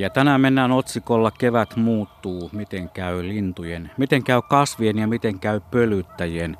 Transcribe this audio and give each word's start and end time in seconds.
Ja 0.00 0.10
tänään 0.10 0.40
mennään 0.40 0.72
otsikolla 0.72 1.30
Kevät 1.30 1.76
muuttuu, 1.76 2.50
miten 2.52 2.88
käy 2.88 3.28
lintujen, 3.28 3.90
miten 3.96 4.22
käy 4.22 4.42
kasvien 4.42 4.98
ja 4.98 5.06
miten 5.06 5.38
käy 5.38 5.60
pölyttäjien. 5.70 6.56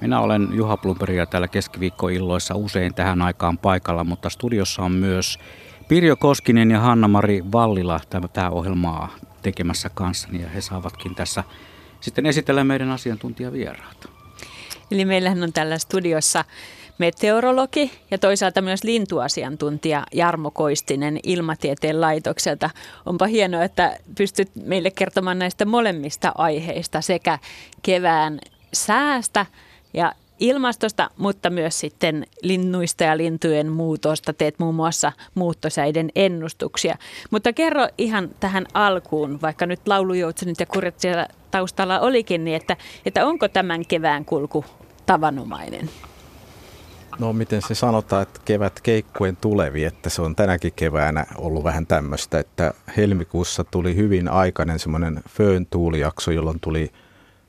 Minä 0.00 0.20
olen 0.20 0.48
Juha 0.52 0.76
Plumperi 0.76 1.16
ja 1.16 1.26
täällä 1.26 1.48
keskiviikkoilloissa 1.48 2.54
usein 2.54 2.94
tähän 2.94 3.22
aikaan 3.22 3.58
paikalla, 3.58 4.04
mutta 4.04 4.30
studiossa 4.30 4.82
on 4.82 4.92
myös 4.92 5.38
Pirjo 5.88 6.16
Koskinen 6.16 6.70
ja 6.70 6.80
Hanna-Mari 6.80 7.42
Vallila 7.52 8.00
tämä 8.32 8.50
ohjelmaa 8.50 9.08
tekemässä 9.42 9.90
kanssani 9.94 10.42
ja 10.42 10.48
he 10.48 10.60
saavatkin 10.60 11.14
tässä 11.14 11.44
sitten 12.00 12.26
esitellä 12.26 12.64
meidän 12.64 12.90
asiantuntijavieraat. 12.90 14.08
Eli 14.90 15.04
meillähän 15.04 15.42
on 15.42 15.52
tällä 15.52 15.78
studiossa 15.78 16.44
meteorologi 17.02 17.92
ja 18.10 18.18
toisaalta 18.18 18.62
myös 18.62 18.84
lintuasiantuntija 18.84 20.06
Jarmo 20.14 20.50
Koistinen 20.50 21.18
Ilmatieteen 21.22 22.00
laitokselta. 22.00 22.70
Onpa 23.06 23.26
hienoa, 23.26 23.64
että 23.64 23.96
pystyt 24.16 24.50
meille 24.64 24.90
kertomaan 24.90 25.38
näistä 25.38 25.64
molemmista 25.64 26.32
aiheista 26.34 27.00
sekä 27.00 27.38
kevään 27.82 28.38
säästä 28.72 29.46
ja 29.94 30.12
ilmastosta, 30.40 31.10
mutta 31.16 31.50
myös 31.50 31.80
sitten 31.80 32.26
linnuista 32.42 33.04
ja 33.04 33.16
lintujen 33.16 33.72
muutosta. 33.72 34.32
Teet 34.32 34.58
muun 34.58 34.74
muassa 34.74 35.12
muuttosäiden 35.34 36.10
ennustuksia. 36.14 36.96
Mutta 37.30 37.52
kerro 37.52 37.88
ihan 37.98 38.30
tähän 38.40 38.66
alkuun, 38.74 39.40
vaikka 39.40 39.66
nyt 39.66 39.80
laulujoutsenit 39.86 40.60
ja 40.60 40.66
kurjat 40.66 41.00
siellä 41.00 41.28
taustalla 41.50 42.00
olikin, 42.00 42.44
niin 42.44 42.56
että, 42.56 42.76
että 43.06 43.26
onko 43.26 43.48
tämän 43.48 43.86
kevään 43.86 44.24
kulku 44.24 44.64
tavanomainen? 45.06 45.90
No 47.18 47.32
miten 47.32 47.62
se 47.62 47.74
sanotaan, 47.74 48.22
että 48.22 48.40
kevät 48.44 48.80
keikkuen 48.80 49.36
tulevi, 49.36 49.84
että 49.84 50.10
se 50.10 50.22
on 50.22 50.36
tänäkin 50.36 50.72
keväänä 50.76 51.26
ollut 51.36 51.64
vähän 51.64 51.86
tämmöistä, 51.86 52.38
että 52.38 52.74
helmikuussa 52.96 53.64
tuli 53.64 53.96
hyvin 53.96 54.28
aikainen 54.28 54.78
semmoinen 54.78 55.20
föön 55.28 55.66
tuulijakso, 55.66 56.30
jolloin 56.30 56.60
tuli 56.60 56.92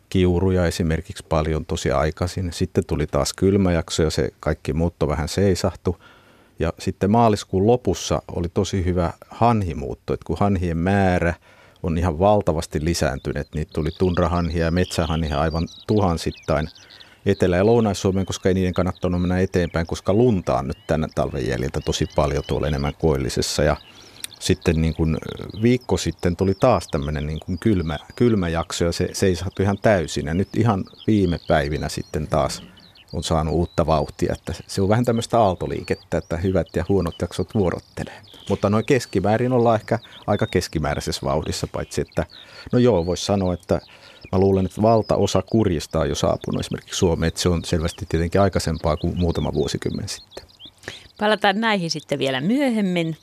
kiuruja 0.09 0.65
esimerkiksi 0.65 1.25
paljon 1.29 1.65
tosi 1.65 1.91
aikaisin. 1.91 2.53
Sitten 2.53 2.85
tuli 2.85 3.07
taas 3.07 3.33
kylmäjakso 3.33 4.03
ja 4.03 4.09
se 4.09 4.29
kaikki 4.39 4.73
muutto 4.73 5.07
vähän 5.07 5.27
seisahtu. 5.27 5.97
Ja 6.59 6.73
sitten 6.79 7.11
maaliskuun 7.11 7.67
lopussa 7.67 8.21
oli 8.35 8.49
tosi 8.53 8.85
hyvä 8.85 9.13
hanhimuutto, 9.29 10.13
että 10.13 10.25
kun 10.25 10.37
hanhien 10.39 10.77
määrä 10.77 11.33
on 11.83 11.97
ihan 11.97 12.19
valtavasti 12.19 12.85
lisääntynyt, 12.85 13.47
niin 13.55 13.67
tuli 13.73 13.89
tunrahanhia 13.97 14.65
ja 14.65 14.71
metsähanhia 14.71 15.39
aivan 15.41 15.67
tuhansittain– 15.87 16.69
Etelä- 17.25 17.57
ja 17.57 17.65
Lounais-Suomeen, 17.65 18.25
koska 18.25 18.49
ei 18.49 18.55
niiden 18.55 18.73
kannattanut 18.73 19.21
mennä 19.21 19.39
eteenpäin, 19.39 19.87
koska 19.87 20.13
lunta 20.13 20.57
on 20.57 20.67
nyt 20.67 20.77
tänä 20.87 21.07
talven 21.15 21.47
jäljiltä 21.47 21.79
tosi 21.81 22.05
paljon 22.15 22.43
tuolla 22.47 22.67
enemmän 22.67 22.93
koillisessa. 22.99 23.63
Ja 23.63 23.75
sitten 24.39 24.81
niin 24.81 24.93
kuin 24.93 25.17
viikko 25.61 25.97
sitten 25.97 26.35
tuli 26.35 26.53
taas 26.59 26.87
tämmöinen 26.87 27.27
niin 27.27 27.39
kuin 27.39 27.59
kylmä, 27.59 27.99
kylmä 28.15 28.49
jakso 28.49 28.85
ja 28.85 28.91
se 28.91 29.09
seisahtui 29.13 29.63
ihan 29.63 29.77
täysin. 29.81 30.25
Ja 30.25 30.33
nyt 30.33 30.49
ihan 30.57 30.83
viime 31.07 31.39
päivinä 31.47 31.89
sitten 31.89 32.27
taas 32.27 32.63
on 33.13 33.23
saanut 33.23 33.53
uutta 33.53 33.85
vauhtia. 33.85 34.33
Että 34.33 34.53
se 34.67 34.81
on 34.81 34.89
vähän 34.89 35.05
tämmöistä 35.05 35.39
aaltoliikettä, 35.39 36.17
että 36.17 36.37
hyvät 36.37 36.67
ja 36.75 36.85
huonot 36.89 37.15
jaksot 37.21 37.55
vuorottelee. 37.55 38.21
Mutta 38.49 38.69
noin 38.69 38.85
keskimäärin 38.85 39.53
ollaan 39.53 39.75
ehkä 39.75 39.99
aika 40.27 40.47
keskimääräisessä 40.47 41.25
vauhdissa, 41.25 41.67
paitsi 41.67 42.01
että 42.01 42.25
no 42.71 42.79
joo, 42.79 43.05
voisi 43.05 43.25
sanoa, 43.25 43.53
että 43.53 43.81
Mä 44.31 44.39
luulen, 44.39 44.65
että 44.65 44.81
valtaosa 44.81 45.41
kurjista 45.41 45.99
on 45.99 46.09
jo 46.09 46.15
saapunut 46.15 46.59
esimerkiksi 46.59 46.97
Suomeen, 46.97 47.27
että 47.27 47.41
se 47.41 47.49
on 47.49 47.65
selvästi 47.65 48.05
tietenkin 48.09 48.41
aikaisempaa 48.41 48.97
kuin 48.97 49.17
muutama 49.17 49.53
vuosikymmen 49.53 50.09
sitten. 50.09 50.43
Palataan 51.19 51.59
näihin 51.61 51.91
sitten 51.91 52.19
vielä 52.19 52.41
myöhemmin. 52.41 53.17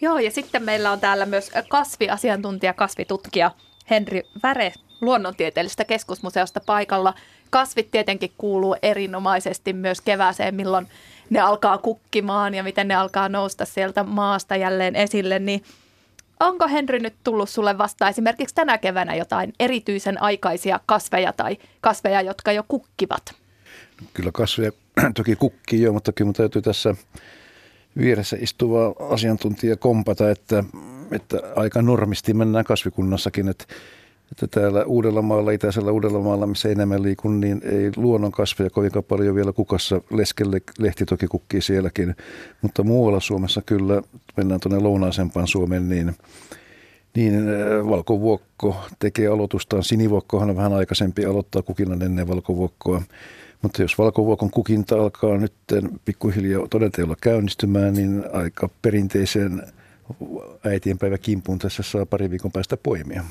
Joo, 0.00 0.18
ja 0.18 0.30
sitten 0.30 0.62
meillä 0.62 0.92
on 0.92 1.00
täällä 1.00 1.26
myös 1.26 1.50
kasviasiantuntija, 1.68 2.74
kasvitutkija 2.74 3.50
Henri 3.90 4.22
Väre 4.42 4.72
luonnontieteellisestä 5.00 5.84
keskusmuseosta 5.84 6.60
paikalla. 6.66 7.14
Kasvit 7.50 7.90
tietenkin 7.90 8.32
kuuluu 8.38 8.76
erinomaisesti 8.82 9.72
myös 9.72 10.00
kevääseen, 10.00 10.54
milloin 10.54 10.88
ne 11.30 11.40
alkaa 11.40 11.78
kukkimaan 11.78 12.54
ja 12.54 12.62
miten 12.62 12.88
ne 12.88 12.94
alkaa 12.94 13.28
nousta 13.28 13.64
sieltä 13.64 14.02
maasta 14.02 14.56
jälleen 14.56 14.96
esille, 14.96 15.38
niin 15.38 15.62
onko 16.40 16.68
Henry 16.68 16.98
nyt 16.98 17.14
tullut 17.24 17.50
sulle 17.50 17.78
vasta 17.78 18.08
esimerkiksi 18.08 18.54
tänä 18.54 18.78
keväänä 18.78 19.14
jotain 19.14 19.52
erityisen 19.60 20.22
aikaisia 20.22 20.80
kasveja 20.86 21.32
tai 21.32 21.56
kasveja, 21.80 22.22
jotka 22.22 22.52
jo 22.52 22.64
kukkivat? 22.68 23.34
Kyllä 24.14 24.32
kasveja 24.32 24.72
toki 25.16 25.36
kukkii 25.36 25.82
jo, 25.82 25.92
mutta 25.92 26.12
kyllä 26.12 26.32
täytyy 26.32 26.62
tässä 26.62 26.94
vieressä 27.98 28.36
istuva 28.40 28.94
asiantuntija 29.10 29.76
kompata, 29.76 30.30
että, 30.30 30.64
että 31.10 31.36
aika 31.56 31.82
normisti 31.82 32.34
mennään 32.34 32.64
kasvikunnassakin, 32.64 33.48
että 33.48 33.64
että 34.32 34.60
täällä 34.60 34.84
Uudellamaalla, 34.84 35.50
itäisellä 35.50 35.92
Uudellamaalla, 35.92 36.46
missä 36.46 36.68
enemmän 36.68 37.02
liikun, 37.02 37.40
niin 37.40 37.60
ei 37.64 37.90
luonnon 37.96 38.32
kasveja 38.32 38.70
kovinkaan 38.70 39.04
paljon 39.04 39.34
vielä 39.34 39.52
kukassa. 39.52 40.00
Leskelle 40.10 40.60
lehti 40.78 41.04
toki 41.04 41.26
kukkii 41.26 41.60
sielläkin, 41.60 42.16
mutta 42.62 42.82
muualla 42.82 43.20
Suomessa 43.20 43.62
kyllä, 43.66 44.02
mennään 44.36 44.60
tuonne 44.60 44.78
lounaisempaan 44.78 45.48
Suomeen, 45.48 45.88
niin, 45.88 46.14
niin 47.16 47.34
äh, 47.34 47.88
valkovuokko 47.88 48.76
tekee 48.98 49.26
aloitustaan. 49.26 49.84
Sinivuokkohan 49.84 50.50
on 50.50 50.56
vähän 50.56 50.72
aikaisempi 50.72 51.24
aloittaa 51.24 51.62
kukinnan 51.62 52.02
ennen 52.02 52.28
valkovuokkoa. 52.28 53.02
Mutta 53.62 53.82
jos 53.82 53.98
valkovuokon 53.98 54.50
kukinta 54.50 54.96
alkaa 54.96 55.36
nyt 55.36 55.52
pikkuhiljaa 56.04 56.68
todenteella 56.70 57.16
käynnistymään, 57.20 57.94
niin 57.94 58.24
aika 58.32 58.68
perinteisen 58.82 59.62
äitienpäivä 60.64 61.18
kimpun 61.18 61.58
tässä 61.58 61.82
saa 61.82 62.06
pari 62.06 62.30
viikon 62.30 62.52
päästä 62.52 62.76
poimia. 62.76 63.24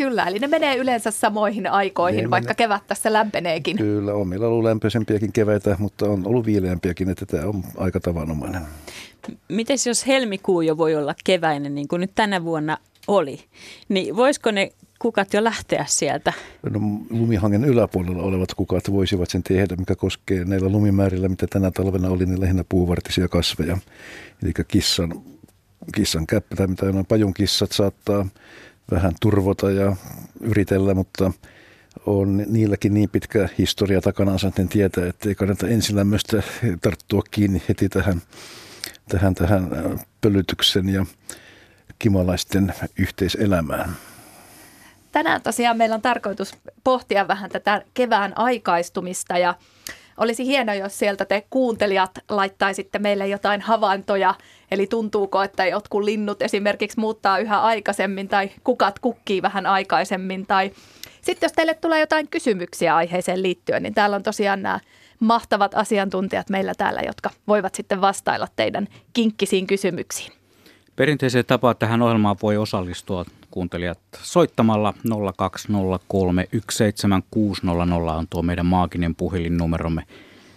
Kyllä, 0.00 0.24
eli 0.24 0.38
ne 0.38 0.46
menee 0.46 0.76
yleensä 0.76 1.10
samoihin 1.10 1.66
aikoihin, 1.66 2.24
ne 2.24 2.30
vaikka 2.30 2.48
mene... 2.48 2.54
kevät 2.54 2.86
tässä 2.86 3.12
lämpeneekin. 3.12 3.76
Kyllä, 3.76 4.14
on 4.14 4.28
meillä 4.28 4.46
ollut 4.46 4.64
lämpöisempiäkin 4.64 5.32
keväitä, 5.32 5.76
mutta 5.78 6.06
on 6.06 6.26
ollut 6.26 6.46
viileämpiäkin, 6.46 7.10
että 7.10 7.26
tämä 7.26 7.46
on 7.46 7.64
aika 7.76 8.00
tavanomainen. 8.00 8.62
Miten 9.48 9.76
jos 9.86 10.06
helmikuu 10.06 10.60
jo 10.60 10.76
voi 10.76 10.96
olla 10.96 11.14
keväinen, 11.24 11.74
niin 11.74 11.88
kuin 11.88 12.00
nyt 12.00 12.10
tänä 12.14 12.44
vuonna 12.44 12.78
oli, 13.08 13.40
niin 13.88 14.16
voisiko 14.16 14.50
ne 14.50 14.72
kukat 14.98 15.34
jo 15.34 15.44
lähteä 15.44 15.84
sieltä? 15.88 16.32
No, 16.70 16.80
lumihangen 17.10 17.64
yläpuolella 17.64 18.22
olevat 18.22 18.54
kukat 18.54 18.90
voisivat 18.92 19.30
sen 19.30 19.42
tehdä, 19.42 19.76
mikä 19.76 19.94
koskee 19.94 20.44
näillä 20.44 20.68
lumimäärillä, 20.68 21.28
mitä 21.28 21.46
tänä 21.46 21.70
talvena 21.70 22.08
oli, 22.08 22.26
niin 22.26 22.40
lähinnä 22.40 22.64
puuvartisia 22.68 23.28
kasveja. 23.28 23.78
Eli 24.42 24.52
kissan, 24.68 25.22
kissan 25.94 26.26
käppä 26.26 26.56
tai 26.56 26.66
mitä 26.66 26.92
noin 26.92 27.06
pajunkissat 27.06 27.72
saattaa 27.72 28.26
vähän 28.90 29.12
turvota 29.20 29.70
ja 29.70 29.96
yritellä, 30.40 30.94
mutta 30.94 31.32
on 32.06 32.44
niilläkin 32.46 32.94
niin 32.94 33.10
pitkä 33.10 33.48
historia 33.58 34.00
takana, 34.00 34.32
että 34.48 34.64
tietää, 34.64 35.06
että 35.06 35.28
ei 35.28 35.34
kannata 35.34 35.68
ensin 35.68 35.96
lämmöstä 35.96 36.42
tarttua 36.82 37.22
kiinni 37.30 37.62
heti 37.68 37.88
tähän, 37.88 38.22
tähän, 39.08 39.34
tähän 39.34 39.70
pölytyksen 40.20 40.88
ja 40.88 41.06
kimalaisten 41.98 42.74
yhteiselämään. 42.98 43.96
Tänään 45.12 45.42
tosiaan 45.42 45.76
meillä 45.76 45.94
on 45.94 46.02
tarkoitus 46.02 46.56
pohtia 46.84 47.28
vähän 47.28 47.50
tätä 47.50 47.82
kevään 47.94 48.38
aikaistumista 48.38 49.38
ja 49.38 49.54
olisi 50.20 50.46
hienoa, 50.46 50.74
jos 50.74 50.98
sieltä 50.98 51.24
te 51.24 51.46
kuuntelijat 51.50 52.10
laittaisitte 52.28 52.98
meille 52.98 53.28
jotain 53.28 53.60
havaintoja. 53.60 54.34
Eli 54.70 54.86
tuntuuko, 54.86 55.42
että 55.42 55.66
jotkut 55.66 56.04
linnut 56.04 56.42
esimerkiksi 56.42 57.00
muuttaa 57.00 57.38
yhä 57.38 57.60
aikaisemmin 57.60 58.28
tai 58.28 58.50
kukat 58.64 58.98
kukkii 58.98 59.42
vähän 59.42 59.66
aikaisemmin. 59.66 60.46
Tai 60.46 60.70
sitten 61.22 61.46
jos 61.46 61.52
teille 61.52 61.74
tulee 61.74 62.00
jotain 62.00 62.28
kysymyksiä 62.28 62.96
aiheeseen 62.96 63.42
liittyen, 63.42 63.82
niin 63.82 63.94
täällä 63.94 64.16
on 64.16 64.22
tosiaan 64.22 64.62
nämä 64.62 64.80
mahtavat 65.20 65.74
asiantuntijat 65.74 66.50
meillä 66.50 66.72
täällä, 66.74 67.00
jotka 67.06 67.30
voivat 67.48 67.74
sitten 67.74 68.00
vastailla 68.00 68.48
teidän 68.56 68.88
kinkkisiin 69.12 69.66
kysymyksiin. 69.66 70.32
Perinteiseen 70.96 71.46
tapaan 71.46 71.76
tähän 71.76 72.02
ohjelmaan 72.02 72.36
voi 72.42 72.56
osallistua 72.56 73.24
kuuntelijat 73.50 73.98
soittamalla 74.22 74.94
020317600 75.08 75.14
on 78.18 78.26
tuo 78.30 78.42
meidän 78.42 78.66
maaginen 78.66 79.14
puhelinnumeromme. 79.14 80.06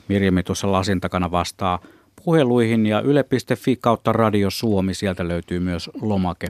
Mirjami 0.08 0.44
tuossa 0.44 0.72
lasin 0.72 1.02
takana 1.02 1.32
vastaa 1.32 1.80
puheluihin 2.26 2.86
ja 2.86 3.02
yle.fi 3.02 3.76
kautta 3.76 4.14
Radio 4.14 4.50
Suomi, 4.50 4.94
sieltä 4.94 5.28
löytyy 5.28 5.60
myös 5.60 5.90
lomake, 6.02 6.48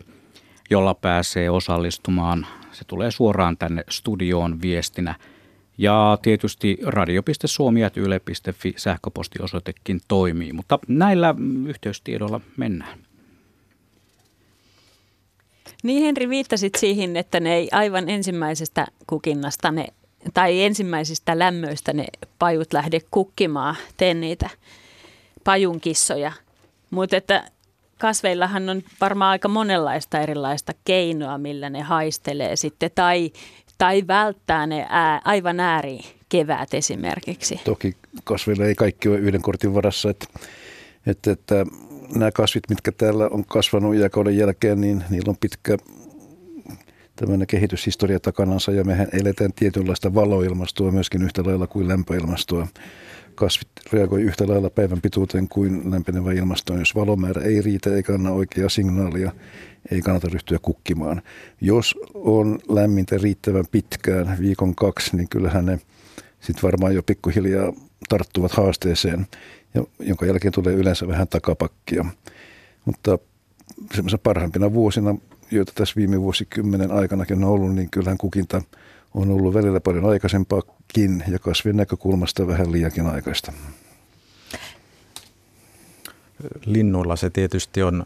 jolla 0.69 0.93
pääsee 0.93 1.49
osallistumaan. 1.49 2.47
Se 2.71 2.85
tulee 2.85 3.11
suoraan 3.11 3.57
tänne 3.57 3.83
studioon 3.89 4.61
viestinä. 4.61 5.15
Ja 5.77 6.17
tietysti 6.21 6.77
radio.suomi.yle.fi 6.85 8.73
sähköpostiosoitekin 8.77 10.01
toimii, 10.07 10.53
mutta 10.53 10.79
näillä 10.87 11.35
yhteystiedoilla 11.67 12.41
mennään. 12.57 12.99
Niin 15.83 16.03
Henri, 16.03 16.29
viittasit 16.29 16.75
siihen, 16.75 17.17
että 17.17 17.39
ne 17.39 17.55
ei 17.55 17.67
aivan 17.71 18.09
ensimmäisestä 18.09 18.87
kukinnasta 19.07 19.71
ne, 19.71 19.87
tai 20.33 20.63
ensimmäisistä 20.63 21.39
lämmöistä 21.39 21.93
ne 21.93 22.05
pajut 22.39 22.73
lähde 22.73 22.99
kukkimaan, 23.11 23.75
tee 23.97 24.13
niitä 24.13 24.49
pajunkissoja. 25.43 26.31
Mutta 26.89 27.17
että 27.17 27.51
kasveillahan 27.99 28.69
on 28.69 28.81
varmaan 29.01 29.31
aika 29.31 29.47
monenlaista 29.47 30.19
erilaista 30.19 30.73
keinoa, 30.85 31.37
millä 31.37 31.69
ne 31.69 31.81
haistelee 31.81 32.55
sitten, 32.55 32.91
tai, 32.95 33.31
tai 33.77 34.03
välttää 34.07 34.67
ne 34.67 34.85
ää, 34.89 35.21
aivan 35.25 35.59
ääri 35.59 35.99
kevät 36.29 36.73
esimerkiksi. 36.73 37.61
Toki 37.65 37.93
kasveilla 38.23 38.65
ei 38.65 38.75
kaikki 38.75 39.09
ole 39.09 39.17
yhden 39.17 39.41
kortin 39.41 39.73
varassa, 39.73 40.09
että, 40.09 40.27
että, 41.07 41.31
että 41.31 41.65
nämä 42.15 42.31
kasvit, 42.31 42.69
mitkä 42.69 42.91
täällä 42.91 43.27
on 43.31 43.45
kasvanut 43.45 43.95
iäkauden 43.95 44.37
jälkeen, 44.37 44.81
niin 44.81 45.03
niillä 45.09 45.29
on 45.29 45.37
pitkä 45.39 45.77
tämmöinen 47.15 47.47
kehityshistoria 47.47 48.19
takanansa 48.19 48.71
ja 48.71 48.83
mehän 48.83 49.07
eletään 49.21 49.53
tietynlaista 49.53 50.13
valoilmastoa 50.13 50.91
myöskin 50.91 51.21
yhtä 51.21 51.43
lailla 51.45 51.67
kuin 51.67 51.87
lämpöilmastoa. 51.87 52.67
Kasvit 53.35 53.67
reagoi 53.93 54.21
yhtä 54.21 54.47
lailla 54.47 54.69
päivän 54.69 55.01
pituuteen 55.01 55.47
kuin 55.47 55.91
lämpenevä 55.91 56.33
ilmasto. 56.33 56.77
Jos 56.77 56.95
valomäärä 56.95 57.41
ei 57.41 57.61
riitä 57.61 57.95
eikä 57.95 58.13
anna 58.13 58.31
oikeaa 58.31 58.69
signaalia, 58.69 59.31
ei 59.91 60.01
kannata 60.01 60.27
ryhtyä 60.31 60.59
kukkimaan. 60.61 61.21
Jos 61.61 61.95
on 62.13 62.59
lämmintä 62.69 63.17
riittävän 63.17 63.65
pitkään, 63.71 64.37
viikon 64.39 64.75
kaksi, 64.75 65.15
niin 65.17 65.29
kyllähän 65.29 65.65
ne 65.65 65.79
sitten 66.39 66.63
varmaan 66.63 66.95
jo 66.95 67.03
pikkuhiljaa 67.03 67.73
tarttuvat 68.09 68.51
haasteeseen, 68.51 69.27
jonka 69.99 70.25
jälkeen 70.25 70.53
tulee 70.53 70.73
yleensä 70.73 71.07
vähän 71.07 71.27
takapakkia. 71.27 72.05
Mutta 72.85 73.19
semmoisen 73.93 74.19
parhaimpina 74.19 74.73
vuosina 74.73 75.15
joita 75.55 75.71
tässä 75.75 75.95
viime 75.95 76.21
vuosikymmenen 76.21 76.91
aikanakin 76.91 77.43
on 77.43 77.49
ollut, 77.49 77.75
niin 77.75 77.89
kyllähän 77.89 78.17
kukinta 78.17 78.61
on 79.13 79.29
ollut 79.31 79.53
välillä 79.53 79.79
paljon 79.79 80.05
aikaisempaakin 80.05 81.23
ja 81.27 81.39
kasvien 81.39 81.77
näkökulmasta 81.77 82.47
vähän 82.47 82.71
liiankin 82.71 83.05
aikaista. 83.05 83.53
Linnuilla 86.65 87.15
se 87.15 87.29
tietysti 87.29 87.83
on 87.83 88.05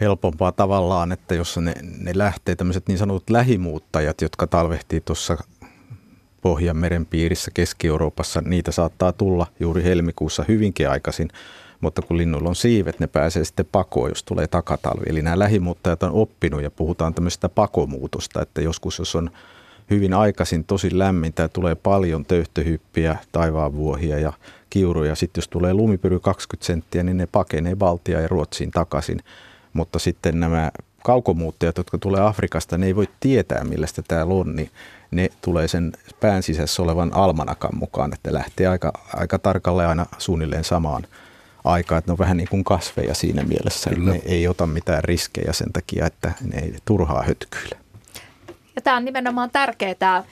helpompaa 0.00 0.52
tavallaan, 0.52 1.12
että 1.12 1.34
jos 1.34 1.56
ne, 1.56 1.74
ne 1.98 2.12
lähtee 2.14 2.56
tämmöiset 2.56 2.88
niin 2.88 2.98
sanotut 2.98 3.30
lähimuuttajat, 3.30 4.20
jotka 4.20 4.46
talvehtii 4.46 5.00
tuossa 5.00 5.36
Pohjanmeren 6.44 7.06
piirissä 7.06 7.50
Keski-Euroopassa, 7.54 8.42
niitä 8.44 8.72
saattaa 8.72 9.12
tulla 9.12 9.46
juuri 9.60 9.84
helmikuussa 9.84 10.44
hyvinkin 10.48 10.90
aikaisin 10.90 11.28
mutta 11.80 12.02
kun 12.02 12.16
linnuilla 12.16 12.48
on 12.48 12.56
siivet, 12.56 13.00
ne 13.00 13.06
pääsee 13.06 13.44
sitten 13.44 13.66
pakoon, 13.72 14.10
jos 14.10 14.22
tulee 14.22 14.46
takatalvi. 14.46 15.04
Eli 15.06 15.22
nämä 15.22 15.38
lähimuuttajat 15.38 16.02
on 16.02 16.10
oppinut 16.12 16.62
ja 16.62 16.70
puhutaan 16.70 17.14
tämmöisestä 17.14 17.48
pakomuutosta, 17.48 18.42
että 18.42 18.60
joskus 18.60 18.98
jos 18.98 19.16
on 19.16 19.30
hyvin 19.90 20.14
aikaisin 20.14 20.64
tosi 20.64 20.98
lämmintä 20.98 21.42
ja 21.42 21.48
tulee 21.48 21.74
paljon 21.74 22.24
töyhtöhyppiä, 22.24 23.16
taivaanvuohia 23.32 24.18
ja 24.18 24.32
kiuruja. 24.70 25.14
Sitten 25.14 25.42
jos 25.42 25.48
tulee 25.48 25.74
lumipyry 25.74 26.20
20 26.20 26.66
senttiä, 26.66 27.02
niin 27.02 27.16
ne 27.16 27.26
pakenee 27.26 27.76
Baltiaan 27.76 28.22
ja 28.22 28.28
Ruotsiin 28.28 28.70
takaisin. 28.70 29.20
Mutta 29.72 29.98
sitten 29.98 30.40
nämä 30.40 30.70
kaukomuuttajat, 31.04 31.76
jotka 31.76 31.98
tulee 31.98 32.20
Afrikasta, 32.20 32.78
ne 32.78 32.86
ei 32.86 32.96
voi 32.96 33.08
tietää, 33.20 33.64
millaista 33.64 34.02
täällä 34.02 34.34
on, 34.34 34.56
niin 34.56 34.70
ne 35.10 35.28
tulee 35.42 35.68
sen 35.68 35.92
pään 36.20 36.42
sisässä 36.42 36.82
olevan 36.82 37.14
almanakan 37.14 37.76
mukaan, 37.78 38.12
että 38.14 38.34
lähtee 38.34 38.66
aika, 38.66 38.92
aika 39.14 39.38
tarkalleen 39.38 39.88
aina 39.88 40.06
suunnilleen 40.18 40.64
samaan 40.64 41.06
aikaa, 41.64 41.98
että 41.98 42.08
ne 42.08 42.12
on 42.12 42.18
vähän 42.18 42.36
niin 42.36 42.48
kuin 42.48 42.64
kasveja 42.64 43.14
siinä 43.14 43.42
mielessä, 43.42 43.90
Kyllä. 43.90 44.14
että 44.14 44.28
ne 44.28 44.34
ei 44.34 44.48
ota 44.48 44.66
mitään 44.66 45.04
riskejä 45.04 45.52
sen 45.52 45.72
takia, 45.72 46.06
että 46.06 46.32
ne 46.52 46.58
ei 46.58 46.74
turhaa 46.84 47.22
hötkyile. 47.22 47.76
Ja 48.76 48.82
tämä 48.82 48.96
on 48.96 49.04
nimenomaan 49.04 49.50
tärkeää 49.50 50.24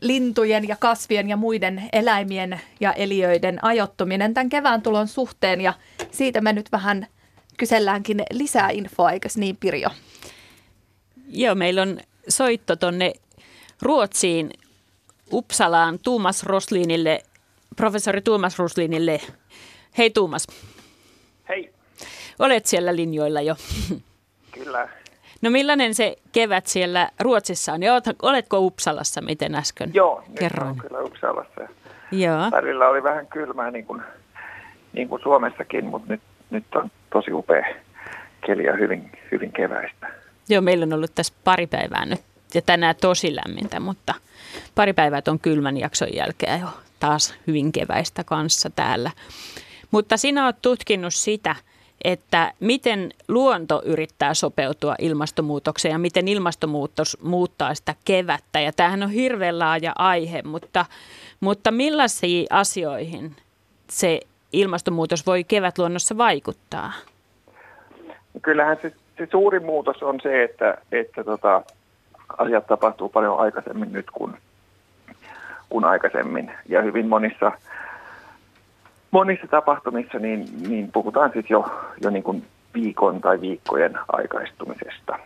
lintujen 0.00 0.68
ja 0.68 0.76
kasvien 0.76 1.28
ja 1.28 1.36
muiden 1.36 1.82
eläimien 1.92 2.60
ja 2.80 2.92
eliöiden 2.92 3.64
ajottuminen 3.64 4.34
tämän 4.34 4.48
kevään 4.48 4.82
tulon 4.82 5.08
suhteen 5.08 5.60
ja 5.60 5.74
siitä 6.10 6.40
me 6.40 6.52
nyt 6.52 6.72
vähän 6.72 7.06
kyselläänkin 7.58 8.22
lisää 8.32 8.70
infoa, 8.70 9.10
eikö 9.10 9.28
niin 9.36 9.56
Pirjo? 9.56 9.88
Joo, 11.28 11.54
meillä 11.54 11.82
on 11.82 11.98
soitto 12.28 12.76
tuonne 12.76 13.12
Ruotsiin 13.82 14.50
Uppsalaan 15.32 15.98
Tuumas 15.98 16.42
Roslinille, 16.42 17.22
professori 17.76 18.22
Tuumas 18.22 18.58
Roslinille 18.58 19.20
Hei 19.98 20.10
Tuumas. 20.10 20.46
Hei. 21.48 21.72
Olet 22.38 22.66
siellä 22.66 22.96
linjoilla 22.96 23.40
jo. 23.40 23.56
Kyllä. 24.52 24.88
No 25.42 25.50
millainen 25.50 25.94
se 25.94 26.16
kevät 26.32 26.66
siellä 26.66 27.08
Ruotsissa 27.20 27.72
on? 27.72 27.82
Ja 27.82 27.92
oletko 28.22 28.58
Uppsalassa, 28.58 29.20
miten 29.20 29.54
äsken 29.54 29.90
Joo, 29.94 30.24
kerroin? 30.38 30.76
Joo, 30.76 30.88
kyllä 30.88 31.00
Uppsalassa. 31.00 31.60
Joo. 32.12 32.50
Välillä 32.50 32.88
oli 32.88 33.02
vähän 33.02 33.26
kylmää 33.26 33.70
niin 33.70 33.86
kuin, 33.86 34.02
niin 34.92 35.08
kuin 35.08 35.22
Suomessakin, 35.22 35.84
mutta 35.84 36.12
nyt, 36.12 36.20
nyt 36.52 36.74
on 36.74 36.90
tosi 37.12 37.32
upea 37.32 37.66
keli 38.46 38.64
ja 38.64 38.76
hyvin, 38.76 39.12
hyvin 39.32 39.52
keväistä. 39.52 40.08
Joo, 40.48 40.62
meillä 40.62 40.82
on 40.82 40.92
ollut 40.92 41.14
tässä 41.14 41.34
pari 41.44 41.66
päivää 41.66 42.06
nyt 42.06 42.20
ja 42.54 42.62
tänään 42.62 42.94
tosi 43.00 43.36
lämmintä, 43.36 43.80
mutta 43.80 44.14
pari 44.74 44.92
päivää 44.92 45.22
on 45.28 45.38
kylmän 45.38 45.76
jakson 45.76 46.14
jälkeen 46.14 46.60
jo 46.60 46.68
taas 47.00 47.34
hyvin 47.46 47.72
keväistä 47.72 48.24
kanssa 48.24 48.70
täällä. 48.70 49.10
Mutta 49.90 50.16
sinä 50.16 50.44
olet 50.44 50.62
tutkinut 50.62 51.14
sitä, 51.14 51.56
että 52.04 52.52
miten 52.60 53.12
luonto 53.28 53.82
yrittää 53.84 54.34
sopeutua 54.34 54.94
ilmastonmuutokseen 54.98 55.92
ja 55.92 55.98
miten 55.98 56.28
ilmastonmuutos 56.28 57.18
muuttaa 57.22 57.74
sitä 57.74 57.94
kevättä. 58.04 58.60
Ja 58.60 58.72
tämähän 58.72 59.02
on 59.02 59.10
hirveän 59.10 59.58
laaja 59.58 59.92
aihe, 59.98 60.42
mutta, 60.42 60.86
mutta 61.40 61.70
millaisiin 61.70 62.46
asioihin 62.50 63.36
se 63.90 64.20
ilmastonmuutos 64.52 65.26
voi 65.26 65.44
kevätluonnossa 65.44 66.16
vaikuttaa? 66.16 66.92
Kyllähän 68.42 68.76
se, 68.82 68.92
se 69.18 69.28
suuri 69.30 69.60
muutos 69.60 70.02
on 70.02 70.20
se, 70.22 70.42
että, 70.42 70.78
että 70.92 71.24
tota, 71.24 71.62
asiat 72.38 72.66
tapahtuu 72.66 73.08
paljon 73.08 73.38
aikaisemmin 73.38 73.92
nyt 73.92 74.10
kuin, 74.10 74.32
kuin 75.68 75.84
aikaisemmin. 75.84 76.50
Ja 76.68 76.82
hyvin 76.82 77.06
monissa 77.06 77.52
monissa 79.10 79.46
tapahtumissa 79.46 80.18
niin, 80.18 80.46
niin 80.68 80.92
puhutaan 80.92 81.30
siis 81.32 81.50
jo, 81.50 81.64
jo 82.00 82.10
niin 82.10 82.22
kuin 82.22 82.44
viikon 82.74 83.20
tai 83.20 83.40
viikkojen 83.40 83.98
aikaistumisesta. 84.08 85.18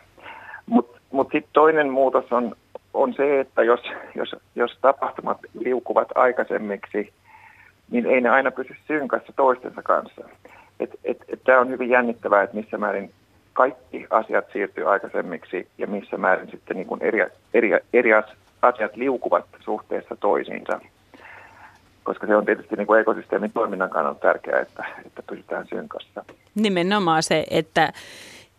Mutta 0.67 0.93
mut, 0.93 1.00
mut 1.11 1.29
sitten 1.32 1.52
toinen 1.52 1.91
muutos 1.91 2.32
on, 2.32 2.56
on 2.94 3.15
se, 3.15 3.41
että 3.41 3.62
jos, 3.62 3.81
jos, 4.15 4.36
jos 4.55 4.79
tapahtumat 4.81 5.39
liukuvat 5.58 6.08
aikaisemmiksi, 6.15 7.12
niin 7.90 8.06
ei 8.06 8.20
ne 8.20 8.28
aina 8.28 8.50
pysy 8.50 8.74
synkassa 8.86 9.32
toistensa 9.36 9.82
kanssa. 9.82 10.22
Tämä 11.44 11.60
on 11.60 11.69
hyvin 11.69 11.90
jännittävää, 11.90 12.43
että 12.43 12.56
missä 12.56 12.78
määrin 12.78 13.10
kaikki 13.52 14.06
asiat 14.10 14.44
siirtyy 14.52 14.93
aikaisemmiksi 14.93 15.69
ja 15.78 15.86
missä 15.86 16.16
määrin 16.16 16.50
sitten 16.50 16.76
niin 16.76 16.86
kuin 16.86 17.02
eri, 17.02 17.26
eri, 17.55 17.70
eri 17.93 18.10
asiat 18.62 18.96
liukuvat 18.96 19.44
suhteessa 19.64 20.16
toisiinsa 20.16 20.81
koska 22.06 22.26
se 22.26 22.36
on 22.36 22.44
tietysti 22.44 22.76
niin 22.76 22.86
kuin 22.86 23.00
ekosysteemin 23.00 23.52
toiminnan 23.52 23.90
kannalta 23.90 24.20
tärkeää, 24.20 24.60
että, 24.60 24.84
että 25.06 25.22
pysytään 25.22 25.66
synkassa. 25.69 26.24
Nimenomaan 26.55 27.22
se, 27.22 27.44
että, 27.50 27.93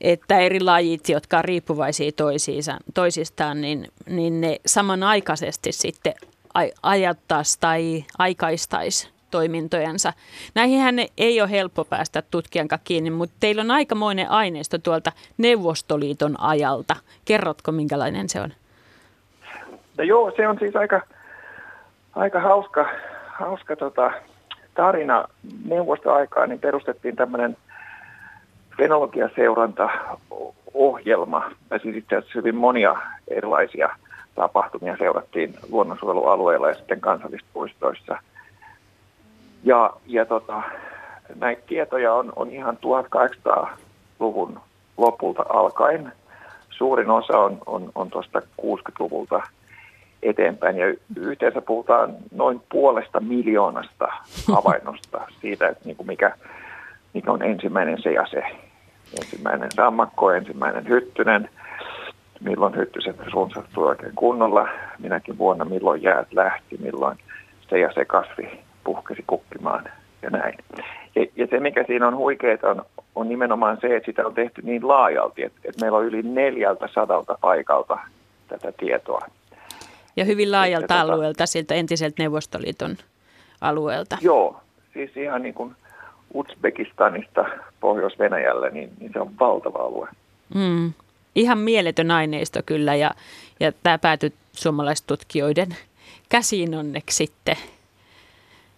että 0.01 0.39
eri 0.39 0.59
lajit, 0.59 1.09
jotka 1.09 1.37
on 1.37 1.45
riippuvaisia 1.45 2.11
toisiinsa, 2.11 2.77
toisistaan, 2.93 3.61
niin, 3.61 3.87
niin 4.09 4.41
ne 4.41 4.57
samanaikaisesti 4.65 5.71
sitten 5.71 6.13
ajattaisi 6.83 7.57
tai 7.59 8.03
aikaistaisi 8.17 9.16
toimintojensa. 9.31 10.13
Näihinhän 10.55 10.95
ei 11.17 11.41
ole 11.41 11.51
helppo 11.51 11.85
päästä 11.85 12.21
tutkijankaan 12.21 12.81
kiinni, 12.83 13.09
mutta 13.09 13.35
teillä 13.39 13.61
on 13.61 13.71
aikamoinen 13.71 14.29
aineisto 14.29 14.77
tuolta 14.77 15.11
Neuvostoliiton 15.37 16.35
ajalta. 16.39 16.95
Kerrotko, 17.25 17.71
minkälainen 17.71 18.29
se 18.29 18.41
on? 18.41 18.53
No 19.97 20.03
joo, 20.03 20.31
se 20.35 20.47
on 20.47 20.59
siis 20.59 20.75
aika, 20.75 21.01
aika 22.15 22.39
hauska, 22.39 22.89
hauska 23.27 23.75
tota, 23.75 24.11
tarina. 24.73 25.25
Neuvostoaikaa 25.65 26.47
niin 26.47 26.59
perustettiin 26.59 27.15
tämmöinen 27.15 27.57
fenologiaseuranta-ohjelma. 28.77 31.51
Ja 31.71 31.79
siis 31.79 31.95
itse 31.95 32.15
asiassa 32.15 32.39
hyvin 32.39 32.55
monia 32.55 32.95
erilaisia 33.27 33.89
tapahtumia 34.35 34.97
seurattiin 34.97 35.53
luonnonsuojelualueilla 35.69 36.67
ja 36.67 36.73
sitten 36.73 37.01
kansallispuistoissa. 37.01 38.17
Ja, 39.67 39.93
ja 40.05 40.25
tota, 40.25 40.61
näitä 41.35 41.61
tietoja 41.67 42.13
on, 42.13 42.33
on 42.35 42.51
ihan 42.51 42.77
1800-luvun 42.77 44.59
lopulta 44.97 45.45
alkaen. 45.49 46.11
Suurin 46.69 47.09
osa 47.09 47.39
on, 47.39 47.57
on, 47.65 47.91
on 47.95 48.09
tuosta 48.09 48.39
60-luvulta 48.61 49.41
eteenpäin. 50.23 50.77
Ja 50.77 50.85
yhteensä 51.15 51.61
puhutaan 51.61 52.15
noin 52.31 52.61
puolesta 52.69 53.19
miljoonasta 53.19 54.07
havainnosta 54.53 55.21
siitä, 55.41 55.67
että 55.67 55.85
niin 55.85 55.97
kuin 55.97 56.07
mikä, 56.07 56.35
mikä 57.13 57.31
on 57.31 57.43
ensimmäinen 57.43 58.01
se 58.01 58.11
ja 58.11 58.25
se. 58.27 58.43
Ensimmäinen 59.19 59.71
sammakko, 59.71 60.31
ensimmäinen 60.31 60.87
hyttynen, 60.87 61.49
milloin 62.39 62.75
hyttyset 62.75 63.27
runsastui 63.33 63.87
oikein 63.87 64.15
kunnolla, 64.15 64.67
minäkin 64.99 65.37
vuonna 65.37 65.65
milloin 65.65 66.03
jäät 66.03 66.33
lähti, 66.33 66.77
milloin 66.77 67.17
se 67.69 67.79
ja 67.79 67.93
se 67.93 68.05
kasvi 68.05 68.66
puhkesi 68.87 69.23
kukkimaan 69.27 69.83
ja 70.21 70.29
näin. 70.29 70.57
Ja, 71.15 71.25
ja 71.35 71.47
se, 71.49 71.59
mikä 71.59 71.83
siinä 71.87 72.07
on 72.07 72.15
huikeaa, 72.15 72.57
on, 72.63 72.85
on 73.15 73.29
nimenomaan 73.29 73.77
se, 73.81 73.95
että 73.95 74.05
sitä 74.05 74.27
on 74.27 74.33
tehty 74.33 74.61
niin 74.61 74.87
laajalti, 74.87 75.43
että, 75.43 75.59
että 75.63 75.81
meillä 75.81 75.97
on 75.97 76.05
yli 76.05 76.21
neljältä 76.21 76.89
sadalta 76.93 77.37
paikalta 77.41 77.97
tätä 78.47 78.71
tietoa. 78.71 79.21
Ja 80.15 80.25
hyvin 80.25 80.51
laajalta 80.51 80.83
että, 80.83 80.95
tota- 80.95 81.13
alueelta, 81.13 81.45
sieltä 81.45 81.75
entiseltä 81.75 82.23
Neuvostoliiton 82.23 82.97
alueelta. 83.61 84.17
Joo, 84.21 84.61
siis 84.93 85.17
ihan 85.17 85.41
niin 85.41 85.53
kuin 85.53 85.75
Uzbekistanista 86.33 87.45
Pohjois-Venäjälle, 87.79 88.69
niin, 88.69 88.89
niin 88.99 89.13
se 89.13 89.19
on 89.19 89.31
valtava 89.39 89.79
alue. 89.79 90.07
Mm. 90.55 90.93
Ihan 91.35 91.57
mieletön 91.57 92.11
aineisto 92.11 92.59
kyllä, 92.65 92.95
ja, 92.95 93.11
ja 93.59 93.71
tämä 93.83 93.97
päätyi 93.97 94.33
suomalaistutkijoiden 94.51 95.67
käsiin 96.29 96.75
onneksi 96.75 97.15
sitten. 97.15 97.55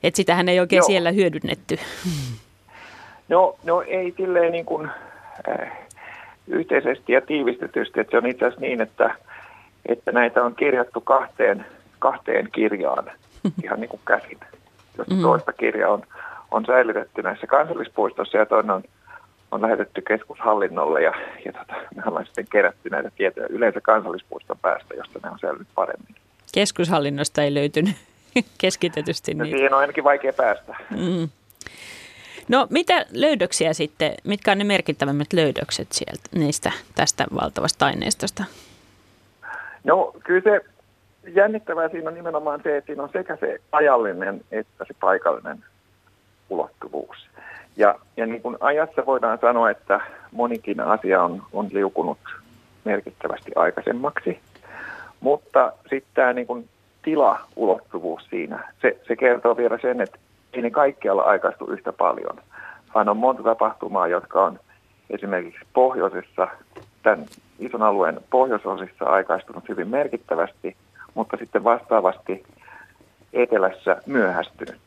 Että 0.04 0.18
sitähän 0.18 0.50
ei 0.50 0.60
oikein 0.60 0.78
Joo. 0.78 0.88
siellä 0.88 1.12
hyödynnetty. 1.12 1.80
No, 3.30 3.56
no 3.64 3.82
ei 3.82 4.14
silleen 4.18 4.52
niin 4.52 4.66
kuin, 4.66 4.90
äh, 5.50 5.72
yhteisesti 6.48 7.14
ja 7.14 7.22
tiivistetysti, 7.22 8.00
että 8.00 8.12
se 8.12 8.18
on 8.18 8.26
itse 8.26 8.46
asiassa 8.46 8.62
niin, 8.62 8.82
että, 8.82 9.16
että 9.86 10.12
näitä 10.12 10.44
on 10.44 10.56
kirjattu 10.56 11.02
kahteen, 11.02 11.66
kahteen 12.00 12.50
kirjaan 12.52 13.06
ihan 13.64 13.80
niin 13.80 13.90
kuin 13.90 14.02
käsin. 14.06 14.40
Jos 14.98 15.08
mm. 15.08 15.22
toista 15.22 15.54
kirjaa 15.54 15.94
on, 15.94 16.04
on 16.52 16.66
säilytetty 16.66 17.22
näissä 17.22 17.48
kansallispuistossa 17.48 18.38
ja 18.38 18.46
toinen 18.46 18.72
on, 18.72 18.84
on 19.52 19.62
lähetetty 19.62 20.02
keskushallinnolle 20.02 21.04
ja, 21.04 21.14
ja 21.46 21.54
tota, 21.54 21.74
me 21.96 22.04
ollaan 22.06 22.26
sitten 22.26 22.48
kerätty 22.52 22.90
näitä 22.90 23.12
tietoja 23.18 23.48
yleensä 23.50 23.82
kansallispuiston 23.82 24.58
päästä, 24.62 24.94
josta 24.94 25.20
ne 25.24 25.30
on 25.30 25.40
säilynyt 25.40 25.68
paremmin. 25.76 26.16
Keskushallinnosta 26.54 27.44
ei 27.44 27.54
löytynyt 27.54 27.96
keskitetysti. 28.62 29.34
No, 29.34 29.44
niin. 29.44 29.56
Siihen 29.58 29.74
on 29.74 29.80
ainakin 29.80 30.04
vaikea 30.04 30.34
päästä. 30.34 30.76
Mm. 30.90 31.30
No 32.48 32.68
mitä 32.70 33.06
löydöksiä 33.14 33.74
sitten, 33.74 34.14
mitkä 34.24 34.52
on 34.52 34.58
ne 34.58 34.64
merkittävimmät 34.64 35.34
löydökset 35.34 35.92
sieltä 35.92 36.30
niistä 36.36 36.72
tästä 36.96 37.26
valtavasta 37.42 37.86
aineistosta? 37.86 38.44
No 39.84 40.14
kyllä 40.24 40.42
se 40.42 40.66
jännittävää 41.34 41.90
siinä 41.90 42.10
on 42.10 42.16
nimenomaan 42.16 42.60
se, 42.64 42.78
että 42.78 42.86
siinä 42.86 43.04
on 43.04 43.10
sekä 43.14 43.36
se 43.36 43.62
ajallinen 43.72 44.42
että 44.52 44.86
se 44.88 44.94
paikallinen 45.00 45.64
ulottuvuus. 46.50 47.18
Ja, 47.78 47.96
ja 48.18 48.26
niin 48.26 48.42
kuin 48.42 48.58
ajassa 48.60 49.06
voidaan 49.06 49.38
sanoa, 49.42 49.70
että 49.70 50.02
monikin 50.32 50.80
asia 50.80 51.24
on, 51.24 51.44
on 51.54 51.68
liukunut 51.72 52.18
merkittävästi 52.86 53.52
aikaisemmaksi, 53.56 54.40
mutta 55.20 55.74
sitten 55.82 56.12
tämä 56.14 56.34
niin 56.34 56.48
kuin 56.48 56.70
tilaulottuvuus 57.10 58.24
siinä, 58.30 58.74
se, 58.82 58.98
se 59.08 59.16
kertoo 59.16 59.58
vielä 59.58 59.78
sen, 59.82 60.02
että 60.02 60.20
ei 60.54 60.62
ne 60.62 60.72
kaikkialla 60.72 61.22
aikaistu 61.22 61.66
yhtä 61.66 61.94
paljon, 61.94 62.38
vaan 62.96 63.10
on 63.10 63.18
monta 63.18 63.44
tapahtumaa, 63.44 64.08
jotka 64.08 64.44
on 64.46 64.60
esimerkiksi 65.10 65.66
pohjoisessa, 65.74 66.48
tämän 67.04 67.26
ison 67.60 67.82
alueen 67.82 68.20
pohjoisosissa 68.30 69.06
aikaistunut 69.06 69.70
hyvin 69.70 69.88
merkittävästi, 69.88 70.76
mutta 71.14 71.38
sitten 71.38 71.64
vastaavasti 71.64 72.44
etelässä 73.34 74.02
myöhästynyt. 74.06 74.82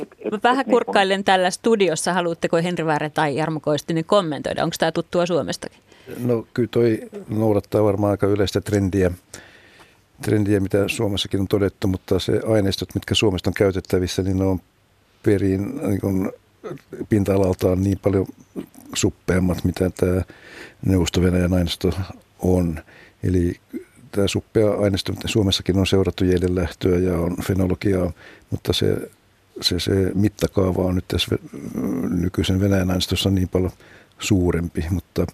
Et, 0.00 0.08
et, 0.18 0.32
Mä 0.32 0.38
vähän 0.42 0.60
et, 0.60 0.66
niin 0.66 0.72
kurkkailen 0.72 1.16
niin 1.16 1.24
kun... 1.24 1.24
tällä 1.24 1.50
studiossa. 1.50 2.12
Haluatteko 2.12 2.56
Henri 2.56 2.86
Väärä 2.86 3.10
tai 3.10 3.36
Jarmo 3.36 3.60
Koistinen 3.60 4.04
kommentoida? 4.04 4.64
Onko 4.64 4.76
tämä 4.78 4.92
tuttua 4.92 5.26
Suomestakin? 5.26 5.78
No 6.26 6.46
kyllä 6.54 6.68
toi 6.72 6.98
noudattaa 7.28 7.84
varmaan 7.84 8.10
aika 8.10 8.26
yleistä 8.26 8.60
trendiä 8.60 9.10
trendiä, 10.22 10.60
mitä 10.60 10.88
Suomessakin 10.88 11.40
on 11.40 11.48
todettu, 11.48 11.88
mutta 11.88 12.18
se 12.18 12.40
aineistot, 12.48 12.94
mitkä 12.94 13.14
Suomesta 13.14 13.50
on 13.50 13.54
käytettävissä, 13.54 14.22
niin 14.22 14.38
ne 14.38 14.44
on 14.44 14.60
perin 15.22 15.76
niin 15.76 16.00
kuin 16.00 16.32
pinta-alaltaan 17.08 17.82
niin 17.82 17.98
paljon 17.98 18.26
suppeammat, 18.94 19.64
mitä 19.64 19.90
tämä 19.90 20.22
Neuvosto-Venäjän 20.86 21.52
aineisto 21.52 21.90
on. 22.38 22.80
Eli 23.22 23.56
tämä 24.10 24.28
suppea 24.28 24.70
aineisto, 24.70 25.12
mitä 25.12 25.28
Suomessakin 25.28 25.78
on 25.78 25.86
seurattu 25.86 26.24
lähtöä 26.48 26.98
ja 26.98 27.18
on 27.18 27.36
fenologiaa, 27.42 28.12
mutta 28.50 28.72
se, 28.72 29.10
se, 29.60 29.80
se 29.80 29.92
mittakaava 30.14 30.82
on 30.82 30.94
nyt 30.94 31.08
tässä 31.08 31.38
nykyisen 32.10 32.60
Venäjän 32.60 32.90
aineistossa 32.90 33.30
niin 33.30 33.48
paljon 33.48 33.72
suurempi, 34.18 34.86
mutta 34.90 35.26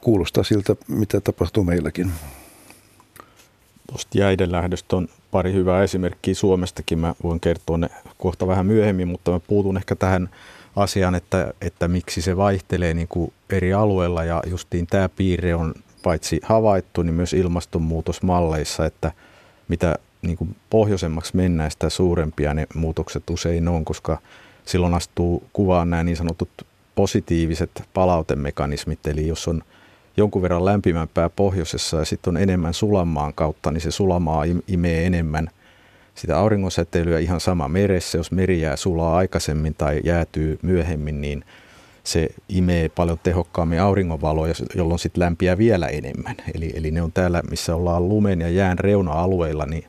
kuulostaa 0.00 0.44
siltä, 0.44 0.76
mitä 0.88 1.20
tapahtuu 1.20 1.64
meilläkin. 1.64 2.12
Tuosta 3.88 4.18
jäiden 4.18 4.52
lähdöstä 4.52 4.96
on 4.96 5.08
pari 5.30 5.52
hyvää 5.52 5.82
esimerkkiä 5.82 6.34
Suomestakin. 6.34 6.98
Mä 6.98 7.14
voin 7.22 7.40
kertoa 7.40 7.78
ne 7.78 7.88
kohta 8.18 8.46
vähän 8.46 8.66
myöhemmin, 8.66 9.08
mutta 9.08 9.30
mä 9.30 9.40
puutun 9.40 9.76
ehkä 9.76 9.96
tähän 9.96 10.30
asiaan, 10.76 11.14
että, 11.14 11.54
että 11.60 11.88
miksi 11.88 12.22
se 12.22 12.36
vaihtelee 12.36 12.94
niin 12.94 13.08
kuin 13.08 13.32
eri 13.50 13.72
alueilla. 13.72 14.24
Ja 14.24 14.42
justiin 14.46 14.86
tämä 14.86 15.08
piirre 15.08 15.54
on 15.54 15.74
paitsi 16.02 16.40
havaittu, 16.42 17.02
niin 17.02 17.14
myös 17.14 17.32
ilmastonmuutosmalleissa, 17.32 18.86
että 18.86 19.12
mitä 19.68 19.94
niin 20.22 20.36
kuin 20.36 20.56
pohjoisemmaksi 20.70 21.36
mennään, 21.36 21.70
sitä 21.70 21.90
suurempia 21.90 22.54
ne 22.54 22.66
muutokset 22.74 23.30
usein 23.30 23.68
on, 23.68 23.84
koska 23.84 24.18
silloin 24.64 24.94
astuu 24.94 25.42
kuvaan 25.52 25.90
nämä 25.90 26.04
niin 26.04 26.16
sanotut 26.16 26.48
positiiviset 26.94 27.82
palautemekanismit, 27.94 29.06
eli 29.06 29.28
jos 29.28 29.48
on 29.48 29.62
jonkun 30.16 30.42
verran 30.42 30.64
lämpimämpää 30.64 31.28
pohjoisessa 31.28 31.96
ja 31.96 32.04
sitten 32.04 32.30
on 32.30 32.42
enemmän 32.42 32.74
sulamaan 32.74 33.34
kautta, 33.34 33.70
niin 33.70 33.80
se 33.80 33.90
sulamaa 33.90 34.44
imee 34.68 35.06
enemmän 35.06 35.48
sitä 36.14 36.38
auringonsäteilyä 36.38 37.18
ihan 37.18 37.40
sama 37.40 37.68
meressä. 37.68 38.18
Jos 38.18 38.32
meri 38.32 38.60
jää 38.60 38.76
sulaa 38.76 39.16
aikaisemmin 39.16 39.74
tai 39.74 40.00
jäätyy 40.04 40.58
myöhemmin, 40.62 41.20
niin 41.20 41.44
se 42.04 42.28
imee 42.48 42.88
paljon 42.88 43.18
tehokkaammin 43.22 43.80
auringonvaloa, 43.80 44.46
jolloin 44.74 44.98
sitten 44.98 45.20
lämpiää 45.20 45.58
vielä 45.58 45.86
enemmän. 45.86 46.36
Eli, 46.54 46.72
eli 46.74 46.90
ne 46.90 47.02
on 47.02 47.12
täällä, 47.12 47.42
missä 47.50 47.74
ollaan 47.74 48.08
lumen 48.08 48.40
ja 48.40 48.48
jään 48.48 48.78
reuna-alueilla, 48.78 49.66
niin 49.66 49.84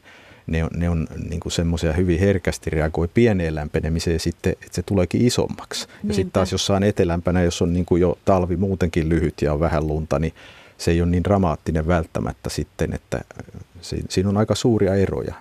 ne 0.47 0.63
on, 0.63 0.69
ne 0.75 0.89
on 0.89 1.07
niin 1.29 1.41
semmoisia 1.47 1.93
hyvin 1.93 2.19
herkästi 2.19 2.69
reagoi 2.69 3.07
pieneen 3.13 3.55
lämpenemiseen 3.55 4.19
sitten, 4.19 4.51
että 4.51 4.67
se 4.71 4.83
tuleekin 4.83 5.27
isommaksi. 5.27 5.87
Ja 6.03 6.13
sitten 6.13 6.31
taas 6.31 6.51
jossain 6.51 6.83
etelämpänä, 6.83 7.43
jos 7.43 7.61
on 7.61 7.73
niin 7.73 7.85
kuin 7.85 8.01
jo 8.01 8.17
talvi 8.25 8.55
muutenkin 8.55 9.09
lyhyt 9.09 9.41
ja 9.41 9.53
on 9.53 9.59
vähän 9.59 9.87
lunta, 9.87 10.19
niin 10.19 10.33
se 10.77 10.91
ei 10.91 11.01
ole 11.01 11.09
niin 11.09 11.23
dramaattinen 11.23 11.87
välttämättä 11.87 12.49
sitten, 12.49 12.93
että 12.93 13.21
siinä 14.09 14.29
on 14.29 14.37
aika 14.37 14.55
suuria 14.55 14.95
eroja. 14.95 15.35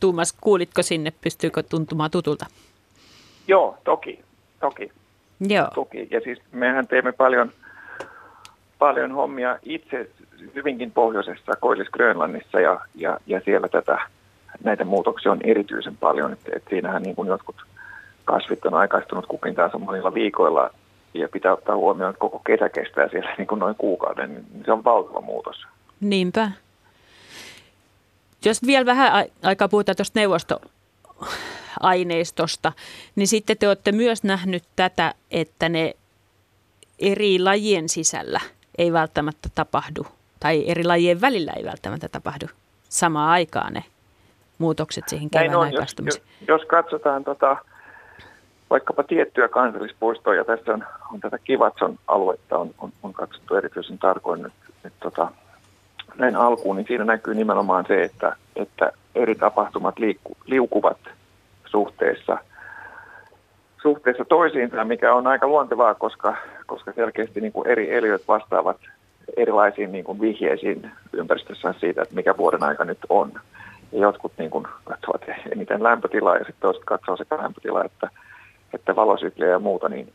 Tuumas, 0.00 0.34
kuulitko 0.40 0.82
sinne, 0.82 1.12
pystyykö 1.20 1.62
tuntumaan 1.62 2.10
tutulta? 2.10 2.46
Joo, 3.48 3.78
toki, 3.84 4.24
toki. 4.60 4.92
Joo. 5.40 5.68
Toki. 5.74 6.08
Ja 6.10 6.20
siis 6.20 6.38
mehän 6.52 6.86
teemme 6.86 7.12
paljon, 7.12 7.52
paljon 8.78 9.12
hommia 9.12 9.58
itse 9.62 10.10
hyvinkin 10.54 10.90
pohjoisessa 10.90 11.52
Koillis-Grönlannissa 11.52 12.60
ja, 12.60 12.80
ja, 12.94 13.18
ja 13.26 13.40
siellä 13.44 13.68
tätä 13.68 13.98
muutoksia 14.84 15.32
on 15.32 15.40
erityisen 15.44 15.96
paljon. 15.96 16.32
että 16.32 16.50
et 16.56 16.64
siinähän 16.70 17.02
niin 17.02 17.16
kuin 17.16 17.28
jotkut 17.28 17.56
kasvit 18.24 18.66
on 18.66 18.74
aikaistunut 18.74 19.26
kukin 19.26 19.54
taas 19.54 19.72
monilla 19.78 20.14
viikoilla 20.14 20.70
ja 21.14 21.28
pitää 21.28 21.52
ottaa 21.52 21.76
huomioon, 21.76 22.10
että 22.10 22.20
koko 22.20 22.38
kesä 22.38 22.68
kestää 22.68 23.08
siellä 23.08 23.34
niin 23.38 23.48
kuin 23.48 23.58
noin 23.58 23.74
kuukauden, 23.74 24.34
niin 24.34 24.46
se 24.64 24.72
on 24.72 24.84
valtava 24.84 25.20
muutos. 25.20 25.66
Niinpä. 26.00 26.50
Jos 28.44 28.66
vielä 28.66 28.86
vähän 28.86 29.26
aikaa 29.42 29.68
puhutaan 29.68 29.96
tuosta 29.96 30.20
neuvostoaineistosta, 30.20 32.72
niin 33.16 33.28
sitten 33.28 33.58
te 33.58 33.68
olette 33.68 33.92
myös 33.92 34.24
nähnyt 34.24 34.64
tätä, 34.76 35.14
että 35.30 35.68
ne 35.68 35.94
eri 36.98 37.38
lajien 37.38 37.88
sisällä 37.88 38.40
ei 38.78 38.92
välttämättä 38.92 39.48
tapahdu, 39.54 40.06
tai 40.40 40.64
eri 40.66 40.84
lajien 40.84 41.20
välillä 41.20 41.52
ei 41.52 41.64
välttämättä 41.64 42.08
tapahdu 42.08 42.46
samaan 42.88 43.30
aikaan 43.30 43.72
ne 43.72 43.84
muutokset 44.60 45.08
siihen 45.08 45.30
kevään 45.30 45.56
on, 45.56 45.72
jos, 45.72 45.94
jos, 46.04 46.22
jos 46.48 46.64
katsotaan 46.64 47.24
tota, 47.24 47.56
vaikkapa 48.70 49.02
tiettyä 49.02 49.48
kansallispuistoa, 49.48 50.34
ja 50.34 50.44
tässä 50.44 50.72
on, 50.72 50.84
on 51.12 51.20
tätä 51.20 51.38
Kivatson 51.38 51.98
aluetta 52.08 52.58
on, 52.58 52.70
on, 52.78 52.92
on 53.02 53.12
katsottu 53.12 53.54
erityisen 53.54 53.98
tarkoin 53.98 54.42
nyt, 54.42 54.52
nyt 54.84 54.92
tota, 55.00 55.28
näin 56.18 56.36
alkuun, 56.36 56.76
niin 56.76 56.86
siinä 56.86 57.04
näkyy 57.04 57.34
nimenomaan 57.34 57.84
se, 57.88 58.02
että, 58.02 58.36
että 58.56 58.92
eri 59.14 59.34
tapahtumat 59.34 59.98
liikku, 59.98 60.36
liukuvat 60.46 60.98
suhteessa, 61.66 62.38
suhteessa 63.82 64.24
toisiinsa, 64.24 64.84
mikä 64.84 65.14
on 65.14 65.26
aika 65.26 65.46
luontevaa, 65.46 65.94
koska, 65.94 66.36
koska 66.66 66.92
selkeästi 66.92 67.40
niin 67.40 67.52
kuin 67.52 67.68
eri 67.68 67.94
eliöt 67.94 68.28
vastaavat 68.28 68.76
erilaisiin 69.36 69.92
niin 69.92 70.04
kuin 70.04 70.20
vihjeisiin 70.20 70.90
ympäristössä 71.12 71.74
siitä, 71.80 72.02
että 72.02 72.14
mikä 72.14 72.36
vuoden 72.36 72.62
aika 72.62 72.84
nyt 72.84 72.98
on. 73.08 73.32
Ja 73.92 74.00
jotkut 74.00 74.32
niin 74.38 74.50
kuin 74.50 74.66
katsovat 74.84 75.22
eniten 75.52 75.82
lämpötilaa 75.82 76.36
ja 76.36 76.44
sitten 76.44 76.60
toiset 76.60 76.84
katsoo 76.84 77.16
sekä 77.16 77.36
lämpötilaa 77.36 77.84
että, 77.84 78.10
että 78.74 78.96
valosykliä 78.96 79.48
ja 79.48 79.58
muuta, 79.58 79.88
niin, 79.88 80.12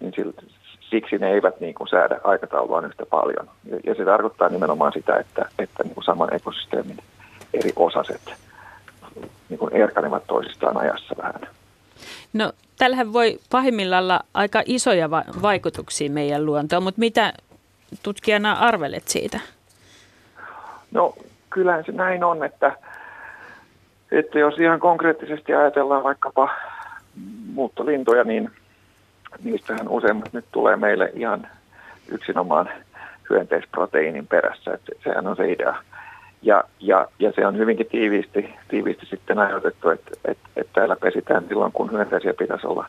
niin 0.00 0.34
siksi 0.80 1.18
ne 1.18 1.30
eivät 1.30 1.60
niin 1.60 1.74
kuin 1.74 1.88
säädä 1.88 2.20
aikataulua 2.24 2.80
yhtä 2.80 3.06
paljon. 3.06 3.50
Ja, 3.64 3.78
ja 3.84 3.94
se 3.94 4.04
tarkoittaa 4.04 4.48
nimenomaan 4.48 4.92
sitä, 4.92 5.16
että, 5.16 5.48
että 5.58 5.82
niin 5.82 5.94
kuin 5.94 6.04
saman 6.04 6.34
ekosysteemin 6.34 6.98
eri 7.54 7.72
osaset 7.76 8.34
niin 9.48 9.58
kuin 9.58 9.72
erkanevat 9.72 10.26
toisistaan 10.26 10.76
ajassa 10.76 11.14
vähän. 11.18 11.40
No 12.32 12.52
tällähän 12.78 13.12
voi 13.12 13.38
pahimmillaan 13.50 14.02
olla 14.02 14.20
aika 14.34 14.62
isoja 14.66 15.10
va- 15.10 15.24
vaikutuksia 15.42 16.10
meidän 16.10 16.46
luontoon, 16.46 16.82
mutta 16.82 16.98
mitä 16.98 17.32
tutkijana 18.02 18.52
arvelet 18.52 19.08
siitä? 19.08 19.40
No 20.90 21.14
kyllähän 21.50 21.84
se 21.84 21.92
näin 21.92 22.24
on, 22.24 22.44
että, 22.44 22.76
että 24.12 24.38
jos 24.38 24.58
ihan 24.58 24.80
konkreettisesti 24.80 25.54
ajatellaan 25.54 26.02
vaikkapa 26.02 26.48
muuttolintoja, 27.54 28.24
niin 28.24 28.50
niistähän 29.44 29.88
useimmat 29.88 30.32
nyt 30.32 30.44
tulee 30.52 30.76
meille 30.76 31.10
ihan 31.14 31.46
yksinomaan 32.08 32.68
hyönteisproteiinin 33.30 34.26
perässä. 34.26 34.74
Että 34.74 34.92
sehän 35.04 35.26
on 35.26 35.36
se 35.36 35.52
idea. 35.52 35.74
Ja, 36.42 36.64
ja, 36.80 37.08
ja 37.18 37.32
se 37.32 37.46
on 37.46 37.58
hyvinkin 37.58 37.86
tiiviisti, 37.86 38.54
tiiviisti 38.68 39.06
sitten 39.06 39.38
ajoitettu, 39.38 39.90
että, 39.90 40.10
että, 40.24 40.48
että 40.56 40.72
täällä 40.72 40.96
pesitään 40.96 41.44
silloin, 41.48 41.72
kun 41.72 41.92
hyönteisiä 41.92 42.34
pitäisi 42.34 42.66
olla 42.66 42.86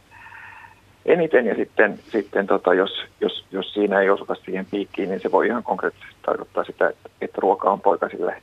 eniten. 1.05 1.45
Ja 1.45 1.55
sitten, 1.55 1.99
sitten 2.09 2.47
tota, 2.47 2.73
jos, 2.73 3.05
jos, 3.21 3.45
jos 3.51 3.73
siinä 3.73 3.99
ei 3.99 4.09
osuta 4.09 4.35
siihen 4.35 4.65
piikkiin, 4.71 5.09
niin 5.09 5.21
se 5.21 5.31
voi 5.31 5.47
ihan 5.47 5.63
konkreettisesti 5.63 6.15
tarkoittaa 6.25 6.63
sitä, 6.63 6.89
että, 6.89 7.09
että 7.21 7.41
ruoka 7.41 7.71
on 7.71 7.81
poikasille 7.81 8.41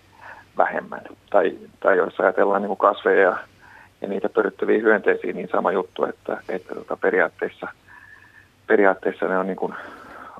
vähemmän. 0.60 1.00
Tai, 1.30 1.58
tai 1.80 1.96
jos 1.96 2.20
ajatellaan 2.20 2.62
niin 2.62 2.76
kasveja 2.76 3.22
ja, 3.22 3.38
ja 4.00 4.08
niitä 4.08 4.28
pöryttäviä 4.28 4.78
hyönteisiä, 4.78 5.32
niin 5.32 5.48
sama 5.52 5.72
juttu, 5.72 6.04
että, 6.04 6.42
että 6.48 6.74
tota, 6.74 6.96
periaatteessa, 6.96 7.68
periaatteessa 8.66 9.28
ne 9.28 9.38
on 9.38 9.46
niin 9.46 9.56
kuin, 9.56 9.74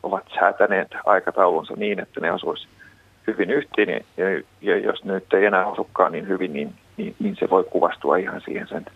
ovat 0.03 0.25
säätäneet 0.35 0.89
aikataulunsa 1.07 1.75
niin, 1.77 2.01
että 2.01 2.21
ne 2.21 2.33
osuisivat 2.33 2.75
hyvin 3.27 3.51
yhteen, 3.51 4.05
ja, 4.17 4.27
ja 4.61 4.77
jos 4.79 5.05
nyt 5.05 5.33
ei 5.33 5.45
enää 5.45 5.67
osukaan 5.67 6.13
niin 6.13 6.29
hyvin, 6.29 6.53
niin, 6.53 6.75
niin, 6.97 7.15
niin 7.19 7.37
se 7.41 7.51
voi 7.51 7.65
kuvastua 7.65 8.17
ihan 8.17 8.41
siihen 8.45 8.69
sen, 8.69 8.87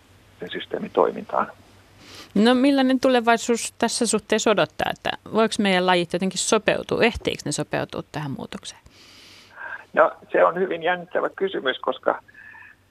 sen 0.41 0.51
systeemin 0.51 0.91
toimintaan. 0.91 1.47
No 2.35 2.55
millainen 2.55 3.01
tulevaisuus 3.01 3.75
tässä 3.79 4.07
suhteessa 4.07 4.51
odottaa, 4.51 4.91
että 4.91 5.11
voiko 5.33 5.55
meidän 5.59 5.87
lajit 5.87 6.13
jotenkin 6.13 6.39
sopeutua, 6.39 7.03
ehtiikö 7.03 7.43
ne 7.45 7.53
sopeutua 7.53 8.03
tähän 8.13 8.31
muutokseen? 8.31 8.84
No 9.95 10.13
se 10.33 10.45
on 10.45 10.59
hyvin 10.59 10.83
jännittävä 10.83 11.29
kysymys, 11.37 11.79
koska 11.79 12.21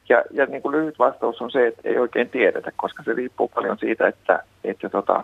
ja, 0.09 0.23
ja 0.31 0.45
niin 0.45 0.61
kuin 0.61 0.75
lyhyt 0.75 0.99
vastaus 0.99 1.41
on 1.41 1.51
se, 1.51 1.67
että 1.67 1.89
ei 1.89 1.97
oikein 1.97 2.29
tiedetä, 2.29 2.71
koska 2.75 3.03
se 3.03 3.13
riippuu 3.13 3.47
paljon 3.47 3.77
siitä, 3.77 4.07
että, 4.07 4.43
että 4.63 4.89
tota, 4.89 5.23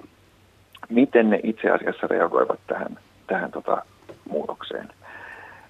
miten 0.89 1.29
ne 1.29 1.39
itse 1.43 1.69
asiassa 1.69 2.07
reagoivat 2.07 2.59
tähän, 2.67 2.99
tähän 3.27 3.51
tota, 3.51 3.83
muutokseen. 4.29 4.89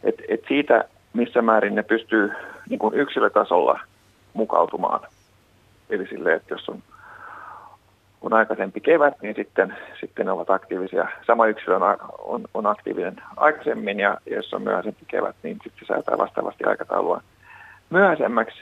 Et, 0.04 0.16
et 0.28 0.42
siitä, 0.48 0.84
missä 1.14 1.42
määrin 1.42 1.76
ne 1.76 1.84
pystyy 1.84 2.32
niin 2.70 2.80
kuin 2.80 2.94
yksilötasolla 2.94 3.80
mukautumaan. 4.34 5.00
Eli 5.90 6.08
sille, 6.08 6.34
että 6.34 6.54
jos 6.54 6.70
on, 6.70 6.84
on 8.22 8.34
aikaisempi 8.34 8.80
kevät, 8.80 9.14
niin 9.22 9.36
sitten, 9.36 9.78
sitten 10.00 10.26
ne 10.26 10.32
ovat 10.32 10.50
aktiivisia. 10.50 11.08
Sama 11.28 11.48
yksilö 11.48 11.76
on, 11.76 11.98
on, 12.20 12.42
on 12.54 12.66
aktiivinen 12.66 13.16
aikaisemmin, 13.38 14.00
ja 14.00 14.18
jos 14.26 14.54
on 14.54 14.62
myöhäisempi 14.62 15.06
kevät, 15.08 15.36
niin 15.44 15.58
sitten 15.64 15.80
se 15.80 15.94
säätää 15.94 16.18
vastaavasti 16.18 16.64
aikataulua 16.64 17.22
myöhäisemmäksi. 17.90 18.58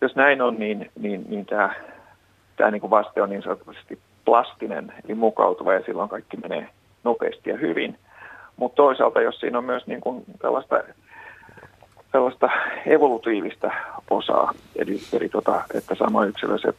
Jos 0.00 0.16
näin 0.16 0.42
on, 0.42 0.58
niin, 0.58 0.90
niin, 1.00 1.24
niin 1.28 1.46
tämä, 1.46 1.74
tämä 2.56 2.70
niin 2.70 2.80
kuin 2.80 2.90
vaste 2.90 3.22
on 3.22 3.30
niin 3.30 3.42
sanotusti 3.42 3.98
plastinen, 4.24 4.92
eli 5.04 5.14
mukautuva, 5.14 5.72
ja 5.72 5.82
silloin 5.86 6.08
kaikki 6.08 6.36
menee 6.36 6.68
nopeasti 7.04 7.50
ja 7.50 7.56
hyvin– 7.56 7.98
mutta 8.56 8.76
toisaalta, 8.76 9.20
jos 9.20 9.40
siinä 9.40 9.58
on 9.58 9.64
myös 9.64 9.86
niin 9.86 10.00
kuin 10.00 10.24
tällaista, 10.38 10.80
tällaista 12.12 12.50
evolutiivista 12.86 13.70
osaa, 14.10 14.52
eli, 14.76 15.00
eli 15.12 15.28
tota, 15.28 15.64
että 15.74 15.94
sama 15.94 16.24
yksilö 16.24 16.58
se, 16.58 16.72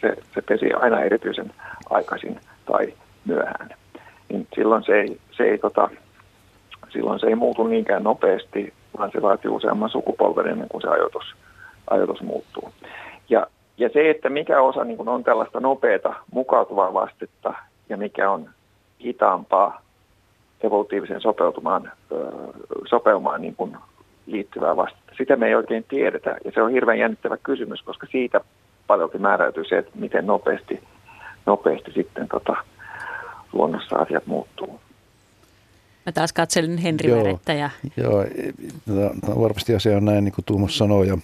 se, 0.00 0.16
se 0.34 0.42
pesi 0.42 0.72
aina 0.72 1.00
erityisen 1.00 1.52
aikaisin 1.90 2.40
tai 2.66 2.94
myöhään, 3.24 3.70
niin 4.28 4.46
silloin 4.54 4.84
se 4.84 5.00
ei, 5.00 5.20
se 5.30 5.44
ei, 5.44 5.58
tota, 5.58 5.90
silloin 6.88 7.20
se 7.20 7.26
ei 7.26 7.34
muutu 7.34 7.66
niinkään 7.66 8.02
nopeasti, 8.02 8.72
vaan 8.98 9.10
se 9.12 9.22
vaatii 9.22 9.50
useamman 9.50 9.90
sukupolven 9.90 10.46
ennen 10.46 10.68
kuin 10.68 10.82
se 10.82 10.88
ajoitus, 10.88 11.24
ajoitus 11.90 12.22
muuttuu. 12.22 12.72
Ja, 13.28 13.46
ja 13.78 13.88
se, 13.88 14.10
että 14.10 14.28
mikä 14.28 14.60
osa 14.60 14.84
niin 14.84 14.96
kuin 14.96 15.08
on 15.08 15.24
tällaista 15.24 15.60
nopeata 15.60 16.14
mukautuvaa 16.32 16.94
vastetta 16.94 17.54
ja 17.88 17.96
mikä 17.96 18.30
on 18.30 18.48
hitaampaa 19.04 19.82
evolutiivisen 20.62 21.20
sopeutumaan, 21.20 21.92
sopeumaan 22.88 23.40
niin 23.40 23.54
kuin 23.56 23.76
liittyvää 24.26 24.76
vastetta. 24.76 25.12
Sitä 25.18 25.36
me 25.36 25.46
ei 25.46 25.54
oikein 25.54 25.84
tiedetä 25.88 26.36
ja 26.44 26.52
se 26.54 26.62
on 26.62 26.70
hirveän 26.70 26.98
jännittävä 26.98 27.36
kysymys, 27.36 27.82
koska 27.82 28.06
siitä 28.10 28.40
paljolti 28.86 29.18
määräytyy 29.18 29.64
se, 29.64 29.78
että 29.78 29.90
miten 29.94 30.26
nopeasti, 30.26 30.82
nopeasti 31.46 31.92
sitten 31.92 32.28
tota, 32.28 32.56
luonnossa 33.52 33.96
asiat 33.96 34.26
muuttuu. 34.26 34.80
Mä 36.06 36.12
taas 36.12 36.32
katselin 36.32 36.78
Henri 36.78 37.10
joo. 37.10 37.40
Ja... 37.46 37.70
Joo, 37.96 38.24
no, 38.86 39.10
no, 39.28 39.40
varmasti 39.42 39.74
asia 39.74 39.96
on 39.96 40.04
näin, 40.04 40.24
niin 40.24 40.32
kuin 40.32 40.44
Tuomas 40.44 40.78
sanoi. 40.78 41.08
Ja, 41.08 41.18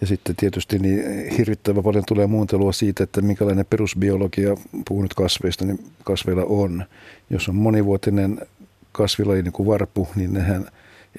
ja 0.00 0.06
sitten 0.06 0.36
tietysti 0.36 0.78
niin 0.78 1.28
hirvittävän 1.38 1.82
paljon 1.82 2.04
tulee 2.08 2.26
muuntelua 2.26 2.72
siitä, 2.72 3.04
että 3.04 3.22
minkälainen 3.22 3.66
perusbiologia, 3.70 4.54
puhun 4.88 5.02
nyt 5.02 5.14
kasveista, 5.14 5.64
niin 5.64 5.78
kasveilla 6.04 6.44
on. 6.48 6.84
Jos 7.30 7.48
on 7.48 7.54
monivuotinen 7.54 8.40
kasvilaji 8.92 9.42
niin 9.42 9.52
kuin 9.52 9.66
varpu, 9.66 10.08
niin 10.16 10.32
nehän 10.32 10.66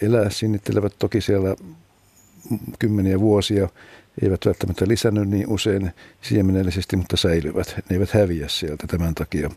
elää, 0.02 0.30
sinnittelevät 0.30 0.94
toki 1.00 1.22
siellä 1.22 1.56
kymmeniä 2.80 3.20
vuosia, 3.20 3.70
eivät 4.22 4.46
välttämättä 4.46 4.88
lisännyt 4.88 5.30
niin 5.30 5.48
usein 5.48 5.92
siemenellisesti, 6.22 6.96
mutta 6.96 7.18
säilyvät. 7.18 7.76
Ne 7.78 7.84
eivät 7.96 8.12
häviä 8.12 8.48
sieltä 8.48 8.88
tämän 8.88 9.16
takia. 9.16 9.50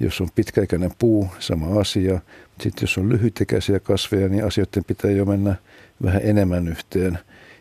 Jos 0.00 0.20
on 0.20 0.28
pitkäikäinen 0.34 0.90
puu, 0.98 1.28
sama 1.38 1.80
asia. 1.80 2.20
Sitten 2.60 2.82
jos 2.82 2.98
on 2.98 3.08
lyhytikäisiä 3.08 3.80
kasveja, 3.80 4.28
niin 4.28 4.44
asioiden 4.44 4.84
pitää 4.84 5.10
jo 5.10 5.24
mennä 5.24 5.54
vähän 6.02 6.20
enemmän 6.24 6.68
yhteen. 6.68 7.18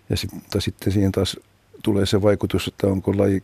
Ja 0.10 0.15
sitten 0.60 0.93
siihen 0.93 1.12
taas 1.12 1.38
tulee 1.84 2.05
se 2.05 2.21
vaikutus, 2.21 2.67
että 2.67 2.88
onko 2.88 3.17
laji 3.17 3.43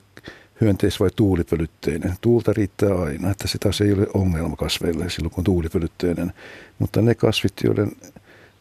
hyönteis- 0.61 0.99
vai 0.99 1.09
tuulipölytteinen. 1.15 2.13
Tuulta 2.21 2.53
riittää 2.53 2.95
aina, 2.95 3.31
että 3.31 3.47
se 3.47 3.57
taas 3.57 3.81
ei 3.81 3.93
ole 3.93 4.07
ongelma 4.13 4.55
kasveille 4.55 5.09
silloin, 5.09 5.31
kun 5.31 5.41
on 5.41 5.43
tuulipölytteinen. 5.43 6.33
Mutta 6.79 7.01
ne 7.01 7.15
kasvit, 7.15 7.53
joiden 7.63 7.91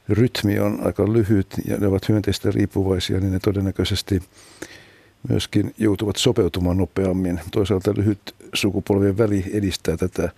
rytmi 0.09 0.59
on 0.59 0.87
aika 0.87 1.13
lyhyt 1.13 1.47
ja 1.69 1.77
ne 1.77 1.87
ovat 1.87 2.09
hyönteistä 2.09 2.51
riippuvaisia, 2.51 3.21
niin 3.21 3.33
ne 3.33 3.39
todennäköisesti 3.39 4.23
myöskin 5.29 5.75
joutuvat 5.79 6.17
sopeutumaan 6.17 6.77
nopeammin. 6.77 7.41
Toisaalta 7.51 7.95
lyhyt 7.97 8.35
sukupolvien 8.55 9.19
väli 9.19 9.45
edistää 9.53 9.97
tätä, 9.97 10.31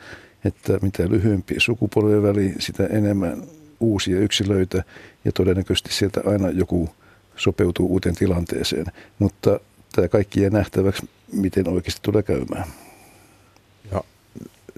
että 0.44 0.78
mitä 0.83 1.09
lyhyempi 1.09 1.54
sukupolvien 1.59 2.22
väli, 2.22 2.54
sitä 2.59 2.87
enemmän 2.87 3.42
uusia 3.81 4.20
yksilöitä 4.20 4.85
ja 5.24 5.33
todennäköisesti 5.33 5.92
sieltä 5.92 6.20
aina 6.24 6.50
joku 6.50 6.90
sopeutuu 7.37 7.92
uuteen 7.92 8.14
tilanteeseen. 8.14 8.87
Mutta 9.18 9.61
tämä 9.94 10.09
kaikki 10.09 10.40
jää 10.40 10.50
nähtäväksi, 10.50 11.09
miten 11.33 11.68
oikeasti 11.68 12.00
tulee 12.02 12.22
käymään. 12.22 12.64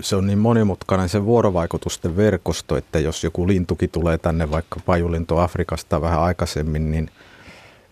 Se 0.00 0.16
on 0.16 0.26
niin 0.26 0.38
monimutkainen 0.38 1.08
se 1.08 1.24
vuorovaikutusten 1.24 2.16
verkosto, 2.16 2.76
että 2.76 2.98
jos 2.98 3.24
joku 3.24 3.48
lintukin 3.48 3.90
tulee 3.90 4.18
tänne, 4.18 4.50
vaikka 4.50 4.80
pajulinto 4.86 5.38
Afrikasta 5.38 6.00
vähän 6.00 6.20
aikaisemmin, 6.20 6.90
niin, 6.90 7.10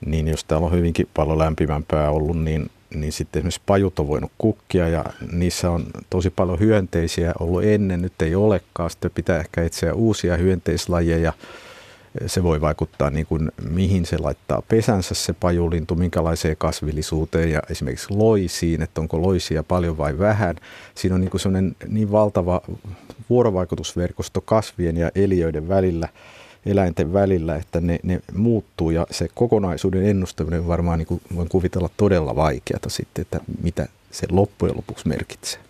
niin 0.06 0.28
jos 0.28 0.44
täällä 0.44 0.66
on 0.66 0.72
hyvinkin 0.72 1.08
paljon 1.14 1.38
lämpimämpää 1.38 2.10
ollut, 2.10 2.38
niin, 2.38 2.70
niin 2.94 3.12
sitten 3.12 3.40
esimerkiksi 3.40 3.60
pajut 3.66 3.98
on 3.98 4.08
voinut 4.08 4.32
kukkia 4.38 4.88
ja 4.88 5.04
niissä 5.32 5.70
on 5.70 5.86
tosi 6.10 6.30
paljon 6.30 6.58
hyönteisiä 6.58 7.32
ollut 7.40 7.64
ennen, 7.64 8.02
nyt 8.02 8.22
ei 8.22 8.34
olekaan. 8.34 8.90
Sitten 8.90 9.10
pitää 9.14 9.40
ehkä 9.40 9.62
etsiä 9.62 9.94
uusia 9.94 10.36
hyönteislajeja 10.36 11.32
se 12.26 12.42
voi 12.42 12.60
vaikuttaa 12.60 13.10
niin 13.10 13.26
kuin, 13.26 13.52
mihin 13.70 14.06
se 14.06 14.18
laittaa 14.18 14.62
pesänsä 14.68 15.14
se 15.14 15.32
pajulintu, 15.32 15.94
minkälaiseen 15.94 16.56
kasvillisuuteen 16.56 17.50
ja 17.50 17.62
esimerkiksi 17.70 18.14
loisiin, 18.14 18.82
että 18.82 19.00
onko 19.00 19.22
loisia 19.22 19.62
paljon 19.62 19.98
vai 19.98 20.18
vähän. 20.18 20.56
Siinä 20.94 21.14
on 21.14 21.20
niin 21.20 21.30
kuin 21.30 21.40
sellainen 21.40 21.76
niin 21.88 22.12
valtava 22.12 22.60
vuorovaikutusverkosto 23.30 24.40
kasvien 24.40 24.96
ja 24.96 25.10
eliöiden 25.14 25.68
välillä, 25.68 26.08
eläinten 26.66 27.12
välillä, 27.12 27.56
että 27.56 27.80
ne, 27.80 27.98
ne 28.02 28.20
muuttuu 28.34 28.90
ja 28.90 29.06
se 29.10 29.28
kokonaisuuden 29.34 30.06
ennustaminen 30.06 30.66
varmaan 30.66 30.98
niin 30.98 31.06
kuin 31.06 31.20
voin 31.36 31.48
kuvitella 31.48 31.90
todella 31.96 32.36
vaikeata 32.36 32.88
sitten, 32.88 33.22
että 33.22 33.40
mitä 33.62 33.88
se 34.10 34.26
loppujen 34.30 34.76
lopuksi 34.76 35.08
merkitsee. 35.08 35.60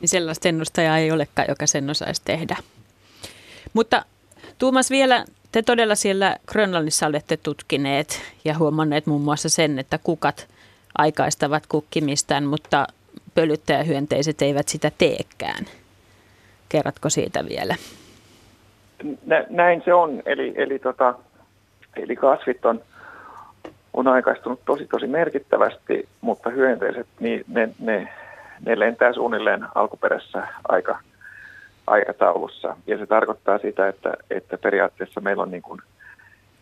Niin 0.00 0.08
sellaista 0.08 0.48
ennustajaa 0.48 0.98
ei 0.98 1.10
olekaan, 1.10 1.48
joka 1.48 1.66
sen 1.66 1.90
osaisi 1.90 2.22
tehdä. 2.24 2.56
Mutta 3.72 4.04
Tuumas 4.62 4.90
vielä 4.90 5.24
te 5.52 5.62
todella 5.62 5.94
siellä 5.94 6.36
Grönlannissa 6.46 7.06
olette 7.06 7.36
tutkineet 7.36 8.22
ja 8.44 8.58
huomanneet 8.58 9.06
muun 9.06 9.22
muassa 9.22 9.48
sen, 9.48 9.78
että 9.78 9.98
kukat 10.02 10.48
aikaistavat 10.98 11.62
kukkimistaan, 11.68 12.44
mutta 12.44 12.86
pölyttäjähyönteiset 13.34 14.42
eivät 14.42 14.68
sitä 14.68 14.90
teekään. 14.98 15.64
Kerratko 16.68 17.10
siitä 17.10 17.44
vielä? 17.48 17.74
Nä, 19.26 19.44
näin 19.50 19.82
se 19.84 19.94
on. 19.94 20.22
Eli, 20.26 20.52
eli, 20.56 20.78
tota, 20.78 21.14
eli 21.96 22.16
kasvit 22.16 22.64
on, 22.64 22.80
on 23.94 24.08
aikaistunut 24.08 24.60
tosi 24.64 24.86
tosi 24.86 25.06
merkittävästi, 25.06 26.08
mutta 26.20 26.50
hyönteiset, 26.50 27.06
niin 27.20 27.44
ne, 27.48 27.68
ne, 27.78 28.08
ne 28.66 28.78
lentää 28.78 29.12
suunnilleen 29.12 29.66
alkuperäisessä 29.74 30.48
aika, 30.68 30.98
aikataulussa. 31.92 32.76
Ja 32.86 32.98
se 32.98 33.06
tarkoittaa 33.06 33.58
sitä, 33.58 33.88
että, 33.88 34.14
että 34.30 34.58
periaatteessa 34.58 35.20
meillä 35.20 35.42
on 35.42 35.50
niin 35.50 35.62
kuin 35.62 35.80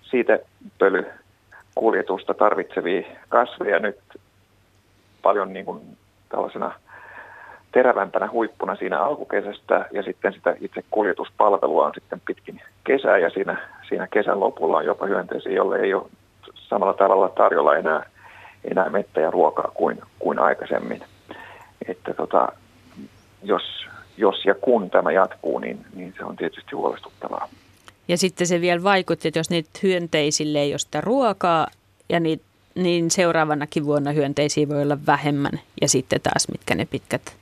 siitä 0.02 0.38
pölykuljetusta 0.78 2.34
tarvitsevia 2.34 3.02
kasveja 3.28 3.78
nyt 3.78 3.98
paljon 5.22 5.52
niin 5.52 5.64
kuin 5.64 5.80
tällaisena 6.28 6.72
terävämpänä 7.72 8.30
huippuna 8.30 8.76
siinä 8.76 9.00
alkukesästä 9.00 9.86
ja 9.92 10.02
sitten 10.02 10.32
sitä 10.32 10.56
itse 10.60 10.84
kuljetuspalvelua 10.90 11.86
on 11.86 11.94
sitten 11.94 12.22
pitkin 12.26 12.60
kesää 12.84 13.18
ja 13.18 13.30
siinä, 13.30 13.68
siinä 13.88 14.06
kesän 14.06 14.40
lopulla 14.40 14.76
on 14.76 14.84
jopa 14.84 15.06
hyönteisiä, 15.06 15.52
jolle 15.52 15.78
ei 15.78 15.94
ole 15.94 16.10
samalla 16.54 16.94
tavalla 16.94 17.28
tarjolla 17.28 17.76
enää, 17.76 18.06
enää 18.64 18.88
mettä 18.88 19.20
ja 19.20 19.30
ruokaa 19.30 19.70
kuin, 19.74 20.02
kuin 20.18 20.38
aikaisemmin. 20.38 21.02
Että 21.88 22.14
tota, 22.14 22.48
jos, 23.42 23.86
jos 24.16 24.44
ja 24.44 24.54
kun 24.54 24.90
tämä 24.90 25.12
jatkuu, 25.12 25.58
niin, 25.58 25.86
niin 25.94 26.14
se 26.18 26.24
on 26.24 26.36
tietysti 26.36 26.76
huolestuttavaa. 26.76 27.48
Ja 28.08 28.18
sitten 28.18 28.46
se 28.46 28.60
vielä 28.60 28.82
vaikutti, 28.82 29.28
että 29.28 29.38
jos 29.38 29.50
niitä 29.50 29.70
hyönteisille 29.82 30.58
ei 30.58 30.72
ole 30.72 30.78
sitä 30.78 31.00
ruokaa, 31.00 31.66
ja 32.08 32.20
niitä, 32.20 32.44
niin 32.74 33.10
seuraavanakin 33.10 33.84
vuonna 33.84 34.12
hyönteisiä 34.12 34.68
voi 34.68 34.82
olla 34.82 35.06
vähemmän. 35.06 35.60
Ja 35.80 35.88
sitten 35.88 36.20
taas, 36.20 36.48
mitkä 36.52 36.74
ne 36.74 36.84
pitkät, 36.84 37.36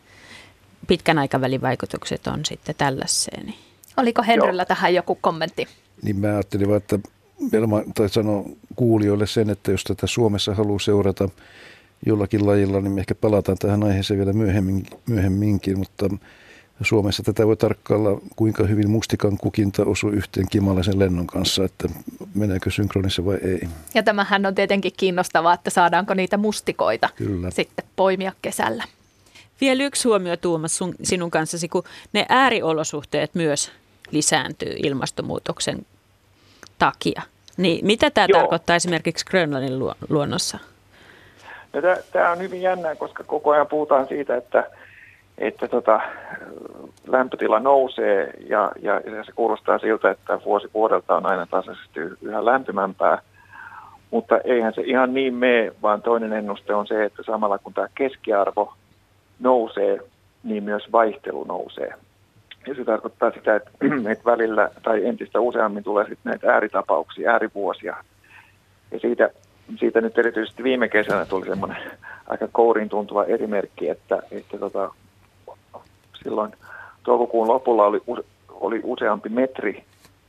pitkän 0.87 1.18
aikavälin 1.18 1.61
vaikutukset 1.61 2.26
on 2.26 2.44
sitten 2.44 2.74
tällaiseen. 2.78 3.46
Niin. 3.46 3.59
Oliko 3.96 4.22
Henryllä 4.22 4.62
Joo. 4.62 4.66
tähän 4.66 4.94
joku 4.94 5.18
kommentti? 5.20 5.66
Niin 6.02 6.16
mä 6.16 6.28
ajattelin 6.28 6.74
että 6.76 6.98
Velma, 7.52 7.83
tai 7.94 8.09
sanoa 8.09 8.44
kuulijoille 8.76 9.26
sen, 9.26 9.50
että 9.50 9.70
jos 9.70 9.85
tätä 9.85 10.07
Suomessa 10.07 10.54
haluaa 10.54 10.78
seurata 10.78 11.28
jollakin 12.07 12.46
lajilla, 12.46 12.81
niin 12.81 12.92
me 12.92 13.00
ehkä 13.00 13.14
palataan 13.14 13.59
tähän 13.59 13.83
aiheeseen 13.83 14.18
vielä 14.18 14.33
myöhemmin, 14.33 14.87
myöhemminkin, 15.07 15.78
mutta 15.78 16.09
Suomessa 16.83 17.23
tätä 17.23 17.47
voi 17.47 17.57
tarkkailla, 17.57 18.21
kuinka 18.37 18.64
hyvin 18.64 18.91
mustikan 18.91 19.38
kukinta 19.38 19.83
osuu 19.83 20.11
yhteen 20.11 20.47
kimalaisen 20.51 20.99
lennon 20.99 21.27
kanssa, 21.27 21.64
että 21.64 21.88
meneekö 22.35 22.71
synkronissa 22.71 23.25
vai 23.25 23.38
ei. 23.43 23.69
Ja 23.95 24.03
tämähän 24.03 24.47
on 24.47 24.55
tietenkin 24.55 24.93
kiinnostavaa, 24.97 25.55
että 25.55 25.71
saadaanko 25.71 26.14
niitä 26.14 26.37
mustikoita 26.37 27.09
Kyllä. 27.17 27.51
sitten 27.51 27.85
poimia 27.97 28.33
kesällä. 28.43 28.85
Vielä 29.61 29.85
yksi 29.85 30.09
huomio 30.09 30.37
Tuomas 30.37 30.79
sun, 30.79 30.95
sinun 31.03 31.31
kanssasi, 31.31 31.69
kun 31.69 31.85
ne 32.12 32.27
ääriolosuhteet 32.29 33.35
myös 33.35 33.73
lisääntyy 34.11 34.75
ilmastonmuutoksen 34.83 35.87
takia. 36.79 37.23
Niin 37.57 37.87
mitä 37.87 38.11
tämä 38.11 38.27
Joo. 38.31 38.41
tarkoittaa 38.41 38.77
esimerkiksi 38.77 39.25
Grönlannin 39.25 39.79
luonnossa? 40.09 40.59
No, 41.73 41.81
tämä 42.12 42.31
on 42.31 42.38
hyvin 42.38 42.62
jännää, 42.62 42.95
koska 42.95 43.25
koko 43.25 43.51
ajan 43.51 43.67
puhutaan 43.67 44.09
siitä, 44.09 44.37
että, 44.37 44.71
että 45.38 45.68
tota, 45.68 46.01
lämpötila 47.07 47.61
nousee 47.61 48.31
ja, 48.48 48.72
ja, 48.83 49.01
se 49.27 49.33
kuulostaa 49.35 49.79
siltä, 49.79 50.11
että 50.11 50.40
vuosi 50.44 50.70
vuodelta 50.74 51.16
on 51.16 51.27
aina 51.27 51.46
tasaisesti 51.46 52.01
yhä 52.22 52.44
lämpimämpää. 52.44 53.18
Mutta 54.11 54.38
eihän 54.44 54.74
se 54.74 54.83
ihan 54.83 55.14
niin 55.14 55.35
mene, 55.35 55.72
vaan 55.83 56.03
toinen 56.03 56.33
ennuste 56.33 56.74
on 56.74 56.87
se, 56.87 57.05
että 57.05 57.22
samalla 57.22 57.59
kun 57.59 57.74
tämä 57.74 57.88
keskiarvo 57.94 58.74
nousee, 59.40 59.98
niin 60.42 60.64
myös 60.64 60.92
vaihtelu 60.92 61.44
nousee. 61.44 61.94
Ja 62.66 62.74
se 62.74 62.85
tarkoittaa 62.85 63.31
sitä, 63.31 63.57
että, 63.57 63.70
että 64.12 64.24
välillä 64.24 64.70
tai 64.83 65.07
entistä 65.07 65.40
useammin 65.40 65.85
tulee 65.85 66.05
sitten 66.05 66.31
näitä 66.31 66.53
ääritapauksia, 66.53 67.31
äärivuosia. 67.31 67.96
Ja 68.90 69.01
siitä, 69.01 69.31
siitä 69.79 70.01
nyt 70.01 70.18
erityisesti 70.18 70.62
viime 70.62 70.88
kesänä 70.88 71.24
tuli 71.24 71.46
semmoinen 71.46 71.79
aika 72.29 72.48
kourin 72.53 72.88
tuntuva 72.88 73.24
erimerkki, 73.24 73.88
että, 73.88 74.22
että 74.31 74.59
tota, 74.59 74.90
silloin 76.22 76.52
toukokuun 77.02 77.48
lopulla 77.48 77.85
oli, 77.85 78.02
oli 78.50 78.81
useampi 78.85 79.28
metri 79.28 79.85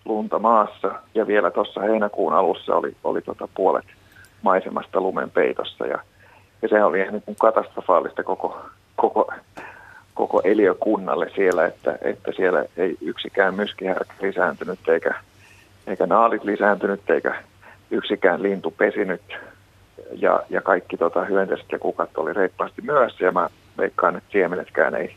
lunta 0.06 0.40
maassa 0.40 0.92
ja 1.16 1.28
vielä 1.28 1.52
tuossa 1.52 1.82
heinäkuun 1.82 2.34
alussa 2.34 2.76
oli, 2.76 2.96
oli 3.04 3.22
tota 3.22 3.48
puolet 3.56 3.86
maisemasta 4.42 5.02
lumen 5.02 5.32
peitossa. 5.32 5.86
Ja, 5.86 6.00
ja 6.62 6.68
se 6.68 6.84
oli 6.84 7.02
ihan 7.02 7.14
niin 7.14 7.36
katastrofaalista 7.40 8.24
koko, 8.24 8.62
koko 8.96 9.32
koko 10.20 10.42
eliökunnalle 10.44 11.32
siellä, 11.36 11.66
että, 11.66 11.98
että 12.02 12.32
siellä 12.36 12.66
ei 12.78 12.98
yksikään 13.02 13.56
myskihärkä 13.56 14.14
lisääntynyt 14.22 14.80
eikä, 14.88 15.14
eikä 15.88 16.06
naalit 16.06 16.44
lisääntynyt 16.44 17.10
eikä 17.10 17.36
yksikään 17.92 18.44
lintu 18.44 18.72
pesinyt. 18.72 19.22
Ja, 20.12 20.44
ja 20.50 20.62
kaikki 20.62 20.98
tota, 20.98 21.26
hyönteiset 21.26 21.72
ja 21.72 21.80
kukat 21.80 22.18
oli 22.18 22.34
reippaasti 22.34 22.82
myös 22.82 23.20
ja 23.20 23.32
mä 23.32 23.50
veikkaan, 23.78 24.16
että 24.16 24.32
siemenetkään 24.32 24.96
ei, 24.96 25.16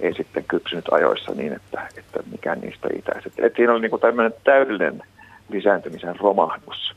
ei 0.00 0.14
sitten 0.14 0.44
kypsynyt 0.44 0.88
ajoissa 0.90 1.32
niin, 1.32 1.52
että, 1.52 1.88
että 1.96 2.20
mikään 2.30 2.60
niistä 2.60 2.88
itäiset. 2.98 3.32
Et 3.38 3.52
siinä 3.56 3.72
oli 3.72 3.80
niinku 3.80 3.98
tämmöinen 3.98 4.34
täydellinen 4.44 5.02
lisääntymisen 5.50 6.16
romahdus. 6.16 6.94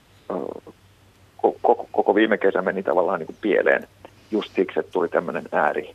Koko, 1.37 1.87
koko 1.91 2.15
viime 2.15 2.37
kesä 2.37 2.61
meni 2.61 2.83
tavallaan 2.83 3.19
niinku 3.19 3.35
pieleen 3.41 3.87
just 4.31 4.55
siksi, 4.55 4.79
että 4.79 4.91
tuli 4.91 5.09
tämmöinen 5.09 5.43
ääri, 5.51 5.93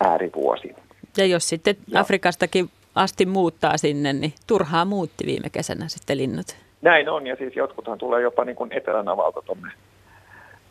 äärivuosi. 0.00 0.76
Ja 1.16 1.26
jos 1.26 1.48
sitten 1.48 1.76
ja. 1.86 2.00
Afrikastakin 2.00 2.70
asti 2.94 3.26
muuttaa 3.26 3.76
sinne, 3.76 4.12
niin 4.12 4.32
turhaa 4.46 4.84
muutti 4.84 5.26
viime 5.26 5.50
kesänä 5.50 5.88
sitten 5.88 6.18
linnut. 6.18 6.56
Näin 6.82 7.08
on, 7.08 7.26
ja 7.26 7.36
siis 7.36 7.56
jotkuthan 7.56 7.98
tulee 7.98 8.22
jopa 8.22 8.44
niin 8.44 8.56
kuin 8.56 8.72
etelänavalta 8.72 9.42
tuonne, 9.42 9.70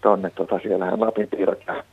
tonne, 0.01 0.29
tota, 0.29 0.59
siellähän 0.59 1.01
Lapin 1.01 1.27
piirrot 1.27 1.59
ja, 1.67 1.83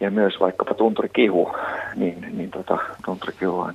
ja 0.00 0.10
myös 0.10 0.40
vaikkapa 0.40 0.74
tunturikihu, 0.74 1.52
niin, 1.96 2.26
niin 2.32 2.50
tota, 2.50 2.78
tunturikihuhan 3.04 3.74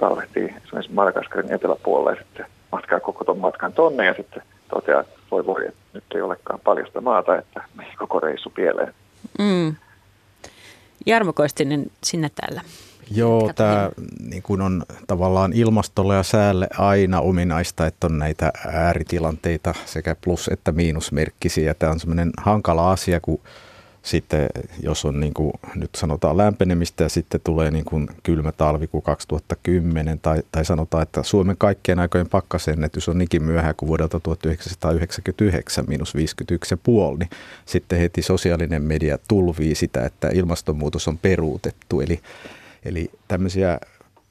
talvehtii 0.00 0.54
esimerkiksi 0.64 0.92
Madagaskarin 0.92 1.52
eteläpuolella 1.52 2.10
ja 2.10 2.16
sitten 2.16 2.46
matkaa 2.72 3.00
koko 3.00 3.24
tuon 3.24 3.38
matkan 3.38 3.72
tonne 3.72 4.06
ja 4.06 4.14
sitten 4.14 4.42
toteaa, 4.70 5.00
että 5.00 5.16
voi 5.30 5.46
voi, 5.46 5.66
että 5.68 5.80
nyt 5.92 6.04
ei 6.14 6.20
olekaan 6.20 6.60
paljasta 6.64 7.00
maata, 7.00 7.38
että 7.38 7.62
meni 7.74 7.96
koko 7.96 8.20
reissu 8.20 8.50
pieleen. 8.50 8.94
Mm. 9.38 9.76
Jarmo 11.06 11.32
Koistinen, 11.32 11.86
sinne 12.04 12.30
täällä. 12.40 12.60
Joo, 13.10 13.50
tämä 13.54 13.90
niin 14.30 14.42
kuin 14.42 14.60
on 14.60 14.82
tavallaan 15.06 15.52
ilmastolle 15.52 16.14
ja 16.14 16.22
säälle 16.22 16.66
aina 16.78 17.20
ominaista, 17.20 17.86
että 17.86 18.06
on 18.06 18.18
näitä 18.18 18.52
ääritilanteita 18.72 19.74
sekä 19.84 20.16
plus- 20.24 20.48
että 20.52 20.72
miinusmerkkisiä. 20.72 21.74
Tämä 21.74 21.92
on 21.92 22.00
semmoinen 22.00 22.30
hankala 22.38 22.92
asia, 22.92 23.20
kun 23.20 23.40
sitten 24.06 24.46
jos 24.82 25.04
on 25.04 25.20
niin 25.20 25.34
kuin, 25.34 25.52
nyt 25.74 25.90
sanotaan 25.96 26.36
lämpenemistä 26.36 27.04
ja 27.04 27.08
sitten 27.08 27.40
tulee 27.44 27.70
niin 27.70 27.84
kuin 27.84 28.08
kylmä 28.22 28.52
talvi 28.52 28.86
kuin 28.86 29.02
2010 29.02 30.18
tai, 30.20 30.42
tai 30.52 30.64
sanotaan, 30.64 31.02
että 31.02 31.22
Suomen 31.22 31.56
kaikkien 31.58 31.98
aikojen 31.98 32.28
pakkasennätys 32.28 33.08
on 33.08 33.18
niinkin 33.18 33.42
myöhään 33.42 33.74
kuin 33.76 33.86
vuodelta 33.88 34.20
1999 34.20 35.84
miinus 35.88 36.14
51,5, 36.14 36.20
niin 37.18 37.30
sitten 37.64 37.98
heti 37.98 38.22
sosiaalinen 38.22 38.82
media 38.82 39.18
tulvii 39.28 39.74
sitä, 39.74 40.04
että 40.04 40.28
ilmastonmuutos 40.32 41.08
on 41.08 41.18
peruutettu. 41.18 42.00
Eli, 42.00 42.20
eli 42.84 43.10
tämmöisiä 43.28 43.80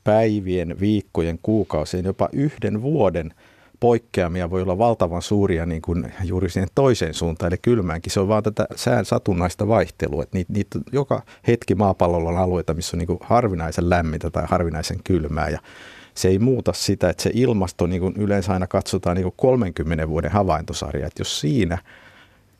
päivien, 0.04 0.80
viikkojen, 0.80 1.40
kuukausien, 1.44 2.06
jopa 2.06 2.30
yhden 2.34 2.82
vuoden– 2.82 3.34
poikkeamia 3.80 4.50
voi 4.50 4.62
olla 4.62 4.78
valtavan 4.78 5.22
suuria 5.22 5.66
niin 5.66 5.82
kuin 5.82 6.14
juuri 6.24 6.50
siihen 6.50 6.70
toiseen 6.76 7.14
suuntaan, 7.14 7.54
eli 7.54 7.58
kylmäänkin. 7.62 8.12
Se 8.12 8.20
on 8.20 8.28
vaan 8.28 8.44
tätä 8.44 8.68
sään 8.76 9.06
satunnaista 9.06 9.68
vaihtelua. 9.68 10.24
Että 10.24 10.38
niitä, 10.38 10.54
niitä, 10.54 10.80
joka 10.92 11.22
hetki 11.48 11.76
maapallolla 11.76 12.30
on 12.30 12.38
alueita, 12.38 12.74
missä 12.74 12.98
on 12.98 13.00
niin 13.00 13.08
kuin 13.08 13.20
harvinaisen 13.22 13.90
lämmintä 13.90 14.30
tai 14.30 14.44
harvinaisen 14.48 15.00
kylmää. 15.04 15.50
Ja 15.50 15.60
se 16.14 16.28
ei 16.28 16.40
muuta 16.40 16.74
sitä, 16.74 17.10
että 17.10 17.24
se 17.24 17.32
ilmasto 17.34 17.88
niin 17.88 18.02
kuin 18.02 18.14
yleensä 18.18 18.54
aina 18.54 18.68
katsotaan 18.68 19.16
niin 19.16 19.24
kuin 19.24 19.36
30 19.38 20.10
vuoden 20.10 20.32
havaintosarja. 20.32 21.08
Että 21.08 21.22
jos 21.22 21.40
siinä 21.40 21.78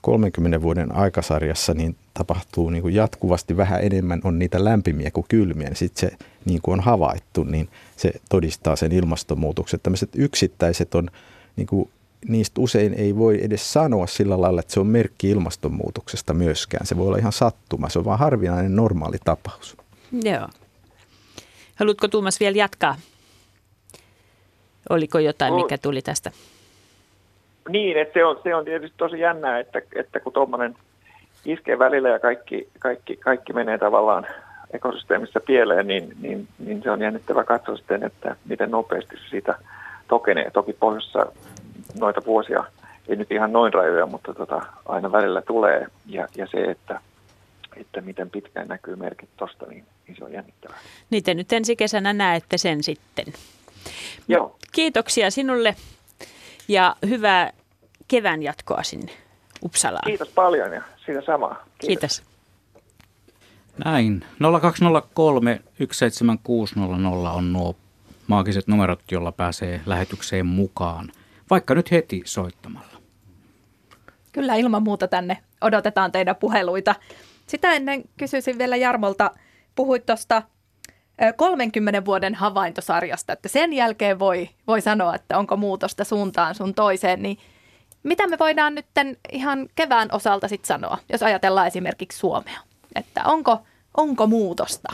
30 0.06 0.62
vuoden 0.62 0.96
aikasarjassa 0.96 1.74
niin 1.74 1.96
tapahtuu 2.14 2.70
niin 2.70 2.82
kuin 2.82 2.96
jatkuvasti 2.96 3.58
vähän 3.58 3.84
enemmän, 3.84 4.22
on 4.24 4.40
niitä 4.40 4.64
lämpimiä 4.64 5.12
kuin 5.12 5.26
kylmiä, 5.30 5.68
niin 5.68 5.76
sitten 5.76 6.10
se 6.10 6.18
niin 6.46 6.62
kuin 6.62 6.74
on 6.74 6.80
havaittu, 6.80 7.44
niin 7.44 7.70
se 7.98 8.14
todistaa 8.30 8.76
sen 8.76 8.92
ilmastonmuutoksen. 8.92 9.80
Tämmöiset 9.84 10.10
yksittäiset 10.16 10.96
on, 10.96 11.10
niin 11.56 11.68
kuin, 11.68 11.90
niistä 12.28 12.62
usein 12.62 12.94
ei 12.94 13.16
voi 13.16 13.40
edes 13.44 13.74
sanoa 13.74 14.08
sillä 14.08 14.42
lailla, 14.42 14.60
että 14.60 14.74
se 14.74 14.80
on 14.80 14.88
merkki 14.88 15.30
ilmastonmuutoksesta 15.30 16.34
myöskään. 16.34 16.86
Se 16.86 16.98
voi 16.98 17.08
olla 17.08 17.18
ihan 17.18 17.32
sattuma, 17.32 17.90
se 17.90 18.00
on 18.00 18.06
vaan 18.06 18.20
harvinainen 18.20 18.76
normaali 18.76 19.18
tapaus. 19.26 19.78
Joo. 20.12 20.48
Haluatko 21.76 22.08
Tuomas 22.08 22.40
vielä 22.40 22.58
jatkaa? 22.58 22.98
Oliko 24.90 25.20
jotain, 25.20 25.54
mikä 25.54 25.78
tuli 25.78 26.02
tästä? 26.02 26.32
Niin, 27.70 27.98
että 27.98 28.14
se 28.14 28.26
on, 28.26 28.40
se 28.44 28.56
on 28.56 28.66
tietysti 28.66 28.98
tosi 28.98 29.20
jännää, 29.20 29.60
että, 29.60 29.82
että 29.96 30.20
kun 30.20 30.34
tuommoinen 30.34 30.76
iskee 31.46 31.80
välillä 31.80 32.10
ja 32.10 32.20
kaikki, 32.20 32.68
kaikki, 32.80 33.18
kaikki 33.18 33.54
menee 33.54 33.78
tavallaan 33.78 34.28
ekosysteemissä 34.74 35.40
pieleen, 35.40 35.88
niin, 35.88 36.14
niin, 36.22 36.48
niin 36.60 36.84
se 36.84 36.92
on 36.92 37.02
jännittävä 37.02 37.44
katsoa 37.44 37.78
sitten, 37.78 38.04
että 38.04 38.36
miten 38.46 38.72
nopeasti 38.72 39.18
se 39.18 39.30
siitä 39.30 39.56
tokenee. 40.08 40.52
Toki 40.52 40.74
pohjoissa 40.74 41.26
noita 42.00 42.22
vuosia, 42.26 42.64
ei 43.08 43.16
nyt 43.16 43.32
ihan 43.32 43.54
noin 43.54 43.74
rajoja, 43.74 44.06
mutta 44.06 44.34
tota, 44.34 44.62
aina 44.86 45.12
välillä 45.12 45.42
tulee. 45.42 45.88
Ja, 46.06 46.28
ja 46.36 46.48
se, 46.48 46.58
että, 46.64 47.02
että 47.78 48.02
miten 48.02 48.30
pitkään 48.30 48.68
näkyy 48.68 48.96
merkit 48.96 49.30
tuosta, 49.38 49.66
niin, 49.66 49.86
niin 50.08 50.18
se 50.18 50.24
on 50.24 50.34
jännittävää. 50.34 50.78
Niitä 51.10 51.34
nyt 51.34 51.54
ensi 51.54 51.76
kesänä 51.76 52.14
näette 52.14 52.58
sen 52.58 52.84
sitten. 52.84 53.26
Joo. 54.28 54.56
Kiitoksia 54.72 55.32
sinulle 55.32 55.76
ja 56.68 56.96
hyvää 57.10 57.52
kevään 58.08 58.44
jatkoa 58.44 58.84
sinne 58.84 59.12
Uppsalaan. 59.64 60.04
Kiitos 60.06 60.30
paljon 60.30 60.74
ja 60.74 60.82
siitä 61.06 61.22
samaa. 61.22 61.66
Kiitos. 61.78 62.22
Kiitos. 62.22 62.36
Näin. 63.86 64.26
0203 64.62 65.62
17600 65.92 67.32
on 67.32 67.54
nuo 67.54 67.76
maagiset 68.28 68.68
numerot, 68.68 69.12
jolla 69.12 69.32
pääsee 69.32 69.82
lähetykseen 69.86 70.46
mukaan, 70.46 71.12
vaikka 71.50 71.76
nyt 71.76 71.92
heti 71.92 72.22
soittamalla. 72.26 73.02
Kyllä 74.32 74.56
ilman 74.56 74.84
muuta 74.84 75.08
tänne 75.08 75.38
odotetaan 75.62 76.12
teidän 76.12 76.36
puheluita. 76.36 76.96
Sitä 77.48 77.72
ennen 77.74 78.04
kysyisin 78.18 78.58
vielä 78.58 78.76
Jarmolta, 78.76 79.32
puhuit 79.76 80.06
tuosta 80.06 80.42
30 81.36 82.06
vuoden 82.06 82.36
havaintosarjasta, 82.36 83.34
että 83.34 83.50
sen 83.50 83.74
jälkeen 83.74 84.20
voi, 84.20 84.50
voi 84.68 84.82
sanoa, 84.82 85.16
että 85.16 85.38
onko 85.38 85.58
muutosta 85.58 86.04
suuntaan 86.04 86.56
sun 86.56 86.74
toiseen, 86.74 87.22
niin 87.22 87.38
mitä 88.04 88.28
me 88.28 88.40
voidaan 88.40 88.76
nyt 88.76 88.86
ihan 89.32 89.70
kevään 89.76 90.10
osalta 90.12 90.48
sitten 90.48 90.68
sanoa, 90.68 90.98
jos 91.12 91.24
ajatellaan 91.24 91.68
esimerkiksi 91.68 92.20
Suomea, 92.20 92.60
että 92.96 93.24
onko, 93.24 93.60
onko 93.98 94.28
muutosta? 94.28 94.94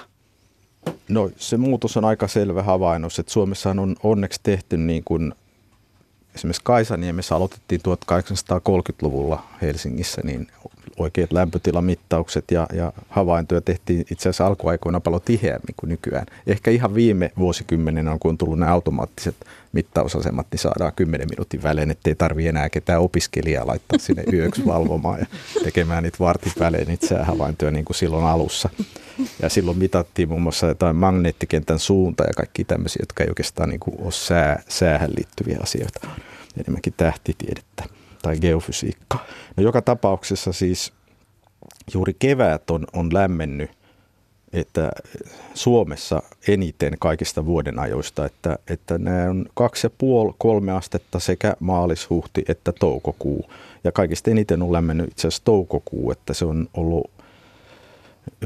No 1.10 1.30
se 1.38 1.58
muutos 1.58 1.98
on 1.98 2.06
aika 2.06 2.28
selvä 2.28 2.64
havainnus, 2.64 3.20
että 3.20 3.32
Suomessa 3.32 3.70
on 3.70 3.96
onneksi 4.04 4.40
tehty 4.44 4.78
niin 4.78 5.04
kuin 5.04 5.34
esimerkiksi 6.36 6.62
Kaisaniemessä 6.64 7.36
aloitettiin 7.36 7.82
1830-luvulla 7.82 9.44
Helsingissä, 9.62 10.22
niin 10.24 10.48
oikeat 10.98 11.32
lämpötilamittaukset 11.32 12.46
ja, 12.52 12.68
ja 12.74 12.94
havaintoja 13.10 13.62
tehtiin 13.62 14.06
itse 14.12 14.30
asiassa 14.30 14.48
alkuaikoina 14.48 15.00
paljon 15.00 15.22
tiheämmin 15.26 15.76
kuin 15.78 15.90
nykyään. 15.90 16.26
Ehkä 16.48 16.72
ihan 16.72 16.96
viime 16.96 17.32
vuosikymmenen 17.38 18.08
on, 18.08 18.20
kun 18.20 18.30
on 18.30 18.38
tullut 18.38 18.60
nämä 18.60 18.72
automaattiset 18.72 19.36
mittausasemat, 19.72 20.48
niin 20.52 20.60
saadaan 20.60 20.94
10 20.96 21.28
minuutin 21.30 21.64
välein, 21.64 21.92
ettei 21.92 22.16
tarvitse 22.16 22.50
enää 22.50 22.70
ketään 22.70 23.02
opiskelijaa 23.02 23.68
laittaa 23.68 24.00
sinne 24.00 24.24
yöksi 24.34 24.66
valvomaan 24.66 25.20
ja 25.20 25.26
tekemään 25.64 26.04
niitä 26.04 26.18
vartin 26.20 26.54
välein 26.60 26.88
niitä 26.88 27.08
säähavaintoja 27.08 27.72
niin 27.72 27.86
kuin 27.86 27.98
silloin 27.98 28.26
alussa. 28.26 28.70
Ja 29.42 29.50
silloin 29.50 29.78
mitattiin 29.78 30.30
muun 30.30 30.42
muassa 30.42 30.68
jotain 30.68 30.96
magneettikentän 30.96 31.80
suunta 31.80 32.24
ja 32.24 32.34
kaikki 32.34 32.64
tämmöisiä, 32.64 33.02
jotka 33.02 33.24
ei 33.24 33.30
oikeastaan 33.30 33.70
niin 33.70 33.80
kuin 33.80 34.02
ole 34.02 34.12
sää, 34.12 34.64
säähän 34.68 35.10
liittyviä 35.18 35.60
asioita, 35.64 36.08
enemmänkin 36.58 36.94
tähtitiedettä 36.98 38.01
tai 38.22 38.40
geofysiikkaa. 38.40 39.26
No 39.58 39.64
joka 39.64 39.82
tapauksessa 39.82 40.54
siis 40.54 40.94
juuri 41.94 42.16
kevät 42.20 42.70
on, 42.70 42.86
on 42.94 43.14
lämmennyt 43.14 43.72
että 44.54 44.92
Suomessa 45.54 46.24
eniten 46.48 46.94
kaikista 47.00 47.46
vuoden 47.46 47.80
ajoista, 47.80 48.26
että, 48.26 48.58
että 48.68 48.98
nämä 48.98 49.30
on 49.30 49.46
kaksi 49.54 49.88
ja 49.88 49.92
puoli, 49.98 50.34
kolme 50.38 50.72
astetta 50.72 51.20
sekä 51.20 51.56
maalis, 51.60 52.10
huhti 52.10 52.46
että 52.48 52.72
toukokuu. 52.72 53.52
Ja 53.84 53.92
kaikista 53.92 54.32
eniten 54.32 54.62
on 54.62 54.74
lämmennyt 54.74 55.12
itse 55.12 55.28
asiassa 55.28 55.44
toukokuu, 55.44 56.12
että 56.12 56.34
se 56.34 56.46
on 56.46 56.68
ollut, 56.74 57.12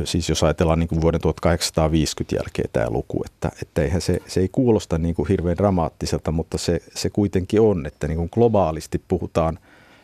siis 0.04 0.30
jos 0.30 0.44
ajatellaan 0.44 0.80
niin 0.80 0.88
kuin 0.88 1.02
vuoden 1.02 1.22
1850 1.22 2.36
jälkeen 2.36 2.70
tämä 2.74 2.90
luku, 2.90 3.24
että, 3.26 3.52
että 3.62 3.82
eihän 3.82 4.02
se, 4.02 4.20
se 4.28 4.40
ei 4.40 4.50
kuulosta 4.52 4.98
niin 4.98 5.16
kuin 5.16 5.28
hirveän 5.28 5.58
dramaattiselta, 5.58 6.32
mutta 6.32 6.58
se, 6.58 6.82
se 6.96 7.10
kuitenkin 7.10 7.62
on, 7.62 7.86
että 7.86 8.08
niin 8.08 8.18
kuin 8.18 8.30
globaalisti 8.34 9.02
puhutaan 9.08 9.60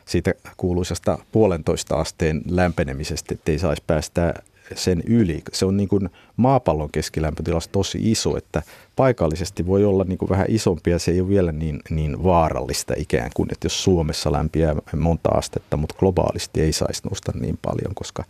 siitä 0.06 0.34
kuuluisasta 0.58 1.18
puolentoista 1.32 1.96
asteen 1.96 2.42
lämpenemisestä, 2.50 3.34
että 3.34 3.52
ei 3.52 3.60
saisi 3.60 3.84
päästä 3.88 4.34
sen 4.76 5.04
yli. 5.06 5.42
Se 5.54 5.66
on 5.66 5.78
niin 5.78 5.90
kuin 5.90 6.10
maapallon 6.38 6.92
keskilämpötilassa 6.92 7.72
tosi 7.72 8.12
iso, 8.12 8.38
että 8.38 8.62
paikallisesti 8.96 9.68
voi 9.68 9.86
olla 9.86 10.04
niin 10.04 10.18
kuin 10.18 10.30
vähän 10.30 10.46
isompi 10.50 10.90
ja 10.90 11.00
se 11.00 11.12
ei 11.12 11.22
ole 11.22 11.30
vielä 11.30 11.52
niin, 11.52 11.80
niin 11.90 12.24
vaarallista 12.24 12.94
ikään 12.98 13.32
kuin, 13.34 13.50
että 13.52 13.66
jos 13.66 13.84
Suomessa 13.84 14.32
lämpiää 14.32 14.76
monta 14.96 15.30
astetta, 15.30 15.78
mutta 15.78 15.96
globaalisti 16.00 16.62
ei 16.62 16.74
saisi 16.74 17.02
nousta 17.04 17.32
niin 17.36 17.60
paljon, 17.62 17.96
koska 17.96 18.24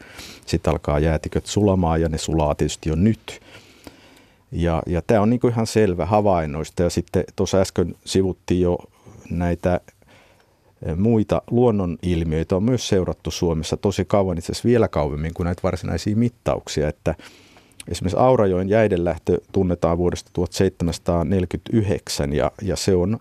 sitten 0.45 0.71
alkaa 0.71 0.99
jäätiköt 0.99 1.45
sulamaan 1.45 2.01
ja 2.01 2.09
ne 2.09 2.17
sulaa 2.17 2.55
tietysti 2.55 2.89
jo 2.89 2.95
nyt. 2.95 3.41
Ja, 4.51 4.83
ja 4.87 5.01
tämä 5.01 5.21
on 5.21 5.29
niin 5.29 5.39
kuin 5.39 5.53
ihan 5.53 5.67
selvä 5.67 6.05
havainnoista 6.05 6.83
ja 6.83 6.89
sitten 6.89 7.23
tuossa 7.35 7.57
äsken 7.57 7.95
sivuttiin 8.05 8.61
jo 8.61 8.77
näitä 9.29 9.79
muita 10.95 11.41
luonnonilmiöitä 11.51 12.55
on 12.55 12.63
myös 12.63 12.87
seurattu 12.87 13.31
Suomessa 13.31 13.77
tosi 13.77 14.05
kauan, 14.05 14.37
itse 14.37 14.51
asiassa 14.51 14.69
vielä 14.69 14.87
kauemmin 14.87 15.33
kuin 15.33 15.45
näitä 15.45 15.61
varsinaisia 15.63 16.15
mittauksia, 16.15 16.87
että 16.87 17.15
esimerkiksi 17.87 18.19
Aurajoen 18.19 18.69
jäidenlähtö 18.69 19.37
tunnetaan 19.51 19.97
vuodesta 19.97 20.29
1749 20.33 22.33
ja, 22.33 22.51
ja 22.61 22.75
se 22.75 22.95
on 22.95 23.19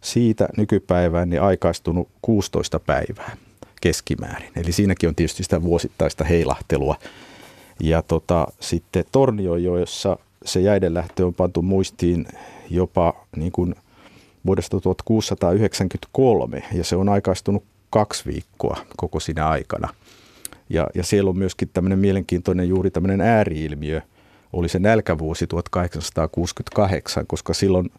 siitä 0.00 0.48
nykypäivään 0.56 1.30
niin 1.30 1.42
aikaistunut 1.42 2.08
16 2.22 2.80
päivää 2.80 3.36
keskimäärin. 3.80 4.50
Eli 4.56 4.72
siinäkin 4.72 5.08
on 5.08 5.14
tietysti 5.14 5.42
sitä 5.42 5.62
vuosittaista 5.62 6.24
heilahtelua. 6.24 6.96
Ja 7.80 8.02
tota, 8.02 8.46
sitten 8.60 9.04
Torniojoessa 9.12 10.18
se 10.44 10.60
jäidenlähtö 10.60 11.26
on 11.26 11.34
pantu 11.34 11.62
muistiin 11.62 12.26
jopa 12.70 13.14
niin 13.36 13.52
kuin 13.52 13.74
vuodesta 14.46 14.80
1693 14.80 16.62
ja 16.72 16.84
se 16.84 16.96
on 16.96 17.08
aikaistunut 17.08 17.64
kaksi 17.90 18.24
viikkoa 18.26 18.76
koko 18.96 19.20
siinä 19.20 19.48
aikana. 19.48 19.88
Ja, 20.68 20.86
ja 20.94 21.02
siellä 21.02 21.30
on 21.30 21.38
myöskin 21.38 21.70
tämmöinen 21.72 21.98
mielenkiintoinen 21.98 22.68
juuri 22.68 22.90
tämmöinen 22.90 23.20
ääriilmiö, 23.20 24.00
oli 24.52 24.68
se 24.68 24.78
nälkävuosi 24.78 25.46
1868, 25.46 27.26
koska 27.26 27.54
silloin, 27.54 27.90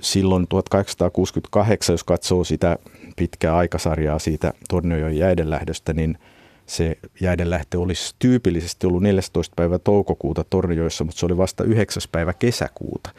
silloin 0.00 0.46
1868, 0.48 1.94
jos 1.94 2.04
katsoo 2.04 2.44
sitä 2.44 2.78
pitkää 3.16 3.56
aikasarjaa 3.56 4.18
siitä 4.18 4.52
Torniojoen 4.68 5.18
jäidenlähdöstä, 5.18 5.92
niin 5.92 6.18
se 6.66 6.98
jäidenlähtö 7.20 7.80
olisi 7.80 8.14
tyypillisesti 8.18 8.86
ollut 8.86 9.02
14. 9.02 9.54
päivä 9.56 9.78
toukokuuta 9.78 10.44
Tornioissa, 10.50 11.04
mutta 11.04 11.18
se 11.18 11.26
oli 11.26 11.36
vasta 11.36 11.64
9. 11.64 12.02
päivä 12.12 12.32
kesäkuuta. 12.32 13.10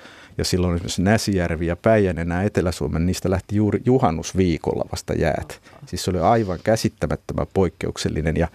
Ja 0.41 0.45
silloin 0.45 0.75
esimerkiksi 0.75 1.01
Näsijärvi 1.01 1.67
ja 1.67 1.75
Päijänne, 1.75 2.25
nämä 2.25 2.43
Etelä-Suomen, 2.43 3.05
niistä 3.05 3.29
lähti 3.29 3.55
juuri 3.55 3.81
juhannusviikolla 3.85 4.85
vasta 4.91 5.13
jäät. 5.13 5.61
Siis 5.85 6.03
se 6.03 6.11
oli 6.11 6.19
aivan 6.19 6.59
käsittämättömän 6.63 7.47
poikkeuksellinen 7.53 8.37
ja 8.37 8.47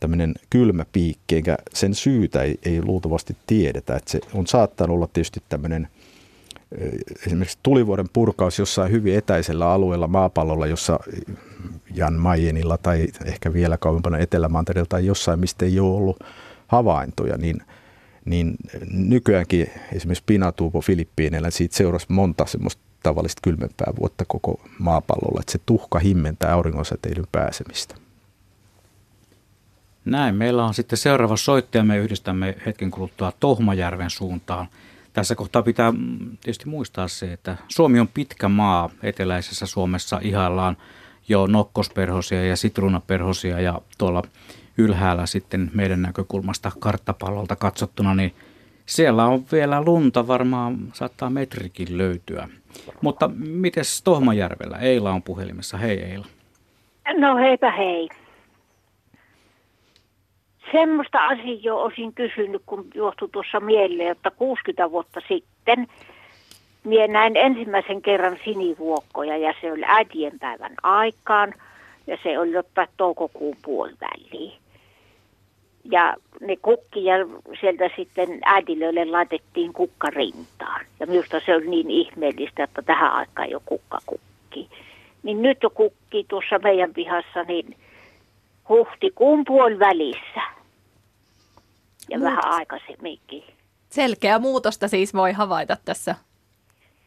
tämmöinen 0.00 0.34
kylmä 0.50 0.84
piikki, 0.92 1.34
eikä 1.34 1.56
sen 1.74 1.94
syytä 1.94 2.42
ei, 2.42 2.58
ei 2.64 2.82
luultavasti 2.82 3.36
tiedetä. 3.46 3.96
Että 3.96 4.10
se 4.10 4.20
on 4.34 4.46
saattanut 4.46 4.94
olla 4.94 5.08
tietysti 5.12 5.42
tämmöinen 5.48 5.88
esimerkiksi 7.26 7.58
tulivuoden 7.62 8.08
purkaus 8.12 8.58
jossain 8.58 8.92
hyvin 8.92 9.14
etäisellä 9.14 9.72
alueella 9.72 10.08
maapallolla, 10.08 10.66
jossa 10.66 11.00
Jan 11.94 12.14
Mayenilla 12.14 12.78
tai 12.78 13.06
ehkä 13.24 13.52
vielä 13.52 13.76
kauempana 13.76 14.18
Etelämantereella 14.18 14.88
tai 14.88 15.06
jossain, 15.06 15.40
mistä 15.40 15.64
ei 15.64 15.80
ole 15.80 15.96
ollut 15.96 16.24
havaintoja, 16.66 17.36
niin– 17.36 17.62
niin 18.24 18.56
nykyäänkin 18.92 19.70
esimerkiksi 19.92 20.24
Pinatuupo 20.26 20.80
Filippiineillä 20.80 21.50
siitä 21.50 21.76
seurasi 21.76 22.06
monta 22.08 22.46
semmoista 22.46 22.82
tavallista 23.02 23.40
kylmempää 23.42 23.92
vuotta 24.00 24.24
koko 24.24 24.60
maapallolla, 24.78 25.40
että 25.40 25.52
se 25.52 25.60
tuhka 25.66 25.98
himmentää 25.98 26.52
auringonsäteilyn 26.52 27.26
pääsemistä. 27.32 27.94
Näin, 30.04 30.34
meillä 30.34 30.64
on 30.64 30.74
sitten 30.74 30.98
seuraava 30.98 31.36
soittaja, 31.36 31.84
me 31.84 31.98
yhdistämme 31.98 32.56
hetken 32.66 32.90
kuluttua 32.90 33.32
Tohmajärven 33.40 34.10
suuntaan. 34.10 34.66
Tässä 35.12 35.34
kohtaa 35.34 35.62
pitää 35.62 35.92
tietysti 36.40 36.68
muistaa 36.68 37.08
se, 37.08 37.32
että 37.32 37.56
Suomi 37.68 38.00
on 38.00 38.08
pitkä 38.08 38.48
maa. 38.48 38.90
Eteläisessä 39.02 39.66
Suomessa 39.66 40.20
ihaillaan 40.22 40.76
jo 41.28 41.46
nokkosperhosia 41.46 42.46
ja 42.46 42.56
sitruunaperhosia 42.56 43.60
ja 43.60 43.80
tuolla 43.98 44.22
ylhäällä 44.80 45.26
sitten 45.26 45.70
meidän 45.74 46.02
näkökulmasta 46.02 46.72
karttapallolta 46.80 47.56
katsottuna, 47.56 48.14
niin 48.14 48.34
siellä 48.86 49.24
on 49.24 49.44
vielä 49.52 49.84
lunta, 49.84 50.26
varmaan 50.26 50.78
saattaa 50.92 51.30
metrikin 51.30 51.98
löytyä. 51.98 52.48
Mutta 53.02 53.30
miten 53.38 53.84
Tohmajärvellä? 54.04 54.78
Eila 54.78 55.12
on 55.12 55.22
puhelimessa. 55.22 55.76
Hei 55.76 55.98
Eila. 56.02 56.26
No 57.18 57.36
heipä 57.36 57.70
hei. 57.70 58.08
Semmoista 60.72 61.26
asiaa 61.26 61.76
olisin 61.76 62.14
kysynyt, 62.14 62.62
kun 62.66 62.86
johtui 62.94 63.28
tuossa 63.32 63.60
mieleen, 63.60 64.10
että 64.10 64.30
60 64.30 64.90
vuotta 64.90 65.20
sitten 65.28 65.86
minä 66.84 67.06
näin 67.06 67.36
ensimmäisen 67.36 68.02
kerran 68.02 68.36
sinivuokkoja 68.44 69.36
ja 69.36 69.54
se 69.60 69.72
oli 69.72 69.82
äitienpäivän 69.86 70.74
aikaan 70.82 71.54
ja 72.06 72.18
se 72.22 72.38
oli 72.38 72.52
jotain 72.52 72.88
toukokuun 72.96 73.56
puoliväliin. 73.64 74.59
Ja 75.90 76.14
ne 76.40 76.56
kukki 76.56 77.04
ja 77.04 77.14
sieltä 77.60 77.90
sitten 77.96 78.38
äidilöille 78.44 79.04
laitettiin 79.04 79.72
kukka 79.72 80.10
rintaan. 80.10 80.86
Ja 81.00 81.06
minusta 81.06 81.40
se 81.46 81.54
oli 81.54 81.66
niin 81.66 81.90
ihmeellistä, 81.90 82.64
että 82.64 82.82
tähän 82.82 83.12
aikaan 83.12 83.50
jo 83.50 83.60
kukka 83.66 83.98
kukki. 84.06 84.68
Niin 85.22 85.42
nyt 85.42 85.58
jo 85.62 85.70
kukki 85.70 86.24
tuossa 86.28 86.58
meidän 86.58 86.94
pihassa 86.94 87.42
niin 87.42 87.76
huhtikuun 88.68 89.44
puoli 89.44 89.78
välissä. 89.78 90.42
ja 92.08 92.18
Muutos. 92.18 92.36
vähän 92.36 92.54
aikaisemminkin. 92.54 93.44
Selkeä 93.90 94.38
muutosta 94.38 94.88
siis 94.88 95.14
voi 95.14 95.32
havaita 95.32 95.76
tässä. 95.84 96.14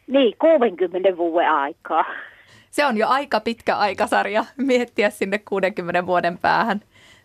Niin, 0.08 0.36
60 0.40 1.18
vuoden 1.18 1.52
aikaa. 1.52 2.06
Se 2.72 2.86
on 2.86 2.98
jo 2.98 3.08
aika 3.08 3.40
pitkä 3.40 3.76
aikasarja 3.78 4.46
miettiä 4.58 5.10
sinne 5.10 5.38
60 5.38 6.06
vuoden 6.06 6.38
päähän. 6.38 6.82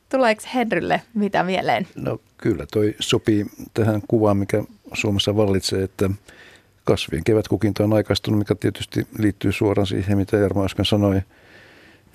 Tuleeko 0.09 0.43
Henrylle 0.55 1.03
mitä 1.15 1.43
mieleen? 1.43 1.89
No 1.95 2.21
kyllä 2.37 2.67
toi 2.73 2.95
sopii 3.01 3.47
tähän 3.75 4.03
kuvaan, 4.09 4.37
mikä 4.37 4.65
Suomessa 4.93 5.37
vallitsee, 5.37 5.83
että 5.83 6.11
kasvien 6.85 7.25
kevätkukinta 7.25 7.85
on 7.85 7.93
aikaistunut, 7.93 8.39
mikä 8.39 8.55
tietysti 8.55 9.07
liittyy 9.19 9.53
suoraan 9.53 9.87
siihen, 9.87 10.19
mitä 10.19 10.37
Jarmo 10.37 10.65
äsken 10.65 10.85
sanoi, 10.85 11.21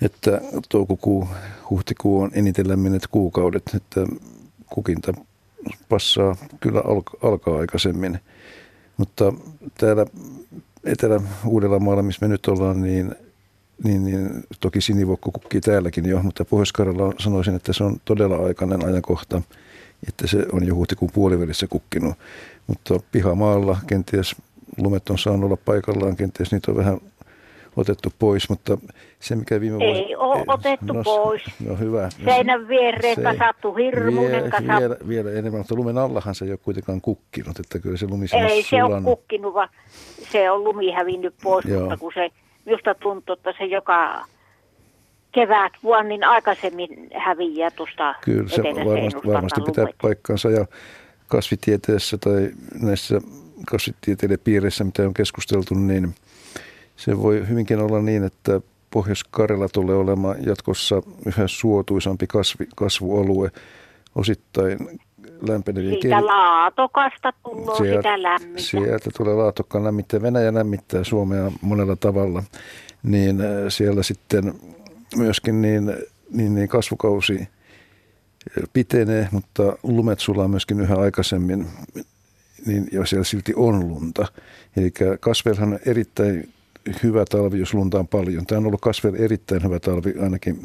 että 0.02 0.40
toukokuu, 0.68 1.28
huhtikuu 1.70 2.20
on 2.20 2.30
eniten 2.34 2.68
lämminet 2.68 3.06
kuukaudet, 3.06 3.62
että 3.74 4.00
kukinta 4.70 5.14
passaa 5.88 6.36
kyllä 6.60 6.82
alka, 6.84 7.18
alkaa 7.22 7.58
aikaisemmin. 7.58 8.18
Mutta 8.96 9.32
täällä 9.78 10.06
Etelä-Uudellamaalla, 10.84 12.02
missä 12.02 12.26
me 12.26 12.32
nyt 12.32 12.46
ollaan, 12.46 12.82
niin, 12.82 13.14
niin, 13.84 14.04
niin 14.04 14.30
toki 14.60 14.80
sinivuokko 14.80 15.30
kukkii 15.30 15.60
täälläkin 15.60 16.08
jo, 16.08 16.22
mutta 16.22 16.44
pohjois 16.44 16.72
sanoisin, 17.18 17.54
että 17.54 17.72
se 17.72 17.84
on 17.84 17.96
todella 18.04 18.36
aikainen 18.36 18.86
ajankohta, 18.86 19.42
että 20.08 20.26
se 20.26 20.46
on 20.52 20.66
jo 20.66 20.74
huhtikuun 20.74 21.10
puolivälissä 21.14 21.66
kukkinut. 21.66 22.14
Mutta 22.66 23.00
pihamaalla 23.12 23.78
kenties 23.86 24.36
lumet 24.78 25.10
on 25.10 25.18
saanut 25.18 25.44
olla 25.44 25.58
paikallaan, 25.64 26.16
kenties 26.16 26.52
niitä 26.52 26.70
on 26.70 26.76
vähän 26.76 26.98
otettu 27.76 28.12
pois, 28.18 28.48
mutta 28.48 28.78
se 29.20 29.36
mikä 29.36 29.60
viime 29.60 29.78
vuosi... 29.78 30.00
Ei 30.00 30.16
ole 30.16 30.44
otettu 30.46 30.92
no, 30.92 31.02
pois. 31.04 31.42
No 31.66 31.76
hyvä. 31.76 32.08
Seinän 32.24 32.68
viereen 32.68 33.16
se, 33.16 33.22
kasattu 33.22 33.74
hirmuinen 33.74 34.42
vie, 34.42 34.50
kasattu. 34.50 34.80
Vielä, 34.80 34.96
vielä 35.08 35.30
enemmän, 35.30 35.60
mutta 35.60 35.74
lumen 35.74 35.98
allahan 35.98 36.34
se 36.34 36.44
ei 36.44 36.50
ole 36.50 36.58
kuitenkaan 36.62 37.00
kukkinut, 37.00 37.58
että 37.58 37.78
kyllä 37.78 37.96
se 37.96 38.06
lumi 38.06 38.26
Ei 38.32 38.62
se 38.62 38.82
ole 38.82 38.94
on 38.94 39.04
kukkinut, 39.04 39.54
vaan 39.54 39.68
se 40.32 40.50
on 40.50 40.64
lumi 40.64 40.90
hävinnyt 40.90 41.34
pois, 41.42 41.64
Joo. 41.64 41.80
mutta 41.80 41.96
kun 41.96 42.12
se, 42.14 42.30
minusta 42.66 42.94
tuntuu, 42.94 43.32
että 43.32 43.54
se 43.58 43.64
joka 43.64 44.24
kevät 45.32 45.72
vuonna 45.82 46.08
niin 46.08 46.24
aikaisemmin 46.24 47.10
häviää 47.16 47.70
tuosta 47.70 48.14
Kyllä 48.20 48.48
se 48.48 48.62
varmasti, 48.62 49.28
varmasti 49.28 49.60
pitää 49.60 49.86
paikkansa 50.02 50.50
ja 50.50 50.66
kasvitieteessä 51.28 52.18
tai 52.18 52.50
näissä 52.82 53.20
kasvitieteiden 53.70 54.38
mitä 54.84 55.02
on 55.02 55.14
keskusteltu, 55.14 55.74
niin 55.74 56.14
se 56.96 57.18
voi 57.18 57.48
hyvinkin 57.48 57.78
olla 57.78 58.02
niin, 58.02 58.24
että 58.24 58.60
Pohjois-Karjala 58.90 59.68
tulee 59.68 59.96
olemaan 59.96 60.36
jatkossa 60.46 61.02
yhä 61.26 61.46
suotuisampi 61.46 62.26
kasvi, 62.26 62.66
kasvualue 62.76 63.50
osittain 64.14 64.78
lämpenevien 65.48 65.92
Siitä 65.92 66.08
keli... 66.08 66.26
laatokasta 66.26 67.32
tulee 67.42 67.76
sieltä, 67.76 67.98
sitä 67.98 68.22
lämmintä. 68.22 68.62
Sieltä 68.62 69.10
tulee 69.16 69.34
laatokkaan 69.34 69.84
lämmittää. 69.84 70.22
Venäjä 70.22 70.54
lämmittää 70.54 71.04
Suomea 71.04 71.52
monella 71.60 71.96
tavalla. 71.96 72.42
Niin 73.02 73.40
äh, 73.40 73.46
siellä 73.68 74.02
sitten 74.02 74.54
myöskin 75.16 75.62
niin, 75.62 75.96
niin, 76.30 76.54
niin 76.54 76.68
kasvukausi 76.68 77.48
pitenee, 78.72 79.28
mutta 79.30 79.76
lumet 79.82 80.20
sulaa 80.20 80.48
myöskin 80.48 80.80
yhä 80.80 80.96
aikaisemmin, 80.96 81.66
niin, 82.66 82.88
ja 82.92 83.06
siellä 83.06 83.24
silti 83.24 83.52
on 83.56 83.88
lunta. 83.88 84.26
Eli 84.76 84.92
kasveilhan 85.20 85.72
on 85.72 85.78
erittäin 85.86 86.48
hyvä 87.02 87.24
talvi, 87.24 87.58
jos 87.58 87.74
lunta 87.74 87.98
on 87.98 88.08
paljon. 88.08 88.46
Tämä 88.46 88.58
on 88.58 88.66
ollut 88.66 88.80
kasveille 88.80 89.18
erittäin 89.18 89.62
hyvä 89.62 89.80
talvi 89.80 90.14
ainakin 90.22 90.62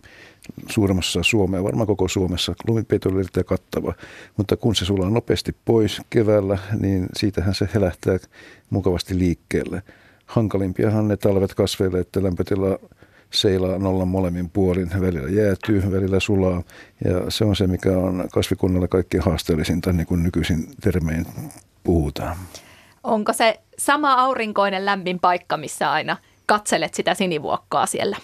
suuremmassa 0.70 1.24
Suomea, 1.24 1.64
varmaan 1.64 1.88
koko 1.88 2.08
Suomessa. 2.08 2.54
Lumipeito 2.68 3.10
oli 3.10 3.20
erittäin 3.20 3.46
kattava, 3.46 3.94
mutta 4.38 4.58
kun 4.58 4.76
se 4.76 4.86
sulaa 4.86 5.10
nopeasti 5.10 5.56
pois 5.66 6.02
keväällä, 6.10 6.58
niin 6.80 7.06
siitähän 7.16 7.54
se 7.54 7.70
helähtää 7.74 8.18
mukavasti 8.70 9.20
liikkeelle. 9.20 9.84
Hankalimpiahan 10.26 11.08
ne 11.08 11.18
talvet 11.18 11.54
kasveille, 11.54 12.00
että 12.00 12.24
lämpötila 12.24 12.80
seilaa 13.32 13.78
nollan 13.78 14.08
molemmin 14.08 14.50
puolin, 14.50 14.90
välillä 15.02 15.30
jäätyy, 15.30 15.92
välillä 15.92 16.20
sulaa. 16.20 16.64
Ja 17.06 17.32
se 17.32 17.46
on 17.46 17.56
se, 17.56 17.68
mikä 17.68 17.98
on 17.98 18.28
kasvikunnalle 18.34 18.88
kaikkein 18.88 19.24
haasteellisinta, 19.24 19.94
niin 19.94 20.08
kuin 20.08 20.24
nykyisin 20.24 20.68
termein 20.82 21.26
puhutaan. 21.84 22.38
Onko 23.04 23.34
se 23.34 23.60
sama 23.78 24.14
aurinkoinen 24.14 24.86
lämmin 24.86 25.20
paikka, 25.20 25.58
missä 25.58 25.92
aina 25.92 26.18
katselet 26.46 26.94
sitä 26.94 27.14
sinivuokkaa 27.14 27.86
siellä? 27.86 28.18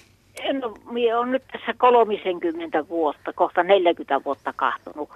No, 0.54 0.74
minä 0.92 1.20
olen 1.20 1.32
nyt 1.32 1.44
tässä 1.52 1.74
30 1.78 2.88
vuotta, 2.90 3.34
kohta 3.34 3.64
40 3.64 4.24
vuotta 4.26 4.54
kahtunut 4.56 5.10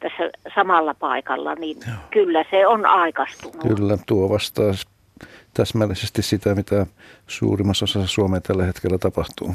tässä 0.00 0.30
samalla 0.54 0.94
paikalla, 0.94 1.54
niin 1.54 1.76
Joo. 1.86 1.96
kyllä 2.10 2.44
se 2.50 2.66
on 2.66 2.86
aikastunut. 2.86 3.76
Kyllä, 3.76 3.98
tuo 4.06 4.28
vastaa 4.28 4.72
täsmällisesti 5.54 6.22
sitä, 6.22 6.54
mitä 6.54 6.86
suurimmassa 7.26 7.84
osassa 7.84 8.06
Suomea 8.06 8.40
tällä 8.40 8.64
hetkellä 8.64 8.98
tapahtuu. 8.98 9.54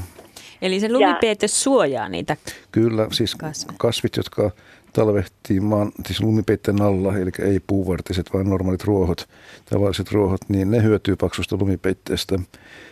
Eli 0.61 0.79
se 0.79 0.91
lumipeite 0.91 1.47
suojaa 1.47 2.09
niitä 2.09 2.37
Kyllä, 2.71 3.07
siis 3.11 3.35
kasveja. 3.35 3.75
kasvit, 3.77 4.17
jotka 4.17 4.51
talvehtii 4.93 5.59
maan, 5.59 5.91
siis 6.05 6.21
lumipeitteen 6.21 6.81
alla, 6.81 7.17
eli 7.17 7.31
ei 7.39 7.59
puuvartiset, 7.67 8.33
vaan 8.33 8.49
normaalit 8.49 8.83
ruohot, 8.83 9.29
tavalliset 9.69 10.11
ruohot, 10.11 10.41
niin 10.49 10.71
ne 10.71 10.83
hyötyy 10.83 11.15
paksusta 11.15 11.57
lumipeitteestä 11.59 12.39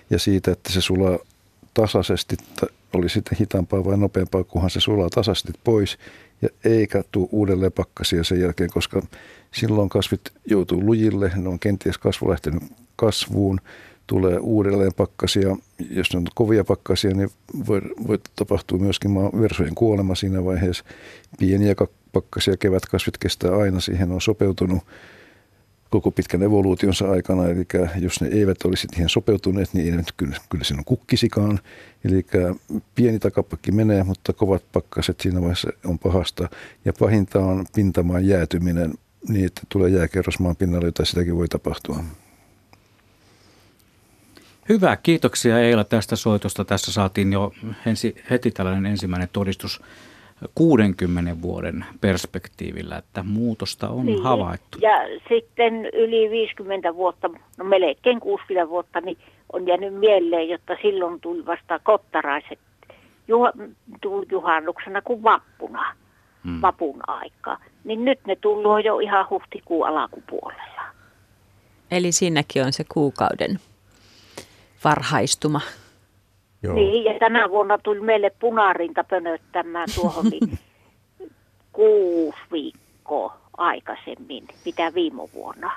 ja 0.10 0.20
siitä, 0.20 0.52
että 0.52 0.74
se 0.74 0.82
sulaa 0.82 1.18
tasaisesti, 1.74 2.38
oli 2.94 3.10
sitten 3.10 3.38
hitaampaa 3.38 3.86
vai 3.86 3.98
nopeampaa, 3.98 4.44
kunhan 4.44 4.70
se 4.70 4.80
sulaa 4.80 5.10
tasaisesti 5.10 5.54
pois 5.64 5.98
ja 6.42 6.50
eikä 6.64 7.04
tule 7.12 7.28
uudelleen 7.32 7.72
pakkasia 7.72 8.24
sen 8.24 8.42
jälkeen, 8.42 8.70
koska 8.70 9.02
silloin 9.52 9.90
kasvit 9.90 10.22
joutuu 10.46 10.86
lujille, 10.86 11.32
ne 11.36 11.50
on 11.50 11.60
kenties 11.60 11.98
kasvu 11.98 12.30
lähtenyt 12.30 12.64
kasvuun, 12.96 13.62
tulee 14.08 14.38
uudelleen 14.40 14.94
pakkasia. 14.94 15.58
Jos 15.90 16.14
ne 16.14 16.18
on 16.18 16.26
kovia 16.36 16.64
pakkasia, 16.64 17.12
niin 17.12 17.30
voi, 17.68 17.82
voi 18.08 18.20
tapahtua 18.36 18.80
myöskin 18.80 19.16
versojen 19.16 19.76
kuolema 19.76 20.16
siinä 20.16 20.46
vaiheessa. 20.46 20.84
Pieniä 21.40 21.76
pakkasia 22.12 22.58
kevätkasvit 22.58 23.18
kestää 23.18 23.56
aina, 23.56 23.80
siihen 23.80 24.12
on 24.12 24.22
sopeutunut 24.22 24.84
koko 25.90 26.12
pitkän 26.12 26.44
evoluutionsa 26.44 27.12
aikana, 27.12 27.48
eli 27.48 27.66
jos 27.96 28.22
ne 28.22 28.28
eivät 28.28 28.66
olisi 28.66 28.88
siihen 28.92 29.10
sopeutuneet, 29.10 29.74
niin 29.74 29.92
ei 29.92 29.98
nyt 29.98 30.12
kyllä, 30.18 30.38
kyllä 30.50 30.64
siinä 30.64 30.80
on 30.80 30.86
kukkisikaan. 30.86 31.60
Eli 32.04 32.26
pieni 32.96 33.20
takapakki 33.20 33.72
menee, 33.72 34.04
mutta 34.04 34.34
kovat 34.34 34.64
pakkaset 34.72 35.20
siinä 35.20 35.42
vaiheessa 35.42 35.70
on 35.86 36.00
pahasta. 36.00 36.50
Ja 36.86 36.94
pahinta 37.00 37.40
on 37.40 37.66
pintamaan 37.76 38.28
jäätyminen 38.28 38.94
niin, 39.28 39.46
että 39.46 39.62
tulee 39.70 39.90
jääkerros 39.90 40.40
maan 40.40 40.56
pinnalle, 40.56 40.88
jota 40.88 41.06
sitäkin 41.06 41.36
voi 41.36 41.48
tapahtua. 41.48 42.04
Hyvä, 44.70 44.96
kiitoksia 44.96 45.60
Eila 45.60 45.84
tästä 45.84 46.16
soitosta. 46.16 46.66
Tässä 46.66 46.92
saatiin 46.92 47.34
jo 47.34 47.52
ensi, 47.86 48.16
heti 48.30 48.52
tällainen 48.52 48.86
ensimmäinen 48.86 49.30
todistus 49.34 49.82
60 50.56 51.42
vuoden 51.42 51.86
perspektiivillä, 52.02 52.98
että 52.98 53.24
muutosta 53.24 53.90
on 53.90 54.06
niin, 54.06 54.24
havaittu. 54.24 54.78
Ja 54.82 54.92
sitten 55.30 55.86
yli 55.86 56.30
50 56.30 56.96
vuotta, 56.96 57.30
no 57.58 57.66
melkein 57.66 58.20
60 58.20 58.70
vuotta, 58.70 59.02
niin 59.02 59.18
on 59.54 59.68
jäänyt 59.68 59.94
mieleen, 59.94 60.50
jotta 60.50 60.74
silloin 60.82 61.22
tuli 61.22 61.46
vasta 61.46 61.80
kottaraiset 61.80 62.60
juha, 63.28 63.54
juhannuksena 64.32 65.02
kuin 65.02 65.24
vappuna, 65.24 65.96
hmm. 66.44 66.62
vapun 66.62 67.00
aika. 67.08 67.58
Niin 67.84 68.06
nyt 68.06 68.20
ne 68.28 68.36
tullut 68.36 68.86
jo 68.86 69.00
ihan 69.00 69.30
huhtikuun 69.30 69.88
alakupuolella. 69.88 70.82
Eli 71.92 72.12
siinäkin 72.12 72.64
on 72.64 72.74
se 72.74 72.84
kuukauden 72.94 73.60
varhaistuma. 74.84 75.62
Joo. 76.64 76.76
Niin, 76.76 77.04
ja 77.04 77.20
tänä 77.20 77.50
vuonna 77.50 77.78
tuli 77.78 78.00
meille 78.00 78.32
punarinta 78.40 79.04
pönöttämään 79.04 79.88
tuohon 79.96 80.26
niin 80.26 80.60
kuusi 81.74 82.40
viikkoa 82.52 83.38
aikaisemmin, 83.58 84.48
mitä 84.66 84.94
viime 84.94 85.22
vuonna. 85.34 85.72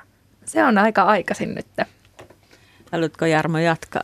Se 0.44 0.64
on 0.64 0.78
aika 0.78 1.02
aikaisin 1.02 1.54
nyt. 1.54 1.66
Haluatko 2.92 3.26
Jarmo 3.26 3.58
jatkaa? 3.58 4.02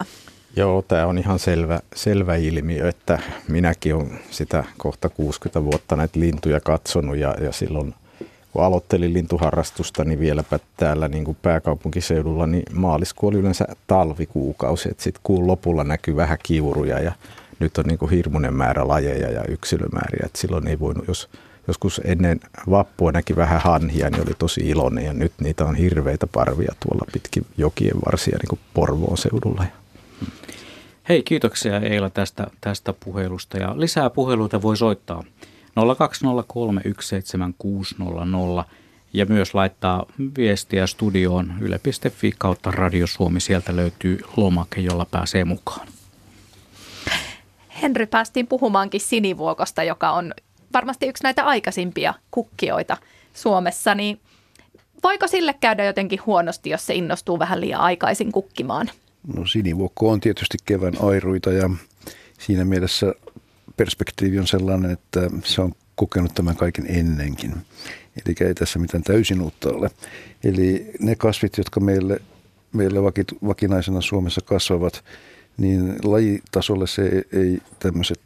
Joo, 0.57 0.83
tämä 0.83 1.07
on 1.07 1.18
ihan 1.18 1.39
selvä, 1.39 1.81
selvä 1.95 2.37
ilmiö, 2.37 2.89
että 2.89 3.18
minäkin 3.49 3.95
olen 3.95 4.18
sitä 4.31 4.64
kohta 4.79 5.09
60 5.09 5.64
vuotta 5.64 5.97
näitä 5.97 6.20
lintuja 6.20 6.61
katsonut 6.61 7.16
ja, 7.16 7.35
ja 7.41 7.53
silloin– 7.53 7.95
kun 8.53 8.64
aloittelin 8.64 9.12
lintuharrastusta, 9.12 10.05
niin 10.05 10.20
vieläpä 10.20 10.59
täällä 10.76 11.09
niin 11.09 11.24
kuin 11.24 11.36
pääkaupunkiseudulla, 11.42 12.46
niin 12.46 12.62
maaliskuu 12.72 13.28
oli 13.28 13.38
yleensä 13.38 13.66
talvikuukausi, 13.86 14.88
sitten 14.88 15.22
kuun 15.22 15.46
lopulla 15.46 15.84
näkyy 15.84 16.16
vähän 16.16 16.38
kiuruja 16.42 17.01
ja 17.01 17.12
nyt 17.59 17.78
on 17.78 17.84
niin 17.84 17.99
kuin 17.99 18.11
hirmuinen 18.11 18.55
määrä 18.55 18.88
lajeja 18.88 19.30
ja 19.30 19.44
yksilömääriä, 19.49 20.22
että 20.26 20.38
silloin 20.38 20.68
ei 20.68 20.78
voinut, 20.78 21.09
jos 21.09 21.28
joskus 21.68 22.01
ennen 22.05 22.40
vappua 22.70 23.12
näki 23.12 23.36
vähän 23.36 23.61
hanhia, 23.61 24.11
niin 24.11 24.22
oli 24.22 24.34
tosi 24.38 24.61
iloinen 24.61 25.05
ja 25.05 25.12
nyt 25.12 25.32
niitä 25.40 25.64
on 25.64 25.74
hirveitä 25.74 26.26
parvia 26.26 26.74
tuolla 26.80 27.05
pitkin 27.12 27.46
jokien 27.57 27.96
varsia 28.07 28.38
niin 28.42 28.49
kuin 28.49 28.61
Porvoon 28.74 29.18
seudulla. 29.18 29.64
Hei, 31.09 31.22
kiitoksia 31.22 31.80
Eila 31.80 32.11
tästä, 32.11 32.46
tästä 32.61 32.94
puhelusta 33.05 33.59
ja 33.59 33.80
lisää 33.80 34.11
puheluita 34.11 34.62
voi 34.62 34.76
soittaa 34.76 35.24
020317600 35.79 35.85
ja 39.12 39.26
myös 39.26 39.55
laittaa 39.55 40.07
viestiä 40.39 40.87
studioon 40.87 41.53
yle.fi 41.61 42.35
kautta 42.39 42.70
Radio 42.70 43.07
Suomi. 43.07 43.41
Sieltä 43.41 43.76
löytyy 43.76 44.20
lomake, 44.37 44.81
jolla 44.81 45.07
pääsee 45.11 45.45
mukaan. 45.45 45.89
Henry, 47.83 48.07
päästiin 48.07 48.47
puhumaankin 48.47 49.01
sinivuokosta, 49.01 49.83
joka 49.83 50.11
on 50.11 50.35
varmasti 50.72 51.07
yksi 51.07 51.24
näitä 51.24 51.45
aikaisimpia 51.45 52.14
kukkioita 52.31 52.97
Suomessa, 53.35 53.95
niin 53.95 54.20
voiko 55.03 55.29
sille 55.29 55.55
käydä 55.61 55.85
jotenkin 55.85 56.20
huonosti, 56.26 56.70
jos 56.70 56.87
se 56.87 56.95
innostuu 56.95 57.39
vähän 57.39 57.61
liian 57.61 57.81
aikaisin 57.81 58.33
kukkimaan? 58.33 58.91
No 59.37 59.47
sinivuokko 59.47 60.11
on 60.11 60.20
tietysti 60.20 60.59
kevään 60.64 60.95
airuita 61.03 61.53
ja 61.53 61.70
siinä 62.39 62.64
mielessä 62.64 63.14
perspektiivi 63.79 64.39
on 64.39 64.47
sellainen, 64.47 64.91
että 64.91 65.31
se 65.45 65.61
on 65.61 65.72
kokenut 65.95 66.35
tämän 66.35 66.57
kaiken 66.57 66.87
ennenkin. 66.89 67.55
Eli 68.26 68.49
ei 68.49 68.55
tässä 68.55 68.79
mitään 68.79 69.03
täysin 69.03 69.41
uutta 69.41 69.68
ole. 69.68 69.91
Eli 70.45 70.91
ne 71.01 71.16
kasvit, 71.16 71.59
jotka 71.59 71.81
meille, 71.81 72.20
meille 72.72 73.03
vakinaisena 73.47 74.01
Suomessa 74.01 74.41
kasvavat, 74.45 75.05
niin 75.57 75.97
lajitasolle 76.05 76.87
se 76.87 77.22
ei, 77.33 77.59
tämmöiset 77.79 78.20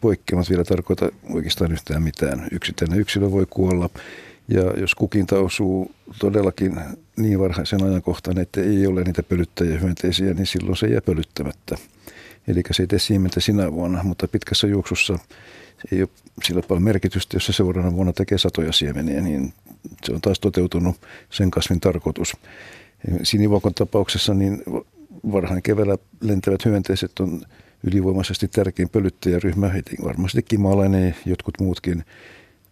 poikkeamat 0.00 0.50
vielä 0.50 0.64
tarkoita 0.64 1.08
oikeastaan 1.30 1.72
yhtään 1.72 2.02
mitään. 2.02 2.48
Yksittäinen 2.52 3.00
yksilö 3.00 3.30
voi 3.30 3.46
kuolla 3.50 3.90
ja 4.48 4.62
jos 4.62 4.94
kukinta 4.94 5.38
osuu 5.38 5.90
todellakin 6.18 6.80
niin 7.16 7.40
varhaisen 7.40 7.84
ajankohtaan, 7.84 8.38
että 8.38 8.60
ei 8.60 8.86
ole 8.86 9.04
niitä 9.04 9.22
pölyttäjiä 9.22 9.78
hyönteisiä, 9.78 10.34
niin 10.34 10.46
silloin 10.46 10.76
se 10.76 10.86
jää 10.86 11.00
pölyttämättä. 11.00 11.76
Eli 12.48 12.62
se 12.70 12.82
ei 12.82 12.86
tee 12.86 12.98
siementä 12.98 13.40
sinä 13.40 13.72
vuonna, 13.72 14.02
mutta 14.02 14.28
pitkässä 14.28 14.66
juoksussa 14.66 15.18
ei 15.92 16.02
ole 16.02 16.08
sillä 16.44 16.62
paljon 16.68 16.82
merkitystä, 16.82 17.36
jos 17.36 17.46
se 17.46 17.52
seuraavana 17.52 17.96
vuonna 17.96 18.12
tekee 18.12 18.38
satoja 18.38 18.72
siemeniä, 18.72 19.20
niin 19.20 19.52
se 20.04 20.12
on 20.12 20.20
taas 20.20 20.40
toteutunut 20.40 20.96
sen 21.30 21.50
kasvin 21.50 21.80
tarkoitus. 21.80 22.36
Sinivuokon 23.22 23.74
tapauksessa 23.74 24.34
niin 24.34 24.62
varhain 25.32 25.62
keväällä 25.62 25.98
lentävät 26.20 26.64
hyönteiset 26.64 27.20
on 27.20 27.42
ylivoimaisesti 27.84 28.48
tärkein 28.48 28.88
pölyttäjäryhmä, 28.88 29.70
varmasti 30.04 30.42
kimalainen 30.42 31.08
ja 31.08 31.14
jotkut 31.26 31.54
muutkin. 31.60 32.04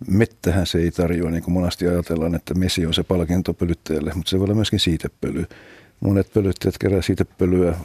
Mettähän 0.08 0.66
se 0.66 0.78
ei 0.78 0.90
tarjoa, 0.90 1.30
niin 1.30 1.42
kuin 1.42 1.54
monasti 1.54 1.88
ajatellaan, 1.88 2.34
että 2.34 2.54
mesi 2.54 2.86
on 2.86 2.94
se 2.94 3.02
palkinto 3.02 3.54
pölyttäjälle, 3.54 4.12
mutta 4.14 4.30
se 4.30 4.38
voi 4.38 4.44
olla 4.44 4.54
myöskin 4.54 4.80
siitepöly. 4.80 5.46
Monet 6.00 6.32
pölyttäjät 6.32 6.78
kerää 6.78 7.02
siitepölyä 7.02 7.76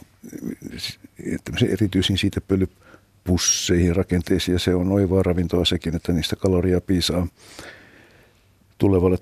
erityisiin 1.68 2.18
siitepölypusseihin, 2.18 3.96
rakenteisiin, 3.96 4.52
ja 4.52 4.58
se 4.58 4.74
on 4.74 4.92
oivaa 4.92 5.22
ravintoa 5.22 5.64
sekin, 5.64 5.96
että 5.96 6.12
niistä 6.12 6.36
kaloria 6.36 6.80
piisaa 6.80 7.26
tulevalle 8.78 9.18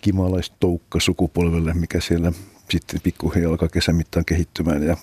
kimalaistoukka 0.00 1.00
sukupolvelle, 1.00 1.74
mikä 1.74 2.00
siellä 2.00 2.32
sitten 2.70 3.00
pikkuhiljaa 3.00 3.50
alkaa 3.50 3.68
kesän 3.68 3.96
mittaan 3.96 4.24
kehittymään 4.24 4.82
ja 4.82 4.96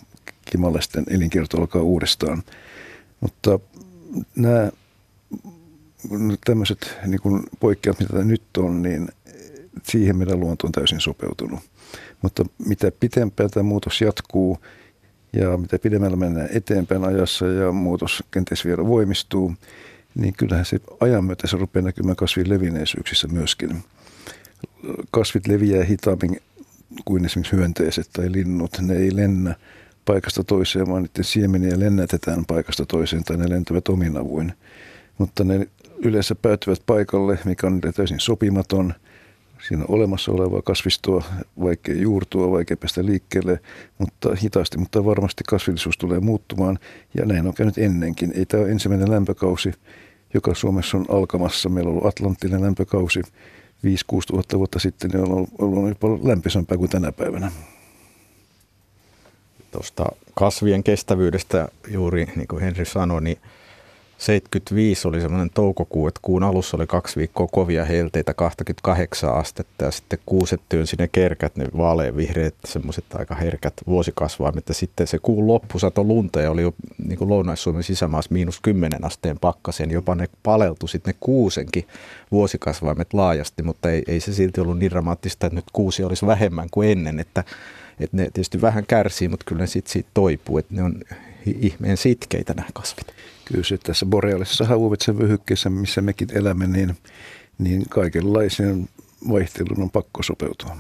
kimalaisten 0.51 1.03
elinkierto 1.09 1.57
alkaa 1.57 1.81
uudestaan. 1.81 2.43
Mutta 3.19 3.59
nämä 4.35 4.71
tämmöiset 6.45 6.97
niin 7.05 7.21
kuin 7.21 7.43
poikkeat, 7.59 7.99
mitä 7.99 8.23
nyt 8.23 8.43
on, 8.57 8.81
niin 8.81 9.09
siihen 9.83 10.17
meidän 10.17 10.39
luonto 10.39 10.67
on 10.67 10.71
täysin 10.71 10.99
sopeutunut. 11.01 11.59
Mutta 12.23 12.43
mitä 12.67 12.91
pitempään 12.99 13.49
tämä 13.49 13.63
muutos 13.63 14.01
jatkuu 14.01 14.57
ja 15.33 15.57
mitä 15.57 15.79
pidemmällä 15.79 16.17
mennään 16.17 16.49
eteenpäin 16.53 17.03
ajassa 17.03 17.47
ja 17.47 17.71
muutos 17.71 18.23
kenties 18.31 18.65
vielä 18.65 18.87
voimistuu, 18.87 19.53
niin 20.15 20.33
kyllähän 20.33 20.65
se 20.65 20.79
ajan 20.99 21.25
myötä 21.25 21.47
se 21.47 21.57
rupeaa 21.57 21.83
näkymään 21.83 22.15
kasvin 22.15 22.49
levinneisyyksissä 22.49 23.27
myöskin. 23.27 23.83
Kasvit 25.11 25.47
leviää 25.47 25.83
hitaammin 25.83 26.41
kuin 27.05 27.25
esimerkiksi 27.25 27.55
hyönteiset 27.55 28.09
tai 28.13 28.31
linnut. 28.31 28.71
Ne 28.81 28.95
ei 28.95 29.15
lennä 29.15 29.55
paikasta 30.05 30.43
toiseen, 30.43 30.87
vaan 30.87 31.03
niiden 31.03 31.23
siemeniä 31.23 31.79
lennätetään 31.79 32.45
paikasta 32.45 32.85
toiseen 32.85 33.23
tai 33.23 33.37
ne 33.37 33.49
lentävät 33.49 33.87
omin 33.87 34.17
avuin. 34.17 34.53
Mutta 35.17 35.43
ne 35.43 35.67
yleensä 35.97 36.35
päätyvät 36.35 36.83
paikalle, 36.85 37.39
mikä 37.45 37.67
on 37.67 37.81
täysin 37.95 38.19
sopimaton. 38.19 38.93
Siinä 39.67 39.83
on 39.83 39.95
olemassa 39.95 40.31
olevaa 40.31 40.61
kasvistoa, 40.61 41.23
vaikea 41.61 41.95
juurtua, 41.95 42.51
vaikea 42.51 42.77
päästä 42.77 43.05
liikkeelle, 43.05 43.59
mutta 43.97 44.35
hitaasti, 44.35 44.77
mutta 44.77 45.05
varmasti 45.05 45.43
kasvillisuus 45.49 45.97
tulee 45.97 46.19
muuttumaan. 46.19 46.79
Ja 47.13 47.25
näin 47.25 47.47
on 47.47 47.53
käynyt 47.53 47.77
ennenkin. 47.77 48.33
Ei 48.35 48.45
tämä 48.45 48.63
ole 48.63 48.71
ensimmäinen 48.71 49.11
lämpökausi, 49.11 49.71
joka 50.33 50.55
Suomessa 50.55 50.97
on 50.97 51.05
alkamassa. 51.09 51.69
Meillä 51.69 51.89
on 51.89 51.91
ollut 51.91 52.05
Atlanttinen 52.05 52.61
lämpökausi 52.61 53.21
5-6 53.21 53.23
tuhatta 54.27 54.57
vuotta 54.57 54.79
sitten, 54.79 55.11
niin 55.11 55.31
on 55.31 55.47
ollut 55.59 55.89
jopa 55.89 56.07
lämpöisempää 56.23 56.77
kuin 56.77 56.89
tänä 56.89 57.11
päivänä. 57.11 57.51
Tuosta 59.71 60.05
kasvien 60.33 60.83
kestävyydestä 60.83 61.67
juuri, 61.87 62.25
niin 62.35 62.47
kuin 62.47 62.61
Henri 62.61 62.85
sanoi, 62.85 63.21
niin 63.21 63.37
75 64.17 65.07
oli 65.07 65.21
semmoinen 65.21 65.49
toukokuu, 65.53 66.07
että 66.07 66.19
kuun 66.23 66.43
alussa 66.43 66.77
oli 66.77 66.87
kaksi 66.87 67.15
viikkoa 67.15 67.47
kovia 67.47 67.85
helteitä, 67.85 68.33
28 68.33 69.35
astetta 69.35 69.85
ja 69.85 69.91
sitten 69.91 70.19
kuuset 70.25 70.61
työnsi 70.69 70.95
ne 70.99 71.07
kerkät, 71.07 71.55
ne 71.55 71.65
vaaleanvihreät, 71.77 72.55
semmoiset 72.65 73.05
aika 73.13 73.35
herkät 73.35 73.73
vuosikasvaimet. 73.87 74.67
Ja 74.67 74.73
sitten 74.73 75.07
se 75.07 75.19
kuun 75.19 75.47
loppu 75.47 75.79
sato 75.79 76.03
lunta 76.03 76.41
ja 76.41 76.51
oli 76.51 76.61
jo 76.61 76.73
niin 77.07 77.17
kuin 77.17 77.29
Lounais-Suomen 77.29 77.83
sisämaassa 77.83 78.33
miinus 78.33 78.59
10 78.59 79.05
asteen 79.05 79.39
pakkasen. 79.39 79.91
Jopa 79.91 80.15
ne 80.15 80.29
paleltu 80.43 80.87
sitten 80.87 81.13
ne 81.13 81.17
kuusenkin 81.19 81.87
vuosikasvaimet 82.31 83.13
laajasti, 83.13 83.63
mutta 83.63 83.91
ei, 83.91 84.03
ei 84.07 84.19
se 84.19 84.33
silti 84.33 84.61
ollut 84.61 84.79
niin 84.79 84.91
dramaattista, 84.91 85.47
että 85.47 85.55
nyt 85.55 85.65
kuusi 85.73 86.03
olisi 86.03 86.25
vähemmän 86.25 86.67
kuin 86.71 86.89
ennen. 86.89 87.19
Että, 87.19 87.43
että 87.99 88.17
ne 88.17 88.23
tietysti 88.23 88.61
vähän 88.61 88.85
kärsii, 88.85 89.27
mutta 89.27 89.45
kyllä 89.45 89.61
ne 89.61 89.67
sitten 89.67 89.93
siitä 89.93 90.09
toipuu, 90.13 90.57
että 90.57 90.75
ne 90.75 90.83
on 90.83 90.95
ihmeen 91.45 91.97
sitkeitä 91.97 92.53
nämä 92.53 92.67
kasvit. 92.73 93.07
Kyllä 93.45 93.63
se 93.63 93.77
tässä 93.77 94.05
boreaalisessa 94.05 94.65
havuvetsen 94.65 95.19
vyhykkeessä, 95.19 95.69
missä 95.69 96.01
mekin 96.01 96.37
elämme, 96.37 96.67
niin, 96.67 96.97
niin 97.57 97.83
kaikenlaiseen 97.89 98.89
vaihteluun 99.29 99.81
on 99.81 99.89
pakko 99.89 100.23
sopeutua. 100.23 100.77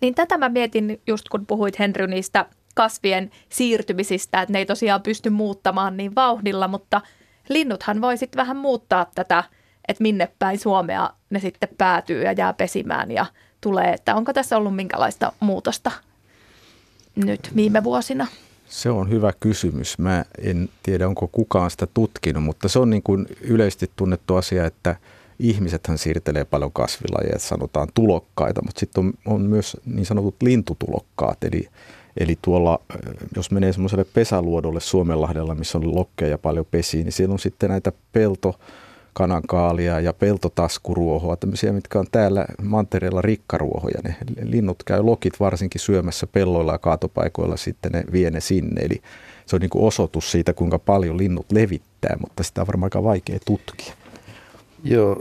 Niin 0.00 0.14
tätä 0.14 0.38
mä 0.38 0.48
mietin 0.48 1.00
just 1.06 1.28
kun 1.28 1.46
puhuit 1.46 1.78
Henry 1.78 2.06
niistä 2.06 2.46
kasvien 2.74 3.30
siirtymisistä, 3.48 4.42
että 4.42 4.52
ne 4.52 4.58
ei 4.58 4.66
tosiaan 4.66 5.02
pysty 5.02 5.30
muuttamaan 5.30 5.96
niin 5.96 6.14
vauhdilla, 6.14 6.68
mutta 6.68 7.00
linnuthan 7.48 8.00
voi 8.00 8.18
sitten 8.18 8.36
vähän 8.38 8.56
muuttaa 8.56 9.06
tätä, 9.14 9.44
että 9.88 10.02
minne 10.02 10.28
päin 10.38 10.58
Suomea 10.58 11.10
ne 11.30 11.40
sitten 11.40 11.68
päätyy 11.78 12.22
ja 12.22 12.32
jää 12.32 12.52
pesimään 12.52 13.10
ja 13.10 13.26
tulee, 13.60 13.92
että 13.92 14.14
onko 14.14 14.32
tässä 14.32 14.56
ollut 14.56 14.76
minkälaista 14.76 15.32
muutosta 15.40 15.90
nyt 17.16 17.56
viime 17.56 17.84
vuosina? 17.84 18.26
Se 18.66 18.90
on 18.90 19.10
hyvä 19.10 19.32
kysymys. 19.40 19.98
Mä 19.98 20.24
en 20.42 20.68
tiedä, 20.82 21.08
onko 21.08 21.28
kukaan 21.28 21.70
sitä 21.70 21.86
tutkinut, 21.86 22.42
mutta 22.42 22.68
se 22.68 22.78
on 22.78 22.90
niin 22.90 23.02
kuin 23.02 23.26
yleisesti 23.40 23.90
tunnettu 23.96 24.36
asia, 24.36 24.66
että 24.66 24.96
ihmisethän 25.38 25.98
siirtelee 25.98 26.44
paljon 26.44 26.72
kasvilajeja, 26.72 27.38
sanotaan 27.38 27.88
tulokkaita, 27.94 28.62
mutta 28.62 28.80
sitten 28.80 29.04
on, 29.04 29.34
on 29.34 29.40
myös 29.40 29.76
niin 29.84 30.06
sanotut 30.06 30.42
lintutulokkaat, 30.42 31.44
eli 31.44 31.68
Eli 32.20 32.38
tuolla, 32.42 32.80
jos 33.36 33.50
menee 33.50 33.72
semmoiselle 33.72 34.04
pesäluodolle 34.04 34.80
Suomenlahdella, 34.80 35.54
missä 35.54 35.78
on 35.78 35.94
lokkeja 35.94 36.38
paljon 36.38 36.66
pesiä, 36.70 37.02
niin 37.02 37.12
siellä 37.12 37.32
on 37.32 37.38
sitten 37.38 37.70
näitä 37.70 37.92
pelto, 38.12 38.58
kanankaalia 39.16 40.00
ja 40.00 40.12
peltotaskuruohoa, 40.12 41.36
tämmöisiä, 41.36 41.72
mitkä 41.72 41.98
on 41.98 42.06
täällä 42.12 42.46
mantereella 42.62 43.22
rikkaruohoja. 43.22 44.00
Ne 44.04 44.16
linnut 44.42 44.82
käy 44.82 45.02
lokit 45.02 45.40
varsinkin 45.40 45.80
syömässä 45.80 46.26
pelloilla 46.26 46.72
ja 46.72 46.78
kaatopaikoilla, 46.78 47.56
sitten 47.56 47.92
ne 47.92 48.04
vie 48.12 48.30
ne 48.30 48.40
sinne. 48.40 48.80
Eli 48.80 49.02
se 49.46 49.56
on 49.56 49.60
niin 49.60 49.70
kuin 49.70 49.84
osoitus 49.84 50.30
siitä, 50.32 50.52
kuinka 50.52 50.78
paljon 50.78 51.18
linnut 51.18 51.52
levittää, 51.52 52.16
mutta 52.20 52.42
sitä 52.42 52.60
on 52.60 52.66
varmaan 52.66 52.86
aika 52.86 53.02
vaikea 53.02 53.38
tutkia. 53.46 53.94
Joo, 54.84 55.16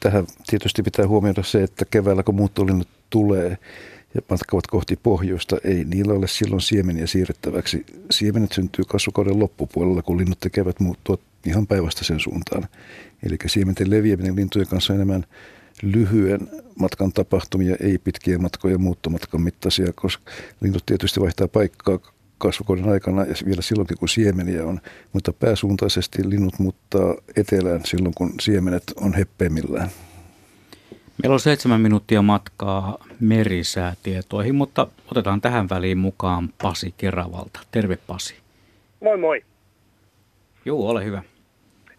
tähän 0.00 0.26
tietysti 0.46 0.82
pitää 0.82 1.08
huomioida 1.08 1.42
se, 1.42 1.62
että 1.62 1.84
keväällä 1.84 2.22
kun 2.22 2.34
muuttolinnut 2.34 2.88
tulee 3.10 3.58
ja 4.14 4.20
matkavat 4.30 4.66
kohti 4.66 4.98
pohjoista, 5.02 5.56
ei 5.64 5.84
niillä 5.84 6.14
ole 6.14 6.28
silloin 6.28 6.60
siemeniä 6.60 7.06
siirrettäväksi. 7.06 7.86
Siemenet 8.10 8.52
syntyy 8.52 8.84
kasvukauden 8.88 9.38
loppupuolella, 9.38 10.02
kun 10.02 10.18
linnut 10.18 10.40
tekevät 10.40 10.80
muuttua 10.80 11.18
ihan 11.46 11.66
päivästä 11.66 12.04
sen 12.04 12.20
suuntaan. 12.20 12.68
Eli 13.26 13.36
siementen 13.46 13.90
leviäminen 13.90 14.36
lintujen 14.36 14.68
kanssa 14.68 14.92
on 14.92 14.96
enemmän 14.96 15.24
lyhyen 15.82 16.48
matkan 16.78 17.12
tapahtumia, 17.12 17.76
ei 17.80 17.98
pitkiä 17.98 18.38
matkoja 18.38 18.78
muuttomatkan 18.78 19.42
mittaisia, 19.42 19.92
koska 19.94 20.32
linnut 20.60 20.86
tietysti 20.86 21.20
vaihtaa 21.20 21.48
paikkaa 21.48 21.98
kasvukauden 22.38 22.88
aikana 22.88 23.24
ja 23.24 23.34
vielä 23.46 23.62
silloinkin, 23.62 23.98
kun 23.98 24.08
siemeniä 24.08 24.66
on, 24.66 24.80
mutta 25.12 25.32
pääsuuntaisesti 25.32 26.30
linnut 26.30 26.58
muuttaa 26.58 27.14
etelään 27.36 27.80
silloin, 27.84 28.14
kun 28.14 28.32
siemenet 28.40 28.82
on 28.96 29.14
heppeimmillään. 29.14 29.90
Meillä 31.22 31.34
on 31.34 31.40
seitsemän 31.40 31.80
minuuttia 31.80 32.22
matkaa 32.22 33.04
merisäätietoihin, 33.20 34.54
mutta 34.54 34.86
otetaan 35.10 35.40
tähän 35.40 35.68
väliin 35.68 35.98
mukaan 35.98 36.48
Pasi 36.62 36.94
Keravalta. 36.96 37.60
Terve 37.70 37.96
Pasi. 38.06 38.34
Moi 39.00 39.18
moi. 39.18 39.44
Joo, 40.64 40.88
ole 40.88 41.04
hyvä. 41.04 41.22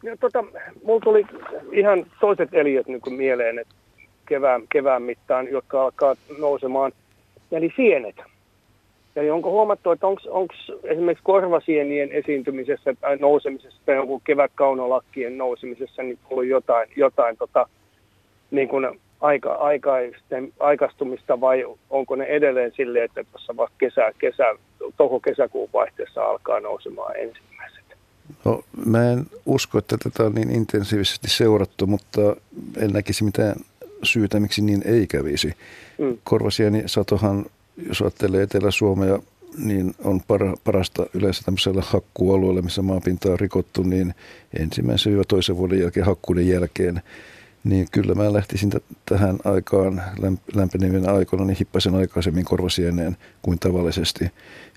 No, 0.04 0.12
tota, 0.20 0.44
mulla 0.84 1.00
tuli 1.00 1.26
ihan 1.72 2.06
toiset 2.20 2.50
eliöt 2.54 2.88
niin 2.88 3.02
kuin 3.02 3.14
mieleen 3.14 3.60
että 3.60 3.76
kevään, 4.26 4.62
kevään 4.72 5.02
mittaan, 5.02 5.48
jotka 5.52 5.84
alkaa 5.84 6.16
nousemaan. 6.38 6.92
Eli 7.52 7.74
sienet. 7.76 8.16
Eli 9.16 9.30
onko 9.30 9.52
huomattu, 9.52 9.92
että 9.92 10.08
onko 10.08 10.54
esimerkiksi 10.84 11.24
korvasienien 11.24 12.12
esiintymisessä 12.12 12.94
tai 13.02 13.18
nousemisessa 13.18 13.82
tai 13.86 13.96
jonkun 13.96 14.22
kevätkaunolakkien 14.24 15.38
nousemisessa 15.38 16.04
niin 16.04 16.20
ollut 16.30 16.46
jotain, 16.46 16.90
jotain 16.96 17.38
tota, 17.38 17.68
niin 18.52 18.68
kuin 18.68 19.00
aika, 19.22 19.54
aikaisten, 19.54 20.54
aikaistumista 20.60 21.42
vai 21.42 21.66
onko 21.90 22.16
ne 22.16 22.26
edelleen 22.26 22.72
silleen, 22.76 23.06
että 23.06 23.24
tuossa 23.32 23.58
vasta 23.58 23.76
kesä, 23.78 24.12
kesä, 24.18 24.56
touko-kesäkuun 24.98 25.70
vaihteessa 25.74 26.24
alkaa 26.24 26.60
nousemaan 26.60 27.16
ensimmäiset? 27.16 27.83
No, 28.46 28.64
mä 28.86 29.12
en 29.12 29.26
usko, 29.46 29.78
että 29.78 29.98
tätä 29.98 30.24
on 30.24 30.36
niin 30.36 30.52
intensiivisesti 30.52 31.30
seurattu, 31.30 31.88
mutta 31.88 32.22
en 32.78 32.92
näkisi 32.92 33.24
mitään 33.24 33.56
syytä, 34.04 34.40
miksi 34.40 34.62
niin 34.62 34.82
ei 34.86 35.08
kävisi. 35.08 35.54
Mm. 35.98 36.18
Korvasieni 36.24 36.84
satohan, 36.86 37.46
jos 37.88 38.02
ajattelee 38.02 38.44
Etelä-Suomea, 38.44 39.20
niin 39.58 39.96
on 40.04 40.22
para, 40.28 40.54
parasta 40.64 41.06
yleensä 41.14 41.42
tämmöisellä 41.46 41.84
hakkuualueella, 41.86 42.62
missä 42.62 42.82
maapinta 42.82 43.32
on 43.32 43.40
rikottu, 43.40 43.84
niin 43.84 44.16
ensimmäisen 44.60 45.18
ja 45.18 45.24
toisen 45.28 45.58
vuoden 45.58 45.80
jälkeen 45.80 46.06
hakkuuden 46.06 46.48
jälkeen 46.48 47.02
niin 47.64 47.88
kyllä 47.92 48.16
mä 48.16 48.34
lähtisin 48.34 48.70
t- 48.70 48.84
tähän 49.06 49.38
aikaan 49.44 50.02
lämpenevien 50.56 51.10
aikoina 51.10 51.46
niin 51.46 51.58
hippasen 51.58 51.96
aikaisemmin 51.96 52.46
korvasieneen 52.46 53.18
kuin 53.42 53.60
tavallisesti. 53.60 54.32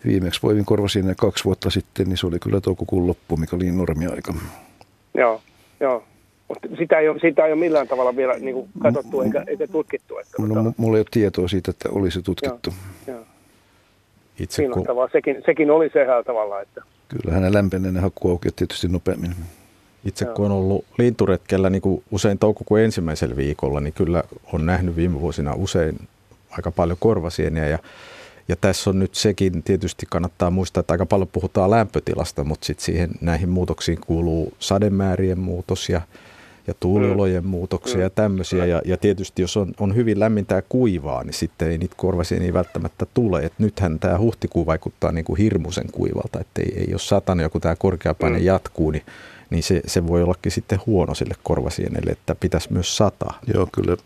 Viimeksi 0.06 0.42
voimin 0.42 0.64
korvasieneen 0.64 1.16
kaksi 1.16 1.44
vuotta 1.44 1.70
sitten, 1.70 2.08
niin 2.08 2.16
se 2.16 2.26
oli 2.26 2.38
kyllä 2.38 2.60
toukokuun 2.60 3.06
loppu, 3.06 3.36
mikä 3.36 3.56
oli 3.56 3.70
normiaika. 3.70 4.34
Joo, 5.14 5.40
joo. 5.80 6.04
Mutta 6.48 6.68
sitä 6.78 6.98
ei, 6.98 7.08
ole, 7.08 7.18
sitä 7.20 7.46
ei 7.46 7.52
ole 7.52 7.60
millään 7.60 7.88
tavalla 7.88 8.16
vielä 8.16 8.38
niin 8.38 8.54
kuin 8.54 8.68
katsottu 8.82 9.20
eikä, 9.20 9.44
eikä 9.46 9.66
tutkittu. 9.66 10.18
Että, 10.18 10.42
no, 10.42 10.62
mutta... 10.62 10.82
mulla 10.82 10.96
ei 10.96 11.00
ole 11.00 11.06
tietoa 11.10 11.48
siitä, 11.48 11.70
että 11.70 11.88
olisi 11.92 12.22
tutkittu. 12.22 12.74
Joo, 13.06 13.16
joo. 13.16 13.26
Itse 14.38 14.68
kun... 14.68 14.86
sekin, 15.12 15.42
sekin 15.46 15.70
oli 15.70 15.90
se 15.92 16.06
tavalla. 16.26 16.60
Että... 16.60 16.82
Kyllä 17.08 17.34
hänen 17.34 17.54
lämpeneen 17.54 17.96
hakkuaukeet 17.96 18.56
tietysti 18.56 18.88
nopeammin. 18.88 19.30
Itse 20.06 20.24
kun 20.24 20.44
on 20.44 20.52
ollut 20.52 20.84
linturetkellä 20.98 21.70
niin 21.70 21.82
kuin 21.82 22.02
usein 22.10 22.38
toukokuun 22.38 22.80
ensimmäisellä 22.80 23.36
viikolla, 23.36 23.80
niin 23.80 23.92
kyllä 23.92 24.22
on 24.52 24.66
nähnyt 24.66 24.96
viime 24.96 25.20
vuosina 25.20 25.54
usein 25.54 26.08
aika 26.50 26.70
paljon 26.70 26.98
korvasieniä 27.00 27.68
ja 27.68 27.78
ja 28.48 28.56
tässä 28.56 28.90
on 28.90 28.98
nyt 28.98 29.14
sekin, 29.14 29.62
tietysti 29.62 30.06
kannattaa 30.10 30.50
muistaa, 30.50 30.80
että 30.80 30.94
aika 30.94 31.06
paljon 31.06 31.28
puhutaan 31.32 31.70
lämpötilasta, 31.70 32.44
mutta 32.44 32.66
sitten 32.66 32.84
siihen 32.84 33.10
näihin 33.20 33.48
muutoksiin 33.48 33.98
kuuluu 34.06 34.52
sademäärien 34.58 35.38
muutos 35.38 35.88
ja, 35.88 36.00
ja 36.66 36.74
tuuliolojen 36.80 37.44
mm. 37.44 37.50
muutoksia 37.50 38.00
ja 38.00 38.10
tämmöisiä. 38.10 38.66
Ja, 38.66 38.82
ja 38.84 38.96
tietysti 38.96 39.42
jos 39.42 39.56
on, 39.56 39.72
on 39.80 39.94
hyvin 39.94 40.20
lämmintä 40.20 40.54
ja 40.54 40.62
kuivaa, 40.68 41.24
niin 41.24 41.34
sitten 41.34 41.70
ei 41.70 41.78
niitä 41.78 41.94
korvasieniä 41.96 42.52
välttämättä 42.52 43.06
tule. 43.14 43.44
Et 43.44 43.52
nythän 43.58 43.98
tämä 43.98 44.18
huhtikuu 44.18 44.66
vaikuttaa 44.66 45.12
niin 45.12 45.24
kuin 45.24 45.38
hirmuisen 45.38 45.92
kuivalta, 45.92 46.40
että 46.40 46.62
ei, 46.62 46.78
ei 46.78 46.86
jos 46.90 47.08
satanut 47.08 47.42
ja 47.42 47.48
kun 47.48 47.60
tämä 47.60 47.76
korkeapaine 47.76 48.38
mm. 48.38 48.44
jatkuu, 48.44 48.90
niin 48.90 49.02
niin 49.50 49.62
se, 49.62 49.80
se 49.86 50.06
voi 50.06 50.22
ollakin 50.22 50.52
sitten 50.52 50.78
huono 50.86 51.14
sille 51.14 51.34
korvasienelle, 51.42 52.10
että 52.10 52.34
pitäisi 52.34 52.72
myös 52.72 52.96
sataa. 52.96 53.38
Joo, 53.54 53.68
kyllä 53.72 53.96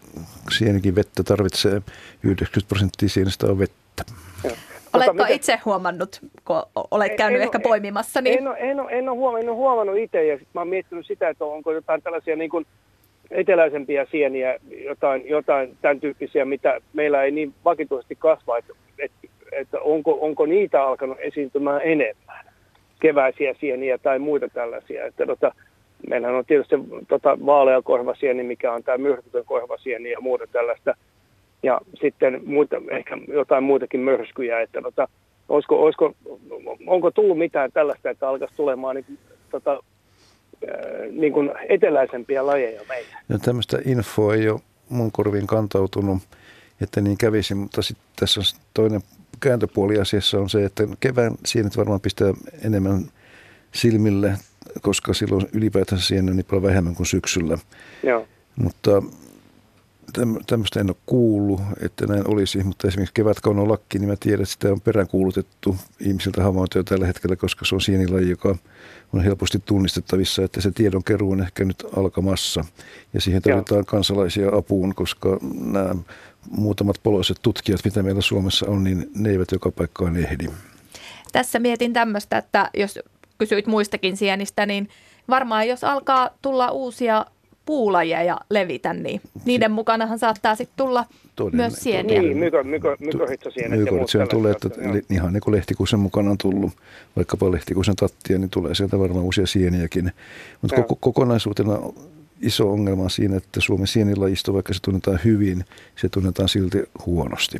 sienikin 0.50 0.94
vettä 0.94 1.22
tarvitsee. 1.22 1.82
90 2.22 2.68
prosenttia 2.68 3.08
sienestä 3.08 3.46
on 3.46 3.58
vettä. 3.58 4.04
Oletko 4.92 5.12
mitä... 5.12 5.28
itse 5.28 5.58
huomannut, 5.64 6.20
kun 6.44 6.62
olet 6.90 7.16
käynyt 7.16 7.40
en, 7.40 7.44
ehkä 7.44 7.58
en, 7.58 7.62
poimimassa? 7.62 8.20
Niin... 8.20 8.38
En, 8.38 8.48
ole, 8.48 8.56
en, 8.60 8.80
ole, 8.80 8.92
en, 8.92 9.08
ole 9.08 9.16
huomannut, 9.16 9.42
en 9.42 9.48
ole 9.48 9.56
huomannut 9.56 9.96
itse 9.96 10.26
ja 10.26 10.38
sit 10.38 10.48
mä 10.54 10.60
oon 10.60 10.68
miettinyt 10.68 11.06
sitä, 11.06 11.28
että 11.28 11.44
onko 11.44 11.72
jotain 11.72 12.02
tällaisia 12.02 12.36
niin 12.36 12.50
kuin 12.50 12.66
eteläisempiä 13.30 14.06
sieniä, 14.10 14.58
jotain, 14.70 15.28
jotain 15.28 15.76
tämän 15.82 16.00
tyyppisiä, 16.00 16.44
mitä 16.44 16.80
meillä 16.92 17.22
ei 17.22 17.30
niin 17.30 17.54
vakituisesti 17.64 18.16
kasva, 18.16 18.58
että, 18.58 18.72
että, 18.98 19.18
että 19.52 19.80
onko, 19.80 20.18
onko 20.20 20.46
niitä 20.46 20.82
alkanut 20.82 21.18
esiintymään 21.20 21.80
enemmän 21.84 22.49
keväisiä 23.00 23.54
sieniä 23.60 23.98
tai 23.98 24.18
muita 24.18 24.48
tällaisia. 24.48 25.06
Että 25.06 25.26
tota, 25.26 25.54
meillähän 26.08 26.36
on 26.36 26.44
tietysti 26.44 26.76
tota, 27.08 27.38
vaalea 27.46 27.82
korvasieni, 27.82 28.42
mikä 28.42 28.72
on 28.72 28.82
tämä 28.82 28.98
myrkytön 28.98 29.44
korvasieni 29.44 30.10
ja 30.10 30.20
muuta 30.20 30.46
tällaista. 30.52 30.94
Ja 31.62 31.80
sitten 32.00 32.40
muita, 32.44 32.76
ehkä 32.90 33.18
jotain 33.28 33.64
muitakin 33.64 34.00
mörskyjä, 34.00 34.60
että 34.60 34.82
tota, 34.82 35.08
olisiko, 35.48 35.82
olisiko, 35.82 36.14
onko 36.86 37.10
tullut 37.10 37.38
mitään 37.38 37.72
tällaista, 37.72 38.10
että 38.10 38.28
alkaisi 38.28 38.54
tulemaan 38.56 38.96
niin, 38.96 39.18
tota, 39.50 39.82
niin 41.10 41.32
kuin 41.32 41.50
eteläisempiä 41.68 42.46
lajeja 42.46 42.80
meillä? 42.88 43.18
No, 43.28 43.38
tämmöistä 43.38 43.78
infoa 43.86 44.34
ei 44.34 44.48
ole 44.48 44.60
mun 44.88 45.12
korviin 45.12 45.46
kantautunut, 45.46 46.18
että 46.82 47.00
niin 47.00 47.18
kävisi, 47.18 47.54
mutta 47.54 47.82
sitten 47.82 48.06
tässä 48.20 48.40
on 48.40 48.44
toinen 48.74 49.00
kääntöpuoli 49.40 50.00
asiassa 50.00 50.38
on 50.38 50.50
se, 50.50 50.64
että 50.64 50.88
kevään 51.00 51.34
sienet 51.46 51.76
varmaan 51.76 52.00
pistää 52.00 52.34
enemmän 52.62 53.10
silmille, 53.72 54.38
koska 54.82 55.14
silloin 55.14 55.46
ylipäätään 55.52 56.00
sieni 56.00 56.30
on 56.30 56.36
niin 56.36 56.46
paljon 56.46 56.62
vähemmän 56.62 56.94
kuin 56.94 57.06
syksyllä. 57.06 57.58
Joo. 58.02 58.26
Mutta 58.56 59.02
tämmöistä 60.46 60.80
en 60.80 60.90
ole 60.90 60.96
kuullut, 61.06 61.60
että 61.80 62.06
näin 62.06 62.28
olisi, 62.28 62.64
mutta 62.64 62.88
esimerkiksi 62.88 63.14
kevätkaunon 63.14 63.68
lakki, 63.68 63.98
niin 63.98 64.08
mä 64.08 64.16
tiedän, 64.20 64.42
että 64.42 64.52
sitä 64.52 64.72
on 64.72 64.80
peräänkuulutettu 64.80 65.76
ihmisiltä 66.00 66.42
havaintoja 66.42 66.84
tällä 66.84 67.06
hetkellä, 67.06 67.36
koska 67.36 67.64
se 67.64 67.74
on 67.74 67.80
sienilaji, 67.80 68.30
joka 68.30 68.56
on 69.12 69.24
helposti 69.24 69.58
tunnistettavissa, 69.64 70.44
että 70.44 70.60
se 70.60 70.70
tiedon 70.70 71.04
keruu 71.04 71.32
on 71.32 71.40
ehkä 71.40 71.64
nyt 71.64 71.84
alkamassa. 71.96 72.64
Ja 73.14 73.20
siihen 73.20 73.42
tarvitaan 73.42 73.78
Joo. 73.78 73.84
kansalaisia 73.84 74.48
apuun, 74.56 74.94
koska 74.94 75.38
nämä 75.60 75.94
muutamat 76.50 76.96
poloiset 77.02 77.36
tutkijat, 77.42 77.80
mitä 77.84 78.02
meillä 78.02 78.20
Suomessa 78.20 78.66
on, 78.66 78.84
niin 78.84 79.10
ne 79.14 79.30
eivät 79.30 79.52
joka 79.52 79.70
paikkaan 79.70 80.16
ehdi. 80.16 80.46
Tässä 81.32 81.58
mietin 81.58 81.92
tämmöistä, 81.92 82.38
että 82.38 82.70
jos 82.74 82.98
kysyit 83.38 83.66
muistakin 83.66 84.16
sienistä, 84.16 84.66
niin 84.66 84.88
varmaan 85.28 85.68
jos 85.68 85.84
alkaa 85.84 86.30
tulla 86.42 86.70
uusia 86.70 87.26
puulajeja 87.66 88.40
levitä, 88.50 88.94
niin 88.94 89.20
niiden 89.44 89.72
mukanahan 89.72 90.18
saattaa 90.18 90.54
sitten 90.54 90.76
tulla 90.76 91.04
Toden, 91.36 91.56
myös 91.56 91.72
sieniä. 91.72 92.22
Niin, 92.22 92.36
myko, 92.36 92.64
myko, 92.64 92.96
mykohitsasienet 92.98 93.86
ja 93.86 93.92
muut 93.92 94.10
tulee, 94.30 94.52
että 94.52 94.68
ihan 95.10 95.32
niin 95.32 95.40
kuin 95.40 95.54
lehtikuusen 95.54 95.98
mukana 95.98 96.30
on 96.30 96.38
tullut, 96.38 96.72
vaikkapa 97.16 97.52
lehtikuusen 97.52 97.96
tattia, 97.96 98.38
niin 98.38 98.50
tulee 98.50 98.74
sieltä 98.74 98.98
varmaan 98.98 99.24
uusia 99.24 99.46
sieniäkin. 99.46 100.12
Mutta 100.62 100.76
koko, 100.76 100.96
kokonaisuutena 101.00 101.78
iso 102.40 102.72
ongelma 102.72 103.02
on 103.02 103.10
siinä, 103.10 103.36
että 103.36 103.60
Suomen 103.60 103.86
sienilajisto, 103.86 104.54
vaikka 104.54 104.74
se 104.74 104.82
tunnetaan 104.82 105.20
hyvin, 105.24 105.64
se 105.96 106.08
tunnetaan 106.08 106.48
silti 106.48 106.78
huonosti. 107.06 107.58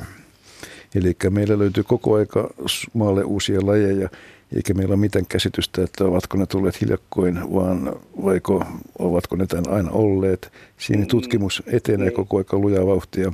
Eli 0.95 1.17
meillä 1.31 1.59
löytyy 1.59 1.83
koko 1.83 2.15
aika 2.15 2.51
maalle 2.95 3.25
uusia 3.25 3.67
lajeja, 3.67 4.09
eikä 4.57 4.75
meillä 4.75 4.93
ole 4.93 5.01
mitään 5.01 5.27
käsitystä, 5.27 5.83
että 5.83 6.05
ovatko 6.05 6.39
ne 6.39 6.47
tulleet 6.47 6.81
hiljakkoin, 6.81 7.55
vaan 7.55 7.97
vaiko 8.25 8.65
ovatko 8.99 9.37
ne 9.37 9.47
tämän 9.47 9.73
aina 9.73 9.91
olleet. 9.91 10.53
Siinä 10.79 11.03
mm. 11.03 11.09
tutkimus 11.09 11.63
etenee 11.67 12.07
niin. 12.07 12.17
koko 12.17 12.39
aika 12.39 12.59
lujaa 12.59 12.87
vauhtia. 12.87 13.33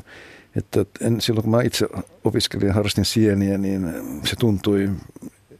Että 0.56 0.84
en, 1.00 1.20
silloin 1.20 1.42
kun 1.42 1.50
mä 1.50 1.62
itse 1.62 1.86
opiskelin 2.24 2.66
ja 2.66 2.74
harrastin 2.74 3.04
sieniä, 3.04 3.58
niin 3.58 3.94
se 4.24 4.36
tuntui 4.36 4.90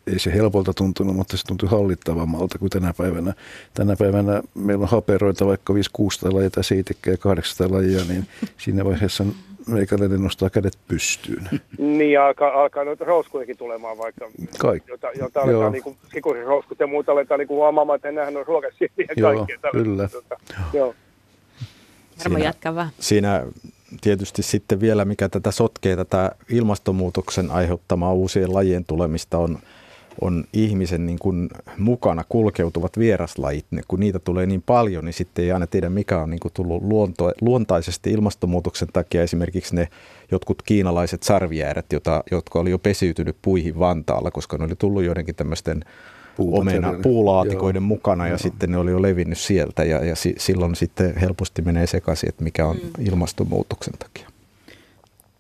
ei 0.07 0.19
se 0.19 0.35
helpolta 0.35 0.75
tuntunut, 0.75 1.17
mutta 1.17 1.37
se 1.37 1.47
tuntui 1.47 1.69
hallittavammalta 1.69 2.59
kuin 2.59 2.71
tänä 2.71 2.95
päivänä. 2.99 3.35
Tänä 3.75 3.97
päivänä 3.97 4.43
meillä 4.55 4.83
on 4.83 4.89
haperoita 4.89 5.47
vaikka 5.47 5.75
5 5.75 5.91
600 5.93 6.35
lajia 6.35 6.51
tai 6.51 6.65
7 6.65 7.19
800 7.19 7.77
lajia, 7.77 8.05
niin 8.09 8.27
siinä 8.59 8.85
vaiheessa 8.85 9.25
meikäläinen 9.67 10.23
nostaa 10.23 10.51
kädet 10.51 10.79
pystyyn. 10.89 11.49
Niin, 11.79 12.13
ja 12.13 12.27
alkaa, 12.27 12.63
alkaa 12.63 12.85
noita 12.85 13.05
rouskujakin 13.05 13.57
tulemaan 13.57 13.99
vaikka, 13.99 14.29
Kaik. 14.59 14.83
jota, 14.89 15.07
jota 15.19 15.41
aletaan 15.41 15.73
niin 15.73 16.23
kuin 16.23 16.47
roskut 16.47 16.81
ja 16.81 16.87
muuta 16.87 17.13
aletaan 17.13 17.39
niin 17.39 17.49
kuin 17.49 17.57
huomaamaan, 17.57 17.97
että 17.97 18.13
nämähän 18.13 18.37
on 18.37 18.47
ruokasiä 18.47 18.89
ja 18.99 19.23
kaikkea. 19.23 19.71
Kyllä. 19.73 20.09
Tuota, 20.09 20.37
joo. 20.73 20.95
Jarmo, 22.19 22.39
jatka 22.39 22.75
vaan. 22.75 22.89
Siinä 23.01 23.47
tietysti 24.01 24.43
sitten 24.43 24.81
vielä, 24.81 25.05
mikä 25.05 25.29
tätä 25.29 25.51
sotkee, 25.51 25.97
tätä 25.97 26.33
ilmastonmuutoksen 26.51 27.51
aiheuttamaa 27.51 28.13
uusien 28.13 28.55
lajien 28.55 28.85
tulemista 28.85 29.39
on 29.39 29.59
on 30.21 30.45
ihmisen 30.53 31.07
niin 31.07 31.19
kuin 31.19 31.49
mukana 31.79 32.25
kulkeutuvat 32.29 32.99
vieraslajit, 32.99 33.67
kun 33.89 34.01
niitä 34.01 34.19
tulee 34.19 34.47
niin 34.47 34.63
paljon, 34.63 35.05
niin 35.05 35.13
sitten 35.13 35.45
ei 35.45 35.53
aina 35.53 35.67
tiedä, 35.67 35.91
mikä 35.91 36.19
on 36.19 36.31
niin 36.31 36.41
kuin 36.41 36.53
tullut 36.55 36.83
luonto, 36.83 37.33
luontaisesti 37.41 38.11
ilmastonmuutoksen 38.13 38.89
takia 38.93 39.23
esimerkiksi 39.23 39.75
ne 39.75 39.89
jotkut 40.31 40.63
kiinalaiset 40.63 41.23
sarviäärät, 41.23 41.93
jota, 41.93 42.25
jotka 42.31 42.59
oli 42.59 42.71
jo 42.71 42.79
pesiytynyt 42.79 43.37
puihin 43.43 43.79
Vantaalla, 43.79 44.31
koska 44.31 44.59
ne 44.59 44.65
oli 44.65 44.77
tullut 44.77 45.03
joidenkin 45.03 45.35
tämmöisten 45.35 45.85
omena 46.39 46.95
puulaatikoiden 47.03 47.81
Joo. 47.81 47.87
mukana 47.87 48.25
ja 48.25 48.31
Joo. 48.31 48.39
sitten 48.39 48.71
ne 48.71 48.79
oli 48.79 48.91
jo 48.91 49.03
levinnyt 49.03 49.39
sieltä 49.39 49.85
ja, 49.85 50.05
ja 50.05 50.17
si, 50.17 50.35
silloin 50.39 50.77
sitten 50.77 51.17
helposti 51.17 51.63
menee 51.63 51.87
sekaisin, 51.87 52.29
että 52.29 52.45
mikä 52.45 52.67
on 52.67 52.77
mm. 52.77 53.07
ilmastonmuutoksen 53.07 53.95
takia. 53.99 54.29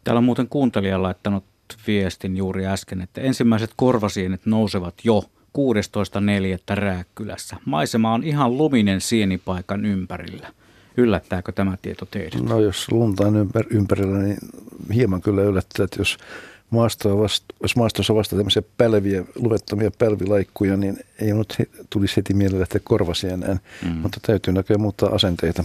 Täällä 0.05 0.18
on 0.18 0.24
muuten 0.24 0.49
kuuntelija 0.49 1.03
laittanut 1.03 1.45
viestin 1.87 2.37
juuri 2.37 2.67
äsken, 2.67 3.01
että 3.01 3.21
ensimmäiset 3.21 3.71
korvasienet 3.77 4.47
nousevat 4.47 4.95
jo, 5.05 5.25
16.4. 5.59 6.75
Rääkkylässä. 6.75 7.57
Maisema 7.64 8.14
on 8.14 8.25
ihan 8.25 8.59
luminen 8.59 9.01
sienipaikan 9.01 9.85
ympärillä. 9.85 10.53
Yllättääkö 10.97 11.53
tämä 11.53 11.77
tieto 11.83 12.07
teidät? 12.07 12.43
No 12.43 12.61
jos 12.61 12.93
lunta 12.93 13.27
on 13.27 13.51
ympärillä, 13.71 14.19
niin 14.19 14.39
hieman 14.95 15.23
kyllä 15.23 15.43
yllättää, 15.43 15.85
että 15.85 16.01
jos 16.01 16.19
maastoa 16.71 17.19
vasta, 17.19 17.55
jos 17.62 17.77
maastossa 17.77 18.14
vasta 18.14 18.37
tämmöisiä 18.37 18.62
pälviä, 18.77 19.25
luvettomia 19.35 19.91
pälvilaikkuja, 19.99 20.77
niin 20.77 20.99
ei 21.21 21.33
nyt 21.33 21.55
tulisi 21.91 22.17
heti 22.17 22.35
mieleen 22.35 22.61
lähteä 22.61 22.81
korvasieneen, 22.85 23.61
mm. 23.83 23.89
mutta 23.89 24.21
täytyy 24.27 24.55
näköjään 24.55 24.81
muuttaa 24.81 25.09
asenteita. 25.14 25.64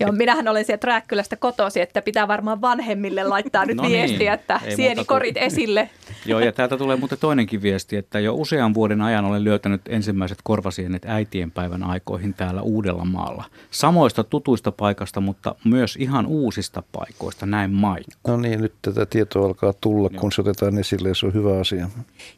Joo, 0.00 0.12
minähän 0.12 0.48
olen 0.48 0.64
sieltä 0.64 0.86
Rääkkylästä 0.86 1.36
kotosi, 1.36 1.80
että 1.80 2.02
pitää 2.02 2.28
varmaan 2.28 2.60
vanhemmille 2.60 3.24
laittaa 3.24 3.66
nyt 3.66 3.76
no 3.76 3.82
niin, 3.82 3.92
viestiä, 3.92 4.34
että 4.34 4.60
sienikorit 4.76 5.34
kuin... 5.34 5.44
esille. 5.44 5.90
Joo, 6.26 6.40
ja 6.40 6.52
täältä 6.52 6.76
tulee 6.76 6.96
muuten 6.96 7.18
toinenkin 7.18 7.62
viesti, 7.62 7.96
että 7.96 8.20
jo 8.20 8.34
usean 8.34 8.74
vuoden 8.74 9.00
ajan 9.00 9.24
olen 9.24 9.44
löytänyt 9.44 9.80
ensimmäiset 9.88 10.38
korvasienet 10.44 11.02
äitienpäivän 11.06 11.82
aikoihin 11.82 12.34
täällä 12.34 12.62
Uudellamaalla. 12.62 13.44
Samoista 13.70 14.24
tutuista 14.24 14.72
paikasta, 14.72 15.20
mutta 15.20 15.54
myös 15.64 15.96
ihan 15.96 16.26
uusista 16.26 16.82
paikoista, 16.92 17.46
näin 17.46 17.70
Maikku. 17.70 18.30
No 18.30 18.36
niin, 18.36 18.60
nyt 18.60 18.72
tätä 18.82 19.06
tietoa 19.06 19.46
alkaa 19.46 19.72
tulla, 19.80 20.08
Joo. 20.12 20.20
kun 20.20 20.32
se 20.32 20.40
otetaan 20.40 20.78
esille 20.78 21.08
ja 21.08 21.14
se 21.14 21.26
on 21.26 21.34
hyvä 21.34 21.60
asia. 21.60 21.88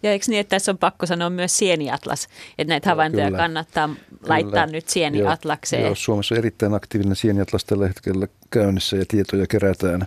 Ja 0.02 0.12
eikö 0.12 0.24
niin, 0.28 0.40
että 0.40 0.50
tässä 0.56 0.72
on 0.72 0.78
pakko 0.78 1.06
sanoa 1.06 1.30
myös 1.30 1.58
sieniatlas, 1.58 2.28
että 2.58 2.72
näitä 2.72 2.90
havaintoja 2.90 3.26
kyllä. 3.26 3.38
kannattaa 3.38 3.88
kyllä. 3.88 4.28
laittaa 4.28 4.66
nyt 4.66 4.88
sieniatlakseen. 4.88 5.82
Joo, 5.82 5.88
joo, 5.88 5.94
Suomessa 5.94 6.34
on 6.34 6.38
erittäin 6.38 6.74
aktiivinen 6.74 7.16
sieniatlas 7.16 7.64
tällä 7.64 7.88
hetkellä 7.88 8.28
käynnissä 8.50 8.96
ja 8.96 9.04
tietoja 9.08 9.46
kerätään. 9.46 10.06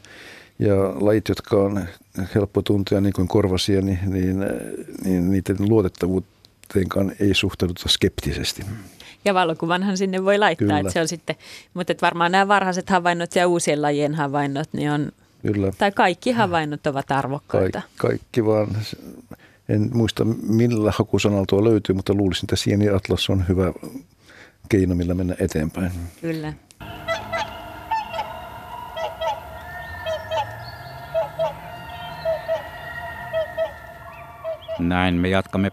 Ja 0.60 0.76
lajit, 0.76 1.30
jotka 1.30 1.56
on 1.56 1.86
helppo 2.36 2.62
tuntea 2.62 3.02
niin 3.02 3.14
kuin 3.14 3.28
korvasieni, 3.28 4.00
niin, 4.06 4.40
niin 5.04 5.32
niiden 5.32 5.58
luotettavuuteenkaan 5.60 7.12
ei 7.20 7.34
suhtauduta 7.34 7.90
skeptisesti. 7.90 8.64
Ja 9.26 9.34
valokuvanhan 9.34 9.98
sinne 9.98 10.26
voi 10.26 10.38
laittaa, 10.38 10.80
että 10.80 10.92
se 10.92 11.02
on 11.02 11.08
sitten, 11.08 11.36
mutta 11.74 11.92
että 11.92 12.06
varmaan 12.06 12.32
nämä 12.32 12.48
varhaiset 12.48 12.90
havainnot 12.90 13.36
ja 13.36 13.48
uusien 13.48 13.82
lajien 13.82 14.16
havainnot, 14.16 14.70
niin 14.74 14.92
on, 14.92 15.12
Kyllä. 15.42 15.72
tai 15.78 15.92
kaikki 15.92 16.32
havainnot 16.32 16.88
ovat 16.88 17.12
arvokkaita. 17.12 17.82
Ka- 17.82 18.08
kaikki 18.08 18.46
vaan, 18.46 18.68
en 19.70 19.90
muista 19.94 20.26
millä 20.50 20.92
hakusanalla 20.96 21.46
tuo 21.50 21.64
löytyy, 21.64 21.96
mutta 21.96 22.14
luulisin, 22.14 22.46
että 22.46 22.56
Sieni 22.56 22.90
Atlas 22.90 23.30
on 23.30 23.48
hyvä 23.50 23.74
keino, 24.70 24.96
millä 24.96 25.14
mennä 25.14 25.36
eteenpäin. 25.40 25.92
Kyllä. 26.22 26.54
Näin 34.80 35.16
me 35.16 35.30
jatkamme. 35.30 35.72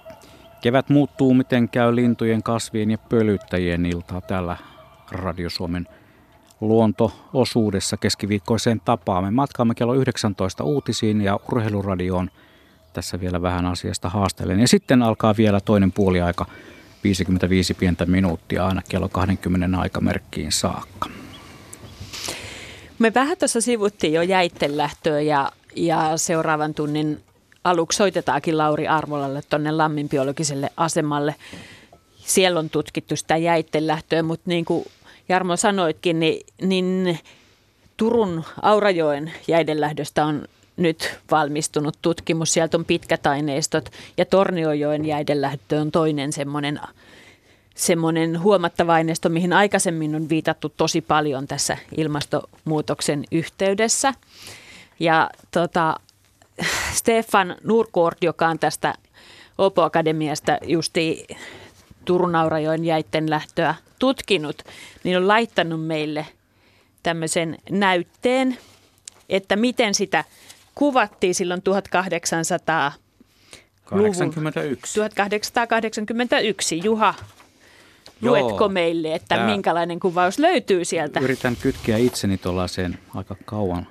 Kevät 0.61 0.89
muuttuu, 0.89 1.35
miten 1.35 1.69
käy 1.69 1.97
lintujen, 1.97 2.43
kasvien 2.43 2.91
ja 2.91 2.99
pölyttäjien 2.99 3.87
iltaa 3.87 4.21
täällä 4.21 4.57
Radio 5.11 5.51
Suomen 5.51 5.87
luonto-osuudessa 6.61 7.97
keskiviikkoiseen 7.97 8.81
tapaamme. 8.85 9.31
Matkaamme 9.31 9.75
kello 9.75 9.95
19 9.95 10.65
uutisiin 10.65 11.21
ja 11.21 11.39
urheiluradioon. 11.53 12.31
Tässä 12.93 13.21
vielä 13.21 13.43
vähän 13.43 13.67
asiasta 13.67 14.09
haastelen. 14.09 14.61
Ja 14.61 14.69
sitten 14.69 15.03
alkaa 15.03 15.35
vielä 15.37 15.61
toinen 15.61 15.93
puoliaika, 15.93 16.47
55 17.05 17.75
pientä 17.75 18.07
minuuttia 18.07 18.67
aina 18.67 18.83
kello 18.89 19.09
20 19.09 19.79
aikamerkkiin 19.79 20.53
saakka. 20.53 21.09
Me 22.99 23.15
vähän 23.15 23.39
tuossa 23.39 23.61
sivuttiin 23.61 24.13
jo 24.13 24.23
jäitten 24.23 24.77
lähtöä 24.77 25.21
ja, 25.21 25.53
ja 25.77 26.17
seuraavan 26.17 26.75
tunnin 26.75 27.21
aluksi 27.65 27.97
soitetaankin 27.97 28.59
Lauri 28.59 28.89
Arvolalle 28.89 29.43
tuonne 29.51 29.73
Lammin 29.73 30.09
biologiselle 30.09 30.71
asemalle. 30.77 31.35
Siellä 32.17 32.61
on 32.61 32.71
tutkittu 32.71 33.17
sitä 33.17 33.37
jäitten 33.37 33.87
lähtöä, 33.87 34.23
mutta 34.23 34.51
niin 34.51 34.65
kuin 34.65 34.85
Jarmo 35.29 35.57
sanoitkin, 35.57 36.21
niin, 36.21 36.47
niin 36.63 37.19
Turun 37.97 38.45
Aurajoen 38.63 39.33
jäiden 39.49 39.81
lähdöstä 39.81 40.25
on 40.25 40.43
nyt 40.77 41.19
valmistunut 41.31 41.99
tutkimus. 42.03 42.53
Sieltä 42.53 42.77
on 42.77 42.85
pitkät 42.85 43.27
aineistot 43.27 43.89
ja 44.17 44.25
Torniojoen 44.25 45.05
jäiden 45.05 45.41
lähtö 45.41 45.81
on 45.81 45.91
toinen 45.91 46.33
semmoinen 46.33 46.81
semmoinen 47.75 48.43
huomattava 48.43 48.95
aineisto, 48.95 49.29
mihin 49.29 49.53
aikaisemmin 49.53 50.15
on 50.15 50.29
viitattu 50.29 50.73
tosi 50.77 51.01
paljon 51.01 51.47
tässä 51.47 51.79
ilmastonmuutoksen 51.97 53.25
yhteydessä. 53.33 54.15
Ja 55.01 55.31
tota, 55.51 55.97
Stefan 56.93 57.57
Nurkord, 57.65 58.17
joka 58.21 58.49
on 58.49 58.59
tästä 58.59 58.95
Opo 59.59 59.83
Akademiasta 59.83 60.59
justi 60.63 61.27
Turun 62.05 62.35
Aurajoen 62.35 62.85
jäitten 62.85 63.31
lähtöä 63.31 63.75
tutkinut, 63.99 64.63
niin 65.05 65.17
on 65.17 65.29
laittanut 65.29 65.87
meille 65.87 66.27
tämmöisen 67.03 67.59
näytteen, 67.71 68.59
että 69.29 69.57
miten 69.57 69.95
sitä 69.95 70.25
kuvattiin 70.75 71.35
silloin 71.35 71.63
1800 71.63 72.93
81. 73.85 74.95
1881. 74.95 76.81
Juha, 76.85 77.15
Joo, 78.23 78.33
luetko 78.33 78.69
meille, 78.69 79.15
että 79.15 79.37
tämä, 79.37 79.47
minkälainen 79.47 80.01
kuvaus 80.01 80.39
löytyy 80.39 80.85
sieltä? 80.85 81.21
Yritän 81.21 81.57
kytkeä 81.57 81.97
itseni 81.97 82.39
tuollaiseen 82.39 82.99
aika 83.15 83.37
kauan 83.45 83.87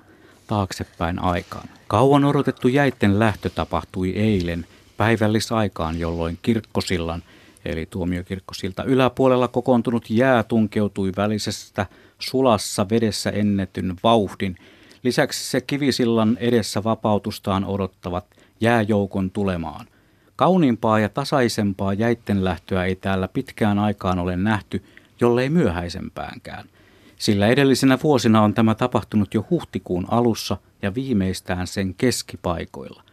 taaksepäin 0.48 1.20
aikaan. 1.20 1.70
Kauan 1.88 2.26
odotettu 2.26 2.68
jäitten 2.68 3.20
lähtö 3.20 3.50
tapahtui 3.50 4.10
eilen 4.10 4.66
päivällisaikaan, 4.98 6.00
jolloin 6.00 6.40
kirkkosillan 6.42 7.24
eli 7.66 7.86
tuomiokirkkosilta 7.86 8.84
yläpuolella 8.84 9.48
kokoontunut 9.48 10.10
jää 10.10 10.44
tunkeutui 10.44 11.12
välisestä 11.18 11.86
sulassa 12.20 12.90
vedessä 12.90 13.30
ennetyn 13.30 13.96
vauhdin. 14.04 14.56
Lisäksi 15.04 15.50
se 15.50 15.62
kivisillan 15.62 16.38
edessä 16.40 16.84
vapautustaan 16.84 17.66
odottavat 17.66 18.26
jääjoukon 18.62 19.32
tulemaan. 19.32 19.88
Kauniimpaa 20.36 21.00
ja 21.00 21.10
tasaisempaa 21.10 21.94
jäitten 21.94 22.44
lähtöä 22.44 22.86
ei 22.86 22.96
täällä 22.96 23.28
pitkään 23.28 23.80
aikaan 23.80 24.20
ole 24.20 24.38
nähty, 24.38 24.84
jollei 25.22 25.50
myöhäisempäänkään– 25.50 26.66
sillä 27.22 27.48
edellisinä 27.48 27.98
vuosina 28.04 28.42
on 28.42 28.54
tämä 28.54 28.76
tapahtunut 28.76 29.34
jo 29.34 29.46
huhtikuun 29.50 30.06
alussa 30.12 30.58
ja 30.82 30.96
viimeistään 30.96 31.68
sen 31.68 31.94
keskipaikoilla. 31.94 33.04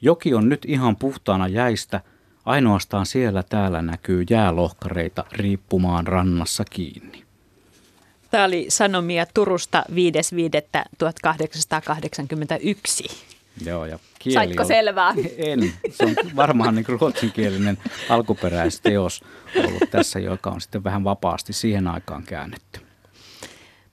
Joki 0.00 0.34
on 0.34 0.48
nyt 0.48 0.64
ihan 0.64 0.96
puhtaana 0.96 1.48
jäistä, 1.48 2.00
ainoastaan 2.44 3.06
siellä 3.06 3.42
täällä 3.42 3.82
näkyy 3.82 4.24
jäälohkareita 4.30 5.24
riippumaan 5.32 6.06
rannassa 6.06 6.64
kiinni. 6.70 7.23
Tämä 8.34 8.44
oli 8.44 8.66
sanomia 8.68 9.26
Turusta 9.34 9.84
5.5.1881. 9.90 9.94
Joo, 13.64 13.84
ja 13.84 13.98
kieli 14.18 14.34
Saitko 14.34 14.62
on, 14.62 14.66
selvää? 14.66 15.14
En. 15.38 15.72
Se 15.90 16.04
on 16.04 16.14
varmaan 16.36 16.74
niin 16.74 16.86
ruotsinkielinen 16.88 17.78
alkuperäisteos 18.08 19.22
ollut 19.56 19.90
tässä, 19.90 20.18
joka 20.18 20.50
on 20.50 20.60
sitten 20.60 20.84
vähän 20.84 21.04
vapaasti 21.04 21.52
siihen 21.52 21.88
aikaan 21.88 22.22
käännetty. 22.22 22.80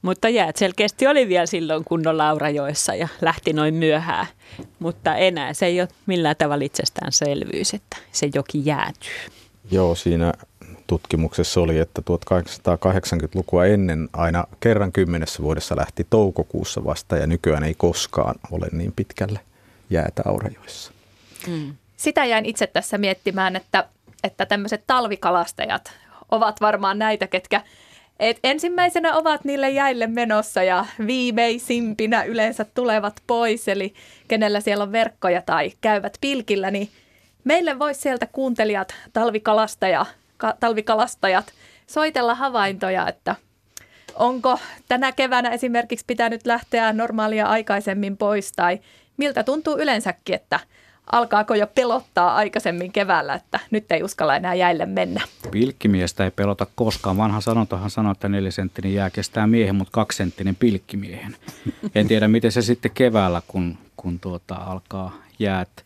Mutta 0.01 0.29
jäät 0.29 0.57
selkeästi 0.57 1.07
oli 1.07 1.27
vielä 1.27 1.45
silloin 1.45 1.83
kunnon 1.83 2.17
Laurajoessa 2.17 2.95
ja 2.95 3.07
lähti 3.21 3.53
noin 3.53 3.73
myöhään. 3.73 4.27
Mutta 4.79 5.15
enää 5.15 5.53
se 5.53 5.65
ei 5.65 5.81
ole 5.81 5.89
millään 6.05 6.35
tavalla 6.37 6.65
itsestäänselvyys, 6.65 7.73
että 7.73 7.97
se 8.11 8.29
joki 8.33 8.61
jäätyy. 8.65 9.11
Joo, 9.71 9.95
siinä 9.95 10.33
tutkimuksessa 10.91 11.61
oli, 11.61 11.79
että 11.79 12.01
1880-lukua 12.01 13.65
ennen 13.65 14.09
aina 14.13 14.43
kerran 14.59 14.91
kymmenessä 14.91 15.43
vuodessa 15.43 15.75
lähti 15.75 16.07
toukokuussa 16.09 16.83
vasta 16.83 17.17
ja 17.17 17.27
nykyään 17.27 17.63
ei 17.63 17.73
koskaan 17.77 18.35
ole 18.51 18.67
niin 18.71 18.93
pitkälle 18.95 19.39
jäätä 19.89 20.21
Aurajoissa. 20.25 20.91
Mm. 21.47 21.73
Sitä 21.97 22.25
jäin 22.25 22.45
itse 22.45 22.67
tässä 22.67 22.97
miettimään, 22.97 23.55
että, 23.55 23.87
että 24.23 24.45
tämmöiset 24.45 24.83
talvikalastajat 24.87 25.91
ovat 26.31 26.61
varmaan 26.61 26.99
näitä, 26.99 27.27
ketkä 27.27 27.61
et 28.19 28.39
ensimmäisenä 28.43 29.15
ovat 29.15 29.45
niille 29.45 29.69
jäille 29.69 30.07
menossa 30.07 30.63
ja 30.63 30.85
viimeisimpinä 31.07 32.23
yleensä 32.23 32.65
tulevat 32.73 33.21
pois, 33.27 33.67
eli 33.67 33.93
kenellä 34.27 34.59
siellä 34.59 34.83
on 34.83 34.91
verkkoja 34.91 35.41
tai 35.41 35.71
käyvät 35.81 36.17
pilkillä, 36.21 36.71
niin 36.71 36.89
meille 37.43 37.79
voisi 37.79 38.01
sieltä 38.01 38.27
kuuntelijat, 38.31 38.95
talvikalastaja, 39.13 40.05
ka, 40.41 40.53
talvikalastajat 40.59 41.53
soitella 41.87 42.35
havaintoja, 42.35 43.07
että 43.07 43.35
onko 44.15 44.59
tänä 44.87 45.11
keväänä 45.11 45.49
esimerkiksi 45.49 46.05
pitänyt 46.05 46.45
lähteä 46.45 46.93
normaalia 46.93 47.47
aikaisemmin 47.47 48.17
pois 48.17 48.51
tai 48.51 48.79
miltä 49.17 49.43
tuntuu 49.43 49.77
yleensäkin, 49.77 50.35
että– 50.35 50.59
alkaako 51.11 51.55
jo 51.55 51.67
pelottaa 51.67 52.35
aikaisemmin 52.35 52.91
keväällä, 52.91 53.33
että 53.33 53.59
nyt 53.71 53.91
ei 53.91 54.03
uskalla 54.03 54.35
enää 54.35 54.53
jäille 54.53 54.85
mennä? 54.85 55.21
Pilkkimiestä 55.51 56.23
ei 56.23 56.31
pelota 56.31 56.67
koskaan. 56.75 57.17
Vanha 57.17 57.41
sanontahan 57.41 57.89
sanoo, 57.89 58.11
että 58.11 58.29
nelisenttinen 58.29 58.93
jää 58.93 59.09
kestää 59.09 59.47
miehen, 59.47 59.75
mutta 59.75 59.91
kaksisenttinen 59.91 60.55
pilkkimiehen. 60.55 61.35
En 61.95 62.07
tiedä, 62.07 62.27
miten 62.27 62.51
se 62.51 62.61
sitten 62.61 62.91
keväällä, 62.91 63.41
kun, 63.47 63.77
kun 63.97 64.19
tuota, 64.19 64.55
alkaa 64.55 65.17
jäät 65.39 65.85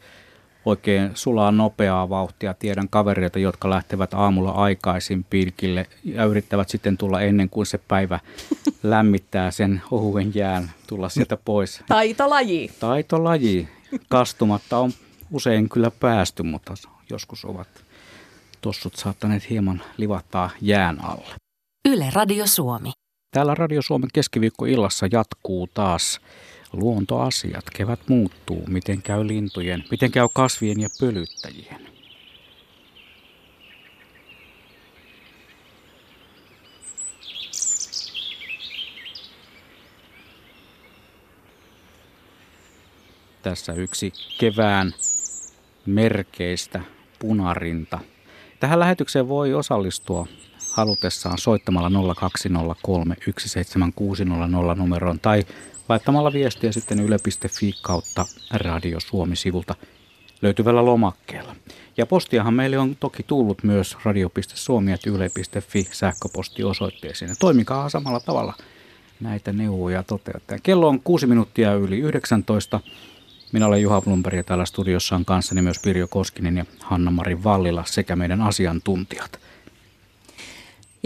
oikein 0.65 1.11
sulaa 1.13 1.51
nopeaa 1.51 2.09
vauhtia. 2.09 2.53
Tiedän 2.53 2.89
kavereita, 2.89 3.39
jotka 3.39 3.69
lähtevät 3.69 4.13
aamulla 4.13 4.51
aikaisin 4.51 5.23
pilkille 5.23 5.85
ja 6.03 6.25
yrittävät 6.25 6.69
sitten 6.69 6.97
tulla 6.97 7.21
ennen 7.21 7.49
kuin 7.49 7.65
se 7.65 7.77
päivä 7.77 8.19
lämmittää 8.83 9.51
sen 9.51 9.81
ohuen 9.91 10.31
jään, 10.35 10.71
tulla 10.87 11.09
sieltä 11.09 11.37
pois. 11.45 11.81
Taitolaji. 11.87 12.71
Taitolaji. 12.79 13.69
Kastumatta 14.09 14.77
on 14.77 14.91
usein 15.31 15.69
kyllä 15.69 15.91
päästy, 15.91 16.43
mutta 16.43 16.73
joskus 17.09 17.45
ovat 17.45 17.67
tossut 18.61 18.95
saattaneet 18.95 19.49
hieman 19.49 19.81
livahtaa 19.97 20.49
jään 20.61 21.05
alle. 21.05 21.35
Yle 21.89 22.09
Radio 22.13 22.47
Suomi. 22.47 22.91
Täällä 23.31 23.55
Radio 23.55 23.81
Suomen 23.81 24.09
keskiviikkoillassa 24.13 25.07
jatkuu 25.11 25.67
taas 25.73 26.19
luontoasiat. 26.75 27.65
Kevät 27.73 27.99
muuttuu, 28.09 28.63
miten 28.67 29.01
käy 29.01 29.27
lintujen, 29.27 29.83
miten 29.91 30.11
käy 30.11 30.27
kasvien 30.33 30.81
ja 30.81 30.89
pölyttäjien. 30.99 31.95
Tässä 43.41 43.73
yksi 43.73 44.11
kevään 44.39 44.93
merkeistä 45.85 46.81
punarinta. 47.19 47.99
Tähän 48.59 48.79
lähetykseen 48.79 49.27
voi 49.27 49.53
osallistua 49.53 50.27
halutessaan 50.75 51.37
soittamalla 51.37 52.15
0203 52.15 53.15
17600 53.37 54.75
numeroon 54.75 55.19
tai 55.19 55.43
laittamalla 55.89 56.33
viestiä 56.33 56.71
sitten 56.71 56.99
yle.fi 56.99 57.73
kautta 57.81 58.25
Radio 58.53 58.99
Suomi-sivulta 58.99 59.75
löytyvällä 60.41 60.85
lomakkeella. 60.85 61.55
Ja 61.97 62.05
postiahan 62.05 62.53
meille 62.53 62.77
on 62.77 62.95
toki 62.99 63.23
tullut 63.23 63.63
myös 63.63 63.97
radio.suomi.yle.fi 64.03 65.87
sähköpostiosoitteeseen. 65.91 67.29
Ja 67.29 67.35
toimikaa 67.39 67.89
samalla 67.89 68.19
tavalla 68.19 68.53
näitä 69.19 69.53
neuvoja 69.53 70.03
toteuttaa. 70.03 70.57
Kello 70.63 70.87
on 70.87 71.01
kuusi 71.03 71.27
minuuttia 71.27 71.73
yli 71.73 71.99
19. 71.99 72.79
Minä 73.51 73.67
olen 73.67 73.81
Juha 73.81 74.01
Blumberg 74.01 74.37
ja 74.37 74.43
täällä 74.43 74.65
studiossa 74.65 75.15
on 75.15 75.25
kanssani 75.25 75.61
myös 75.61 75.79
Pirjo 75.79 76.07
Koskinen 76.07 76.57
ja 76.57 76.65
Hanna-Mari 76.79 77.43
Vallila 77.43 77.83
sekä 77.87 78.15
meidän 78.15 78.41
asiantuntijat. 78.41 79.39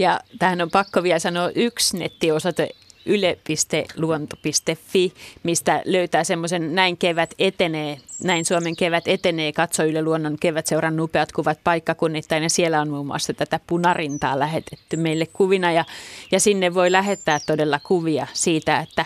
Ja 0.00 0.20
tähän 0.38 0.60
on 0.60 0.70
pakko 0.70 1.02
vielä 1.02 1.18
sanoa 1.18 1.50
yksi 1.54 1.98
nettiosoite 1.98 2.68
yle.luonto.fi, 3.06 5.12
mistä 5.42 5.82
löytää 5.84 6.24
semmoisen 6.24 6.74
näin 6.74 6.96
kevät 6.96 7.34
etenee, 7.38 7.98
näin 8.24 8.44
Suomen 8.44 8.76
kevät 8.76 9.08
etenee, 9.08 9.52
katso 9.52 9.84
Yle 9.84 10.02
Luonnon 10.02 10.36
kevätseuran 10.40 11.00
upeat 11.00 11.32
kuvat 11.32 11.58
paikkakunnittain 11.64 12.42
ja 12.42 12.50
siellä 12.50 12.80
on 12.80 12.90
muun 12.90 13.06
muassa 13.06 13.32
tätä 13.32 13.60
punarintaa 13.66 14.38
lähetetty 14.38 14.96
meille 14.96 15.26
kuvina 15.32 15.72
ja, 15.72 15.84
ja 16.32 16.40
sinne 16.40 16.74
voi 16.74 16.92
lähettää 16.92 17.38
todella 17.46 17.80
kuvia 17.86 18.26
siitä, 18.32 18.80
että 18.80 19.04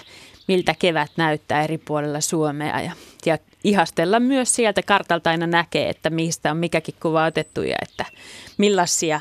miltä 0.48 0.74
kevät 0.78 1.10
näyttää 1.16 1.64
eri 1.64 1.78
puolilla 1.78 2.20
Suomea 2.20 2.80
ja, 2.80 2.92
ja 3.26 3.38
ihastella 3.64 4.20
myös 4.20 4.54
sieltä 4.54 4.82
kartalta 4.82 5.30
aina 5.30 5.46
näkee, 5.46 5.88
että 5.88 6.10
mistä 6.10 6.50
on 6.50 6.56
mikäkin 6.56 6.94
kuva 7.02 7.24
otettu 7.24 7.62
ja 7.62 7.76
että 7.82 8.04
millaisia, 8.58 9.20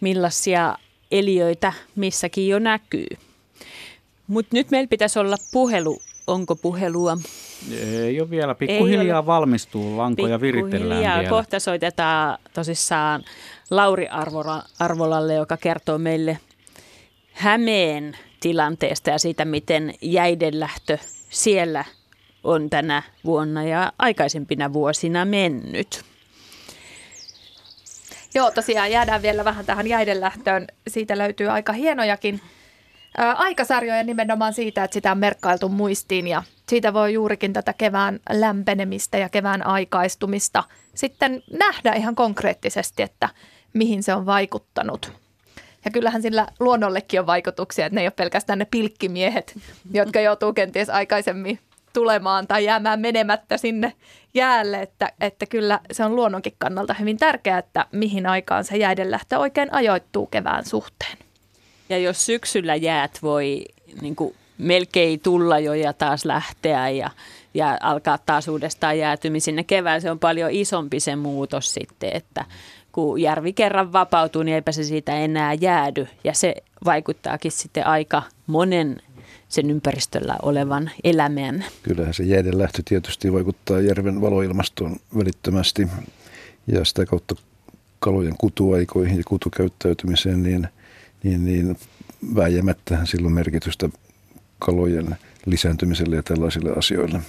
millaisia 0.00 0.78
eliöitä 1.10 1.72
missäkin 1.96 2.48
jo 2.48 2.58
näkyy. 2.58 3.06
Mutta 4.26 4.56
nyt 4.56 4.70
meillä 4.70 4.88
pitäisi 4.88 5.18
olla 5.18 5.36
puhelu. 5.52 5.98
Onko 6.26 6.56
puhelua? 6.56 7.18
Ei 7.80 8.20
ole 8.20 8.30
vielä. 8.30 8.54
Pikkuhiljaa 8.54 9.26
valmistuu. 9.26 9.96
Lankoja 9.96 10.40
viritellään 10.40 11.00
vielä. 11.00 11.28
Kohta 11.28 11.60
soitetaan 11.60 12.38
tosissaan 12.54 13.24
Lauri 13.70 14.08
Arvola, 14.08 14.62
Arvolalle, 14.78 15.34
joka 15.34 15.56
kertoo 15.56 15.98
meille 15.98 16.38
Hämeen 17.32 18.16
tilanteesta 18.40 19.10
ja 19.10 19.18
siitä, 19.18 19.44
miten 19.44 19.94
jäidenlähtö 20.00 20.98
siellä 21.30 21.84
on 22.44 22.70
tänä 22.70 23.02
vuonna 23.24 23.64
ja 23.64 23.92
aikaisempina 23.98 24.72
vuosina 24.72 25.24
mennyt. 25.24 26.04
Joo, 28.36 28.50
tosiaan 28.50 28.90
jäädään 28.90 29.22
vielä 29.22 29.44
vähän 29.44 29.66
tähän 29.66 29.86
jäidenlähtöön. 29.86 30.66
Siitä 30.88 31.18
löytyy 31.18 31.48
aika 31.48 31.72
hienojakin 31.72 32.40
ää, 33.16 33.32
aikasarjoja 33.32 34.02
nimenomaan 34.02 34.52
siitä, 34.52 34.84
että 34.84 34.94
sitä 34.94 35.12
on 35.12 35.18
merkkailtu 35.18 35.68
muistiin 35.68 36.28
ja 36.28 36.42
siitä 36.68 36.92
voi 36.92 37.12
juurikin 37.12 37.52
tätä 37.52 37.72
kevään 37.72 38.20
lämpenemistä 38.30 39.18
ja 39.18 39.28
kevään 39.28 39.66
aikaistumista 39.66 40.64
sitten 40.94 41.42
nähdä 41.52 41.92
ihan 41.92 42.14
konkreettisesti, 42.14 43.02
että 43.02 43.28
mihin 43.72 44.02
se 44.02 44.14
on 44.14 44.26
vaikuttanut. 44.26 45.12
Ja 45.84 45.90
kyllähän 45.90 46.22
sillä 46.22 46.46
luonnollekin 46.60 47.20
on 47.20 47.26
vaikutuksia, 47.26 47.86
että 47.86 47.94
ne 47.94 48.00
ei 48.00 48.06
ole 48.06 48.12
pelkästään 48.16 48.58
ne 48.58 48.64
pilkkimiehet, 48.64 49.58
jotka 49.92 50.20
joutuu 50.20 50.52
kenties 50.52 50.90
aikaisemmin 50.90 51.58
tulemaan 51.96 52.46
tai 52.46 52.64
jäämään 52.64 53.00
menemättä 53.00 53.56
sinne 53.56 53.92
jäälle, 54.34 54.82
että, 54.82 55.12
että 55.20 55.46
kyllä 55.46 55.80
se 55.92 56.04
on 56.04 56.16
luonnonkin 56.16 56.52
kannalta 56.58 56.94
hyvin 56.94 57.16
tärkeää, 57.16 57.58
että 57.58 57.86
mihin 57.92 58.26
aikaan 58.26 58.64
se 58.64 58.76
jäidenlähtö 58.76 59.38
oikein 59.38 59.74
ajoittuu 59.74 60.26
kevään 60.26 60.64
suhteen. 60.64 61.18
Ja 61.88 61.98
jos 61.98 62.26
syksyllä 62.26 62.74
jäät 62.74 63.18
voi 63.22 63.64
niin 64.00 64.16
kuin 64.16 64.34
melkein 64.58 65.20
tulla 65.20 65.58
jo 65.58 65.74
ja 65.74 65.92
taas 65.92 66.24
lähteä 66.24 66.88
ja, 66.88 67.10
ja 67.54 67.78
alkaa 67.82 68.18
taas 68.26 68.48
uudestaan 68.48 68.98
jäätymisinne 68.98 69.64
kevään, 69.64 70.00
se 70.00 70.10
on 70.10 70.18
paljon 70.18 70.50
isompi 70.50 71.00
se 71.00 71.16
muutos 71.16 71.74
sitten, 71.74 72.10
että 72.12 72.44
kun 72.92 73.20
järvi 73.20 73.52
kerran 73.52 73.92
vapautuu, 73.92 74.42
niin 74.42 74.54
eipä 74.54 74.72
se 74.72 74.84
siitä 74.84 75.16
enää 75.16 75.54
jäädy. 75.54 76.08
Ja 76.24 76.34
se 76.34 76.54
vaikuttaakin 76.84 77.52
sitten 77.52 77.86
aika 77.86 78.22
monen 78.46 79.02
sen 79.48 79.70
ympäristöllä 79.70 80.36
olevan 80.42 80.90
elämän. 81.04 81.64
Kyllähän 81.82 82.14
se 82.14 82.22
jäiden 82.22 82.58
lähtö 82.58 82.82
tietysti 82.84 83.32
vaikuttaa 83.32 83.80
järven 83.80 84.20
valoilmastoon 84.20 84.96
välittömästi 85.18 85.88
ja 86.66 86.84
sitä 86.84 87.06
kautta 87.06 87.34
kalojen 87.98 88.36
kutuaikoihin 88.38 89.18
ja 89.18 89.24
kutukäyttäytymiseen, 89.26 90.42
niin, 90.42 90.68
niin, 91.22 91.44
niin 91.44 91.78
vääjäämättähän 92.34 93.06
silloin 93.06 93.34
merkitystä 93.34 93.88
kalojen 94.58 95.16
lisääntymiselle 95.46 96.16
ja 96.16 96.22
tällaisille 96.22 96.72
asioille. 96.76 97.20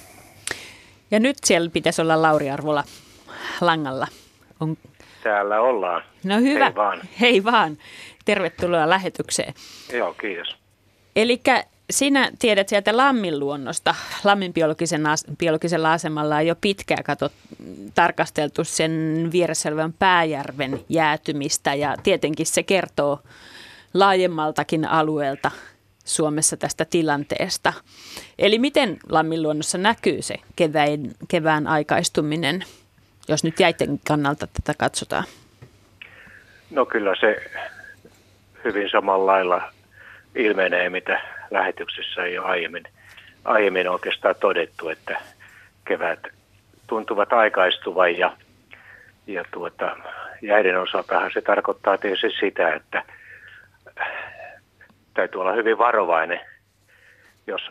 Ja 1.11 1.20
nyt 1.20 1.38
siellä 1.45 1.70
pitäisi 1.70 2.01
olla 2.01 2.22
Lauri 2.22 2.49
Arvola 2.49 2.84
langalla. 3.61 4.07
On... 4.59 4.78
Täällä 5.24 5.59
ollaan. 5.61 6.03
No 6.24 6.38
hyvä. 6.39 6.65
Hei 6.65 6.76
vaan. 6.76 7.01
Hei 7.20 7.43
vaan. 7.43 7.78
Tervetuloa 8.26 8.89
lähetykseen. 8.89 9.53
Joo, 9.93 10.13
kiitos. 10.13 10.55
Eli 11.15 11.41
sinä 11.90 12.32
tiedät 12.40 12.70
sieltä 12.70 12.98
Lammin 12.98 13.40
luonnosta. 13.40 13.96
Lammin 14.24 14.54
biologisen 14.54 15.04
biologisella 15.38 15.94
asemalla 15.94 16.36
on 16.36 16.48
jo 16.48 16.56
pitkään 16.62 17.04
katsot, 17.04 17.32
tarkasteltu 17.96 18.64
sen 18.64 19.30
vieressä 19.32 19.70
Pääjärven 20.00 20.80
jäätymistä 20.90 21.74
ja 21.74 21.96
tietenkin 22.04 22.46
se 22.46 22.64
kertoo 22.64 23.20
laajemmaltakin 23.94 24.86
alueelta 24.86 25.52
Suomessa 26.06 26.58
tästä 26.58 26.86
tilanteesta. 26.86 27.74
Eli 28.40 28.60
miten 28.60 28.98
Lammin 29.10 29.44
luonnossa 29.44 29.78
näkyy 29.78 30.22
se 30.22 30.36
kevään, 30.56 31.12
kevään 31.28 31.68
aikaistuminen, 31.68 32.64
jos 33.28 33.44
nyt 33.44 33.60
jäiden 33.60 34.00
kannalta 34.08 34.48
tätä 34.48 34.74
katsotaan? 34.78 35.24
No 36.72 36.86
kyllä 36.86 37.16
se 37.20 37.36
hyvin 38.64 38.90
samalla 38.90 39.32
lailla 39.32 39.74
ilmenee, 40.36 40.90
mitä 40.90 41.37
lähetyksessä 41.52 42.22
ole 42.22 42.39
aiemmin, 42.39 42.84
aiemmin 43.45 43.89
oikeastaan 43.89 44.36
todettu, 44.39 44.89
että 44.89 45.22
kevät 45.86 46.20
tuntuvat 46.88 47.34
aikaistuvan 47.34 48.18
ja, 48.18 48.38
ja 49.28 49.43
tuota, 49.52 49.98
jäiden 50.41 50.80
osaltahan 50.80 51.32
se 51.34 51.41
tarkoittaa 51.41 51.98
tietysti 51.98 52.30
sitä, 52.39 52.74
että 52.74 53.04
täytyy 55.14 55.41
olla 55.41 55.54
hyvin 55.54 55.78
varovainen, 55.78 56.39
jos 57.48 57.62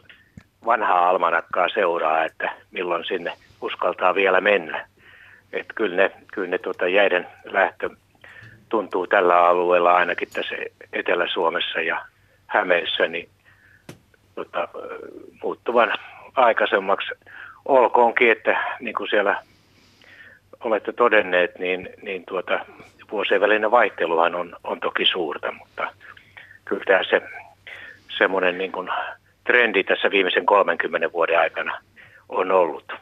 vanhaa 0.65 1.09
almanakkaa 1.09 1.69
seuraa, 1.69 2.25
että 2.25 2.53
milloin 2.71 3.05
sinne 3.05 3.33
uskaltaa 3.61 4.15
vielä 4.15 4.41
mennä. 4.41 4.89
Että 5.53 5.73
kyllä 5.75 5.97
ne, 5.97 6.11
kyllä 6.33 6.49
ne 6.49 6.59
tuota 6.59 6.89
jäiden 6.89 7.27
lähtö 7.45 7.91
tuntuu 8.69 9.07
tällä 9.07 9.47
alueella 9.47 9.97
ainakin 9.97 10.29
tässä 10.33 10.55
Etelä-Suomessa 10.93 11.81
ja 11.81 12.07
Hämeessä 12.47 13.09
niin 13.09 13.29
tota, 14.37 14.69
muuttuvan 15.43 15.93
aikaisemmaksi. 16.35 17.11
Olkoonkin, 17.65 18.31
että 18.31 18.77
niin 18.81 18.95
kuin 18.95 19.11
siellä 19.11 19.43
olette 20.61 20.93
todenneet, 20.93 21.59
niin, 21.59 21.89
niin 22.03 22.25
tuota, 22.29 22.67
vuosien 23.11 23.41
välinen 23.41 23.71
vaihteluhan 23.71 24.35
on, 24.35 24.57
on 24.65 24.81
toki 24.81 25.07
suurta, 25.07 25.53
mutta 25.53 25.93
kyllä 26.65 26.85
tämä 26.87 27.01
se 27.11 27.23
semmoinen 28.19 28.59
niin 28.59 28.73
kuin 28.73 28.89
trendi 29.45 29.85
tässä 29.85 30.11
viimeisen 30.11 30.47
30 30.47 31.13
vuoden 31.13 31.39
aikana 31.39 31.81
on 32.29 32.53
ollut. 32.53 32.93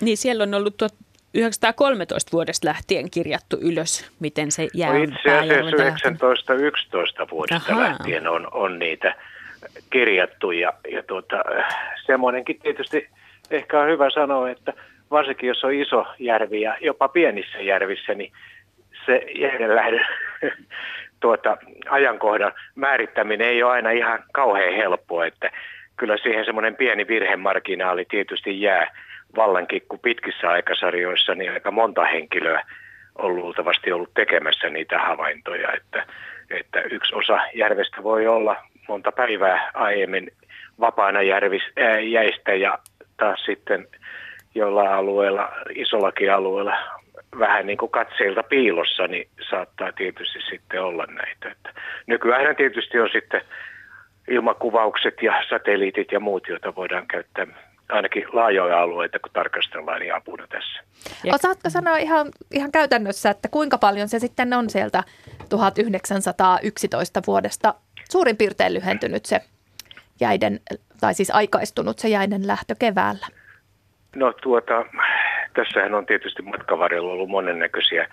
Niin 0.00 0.16
siellä 0.16 0.42
on 0.42 0.54
ollut 0.54 0.76
tuo 0.76 0.88
1913 0.88 2.32
vuodesta 2.32 2.68
lähtien 2.68 3.10
kirjattu 3.10 3.56
ylös, 3.60 4.10
miten 4.20 4.52
se 4.52 4.68
jää. 4.74 4.92
No 4.92 5.02
itse 5.02 5.38
asiassa 5.38 5.76
1911 5.76 7.26
vuodesta 7.30 7.72
Aha. 7.72 7.80
lähtien 7.80 8.28
on, 8.28 8.48
on 8.52 8.78
niitä 8.78 9.14
kirjattu 9.90 10.50
ja, 10.50 10.72
ja 10.90 11.02
tuota, 11.02 11.36
semmoinenkin 12.06 12.60
tietysti 12.60 13.08
ehkä 13.50 13.80
on 13.80 13.88
hyvä 13.88 14.10
sanoa, 14.10 14.50
että 14.50 14.72
varsinkin 15.10 15.48
jos 15.48 15.64
on 15.64 15.74
iso 15.74 16.06
järvi 16.18 16.60
ja 16.60 16.76
jopa 16.80 17.08
pienissä 17.08 17.58
järvissä, 17.58 18.14
niin 18.14 18.32
se 19.06 19.26
jäiden 19.34 19.70
tuota, 21.20 21.56
ajankohdan 21.88 22.52
määrittäminen 22.74 23.48
ei 23.48 23.62
ole 23.62 23.72
aina 23.72 23.90
ihan 23.90 24.24
kauhean 24.32 24.74
helppoa, 24.74 25.26
että 25.26 25.50
kyllä 25.96 26.16
siihen 26.16 26.44
semmoinen 26.44 26.76
pieni 26.76 27.06
virhemarginaali 27.08 28.04
tietysti 28.10 28.60
jää. 28.60 28.90
Vallankin, 29.36 29.82
kun 29.88 29.98
pitkissä 29.98 30.50
aikasarjoissa 30.50 31.34
niin 31.34 31.52
aika 31.52 31.70
monta 31.70 32.04
henkilöä 32.04 32.62
on 33.18 33.36
luultavasti 33.36 33.92
ollut 33.92 34.14
tekemässä 34.14 34.68
niitä 34.68 34.98
havaintoja, 34.98 35.72
että, 35.72 36.06
että 36.50 36.80
yksi 36.80 37.14
osa 37.14 37.38
järvestä 37.54 38.02
voi 38.02 38.26
olla 38.26 38.56
monta 38.88 39.12
päivää 39.12 39.70
aiemmin 39.74 40.30
vapaana 40.80 41.22
järvis, 41.22 41.62
ää, 41.76 42.00
jäistä 42.00 42.54
ja 42.54 42.78
taas 43.16 43.44
sitten 43.44 43.88
jolla 44.54 44.96
alueella, 44.96 45.52
isollakin 45.74 46.32
alueella 46.32 46.76
vähän 47.38 47.66
niin 47.66 47.78
kuin 47.78 47.90
katseilta 47.90 48.42
piilossa, 48.42 49.06
niin 49.06 49.28
saattaa 49.50 49.92
tietysti 49.92 50.38
sitten 50.50 50.82
olla 50.82 51.06
näitä. 51.06 51.50
Että 51.50 51.72
nykyään 52.06 52.56
tietysti 52.56 53.00
on 53.00 53.08
sitten 53.12 53.40
ilmakuvaukset 54.28 55.22
ja 55.22 55.44
satelliitit 55.48 56.12
ja 56.12 56.20
muut, 56.20 56.48
joita 56.48 56.74
voidaan 56.74 57.06
käyttää 57.06 57.46
ainakin 57.88 58.24
laajoja 58.32 58.82
alueita, 58.82 59.18
kun 59.18 59.30
tarkastellaan, 59.32 60.00
niin 60.00 60.14
apuna 60.14 60.46
tässä. 60.46 60.80
Ja. 61.24 61.34
Osaatko 61.34 61.70
sanoa 61.70 61.96
ihan, 61.96 62.26
ihan 62.50 62.72
käytännössä, 62.72 63.30
että 63.30 63.48
kuinka 63.48 63.78
paljon 63.78 64.08
se 64.08 64.18
sitten 64.18 64.52
on 64.52 64.70
sieltä 64.70 65.02
1911 65.48 67.22
vuodesta 67.26 67.74
suurin 68.12 68.36
piirtein 68.36 68.74
lyhentynyt 68.74 69.24
se 69.24 69.40
jäiden, 70.20 70.60
tai 71.00 71.14
siis 71.14 71.30
aikaistunut 71.30 71.98
se 71.98 72.08
jäiden 72.08 72.46
lähtö 72.46 72.74
keväällä? 72.78 73.26
No 74.16 74.32
tuota, 74.32 74.84
tässähän 75.54 75.94
on 75.94 76.06
tietysti 76.06 76.42
matkavarjolla 76.42 77.12
ollut 77.12 77.28
monennäköisiä 77.28 78.06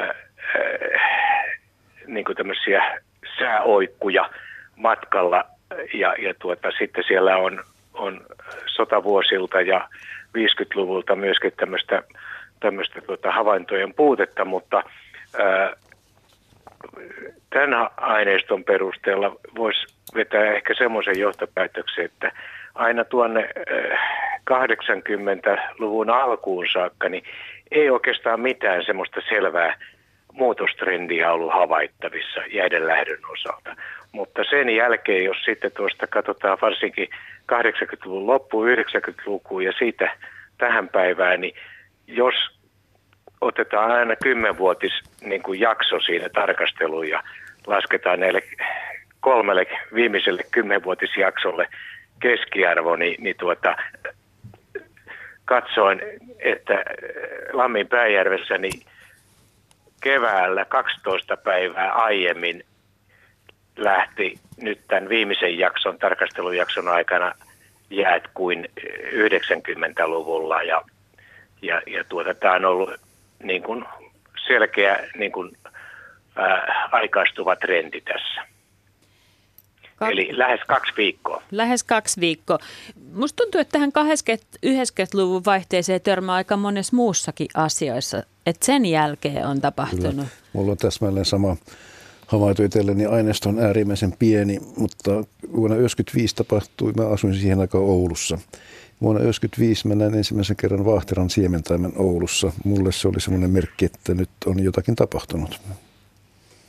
äh, 0.00 0.08
äh, 0.08 0.16
niin 2.06 2.24
kuin 2.24 2.36
tämmöisiä 2.36 3.00
sääoikkuja 3.38 4.30
matkalla 4.76 5.44
ja, 5.94 6.14
ja 6.18 6.34
tuota, 6.38 6.70
sitten 6.78 7.04
siellä 7.08 7.36
on, 7.36 7.64
on 7.94 8.26
sotavuosilta 8.66 9.60
ja 9.60 9.88
50-luvulta 10.38 11.16
myöskin 11.16 11.52
tämmöistä, 11.56 12.02
tämmöistä 12.60 13.00
tuota 13.00 13.32
havaintojen 13.32 13.94
puutetta, 13.94 14.44
mutta 14.44 14.82
äh, 15.40 15.87
tämän 17.50 17.88
aineiston 17.96 18.64
perusteella 18.64 19.36
voisi 19.56 19.86
vetää 20.14 20.54
ehkä 20.54 20.74
semmoisen 20.74 21.18
johtopäätöksen, 21.18 22.04
että 22.04 22.32
aina 22.74 23.04
tuonne 23.04 23.48
80-luvun 24.50 26.10
alkuun 26.10 26.66
saakka, 26.72 27.08
niin 27.08 27.24
ei 27.70 27.90
oikeastaan 27.90 28.40
mitään 28.40 28.84
semmoista 28.84 29.20
selvää 29.28 29.74
muutostrendiä 30.32 31.32
ollut 31.32 31.52
havaittavissa 31.52 32.40
jäiden 32.50 32.86
lähdön 32.86 33.20
osalta. 33.32 33.76
Mutta 34.12 34.44
sen 34.50 34.70
jälkeen, 34.76 35.24
jos 35.24 35.44
sitten 35.44 35.72
tuosta 35.72 36.06
katsotaan 36.06 36.58
varsinkin 36.62 37.08
80-luvun 37.52 38.26
loppu, 38.26 38.64
90-lukuun 38.64 39.64
ja 39.64 39.72
siitä 39.72 40.16
tähän 40.58 40.88
päivään, 40.88 41.40
niin 41.40 41.54
jos 42.06 42.57
otetaan 43.40 43.90
aina 43.90 44.16
kymmenvuotis 44.16 44.92
niin 45.20 45.42
kuin 45.42 45.60
jakso 45.60 46.00
siinä 46.00 46.28
tarkasteluun 46.28 47.08
ja 47.08 47.22
lasketaan 47.66 48.20
näille 48.20 48.42
kolmelle 49.20 49.66
viimeiselle 49.94 50.42
kymmenvuotisjaksolle 50.50 51.68
keskiarvo, 52.20 52.96
niin, 52.96 53.22
niin 53.22 53.36
tuota, 53.38 53.76
katsoin, 55.44 56.00
että 56.38 56.84
Lammin 57.52 57.88
pääjärvessä 57.88 58.58
niin 58.58 58.82
keväällä 60.02 60.64
12 60.64 61.36
päivää 61.36 61.92
aiemmin 61.92 62.64
lähti 63.76 64.38
nyt 64.56 64.80
tämän 64.88 65.08
viimeisen 65.08 65.58
jakson, 65.58 65.98
tarkastelujakson 65.98 66.88
aikana 66.88 67.32
jäät 67.90 68.22
kuin 68.34 68.68
90-luvulla 69.12 70.62
ja, 70.62 70.82
ja, 71.62 71.82
ja 71.86 72.04
tuota, 72.04 72.34
tämä 72.34 72.54
on 72.54 72.64
ollut 72.64 72.90
niin 73.42 73.62
kuin 73.62 73.84
selkeä 74.46 75.08
niin 75.18 75.32
kuin, 75.32 75.56
ää, 76.36 76.88
aikaistuva 76.92 77.56
trendi 77.56 78.00
tässä. 78.00 78.40
Kak- 80.02 80.10
Eli 80.12 80.38
lähes 80.38 80.60
kaksi 80.66 80.92
viikkoa. 80.96 81.42
Lähes 81.50 81.84
kaksi 81.84 82.20
viikkoa. 82.20 82.58
Musta 83.12 83.36
tuntuu, 83.36 83.60
että 83.60 83.72
tähän 83.72 83.92
80-90-luvun 84.66 85.44
vaihteeseen 85.46 86.00
törmää 86.00 86.34
aika 86.34 86.56
monessa 86.56 86.96
muussakin 86.96 87.48
asioissa, 87.54 88.22
että 88.46 88.66
sen 88.66 88.86
jälkeen 88.86 89.46
on 89.46 89.60
tapahtunut. 89.60 90.10
Kyllä. 90.14 90.26
Mulla 90.52 90.72
on 90.72 90.78
täsmälleen 90.78 91.24
sama 91.24 91.56
havainto 92.26 92.62
itselleni. 92.62 93.06
Aineisto 93.06 93.48
on 93.48 93.58
äärimmäisen 93.58 94.12
pieni, 94.18 94.58
mutta 94.76 95.10
vuonna 95.10 95.76
1995 95.76 96.36
tapahtui, 96.36 96.92
mä 96.92 97.08
asuin 97.08 97.34
siihen 97.34 97.60
aikaan 97.60 97.84
Oulussa. 97.84 98.38
Vuonna 99.00 99.20
1995 99.20 99.88
mä 99.88 99.94
näin 99.94 100.14
ensimmäisen 100.14 100.56
kerran 100.56 100.84
Vahteran 100.84 101.30
siementaimen 101.30 101.92
Oulussa. 101.96 102.52
Mulle 102.64 102.92
se 102.92 103.08
oli 103.08 103.20
semmoinen 103.20 103.50
merkki, 103.50 103.84
että 103.84 104.14
nyt 104.14 104.30
on 104.46 104.64
jotakin 104.64 104.96
tapahtunut. 104.96 105.60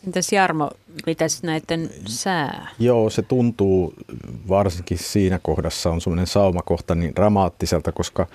Entäs 0.07 0.32
Jarmo, 0.32 0.71
mitäs 1.05 1.43
näiden 1.43 1.89
sää? 2.05 2.67
Joo, 2.80 3.09
se 3.09 3.21
tuntuu 3.21 3.93
varsinkin 4.49 4.97
siinä 4.97 5.39
kohdassa 5.43 5.89
on 5.89 6.01
semmoinen 6.01 6.27
saumakohta 6.27 6.95
niin 6.95 7.15
dramaattiselta, 7.15 7.91
koska 7.91 8.27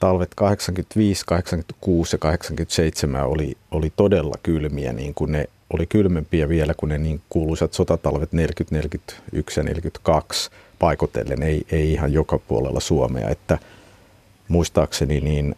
talvet 0.00 0.34
85, 0.34 1.24
86 1.26 2.14
ja 2.14 2.18
87 2.18 3.26
oli, 3.26 3.56
oli 3.70 3.92
todella 3.96 4.34
kylmiä, 4.42 4.92
niin 4.92 5.14
kuin 5.14 5.32
ne 5.32 5.48
oli 5.72 5.86
kylmempiä 5.86 6.48
vielä 6.48 6.74
kuin 6.74 6.88
ne 6.88 6.98
niin 6.98 7.20
kuuluisat 7.28 7.72
sotatalvet 7.72 8.32
40, 8.32 8.74
41 8.74 9.60
ja 9.60 9.64
42 9.64 10.50
paikotellen, 10.82 11.42
ei, 11.42 11.66
ei 11.72 11.92
ihan 11.92 12.12
joka 12.12 12.38
puolella 12.38 12.80
Suomea, 12.80 13.28
että 13.28 13.58
muistaakseni 14.48 15.20
niin 15.20 15.54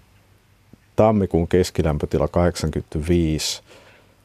tammikuun 0.96 1.48
keskilämpötila 1.48 2.28
85 2.28 3.62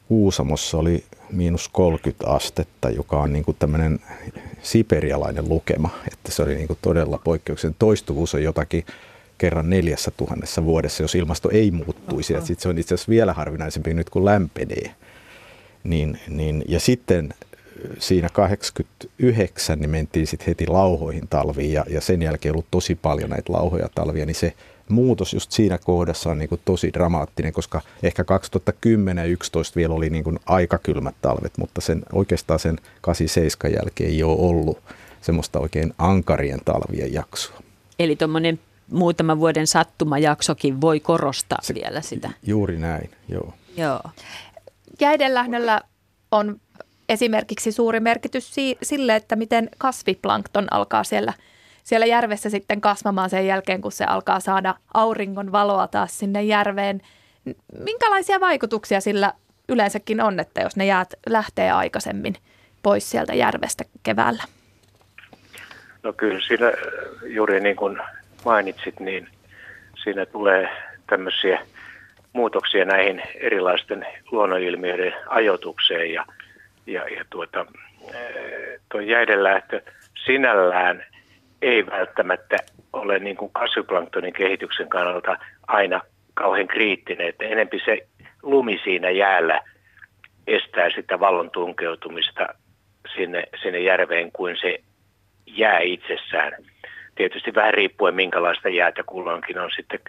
Kuusamossa 0.08 0.78
oli 0.78 1.04
miinus 1.30 1.68
30 1.68 2.26
astetta, 2.26 2.90
joka 2.90 3.20
on 3.20 3.32
niin 3.32 3.44
kuin 3.44 3.56
tämmöinen 3.58 4.00
siperialainen 4.62 5.48
lukema, 5.48 5.90
että 6.12 6.32
se 6.32 6.42
oli 6.42 6.54
niin 6.54 6.66
kuin 6.66 6.78
todella 6.82 7.20
poikkeuksellinen. 7.24 7.76
Toistuvuus 7.78 8.34
on 8.34 8.42
jotakin 8.42 8.84
kerran 9.38 9.70
neljässä 9.70 10.10
tuhannessa 10.10 10.64
vuodessa, 10.64 11.02
jos 11.02 11.14
ilmasto 11.14 11.50
ei 11.50 11.70
muuttuisi. 11.70 12.34
Sitten 12.38 12.62
se 12.62 12.68
on 12.68 12.78
itse 12.78 12.94
asiassa 12.94 13.10
vielä 13.10 13.32
harvinaisempi 13.32 13.94
nyt, 13.94 14.10
kun 14.10 14.24
lämpenee. 14.24 14.94
Niin, 15.84 16.20
niin, 16.28 16.64
ja 16.68 16.80
sitten 16.80 17.34
siinä 17.98 18.28
89 18.32 19.78
niin 19.78 19.90
mentiin 19.90 20.26
sitten 20.26 20.46
heti 20.46 20.66
lauhoihin 20.66 21.28
talviin 21.28 21.72
ja, 21.72 21.84
ja 21.88 22.00
sen 22.00 22.22
jälkeen 22.22 22.52
ollut 22.52 22.70
tosi 22.70 22.94
paljon 22.94 23.30
näitä 23.30 23.52
lauhoja 23.52 23.88
talvia, 23.94 24.26
niin 24.26 24.34
se 24.34 24.54
muutos 24.88 25.34
just 25.34 25.52
siinä 25.52 25.78
kohdassa 25.78 26.30
on 26.30 26.38
niin 26.38 26.48
kuin 26.48 26.60
tosi 26.64 26.92
dramaattinen, 26.92 27.52
koska 27.52 27.80
ehkä 28.02 28.24
2010 28.24 29.22
ja 29.22 29.36
2011 29.36 29.76
vielä 29.76 29.94
oli 29.94 30.10
niin 30.10 30.24
kuin 30.24 30.38
aika 30.46 30.78
kylmät 30.78 31.14
talvet, 31.22 31.58
mutta 31.58 31.80
sen, 31.80 32.02
oikeastaan 32.12 32.60
sen 32.60 32.78
87 33.00 33.74
jälkeen 33.74 34.10
ei 34.10 34.22
ole 34.22 34.40
ollut 34.40 34.78
semmoista 35.20 35.58
oikein 35.58 35.94
ankarien 35.98 36.60
talvien 36.64 37.12
jaksoa. 37.12 37.60
Eli 37.98 38.16
tuommoinen 38.16 38.60
muutaman 38.90 39.38
vuoden 39.38 39.66
sattumajaksokin 39.66 40.80
voi 40.80 41.00
korostaa 41.00 41.58
Se, 41.62 41.74
vielä 41.74 42.00
sitä. 42.00 42.30
Juuri 42.46 42.78
näin, 42.78 43.10
joo. 43.28 43.54
joo. 43.76 44.00
Jäidenlähdöllä 45.00 45.80
on 46.30 46.60
esimerkiksi 47.10 47.72
suuri 47.72 48.00
merkitys 48.00 48.54
sille, 48.82 49.16
että 49.16 49.36
miten 49.36 49.68
kasviplankton 49.78 50.66
alkaa 50.70 51.04
siellä– 51.04 51.32
siellä 51.90 52.06
järvessä 52.06 52.50
sitten 52.50 52.80
kasvamaan 52.80 53.30
sen 53.30 53.46
jälkeen, 53.46 53.80
kun 53.80 53.92
se 53.92 54.04
alkaa 54.04 54.40
saada 54.40 54.74
auringon 54.94 55.52
valoa 55.52 55.88
taas 55.88 56.18
sinne 56.18 56.42
järveen. 56.42 57.00
Minkälaisia 57.84 58.40
vaikutuksia 58.40 59.00
sillä 59.00 59.32
yleensäkin 59.68 60.20
on, 60.20 60.40
että 60.40 60.60
jos 60.60 60.76
ne 60.76 60.86
jäät 60.86 61.14
lähtee 61.28 61.70
aikaisemmin 61.70 62.34
pois 62.82 63.10
sieltä 63.10 63.34
järvestä 63.34 63.84
keväällä? 64.02 64.42
No 66.02 66.12
kyllä 66.12 66.40
siinä 66.40 66.72
juuri 67.26 67.60
niin 67.60 67.76
kuin 67.76 67.98
mainitsit, 68.44 69.00
niin 69.00 69.28
siinä 70.02 70.26
tulee 70.26 70.68
tämmöisiä 71.06 71.66
muutoksia 72.32 72.84
näihin 72.84 73.22
erilaisten 73.34 74.06
luonnonilmiöiden 74.30 75.12
ajoitukseen 75.28 76.12
ja, 76.12 76.26
ja, 76.92 77.08
ja 77.08 77.24
tuota, 77.30 77.66
tuo 78.92 79.00
jäidenlähtö 79.00 79.82
sinällään 80.24 81.04
ei 81.62 81.86
välttämättä 81.86 82.56
ole 82.92 83.18
niin 83.18 83.36
kuin 83.36 83.52
kasviplanktonin 83.52 84.32
kehityksen 84.32 84.88
kannalta 84.88 85.38
aina 85.66 86.00
kauhean 86.34 86.66
kriittinen, 86.66 87.28
että 87.28 87.44
enempi 87.44 87.80
se 87.84 88.06
lumi 88.42 88.80
siinä 88.84 89.10
jäällä 89.10 89.60
estää 90.46 90.90
sitä 90.90 91.20
vallon 91.20 91.50
tunkeutumista 91.50 92.46
sinne, 93.16 93.44
sinne 93.62 93.78
järveen 93.80 94.32
kuin 94.32 94.56
se 94.60 94.78
jää 95.46 95.78
itsessään. 95.78 96.52
Tietysti 97.14 97.54
vähän 97.54 97.74
riippuen 97.74 98.14
minkälaista 98.14 98.68
jäätä 98.68 99.02
kulloinkin 99.06 99.58
on 99.58 99.70
sitten 99.76 100.00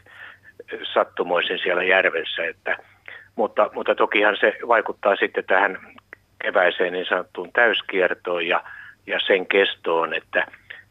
sattumoisin 0.94 1.60
siellä 1.60 1.84
järvessä, 1.84 2.46
että, 2.46 2.78
mutta, 3.36 3.70
mutta 3.74 3.96
tokihan 3.96 4.38
se 4.40 4.54
vaikuttaa 4.68 5.16
sitten 5.16 5.44
tähän 5.44 5.78
keväiseen 6.44 6.94
niin 6.94 7.06
sanottuun 7.06 7.52
täyskiertoon 7.52 8.48
ja, 8.48 8.64
ja 9.08 9.20
sen 9.20 9.48
kestoon, 9.48 10.14
että, 10.14 10.48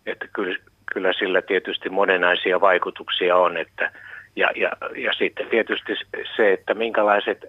että 0.06 0.26
kyllä, 0.32 0.56
kyllä 0.92 1.12
sillä 1.12 1.42
tietysti 1.42 1.88
monenaisia 1.88 2.60
vaikutuksia 2.60 3.36
on, 3.36 3.56
että, 3.56 3.92
ja, 4.36 4.50
ja, 4.56 4.72
ja 4.96 5.12
sitten 5.12 5.46
tietysti 5.46 5.92
se, 6.36 6.52
että 6.52 6.74
minkälaiset 6.74 7.44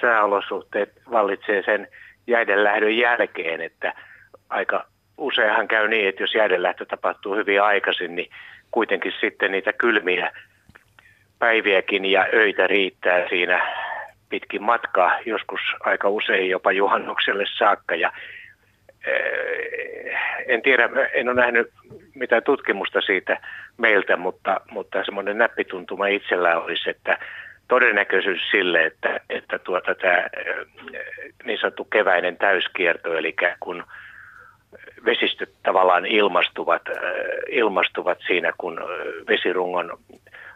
sääolosuhteet 0.00 0.92
vallitsee 1.10 1.62
sen 1.62 1.88
jäiden 2.26 2.64
lähdön 2.64 2.96
jälkeen, 2.96 3.60
että 3.60 3.94
aika 4.48 4.86
useinhan 5.18 5.68
käy 5.68 5.88
niin, 5.88 6.08
että 6.08 6.22
jos 6.22 6.34
jäiden 6.34 6.62
lähtö 6.62 6.86
tapahtuu 6.86 7.34
hyvin 7.34 7.62
aikaisin, 7.62 8.14
niin 8.14 8.30
kuitenkin 8.70 9.12
sitten 9.20 9.52
niitä 9.52 9.72
kylmiä 9.72 10.32
päiviäkin 11.38 12.04
ja 12.04 12.26
öitä 12.32 12.66
riittää 12.66 13.28
siinä 13.28 13.84
pitkin 14.28 14.62
matkaa, 14.62 15.18
joskus 15.26 15.60
aika 15.80 16.08
usein 16.08 16.50
jopa 16.50 16.72
juhannukselle 16.72 17.44
saakka. 17.58 17.94
Ja, 17.94 18.12
eh, 19.06 20.18
en 20.46 20.62
tiedä, 20.62 20.88
en 21.14 21.28
ole 21.28 21.40
nähnyt 21.40 21.72
mitään 22.14 22.42
tutkimusta 22.42 23.00
siitä 23.00 23.40
meiltä, 23.76 24.16
mutta, 24.16 24.60
mutta 24.70 25.04
semmoinen 25.04 25.38
näppituntuma 25.38 26.06
itsellä 26.06 26.58
olisi, 26.58 26.90
että 26.90 27.18
todennäköisyys 27.68 28.50
sille, 28.50 28.84
että, 28.84 29.20
että 29.30 29.58
tuota, 29.58 29.94
tämä 29.94 30.18
eh, 30.18 30.66
niin 31.44 31.58
sanottu 31.58 31.84
keväinen 31.84 32.36
täyskierto, 32.36 33.14
eli 33.14 33.36
kun 33.60 33.84
vesistöt 35.04 35.50
tavallaan 35.62 36.06
ilmastuvat, 36.06 36.82
eh, 36.88 36.94
ilmastuvat 37.48 38.18
siinä, 38.26 38.52
kun 38.58 38.80
vesirungon 39.28 39.98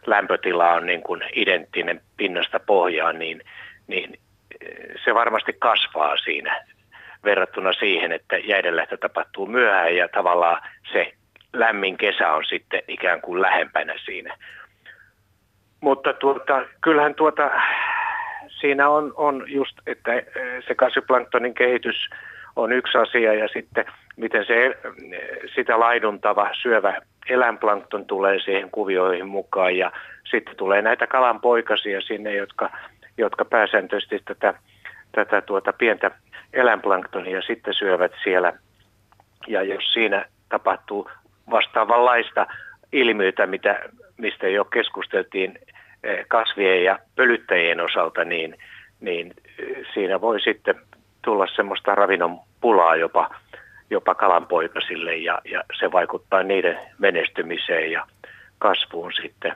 lämpötila 0.09 0.73
on 0.73 0.85
niin 0.85 1.01
kuin 1.01 1.21
identtinen 1.33 2.01
pinnasta 2.17 2.59
pohjaan, 2.59 3.19
niin, 3.19 3.41
niin 3.87 4.19
se 5.05 5.13
varmasti 5.13 5.53
kasvaa 5.59 6.17
siinä 6.17 6.65
verrattuna 7.23 7.73
siihen, 7.73 8.11
että 8.11 8.37
jäidenlähtö 8.37 8.97
tapahtuu 8.97 9.45
myöhään 9.45 9.95
ja 9.95 10.07
tavallaan 10.07 10.61
se 10.93 11.13
lämmin 11.53 11.97
kesä 11.97 12.33
on 12.33 12.45
sitten 12.45 12.81
ikään 12.87 13.21
kuin 13.21 13.41
lähempänä 13.41 13.93
siinä. 14.05 14.37
Mutta 15.81 16.13
tuota, 16.13 16.65
kyllähän 16.81 17.15
tuota, 17.15 17.51
siinä 18.47 18.89
on, 18.89 19.13
on 19.15 19.43
just, 19.47 19.77
että 19.87 20.11
se 20.67 20.75
kasviplanktonin 20.75 21.53
kehitys 21.53 22.09
on 22.55 22.71
yksi 22.71 22.97
asia 22.97 23.33
ja 23.33 23.47
sitten 23.47 23.85
miten 24.17 24.45
se 24.45 24.77
sitä 25.55 25.79
laiduntava 25.79 26.49
syövä 26.61 27.01
eläinplankton 27.29 28.05
tulee 28.05 28.39
siihen 28.39 28.71
kuvioihin 28.71 29.27
mukaan 29.27 29.77
ja 29.77 29.91
sitten 30.31 30.55
tulee 30.55 30.81
näitä 30.81 31.07
kalanpoikasia 31.07 32.01
sinne, 32.01 32.35
jotka, 32.35 32.69
jotka 33.17 33.45
pääsääntöisesti 33.45 34.21
tätä, 34.25 34.53
tätä 35.11 35.41
tuota 35.41 35.73
pientä 35.73 36.11
eläinplanktonia 36.53 37.41
sitten 37.41 37.73
syövät 37.73 38.11
siellä. 38.23 38.53
Ja 39.47 39.63
jos 39.63 39.93
siinä 39.93 40.25
tapahtuu 40.49 41.09
vastaavanlaista 41.51 42.47
ilmiötä, 42.91 43.47
mitä, 43.47 43.79
mistä 44.17 44.47
jo 44.47 44.65
keskusteltiin 44.65 45.59
eh, 46.03 46.25
kasvien 46.27 46.83
ja 46.83 46.99
pölyttäjien 47.15 47.81
osalta, 47.81 48.23
niin, 48.23 48.57
niin 48.99 49.33
eh, 49.59 49.85
siinä 49.93 50.21
voi 50.21 50.41
sitten 50.41 50.75
tulla 51.21 51.47
semmoista 51.55 51.95
ravinnon 51.95 52.39
pulaa 52.61 52.95
jopa 52.95 53.29
jopa 53.89 54.15
kalanpoikasille 54.15 55.15
ja, 55.15 55.41
ja 55.45 55.63
se 55.79 55.91
vaikuttaa 55.91 56.43
niiden 56.43 56.79
menestymiseen 56.97 57.91
ja 57.91 58.05
kasvuun 58.57 59.13
sitten 59.13 59.55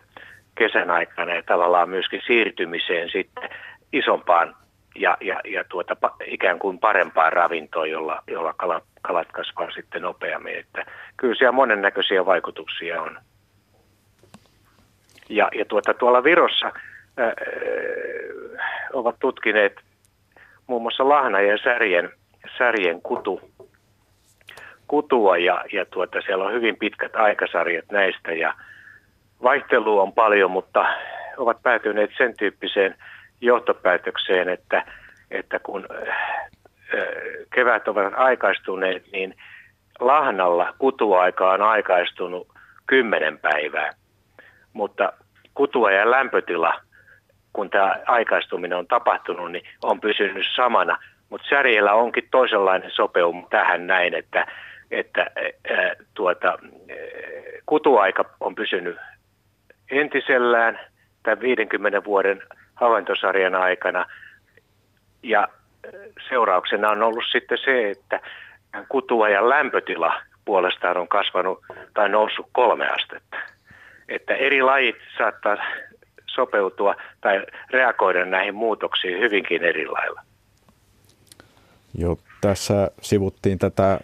kesän 0.56 0.92
aikana 0.92 1.36
ja 1.36 1.44
tavallaan 1.44 1.90
myöskin 1.90 2.22
siirtymiseen 2.28 3.10
sitten 3.10 3.50
isompaan 3.94 4.56
ja, 4.96 5.18
ja, 5.22 5.40
ja 5.46 5.64
tuota, 5.64 5.96
ikään 6.26 6.60
kuin 6.60 6.80
parempaan 6.80 7.34
ravintoon, 7.34 7.90
jolla, 7.90 8.24
jolla 8.28 8.54
kalat, 8.54 8.84
kalat 9.02 9.28
kasvaa 9.32 9.72
sitten 9.72 10.02
nopeammin. 10.02 10.60
Että 10.60 10.86
kyllä 11.18 11.36
siellä 11.36 11.52
monennäköisiä 11.52 12.26
vaikutuksia 12.26 13.02
on. 13.02 13.20
Ja, 15.30 15.50
ja 15.56 15.66
tuota, 15.66 15.94
tuolla 15.94 16.24
Virossa 16.24 16.72
ää, 17.18 17.34
ovat 18.94 19.16
tutkineet 19.20 19.82
muun 20.68 20.82
muassa 20.82 21.10
lahna 21.10 21.42
ja 21.42 21.58
särjen, 21.58 22.10
särjen 22.58 23.02
kutu 23.02 23.42
kutua 24.88 25.38
ja, 25.38 25.66
ja 25.74 25.86
tuota, 25.86 26.22
siellä 26.22 26.46
on 26.46 26.54
hyvin 26.54 26.78
pitkät 26.78 27.16
aikasarjat 27.16 27.86
näistä 27.92 28.34
ja 28.34 28.54
vaihtelua 29.44 30.02
on 30.02 30.14
paljon, 30.14 30.52
mutta 30.52 30.86
ovat 31.38 31.64
päätyneet 31.64 32.12
sen 32.18 32.38
tyyppiseen 32.38 32.96
johtopäätökseen, 33.42 34.50
että, 34.50 34.86
että 35.32 35.60
kun 35.60 35.88
kevät 37.56 37.88
ovat 37.88 38.14
aikaistuneet, 38.16 39.04
niin 39.12 39.36
lahnalla 40.00 40.74
kutuaika 40.80 41.52
on 41.52 41.62
aikaistunut 41.62 42.48
kymmenen 42.88 43.38
päivää, 43.38 43.90
mutta 44.74 45.14
kutuajan 45.54 46.12
lämpötila, 46.12 46.74
kun 47.54 47.70
tämä 47.70 47.96
aikaistuminen 48.06 48.78
on 48.78 48.88
tapahtunut, 48.88 49.52
niin 49.52 49.64
on 49.84 50.02
pysynyt 50.02 50.46
samana. 50.56 50.98
Mutta 51.30 51.48
särjellä 51.50 51.94
onkin 51.94 52.28
toisenlainen 52.32 52.92
sopeum 52.92 53.48
tähän 53.50 53.88
näin, 53.88 54.14
että 54.14 54.48
että 54.92 55.22
ää, 55.22 55.96
tuota, 56.14 56.58
kutuaika 57.66 58.26
on 58.40 58.56
pysynyt 58.56 58.98
entisellään 59.92 60.80
tämän 61.24 61.40
50 61.40 62.04
vuoden 62.04 62.42
havaintosarjan 62.76 63.56
aikana. 63.56 64.06
Ja 65.24 65.48
seurauksena 66.30 66.90
on 66.90 67.04
ollut 67.04 67.24
sitten 67.32 67.58
se, 67.58 67.90
että 67.90 68.20
kutuajan 68.90 69.50
lämpötila 69.50 70.22
puolestaan 70.46 70.98
on 70.98 71.08
kasvanut 71.08 71.60
tai 71.94 72.10
noussut 72.10 72.48
kolme 72.52 72.90
astetta. 72.90 73.38
Että 74.10 74.36
eri 74.36 74.62
lajit 74.62 74.96
saattaa 75.18 75.58
sopeutua 76.36 76.96
tai 77.22 77.46
reagoida 77.70 78.26
näihin 78.26 78.56
muutoksiin 78.56 79.20
hyvinkin 79.20 79.64
eri 79.64 79.88
lailla. 79.88 80.22
Joo, 81.98 82.18
tässä 82.42 82.92
sivuttiin 83.02 83.60
tätä 83.60 84.00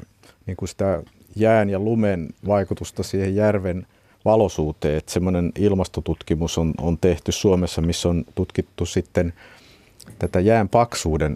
niin 0.46 0.58
kuin 0.58 0.70
sitä 0.70 1.04
jään 1.36 1.70
ja 1.70 1.80
lumen 1.80 2.28
vaikutusta 2.48 3.04
siihen 3.04 3.36
järven 3.36 3.88
valosuuteen. 4.26 4.98
Että 4.98 5.12
semmoinen 5.12 5.52
ilmastotutkimus 5.60 6.58
on, 6.58 6.74
on 6.82 6.98
tehty 6.98 7.32
Suomessa, 7.32 7.82
missä 7.82 8.10
on 8.10 8.26
tutkittu 8.36 8.86
sitten 8.86 9.34
tätä 10.20 10.40
jään 10.40 10.70
paksuuden 10.70 11.36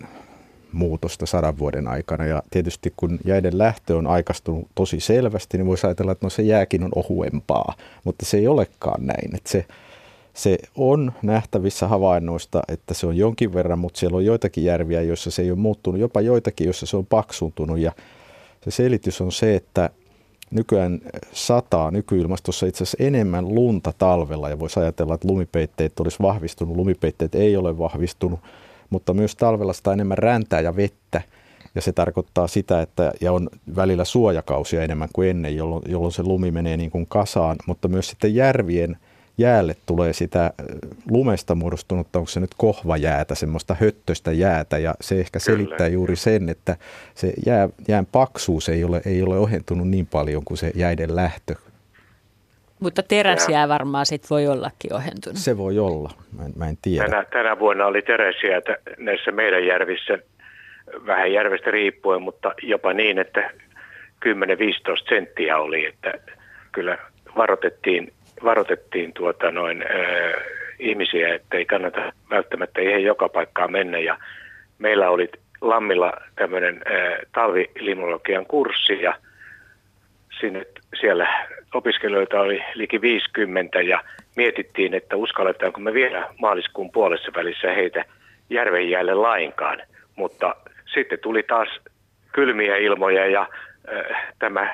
muutosta 0.71 1.25
sadan 1.25 1.57
vuoden 1.57 1.87
aikana. 1.87 2.25
Ja 2.25 2.43
tietysti 2.51 2.93
kun 2.97 3.19
jäiden 3.25 3.57
lähtö 3.57 3.97
on 3.97 4.07
aikaistunut 4.07 4.67
tosi 4.75 4.99
selvästi, 4.99 5.57
niin 5.57 5.67
voisi 5.67 5.87
ajatella, 5.87 6.11
että 6.11 6.25
no 6.25 6.29
se 6.29 6.43
jääkin 6.43 6.83
on 6.83 6.91
ohuempaa, 6.95 7.73
mutta 8.03 8.25
se 8.25 8.37
ei 8.37 8.47
olekaan 8.47 9.05
näin. 9.05 9.35
Että 9.35 9.49
se, 9.49 9.65
se 10.34 10.57
on 10.75 11.13
nähtävissä 11.21 11.88
havainnoista, 11.88 12.61
että 12.67 12.93
se 12.93 13.07
on 13.07 13.17
jonkin 13.17 13.53
verran, 13.53 13.79
mutta 13.79 13.99
siellä 13.99 14.17
on 14.17 14.25
joitakin 14.25 14.63
järviä, 14.63 15.01
joissa 15.01 15.31
se 15.31 15.41
ei 15.41 15.51
ole 15.51 15.59
muuttunut, 15.59 16.01
jopa 16.01 16.21
joitakin, 16.21 16.65
joissa 16.65 16.86
se 16.86 16.97
on 16.97 17.05
paksuntunut. 17.05 17.79
Ja 17.79 17.91
se 18.61 18.71
selitys 18.71 19.21
on 19.21 19.31
se, 19.31 19.55
että 19.55 19.89
nykyään 20.51 21.01
sataa 21.31 21.91
nykyilmastossa 21.91 22.65
itse 22.65 22.84
asiassa 22.84 23.03
enemmän 23.03 23.55
lunta 23.55 23.93
talvella 23.97 24.49
ja 24.49 24.59
voisi 24.59 24.79
ajatella, 24.79 25.15
että 25.15 25.27
lumipeitteet 25.27 25.99
olisi 25.99 26.17
vahvistunut. 26.21 26.75
Lumipeitteet 26.75 27.36
ei 27.36 27.57
ole 27.57 27.77
vahvistunut, 27.77 28.39
mutta 28.89 29.13
myös 29.13 29.36
talvella 29.36 29.73
sitä 29.73 29.93
enemmän 29.93 30.17
räntää 30.17 30.61
ja 30.61 30.75
vettä. 30.75 31.21
Ja 31.75 31.81
se 31.81 31.91
tarkoittaa 31.91 32.47
sitä, 32.47 32.81
että 32.81 33.11
ja 33.21 33.34
on 33.34 33.49
välillä 33.75 34.05
suojakausia 34.05 34.84
enemmän 34.84 35.09
kuin 35.13 35.29
ennen, 35.29 35.55
jolloin, 35.55 35.84
jolloin 35.88 36.11
se 36.11 36.23
lumi 36.23 36.51
menee 36.51 36.77
niin 36.77 36.91
kuin 36.91 37.07
kasaan, 37.07 37.55
mutta 37.67 37.88
myös 37.88 38.07
sitten 38.07 38.36
järvien– 38.36 38.97
jäälle 39.38 39.75
tulee 39.86 40.13
sitä 40.13 40.51
lumesta 41.11 41.55
muodostunutta, 41.55 42.19
onko 42.19 42.29
se 42.29 42.39
nyt 42.39 42.51
kohvajäätä, 42.57 43.36
semmoista 43.36 43.75
höttöstä 43.81 44.31
jäätä, 44.31 44.77
ja 44.77 44.95
se 45.01 45.19
ehkä 45.19 45.39
selittää 45.39 45.77
Kyllä. 45.77 45.89
juuri 45.89 46.15
sen, 46.15 46.49
että 46.49 46.75
se 47.13 47.34
jää, 47.45 47.69
jään 47.88 48.05
paksuus 48.05 48.69
ei 48.69 48.84
ole, 48.84 49.01
ei 49.05 49.21
ole 49.21 49.38
ohentunut 49.38 49.88
niin 49.88 50.07
paljon 50.07 50.43
kuin 50.45 50.57
se 50.57 50.71
jäiden 50.75 51.15
lähtö. 51.15 51.55
Mutta 52.79 53.03
teräsjää 53.03 53.67
varmaan 53.67 54.05
sit 54.05 54.29
voi 54.29 54.47
ollakin 54.47 54.93
ohentunut. 54.93 55.38
Se 55.38 55.57
voi 55.57 55.79
olla, 55.79 56.11
mä 56.38 56.45
en, 56.45 56.53
mä 56.55 56.69
en 56.69 56.77
tiedä. 56.81 57.09
Tänä, 57.09 57.25
tänä 57.25 57.59
vuonna 57.59 57.86
oli 57.86 58.01
teräsjää 58.01 58.61
näissä 58.97 59.31
meidän 59.31 59.65
järvissä, 59.65 60.17
vähän 61.05 61.34
järvestä 61.34 61.71
riippuen, 61.71 62.21
mutta 62.21 62.53
jopa 62.63 62.93
niin, 62.93 63.19
että 63.19 63.51
10-15 64.25 64.29
senttiä 65.09 65.57
oli, 65.57 65.86
että 65.86 66.13
kyllä 66.71 66.97
varoitettiin 67.38 68.13
varoitettiin 68.43 69.13
tuota 69.13 69.51
noin 69.51 69.85
ihmisiä, 70.79 71.35
että 71.35 71.57
ei 71.57 71.65
kannata 71.65 72.13
välttämättä 72.29 72.81
ihan 72.81 73.03
joka 73.03 73.29
paikkaan 73.29 73.71
mennä. 73.71 73.99
Ja 73.99 74.17
meillä 74.79 75.09
oli 75.09 75.31
Lammilla 75.61 76.13
tämmöinen 76.35 76.81
talvilimnologian 77.31 78.45
kurssi 78.45 79.01
ja 79.01 79.15
sinne 80.39 80.65
siellä 80.99 81.45
opiskelijoita 81.73 82.39
oli 82.39 82.63
liki 82.73 83.01
50 83.01 83.81
ja 83.81 84.03
mietittiin, 84.35 84.93
että 84.93 85.15
uskalletaanko 85.15 85.79
me 85.79 85.93
vielä 85.93 86.29
maaliskuun 86.41 86.91
puolessa 86.91 87.31
välissä 87.35 87.73
heitä 87.73 88.05
järven 88.49 88.89
jäälle 88.89 89.13
lainkaan. 89.13 89.81
Mutta 90.15 90.55
sitten 90.93 91.19
tuli 91.19 91.43
taas 91.43 91.69
kylmiä 92.31 92.77
ilmoja 92.77 93.27
ja 93.27 93.41
äh, 93.41 94.33
tämä, 94.39 94.73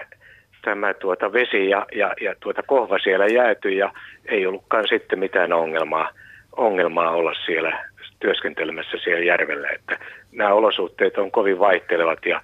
tämä 0.62 0.94
tuota 0.94 1.34
vesi 1.34 1.70
ja, 1.70 1.86
ja, 1.96 2.14
ja 2.22 2.36
tuota 2.40 2.64
kohva 2.64 3.00
siellä 3.00 3.28
jäätyi 3.28 3.78
ja 3.78 3.94
ei 4.26 4.46
ollutkaan 4.46 4.88
sitten 4.90 5.20
mitään 5.20 5.54
ongelmaa, 5.54 6.10
ongelmaa 6.58 7.12
olla 7.12 7.34
siellä 7.46 7.86
työskentelemässä 8.20 8.98
siellä 9.04 9.26
järvellä. 9.26 9.70
Että 9.70 10.00
nämä 10.32 10.54
olosuhteet 10.54 11.18
on 11.18 11.32
kovin 11.32 11.60
vaihtelevat 11.60 12.26
ja 12.26 12.42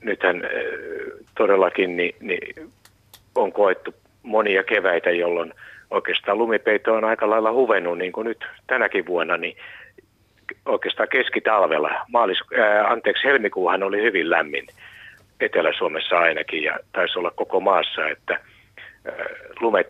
nythän 0.00 0.44
äh, 0.44 0.50
todellakin 1.36 1.96
niin, 1.96 2.14
niin 2.20 2.70
on 3.34 3.52
koettu 3.52 3.94
monia 4.22 4.62
keväitä, 4.64 5.10
jolloin 5.10 5.54
oikeastaan 5.90 6.38
lumipeito 6.38 6.94
on 6.94 7.04
aika 7.04 7.30
lailla 7.30 7.52
huvennut, 7.52 7.98
niin 7.98 8.12
kuin 8.12 8.24
nyt 8.24 8.44
tänäkin 8.66 9.06
vuonna, 9.06 9.36
niin 9.36 9.56
oikeastaan 10.66 11.08
keskitalvella. 11.08 11.90
Maalis, 12.08 12.38
ää, 12.58 12.88
anteeksi, 12.88 13.24
helmikuuhan 13.24 13.82
oli 13.82 14.02
hyvin 14.02 14.30
lämmin 14.30 14.66
Etelä-Suomessa 15.42 16.18
ainakin 16.18 16.62
ja 16.62 16.78
taisi 16.92 17.18
olla 17.18 17.30
koko 17.30 17.60
maassa, 17.60 18.08
että 18.08 18.38
lumet, 19.60 19.88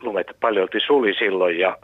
lumet 0.00 0.26
paljolti 0.40 0.80
suli 0.80 1.14
silloin 1.14 1.58
ja 1.58 1.78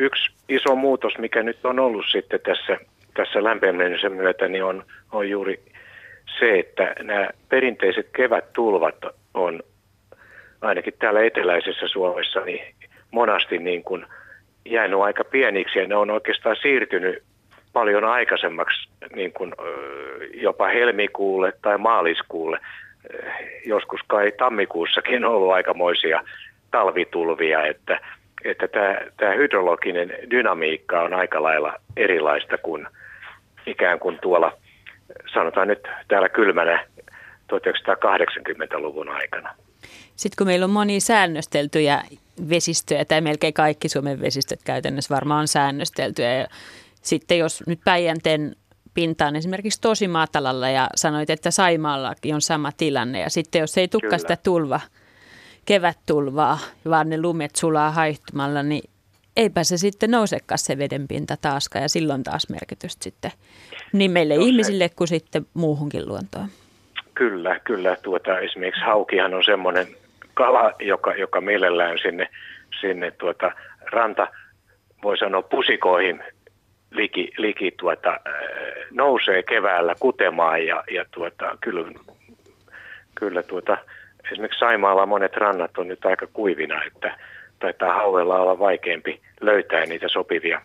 yksi 0.00 0.32
iso 0.48 0.74
muutos, 0.74 1.18
mikä 1.18 1.42
nyt 1.42 1.64
on 1.64 1.78
ollut 1.78 2.06
sitten 2.12 2.40
tässä, 2.40 2.78
tässä 3.14 3.44
lämpenemisen 3.44 4.12
myötä, 4.12 4.48
niin 4.48 4.64
on, 4.64 4.84
on 5.12 5.28
juuri 5.28 5.62
se, 6.38 6.58
että 6.58 6.94
nämä 7.02 7.28
perinteiset 7.48 8.08
kevättulvat 8.16 8.96
on 9.34 9.62
ainakin 10.60 10.94
täällä 10.98 11.22
eteläisessä 11.22 11.88
Suomessa 11.88 12.40
niin 12.40 12.74
monasti 13.10 13.58
niin 13.58 13.82
kuin 13.82 14.06
jäänyt 14.64 15.00
aika 15.00 15.24
pieniksi 15.24 15.78
ja 15.78 15.86
ne 15.86 15.96
on 15.96 16.10
oikeastaan 16.10 16.56
siirtynyt 16.62 17.22
paljon 17.72 18.04
aikaisemmaksi 18.04 18.88
niin 19.14 19.32
kuin, 19.32 19.54
jopa 20.34 20.66
helmikuulle 20.66 21.52
tai 21.62 21.78
maaliskuulle. 21.78 22.58
Joskus 23.66 24.00
kai 24.06 24.32
tammikuussakin 24.32 25.24
on 25.24 25.34
ollut 25.34 25.52
aikamoisia 25.52 26.22
talvitulvia, 26.70 27.66
että, 27.66 28.00
että 28.44 28.68
tämä, 28.68 28.96
tämä 29.16 29.34
hydrologinen 29.34 30.14
dynamiikka 30.30 31.00
on 31.02 31.14
aika 31.14 31.42
lailla 31.42 31.74
erilaista 31.96 32.58
kuin 32.58 32.86
ikään 33.66 33.98
kuin 33.98 34.18
tuolla, 34.22 34.52
sanotaan 35.34 35.68
nyt 35.68 35.88
täällä 36.08 36.28
kylmänä 36.28 36.86
1980-luvun 37.52 39.08
aikana. 39.08 39.54
Sitten 40.16 40.36
kun 40.38 40.46
meillä 40.46 40.64
on 40.64 40.70
moni 40.70 41.00
säännösteltyjä 41.00 42.02
vesistöjä, 42.50 43.04
tai 43.04 43.20
melkein 43.20 43.54
kaikki 43.54 43.88
Suomen 43.88 44.20
vesistöt 44.20 44.60
käytännössä 44.64 45.14
varmaan 45.14 45.40
on 45.40 45.48
säännösteltyjä. 45.48 46.46
Sitten 47.02 47.38
jos 47.38 47.62
nyt 47.66 47.80
Päijänteen 47.84 48.56
pinta 48.94 49.26
on 49.26 49.36
esimerkiksi 49.36 49.80
tosi 49.80 50.08
matalalla 50.08 50.68
ja 50.68 50.88
sanoit, 50.94 51.30
että 51.30 51.50
Saimaallakin 51.50 52.34
on 52.34 52.40
sama 52.40 52.72
tilanne. 52.76 53.20
Ja 53.20 53.30
sitten 53.30 53.60
jos 53.60 53.78
ei 53.78 53.88
tukka 53.88 54.18
sitä 54.18 54.36
tulva, 54.44 54.80
kevättulvaa, 55.64 56.58
vaan 56.90 57.08
ne 57.08 57.20
lumet 57.20 57.56
sulaa 57.56 57.90
haihtumalla, 57.90 58.62
niin 58.62 58.90
eipä 59.36 59.64
se 59.64 59.76
sitten 59.76 60.10
nousekaan 60.10 60.58
se 60.58 60.78
vedenpinta 60.78 61.36
taaskaan 61.36 61.82
ja 61.82 61.88
silloin 61.88 62.22
taas 62.22 62.48
merkitystä 62.48 63.04
sitten 63.04 63.30
niin 63.92 64.10
meille 64.10 64.36
no 64.36 64.44
ihmisille 64.44 64.88
kuin 64.96 65.08
sitten 65.08 65.46
muuhunkin 65.54 66.08
luontoon. 66.08 66.48
Kyllä, 67.14 67.60
kyllä. 67.64 67.96
Tuota, 68.02 68.38
esimerkiksi 68.38 68.84
haukihan 68.84 69.34
on 69.34 69.44
semmoinen 69.44 69.86
kala, 70.34 70.72
joka, 70.80 71.14
joka 71.14 71.40
mielellään 71.40 71.98
sinne, 71.98 72.28
sinne 72.80 73.10
tuota, 73.10 73.52
ranta, 73.92 74.28
voi 75.02 75.18
sanoa 75.18 75.42
pusikoihin 75.42 76.22
liki, 76.92 77.32
liki 77.36 77.70
tuota, 77.70 78.20
nousee 78.90 79.42
keväällä 79.42 79.94
kutemaan 80.00 80.66
ja, 80.66 80.84
ja 80.90 81.04
tuota, 81.10 81.58
kyllä, 81.60 81.92
kyllä 83.14 83.42
tuota, 83.42 83.78
esimerkiksi 84.32 84.58
Saimaalla 84.58 85.06
monet 85.06 85.36
rannat 85.36 85.78
on 85.78 85.88
nyt 85.88 86.04
aika 86.04 86.26
kuivina, 86.32 86.84
että 86.84 87.16
taitaa 87.58 87.94
hauella 87.94 88.40
olla 88.40 88.58
vaikeampi 88.58 89.20
löytää 89.40 89.86
niitä 89.86 90.08
sopivia, 90.08 90.62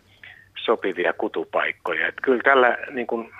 sopivia 0.58 1.12
kutupaikkoja. 1.12 2.08
Että 2.08 2.22
kyllä 2.22 2.40
tällä 2.44 2.78
niin 2.90 3.06
kuin, 3.06 3.30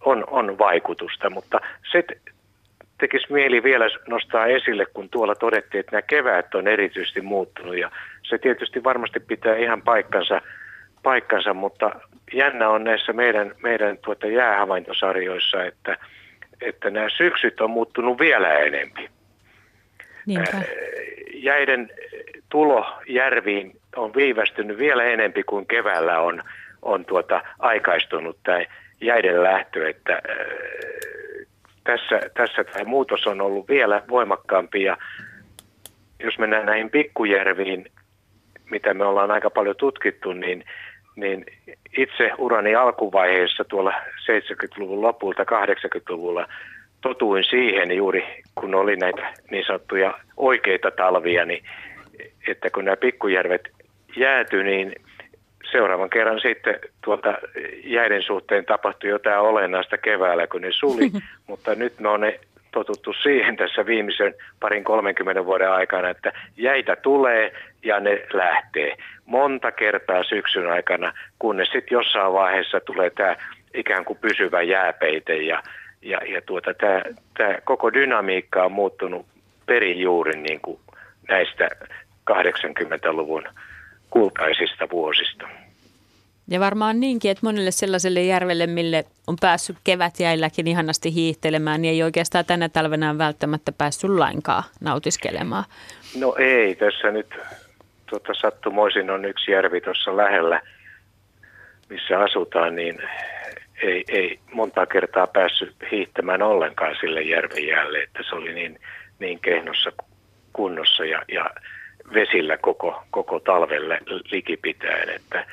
on, 0.00 0.24
on 0.26 0.58
vaikutusta, 0.58 1.30
mutta 1.30 1.60
se 1.92 2.04
tekisi 3.00 3.32
mieli 3.32 3.62
vielä 3.62 3.84
nostaa 4.08 4.46
esille, 4.46 4.86
kun 4.86 5.08
tuolla 5.08 5.34
todettiin, 5.34 5.80
että 5.80 5.92
nämä 5.92 6.02
keväät 6.02 6.54
on 6.54 6.68
erityisesti 6.68 7.20
muuttunut 7.20 7.76
ja 7.76 7.90
se 8.22 8.38
tietysti 8.38 8.84
varmasti 8.84 9.20
pitää 9.20 9.56
ihan 9.56 9.82
paikkansa, 9.82 10.40
paikkansa 11.02 11.54
mutta 11.54 11.90
jännä 12.32 12.68
on 12.68 12.84
näissä 12.84 13.12
meidän, 13.12 13.54
meidän 13.62 13.98
tuota 13.98 14.26
jäähavaintosarjoissa, 14.26 15.64
että, 15.64 15.96
että 16.60 16.90
nämä 16.90 17.08
syksyt 17.08 17.60
on 17.60 17.70
muuttunut 17.70 18.18
vielä 18.18 18.54
enempi. 18.54 19.10
Niinpä. 20.26 20.62
Jäiden 21.34 21.90
tulo 22.48 22.86
järviin 23.08 23.80
on 23.96 24.14
viivästynyt 24.14 24.78
vielä 24.78 25.04
enempi 25.04 25.42
kuin 25.42 25.66
keväällä 25.66 26.20
on, 26.20 26.42
on 26.82 27.04
tuota 27.04 27.42
aikaistunut 27.58 28.38
tämä 28.42 28.64
jäiden 29.00 29.42
lähtö, 29.42 29.88
että 29.88 30.12
äh, 30.12 30.20
tässä, 31.84 32.30
tässä 32.34 32.64
tämä 32.64 32.84
muutos 32.84 33.26
on 33.26 33.40
ollut 33.40 33.68
vielä 33.68 34.02
voimakkaampi 34.08 34.82
ja 34.82 34.96
jos 36.20 36.38
mennään 36.38 36.66
näihin 36.66 36.90
pikkujärviin, 36.90 37.86
mitä 38.70 38.94
me 38.94 39.04
ollaan 39.04 39.30
aika 39.30 39.50
paljon 39.50 39.76
tutkittu, 39.76 40.32
niin, 40.32 40.64
niin 41.20 41.44
itse 41.98 42.30
urani 42.38 42.74
alkuvaiheessa 42.74 43.64
tuolla 43.64 43.92
70-luvun 44.30 45.02
lopulta 45.02 45.42
80-luvulla 45.42 46.48
totuin 47.00 47.44
siihen 47.44 47.96
juuri, 47.96 48.42
kun 48.54 48.74
oli 48.74 48.96
näitä 48.96 49.34
niin 49.50 49.64
sanottuja 49.66 50.14
oikeita 50.36 50.90
talvia, 50.90 51.44
niin 51.44 51.64
että 52.48 52.70
kun 52.70 52.84
nämä 52.84 52.96
pikkujärvet 52.96 53.68
jäätyi, 54.16 54.64
niin 54.64 54.92
seuraavan 55.72 56.10
kerran 56.10 56.40
sitten 56.40 56.78
tuolta 57.04 57.38
jäiden 57.84 58.22
suhteen 58.22 58.64
tapahtui 58.64 59.10
jotain 59.10 59.40
olennaista 59.40 59.98
keväällä, 59.98 60.46
kun 60.46 60.60
ne 60.60 60.72
suli, 60.72 61.10
mutta 61.48 61.74
nyt 61.74 62.00
me 62.00 62.08
on 62.08 62.20
ne 62.20 62.40
totuttu 62.72 63.12
siihen 63.12 63.56
tässä 63.56 63.86
viimeisen 63.86 64.34
parin 64.60 64.84
30 64.84 65.44
vuoden 65.44 65.70
aikana, 65.70 66.08
että 66.08 66.32
jäitä 66.56 66.96
tulee 66.96 67.52
ja 67.84 68.00
ne 68.00 68.26
lähtee 68.32 68.96
monta 69.26 69.72
kertaa 69.72 70.24
syksyn 70.24 70.70
aikana, 70.70 71.12
kunnes 71.38 71.68
sitten 71.68 71.96
jossain 71.96 72.32
vaiheessa 72.32 72.80
tulee 72.80 73.10
tämä 73.10 73.36
ikään 73.74 74.04
kuin 74.04 74.18
pysyvä 74.18 74.62
jääpeite 74.62 75.36
ja, 75.36 75.62
ja, 76.02 76.18
ja 76.26 76.42
tuota, 76.42 76.74
tämä, 76.74 77.02
tämä 77.36 77.54
koko 77.64 77.92
dynamiikka 77.92 78.64
on 78.64 78.72
muuttunut 78.72 79.26
perin 79.66 80.00
juuri 80.00 80.40
niin 80.40 80.60
kuin 80.60 80.80
näistä 81.28 81.68
80-luvun 82.30 83.44
kultaisista 84.10 84.88
vuosista. 84.90 85.48
Ja 86.50 86.60
varmaan 86.60 87.00
niinkin, 87.00 87.30
että 87.30 87.46
monelle 87.46 87.70
sellaiselle 87.70 88.22
järvelle, 88.22 88.66
mille 88.66 89.04
on 89.26 89.36
päässyt 89.40 89.76
kevätjäilläkin 89.84 90.66
ihanasti 90.66 91.14
hiihtelemään, 91.14 91.82
niin 91.82 91.94
ei 91.94 92.02
oikeastaan 92.02 92.44
tänä 92.44 92.68
talvena 92.68 93.18
välttämättä 93.18 93.72
päässyt 93.72 94.10
lainkaan 94.10 94.64
nautiskelemaan. 94.80 95.64
No 96.18 96.34
ei, 96.38 96.74
tässä 96.74 97.10
nyt 97.10 97.34
tuota, 98.10 98.34
sattumoisin 98.34 99.10
on 99.10 99.24
yksi 99.24 99.52
järvi 99.52 99.80
tuossa 99.80 100.16
lähellä, 100.16 100.60
missä 101.88 102.18
asutaan, 102.18 102.76
niin 102.76 102.98
ei, 103.82 104.04
ei 104.08 104.38
monta 104.52 104.86
kertaa 104.86 105.26
päässyt 105.26 105.74
hiihtämään 105.90 106.42
ollenkaan 106.42 106.96
sille 107.00 107.22
järven 107.22 107.66
jäälle, 107.66 108.02
että 108.02 108.22
se 108.28 108.34
oli 108.34 108.54
niin, 108.54 108.80
niin 109.18 109.40
kehnossa 109.40 109.92
kunnossa 110.52 111.04
ja, 111.04 111.22
ja 111.28 111.50
vesillä 112.14 112.56
koko, 112.56 113.02
koko 113.10 113.40
talvelle 113.40 113.98
likipitäen, 114.30 115.08
että, 115.08 115.46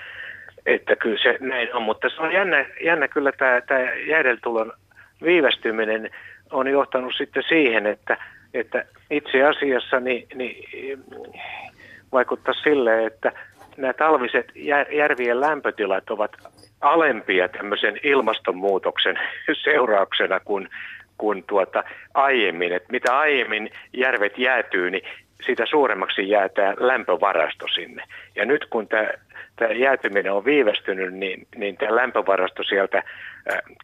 että 0.66 0.96
kyllä 0.96 1.24
se 1.24 1.38
näin 1.40 1.76
on, 1.76 1.82
mutta 1.82 2.10
se 2.10 2.22
on 2.22 2.32
jännä, 2.34 2.66
jännä 2.84 3.08
kyllä 3.08 3.32
tämä, 3.32 3.62
tämä 3.62 3.94
jäädeltulon 3.94 4.74
viivästyminen 5.24 6.10
on 6.52 6.68
johtanut 6.68 7.14
sitten 7.18 7.44
siihen, 7.48 7.88
että, 7.88 8.18
että 8.54 8.86
itse 9.12 9.44
asiassa 9.44 10.00
niin, 10.00 10.28
niin 10.36 10.56
vaikuttaa 12.16 12.54
sille, 12.54 13.06
että 13.06 13.32
nämä 13.78 13.94
talviset 13.94 14.52
järvien 14.92 15.42
lämpötilat 15.42 16.10
ovat 16.10 16.32
alempia 16.82 17.48
tämmöisen 17.50 18.00
ilmastonmuutoksen 18.04 19.20
seurauksena 19.64 20.40
kuin, 20.40 20.70
kuin 21.18 21.44
tuota 21.48 21.84
aiemmin. 22.14 22.74
Et 22.74 22.90
mitä 22.90 23.20
aiemmin 23.20 23.70
järvet 23.94 24.38
jäätyy, 24.38 24.92
niin 24.92 25.04
sitä 25.46 25.66
suuremmaksi 25.66 26.30
jää 26.30 26.50
tämä 26.50 26.74
lämpövarasto 26.80 27.68
sinne. 27.68 28.04
Ja 28.36 28.46
nyt 28.46 28.66
kun 28.66 28.88
tämä, 28.88 29.10
tämä 29.56 29.72
jäätyminen 29.72 30.32
on 30.32 30.46
viivästynyt, 30.46 31.14
niin, 31.14 31.48
niin 31.56 31.78
tämä 31.78 31.96
lämpövarasto 31.96 32.64
sieltä 32.64 33.04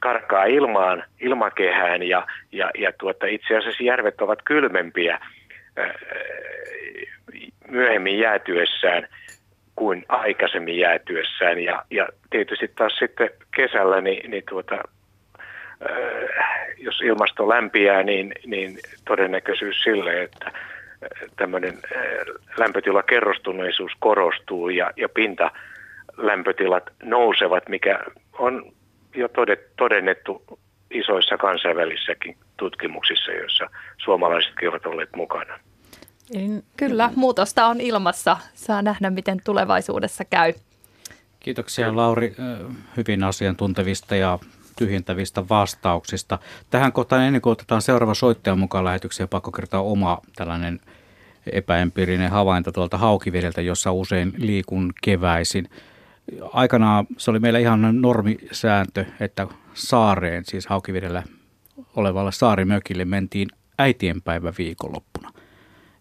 karkaa 0.01 0.45
ilmaan, 0.45 1.03
ilmakehään 1.19 2.03
ja, 2.03 2.27
ja, 2.51 2.71
ja 2.77 2.91
tuota, 2.99 3.25
itse 3.25 3.57
asiassa 3.57 3.83
järvet 3.83 4.21
ovat 4.21 4.39
kylmempiä 4.45 5.19
myöhemmin 7.71 8.19
jäätyessään 8.19 9.07
kuin 9.75 10.05
aikaisemmin 10.07 10.77
jäätyessään. 10.77 11.59
Ja, 11.59 11.85
ja 11.91 12.07
tietysti 12.29 12.67
taas 12.67 12.97
sitten 12.99 13.29
kesällä, 13.55 14.01
niin, 14.01 14.31
niin 14.31 14.43
tuota, 14.49 14.77
jos 16.77 17.01
ilmasto 17.01 17.49
lämpiää, 17.49 18.03
niin, 18.03 18.33
niin 18.45 18.77
todennäköisyys 19.05 19.83
sille, 19.83 20.21
että 20.21 20.51
tämmöinen 21.35 21.73
lämpötila 22.57 23.03
kerrostuneisuus 23.03 23.91
korostuu 23.99 24.69
ja, 24.69 24.91
ja 24.97 25.09
pinta 25.09 25.51
lämpötilat 26.17 26.83
nousevat, 27.03 27.69
mikä 27.69 27.99
on 28.37 28.71
jo 29.15 29.29
todennettu 29.77 30.59
isoissa 30.91 31.37
kansainvälisissäkin 31.37 32.37
tutkimuksissa, 32.57 33.31
joissa 33.31 33.69
suomalaisetkin 33.97 34.69
ovat 34.69 34.85
olleet 34.85 35.09
mukana. 35.15 35.59
Kyllä, 36.77 37.09
muutosta 37.15 37.65
on 37.65 37.81
ilmassa. 37.81 38.37
Saa 38.53 38.81
nähdä, 38.81 39.09
miten 39.09 39.41
tulevaisuudessa 39.43 40.25
käy. 40.25 40.53
Kiitoksia 41.39 41.95
Lauri 41.95 42.35
hyvin 42.97 43.23
asiantuntevista 43.23 44.15
ja 44.15 44.39
tyhjentävistä 44.77 45.49
vastauksista. 45.49 46.39
Tähän 46.69 46.91
kohtaan 46.91 47.23
ennen 47.23 47.41
kuin 47.41 47.51
otetaan 47.51 47.81
seuraava 47.81 48.13
soittaja 48.13 48.55
mukaan 48.55 48.85
lähetykseen, 48.85 49.29
pakko 49.29 49.51
kertoa 49.51 49.79
oma 49.79 50.21
tällainen 50.35 50.79
epäempiirinen 51.51 52.31
havainto 52.31 52.71
tuolta 52.71 52.97
Haukivedeltä, 52.97 53.61
jossa 53.61 53.91
usein 53.91 54.33
liikun 54.37 54.93
keväisin. 55.01 55.69
Aikanaan 56.53 57.07
se 57.17 57.31
oli 57.31 57.39
meillä 57.39 57.59
ihan 57.59 58.01
normisääntö, 58.01 59.05
että 59.19 59.47
saareen, 59.73 60.45
siis 60.45 60.67
Haukivedellä 60.67 61.23
olevalle 61.95 62.31
saarimökille 62.31 63.05
mentiin 63.05 63.47
äitienpäivä 63.77 64.53
viikonloppuna. 64.57 65.31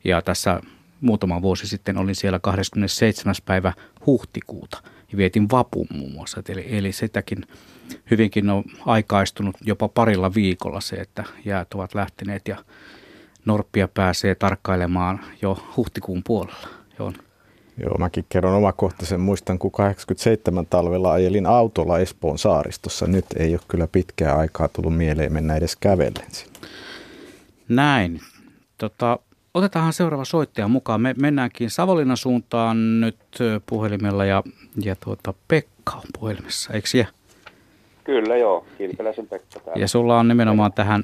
Ja 0.04 0.22
tässä 0.22 0.60
muutama 1.00 1.42
vuosi 1.42 1.66
sitten 1.66 1.98
olin 1.98 2.14
siellä 2.14 2.38
27. 2.38 3.34
päivä 3.44 3.72
huhtikuuta 4.06 4.82
ja 5.12 5.18
vietin 5.18 5.50
vapun 5.50 5.86
muun 5.90 6.12
muassa. 6.12 6.42
Eli, 6.48 6.66
eli 6.68 6.92
sitäkin 6.92 7.46
hyvinkin 8.10 8.50
on 8.50 8.64
aikaistunut 8.86 9.56
jopa 9.60 9.88
parilla 9.88 10.34
viikolla 10.34 10.80
se, 10.80 10.96
että 10.96 11.24
jäät 11.44 11.74
ovat 11.74 11.94
lähteneet 11.94 12.48
ja 12.48 12.56
norppia 13.44 13.88
pääsee 13.88 14.34
tarkkailemaan 14.34 15.20
jo 15.42 15.58
huhtikuun 15.76 16.22
puolella. 16.26 16.68
Joo. 16.98 17.12
Joo, 17.82 17.98
mäkin 17.98 18.24
kerron 18.28 18.54
omakohtaisen. 18.54 19.20
Muistan, 19.20 19.58
kun 19.58 19.70
87 19.70 20.66
talvella 20.66 21.12
ajelin 21.12 21.46
autolla 21.46 21.98
Espoon 21.98 22.38
saaristossa. 22.38 23.06
Nyt 23.06 23.26
ei 23.36 23.52
ole 23.54 23.60
kyllä 23.68 23.86
pitkää 23.86 24.36
aikaa 24.36 24.68
tullut 24.68 24.96
mieleen 24.96 25.32
mennä 25.32 25.56
edes 25.56 25.76
kävellen 25.76 26.26
Näin. 27.68 28.20
Tota, 28.78 29.18
Otetaan 29.54 29.92
seuraava 29.92 30.24
soittaja 30.24 30.68
mukaan. 30.68 31.00
Me 31.00 31.14
mennäänkin 31.20 31.70
Savonlinnan 31.70 32.16
suuntaan 32.16 33.00
nyt 33.00 33.16
puhelimella 33.66 34.24
ja, 34.24 34.42
ja 34.84 34.96
tuota, 35.04 35.34
Pekka 35.48 35.92
on 35.96 36.02
puhelimessa, 36.20 36.72
eikö 36.72 36.88
jää? 36.94 37.06
Kyllä 38.04 38.36
joo, 38.36 38.66
Kilpeläisen 38.78 39.26
Pekka 39.26 39.60
täällä. 39.60 39.80
Ja 39.80 39.88
sulla 39.88 40.18
on 40.18 40.28
nimenomaan 40.28 40.72
tähän 40.72 41.02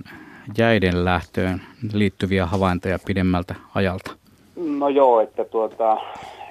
jäiden 0.59 1.05
lähtöön 1.05 1.62
liittyviä 1.93 2.47
havaintoja 2.47 2.98
pidemmältä 3.06 3.55
ajalta. 3.74 4.16
No 4.56 4.89
joo, 4.89 5.20
että 5.20 5.44
tuota, 5.44 5.97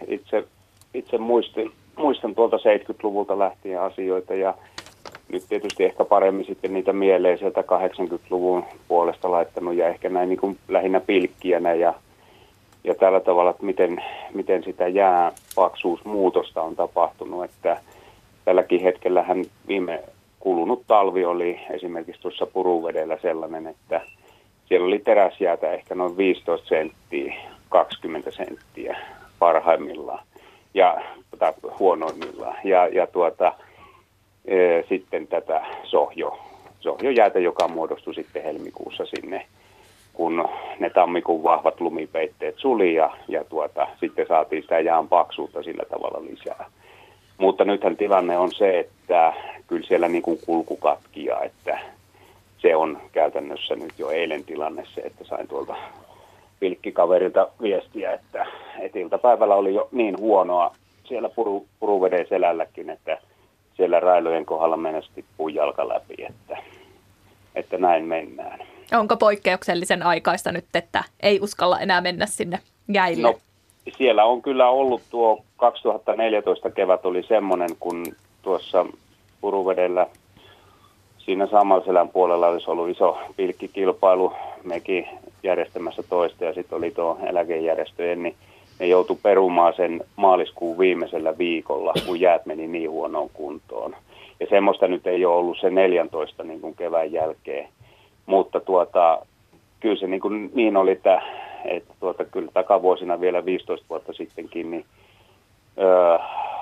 itse, 0.07 0.47
itse 0.93 1.17
muistin, 1.17 1.71
muistan 1.95 2.35
tuolta 2.35 2.57
70-luvulta 2.57 3.39
lähtien 3.39 3.81
asioita 3.81 4.33
ja 4.33 4.53
nyt 5.31 5.43
tietysti 5.49 5.83
ehkä 5.83 6.05
paremmin 6.05 6.45
sitten 6.45 6.73
niitä 6.73 6.93
mieleen 6.93 7.37
sieltä 7.37 7.61
80-luvun 7.61 8.65
puolesta 8.87 9.31
laittanut 9.31 9.75
ja 9.75 9.87
ehkä 9.87 10.09
näin 10.09 10.29
niin 10.29 10.39
kuin 10.39 10.57
lähinnä 10.67 10.99
pilkkiänä 10.99 11.73
ja, 11.73 11.93
ja 12.83 12.95
tällä 12.95 13.19
tavalla, 13.19 13.51
että 13.51 13.65
miten, 13.65 14.03
miten 14.33 14.63
sitä 14.63 14.87
jääpaksuusmuutosta 14.87 16.61
on 16.61 16.75
tapahtunut, 16.75 17.43
että 17.43 17.81
tälläkin 18.45 18.81
hetkellähän 18.81 19.45
viime 19.67 20.03
kulunut 20.39 20.83
talvi 20.87 21.25
oli 21.25 21.59
esimerkiksi 21.69 22.21
tuossa 22.21 22.45
Puruvedellä 22.45 23.17
sellainen, 23.21 23.67
että 23.67 24.01
siellä 24.65 24.87
oli 24.87 24.99
teräsjäätä 24.99 25.71
ehkä 25.71 25.95
noin 25.95 26.17
15 26.17 26.67
senttiä, 26.67 27.35
20 27.69 28.31
senttiä 28.31 28.97
parhaimmillaan 29.39 30.25
ja 30.73 31.01
tai 31.39 31.53
huonoimmillaan. 31.79 32.55
Ja, 32.63 32.87
ja 32.87 33.07
tuota, 33.07 33.53
sitten 34.89 35.27
tätä 35.27 35.65
sohjo, 35.83 36.39
sohjojäätä, 36.79 37.39
joka 37.39 37.67
muodostui 37.67 38.15
sitten 38.15 38.43
helmikuussa 38.43 39.05
sinne, 39.05 39.45
kun 40.13 40.49
ne 40.79 40.89
tammikuun 40.89 41.43
vahvat 41.43 41.81
lumipeitteet 41.81 42.55
suli 42.57 42.93
ja, 42.93 43.09
ja 43.27 43.43
tuota, 43.43 43.87
sitten 43.99 44.27
saatiin 44.27 44.61
sitä 44.61 44.79
jään 44.79 45.07
paksuutta 45.07 45.63
sillä 45.63 45.83
tavalla 45.89 46.25
lisää. 46.25 46.65
Mutta 47.37 47.65
nythän 47.65 47.97
tilanne 47.97 48.37
on 48.37 48.51
se, 48.51 48.79
että 48.79 49.33
kyllä 49.67 49.87
siellä 49.87 50.07
niin 50.07 50.21
kuin 50.21 50.39
kulku 50.45 50.77
katkia, 50.77 51.41
että 51.41 51.79
se 52.57 52.75
on 52.75 53.01
käytännössä 53.11 53.75
nyt 53.75 53.93
jo 53.97 54.09
eilen 54.09 54.43
tilanne 54.43 54.83
se, 54.95 55.01
että 55.01 55.23
sain 55.23 55.47
tuolta 55.47 55.75
pilkkikaverilta 56.59 57.47
viestiä, 57.61 58.13
että, 58.13 58.45
että 58.79 58.99
iltapäivällä 58.99 59.55
oli 59.55 59.73
jo 59.73 59.87
niin 59.91 60.17
huonoa 60.17 60.75
siellä 61.03 61.29
puru, 61.29 61.65
puruveden 61.79 62.27
selälläkin, 62.29 62.89
että 62.89 63.17
siellä 63.77 63.99
railojen 63.99 64.45
kohdalla 64.45 64.77
mennessä 64.77 65.11
tippuu 65.15 65.47
jalka 65.47 65.87
läpi, 65.87 66.15
että, 66.29 66.57
että 67.55 67.77
näin 67.77 68.05
mennään. 68.05 68.59
Onko 68.93 69.17
poikkeuksellisen 69.17 70.03
aikaista 70.03 70.51
nyt, 70.51 70.65
että 70.73 71.03
ei 71.19 71.39
uskalla 71.41 71.79
enää 71.79 72.01
mennä 72.01 72.25
sinne 72.25 72.59
jäille? 72.87 73.27
No, 73.27 73.37
siellä 73.97 74.25
on 74.25 74.41
kyllä 74.41 74.69
ollut 74.69 75.01
tuo 75.09 75.43
2014 75.57 76.71
kevät 76.71 77.05
oli 77.05 77.23
semmoinen, 77.23 77.69
kun 77.79 78.05
tuossa 78.41 78.85
Puruvedellä 79.41 80.07
siinä 81.25 81.47
Samalselän 81.47 82.09
puolella 82.09 82.47
olisi 82.47 82.69
ollut 82.69 82.89
iso 82.89 83.17
pilkkikilpailu, 83.35 84.33
mekin 84.63 85.07
järjestämässä 85.43 86.03
toista 86.03 86.45
ja 86.45 86.53
sitten 86.53 86.77
oli 86.77 86.91
tuo 86.91 87.17
eläkejärjestöjen, 87.29 88.23
niin 88.23 88.35
ne 88.79 88.87
joutui 88.87 89.17
perumaan 89.23 89.73
sen 89.73 90.01
maaliskuun 90.15 90.77
viimeisellä 90.77 91.37
viikolla, 91.37 91.93
kun 92.05 92.19
jäät 92.19 92.45
meni 92.45 92.67
niin 92.67 92.91
huonoon 92.91 93.29
kuntoon. 93.33 93.95
Ja 94.39 94.47
semmoista 94.49 94.87
nyt 94.87 95.07
ei 95.07 95.25
ole 95.25 95.35
ollut 95.35 95.57
se 95.61 95.69
14 95.69 96.43
niin 96.43 96.61
kuin 96.61 96.75
kevään 96.75 97.11
jälkeen. 97.11 97.69
Mutta 98.25 98.59
tuota, 98.59 99.25
kyllä 99.79 99.95
se 99.95 100.07
niin, 100.07 100.21
kuin 100.21 100.51
niin 100.53 100.77
oli, 100.77 100.91
että, 100.91 101.21
että 101.65 101.93
tuota, 101.99 102.25
kyllä 102.25 102.51
takavuosina 102.53 103.19
vielä 103.21 103.45
15 103.45 103.85
vuotta 103.89 104.13
sittenkin, 104.13 104.71
niin 104.71 104.85
öö, 105.77 106.17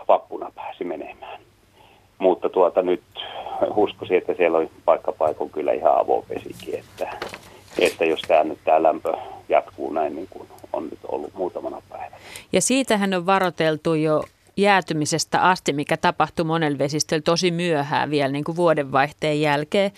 vappuna 0.07 0.51
pääsi 0.55 0.83
menemään. 0.83 1.39
Mutta 2.17 2.49
tuota, 2.49 2.81
nyt 2.81 3.01
uskoisin, 3.75 4.17
että 4.17 4.33
siellä 4.33 4.57
oli 4.57 4.69
paikkapaikon 4.85 5.49
kyllä 5.49 5.71
ihan 5.71 5.99
avopesikin, 5.99 6.79
että, 6.79 7.17
että 7.79 8.05
jos 8.05 8.21
tämä 8.21 8.43
nyt 8.43 8.59
tämä 8.63 8.83
lämpö 8.83 9.13
jatkuu 9.49 9.93
näin 9.93 10.15
niin 10.15 10.27
kuin 10.29 10.47
on 10.73 10.83
nyt 10.83 10.99
ollut 11.07 11.33
muutamana 11.33 11.81
päivänä. 11.89 12.17
Ja 12.51 12.61
siitähän 12.61 13.13
on 13.13 13.25
varoteltu 13.25 13.93
jo 13.93 14.23
jäätymisestä 14.57 15.41
asti, 15.41 15.73
mikä 15.73 15.97
tapahtui 15.97 16.45
monella 16.45 16.77
vesistöllä 16.77 17.21
tosi 17.21 17.51
myöhään 17.51 18.09
vielä 18.09 18.31
niin 18.31 18.43
kuin 18.43 18.55
vuodenvaihteen 18.55 19.41
jälkeen. 19.41 19.91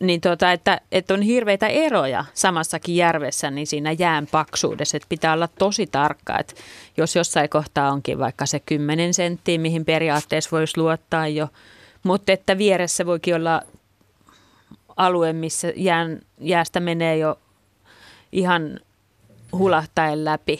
Niin 0.00 0.20
tota, 0.20 0.52
että, 0.52 0.80
että 0.92 1.14
on 1.14 1.22
hirveitä 1.22 1.66
eroja 1.66 2.24
samassakin 2.34 2.96
järvessä 2.96 3.50
niin 3.50 3.66
siinä 3.66 3.92
jään 3.98 4.26
paksuudessa, 4.26 4.96
että 4.96 5.08
pitää 5.08 5.32
olla 5.32 5.48
tosi 5.58 5.86
tarkka, 5.86 6.38
että 6.38 6.54
jos 6.96 7.16
jossain 7.16 7.48
kohtaa 7.48 7.92
onkin 7.92 8.18
vaikka 8.18 8.46
se 8.46 8.60
10 8.60 9.14
senttiä, 9.14 9.58
mihin 9.58 9.84
periaatteessa 9.84 10.50
voisi 10.52 10.78
luottaa 10.78 11.28
jo, 11.28 11.48
mutta 12.02 12.32
että 12.32 12.58
vieressä 12.58 13.06
voikin 13.06 13.34
olla 13.34 13.62
alue, 14.96 15.32
missä 15.32 15.72
jään, 15.76 16.20
jäästä 16.40 16.80
menee 16.80 17.16
jo 17.16 17.38
ihan 18.32 18.80
hulahtaen 19.52 20.24
läpi? 20.24 20.58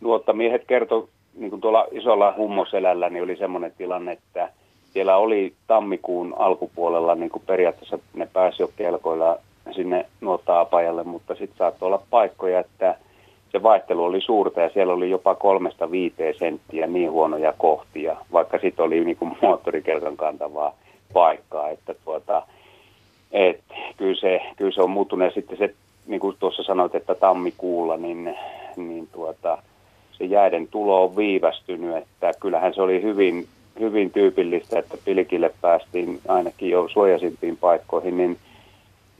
Luottamiehet 0.00 0.64
kertoi, 0.66 1.08
niin 1.34 1.50
kuin 1.50 1.60
tuolla 1.60 1.86
isolla 1.92 2.34
hummoselällä, 2.36 3.10
niin 3.10 3.24
oli 3.24 3.36
semmoinen 3.36 3.72
tilanne, 3.78 4.12
että 4.12 4.48
siellä 4.92 5.16
oli 5.16 5.54
tammikuun 5.66 6.34
alkupuolella 6.38 7.14
niin 7.14 7.30
kuin 7.30 7.42
periaatteessa 7.46 7.98
ne 8.14 8.28
pääsi 8.32 8.62
jo 8.62 8.70
kelkoilla 8.76 9.38
sinne 9.70 10.06
nuotta-apajalle, 10.20 11.04
mutta 11.04 11.34
sitten 11.34 11.58
saattoi 11.58 11.86
olla 11.86 12.02
paikkoja, 12.10 12.60
että 12.60 12.96
se 13.52 13.62
vaihtelu 13.62 14.04
oli 14.04 14.20
suurta 14.20 14.60
ja 14.60 14.70
siellä 14.70 14.92
oli 14.92 15.10
jopa 15.10 15.34
kolmesta 15.34 15.90
viiteen 15.90 16.34
senttiä 16.38 16.86
niin 16.86 17.10
huonoja 17.10 17.54
kohtia, 17.58 18.16
vaikka 18.32 18.58
sitten 18.58 18.84
oli 18.84 19.04
niin 19.04 19.18
moottorikelkan 19.42 20.16
kantavaa 20.16 20.74
paikkaa, 21.12 21.70
että 21.70 21.94
tuota, 22.04 22.42
et, 23.32 23.60
kyllä, 23.96 24.20
se, 24.20 24.40
kyllä 24.56 24.70
se 24.70 24.82
on 24.82 24.90
muuttunut 24.90 25.24
ja 25.24 25.34
sitten 25.34 25.58
se 25.58 25.74
niin 26.06 26.20
kuin 26.20 26.36
tuossa 26.38 26.62
sanoit, 26.62 26.94
että 26.94 27.14
tammikuulla, 27.14 27.96
niin 27.96 28.36
niin 28.76 29.08
tuota, 29.12 29.58
se 30.12 30.24
jäiden 30.24 30.68
tulo 30.68 31.04
on 31.04 31.16
viivästynyt, 31.16 31.96
että 31.96 32.32
kyllähän 32.40 32.74
se 32.74 32.82
oli 32.82 33.02
hyvin, 33.02 33.46
hyvin 33.80 34.10
tyypillistä, 34.10 34.78
että 34.78 34.96
pilkille 35.04 35.50
päästiin 35.60 36.20
ainakin 36.28 36.70
jo 36.70 36.88
suojasimpiin 36.88 37.56
paikkoihin, 37.56 38.16
niin 38.16 38.38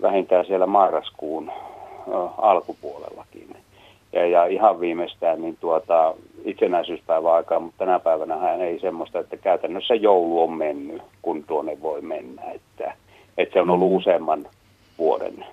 vähintään 0.02 0.46
siellä 0.46 0.66
marraskuun 0.66 1.52
alkupuolellakin. 2.38 3.56
Ja, 4.12 4.26
ja 4.26 4.46
ihan 4.46 4.80
viimeistään 4.80 5.42
niin 5.42 5.56
tuota, 5.60 6.14
itsenäisyyspäivän 6.44 7.32
aikaa, 7.32 7.60
mutta 7.60 7.78
tänä 7.78 7.98
päivänä 7.98 8.36
hän 8.36 8.60
ei 8.60 8.78
semmoista, 8.80 9.18
että 9.18 9.36
käytännössä 9.36 9.94
joulu 9.94 10.42
on 10.42 10.52
mennyt, 10.52 11.02
kun 11.22 11.44
tuonne 11.44 11.82
voi 11.82 12.00
mennä. 12.00 12.42
Että, 12.42 12.94
että 13.38 13.52
se 13.52 13.60
on 13.60 13.70
ollut 13.70 13.90
mm. 13.90 13.96
useamman 13.96 14.46
vuoden 14.98 15.44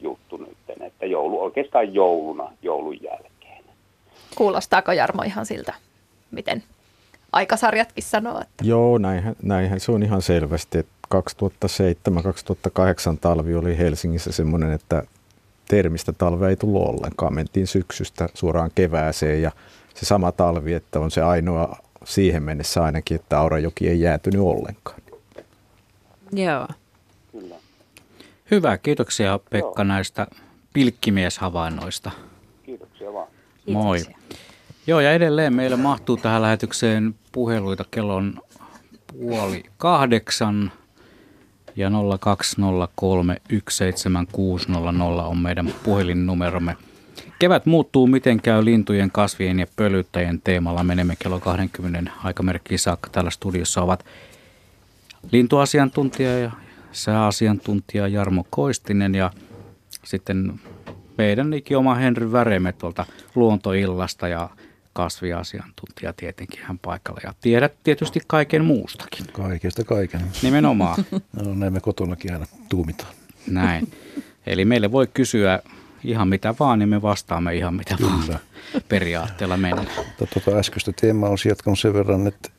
juttu 0.00 0.36
nyt, 0.36 0.56
että 0.80 1.06
joulu 1.06 1.42
oikeastaan 1.42 1.94
jouluna, 1.94 2.52
joulun 2.62 3.02
jälkeen. 3.02 3.64
Kuulostaako 4.34 4.92
Jarmo 4.92 5.22
ihan 5.22 5.46
siltä, 5.46 5.74
miten 6.30 6.62
aikasarjatkin 7.32 8.04
sanoo? 8.04 8.40
Että... 8.40 8.64
Joo, 8.64 8.98
näinhän, 8.98 9.36
näinhän 9.42 9.80
se 9.80 9.92
on 9.92 10.02
ihan 10.02 10.22
selvästi, 10.22 10.78
että 10.78 10.92
2007-2008 11.14 11.20
talvi 13.20 13.54
oli 13.54 13.78
Helsingissä 13.78 14.32
semmoinen, 14.32 14.72
että 14.72 15.02
termistä 15.68 16.12
talvea 16.12 16.48
ei 16.48 16.56
tullut 16.56 16.88
ollenkaan. 16.88 17.34
Mentiin 17.34 17.66
syksystä 17.66 18.28
suoraan 18.34 18.70
kevääseen 18.74 19.42
ja 19.42 19.50
se 19.94 20.06
sama 20.06 20.32
talvi, 20.32 20.72
että 20.74 21.00
on 21.00 21.10
se 21.10 21.22
ainoa 21.22 21.76
siihen 22.04 22.42
mennessä 22.42 22.82
ainakin, 22.82 23.14
että 23.14 23.38
Aurajoki 23.38 23.88
ei 23.88 24.00
jäätynyt 24.00 24.40
ollenkaan. 24.40 25.00
Joo. 26.32 26.68
Hyvä, 28.50 28.78
kiitoksia 28.78 29.40
Pekka 29.50 29.82
Joo. 29.82 29.84
näistä 29.84 30.26
pilkkimieshavainnoista. 30.72 32.10
Kiitoksia 32.62 33.12
vaan. 33.12 33.28
Moi. 33.70 33.96
Kiitoksia. 33.96 34.20
Joo, 34.86 35.00
ja 35.00 35.12
edelleen 35.12 35.54
meille 35.54 35.76
mahtuu 35.76 36.16
tähän 36.16 36.42
lähetykseen 36.42 37.14
puheluita. 37.32 37.84
Kello 37.90 38.16
on 38.16 38.40
puoli 39.06 39.62
kahdeksan 39.76 40.72
ja 41.76 41.90
0203 42.20 43.36
on 45.24 45.38
meidän 45.38 45.74
puhelinnumeromme. 45.84 46.76
Kevät 47.38 47.66
muuttuu, 47.66 48.06
miten 48.06 48.42
käy 48.42 48.64
lintujen, 48.64 49.10
kasvien 49.10 49.58
ja 49.58 49.66
pölyttäjien 49.76 50.40
teemalla. 50.40 50.84
Menemme 50.84 51.16
kello 51.18 51.40
20 51.40 52.12
aikamerkkiin 52.24 52.78
saakka. 52.78 53.10
Täällä 53.10 53.30
studiossa 53.30 53.82
ovat 53.82 54.04
lintuasiantuntija 55.32 56.38
ja 56.38 56.50
sääasiantuntija 56.92 58.08
Jarmo 58.08 58.46
Koistinen 58.50 59.14
ja 59.14 59.30
sitten 60.04 60.60
meidän 61.18 61.54
ikioma 61.54 61.94
Henry 61.94 62.32
Väreme 62.32 62.72
tuolta 62.72 63.06
luontoillasta 63.34 64.28
ja 64.28 64.48
kasviasiantuntija 64.92 66.12
tietenkin 66.12 66.60
hän 66.62 66.78
paikalla. 66.78 67.20
Ja 67.24 67.34
tiedät 67.40 67.72
tietysti 67.84 68.20
kaiken 68.26 68.64
muustakin. 68.64 69.26
Kaikesta 69.32 69.84
kaiken. 69.84 70.20
Nimenomaan. 70.42 71.04
no 71.44 71.54
näin 71.54 71.72
me 71.72 71.80
kotonakin 71.80 72.32
aina 72.32 72.46
tuumitaan. 72.68 73.14
Näin. 73.46 73.92
Eli 74.46 74.64
meille 74.64 74.92
voi 74.92 75.06
kysyä 75.14 75.62
ihan 76.04 76.28
mitä 76.28 76.54
vaan, 76.60 76.78
niin 76.78 76.88
me 76.88 77.02
vastaamme 77.02 77.54
ihan 77.54 77.74
mitä 77.74 77.96
Kyllä. 77.96 78.10
vaan 78.10 78.40
periaatteella 78.88 79.56
mennään. 79.56 79.88
Tuota 80.18 80.58
äskeistä 80.58 80.92
teemaa 81.00 81.30
on 81.30 81.36
jatkanut 81.48 81.78
sen 81.78 81.94
verran, 81.94 82.26
että, 82.26 82.50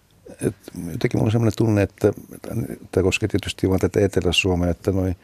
että 0.41 0.71
jotenkin 0.91 1.19
mulla 1.19 1.27
on 1.27 1.31
sellainen 1.31 1.57
tunne, 1.57 1.81
että 1.81 2.13
tämä 2.91 3.03
koskee 3.03 3.29
tietysti 3.29 3.69
vain 3.69 3.79
tätä 3.79 3.99
Etelä-Suomea, 3.99 4.69
että 4.69 4.91
noi 4.91 5.15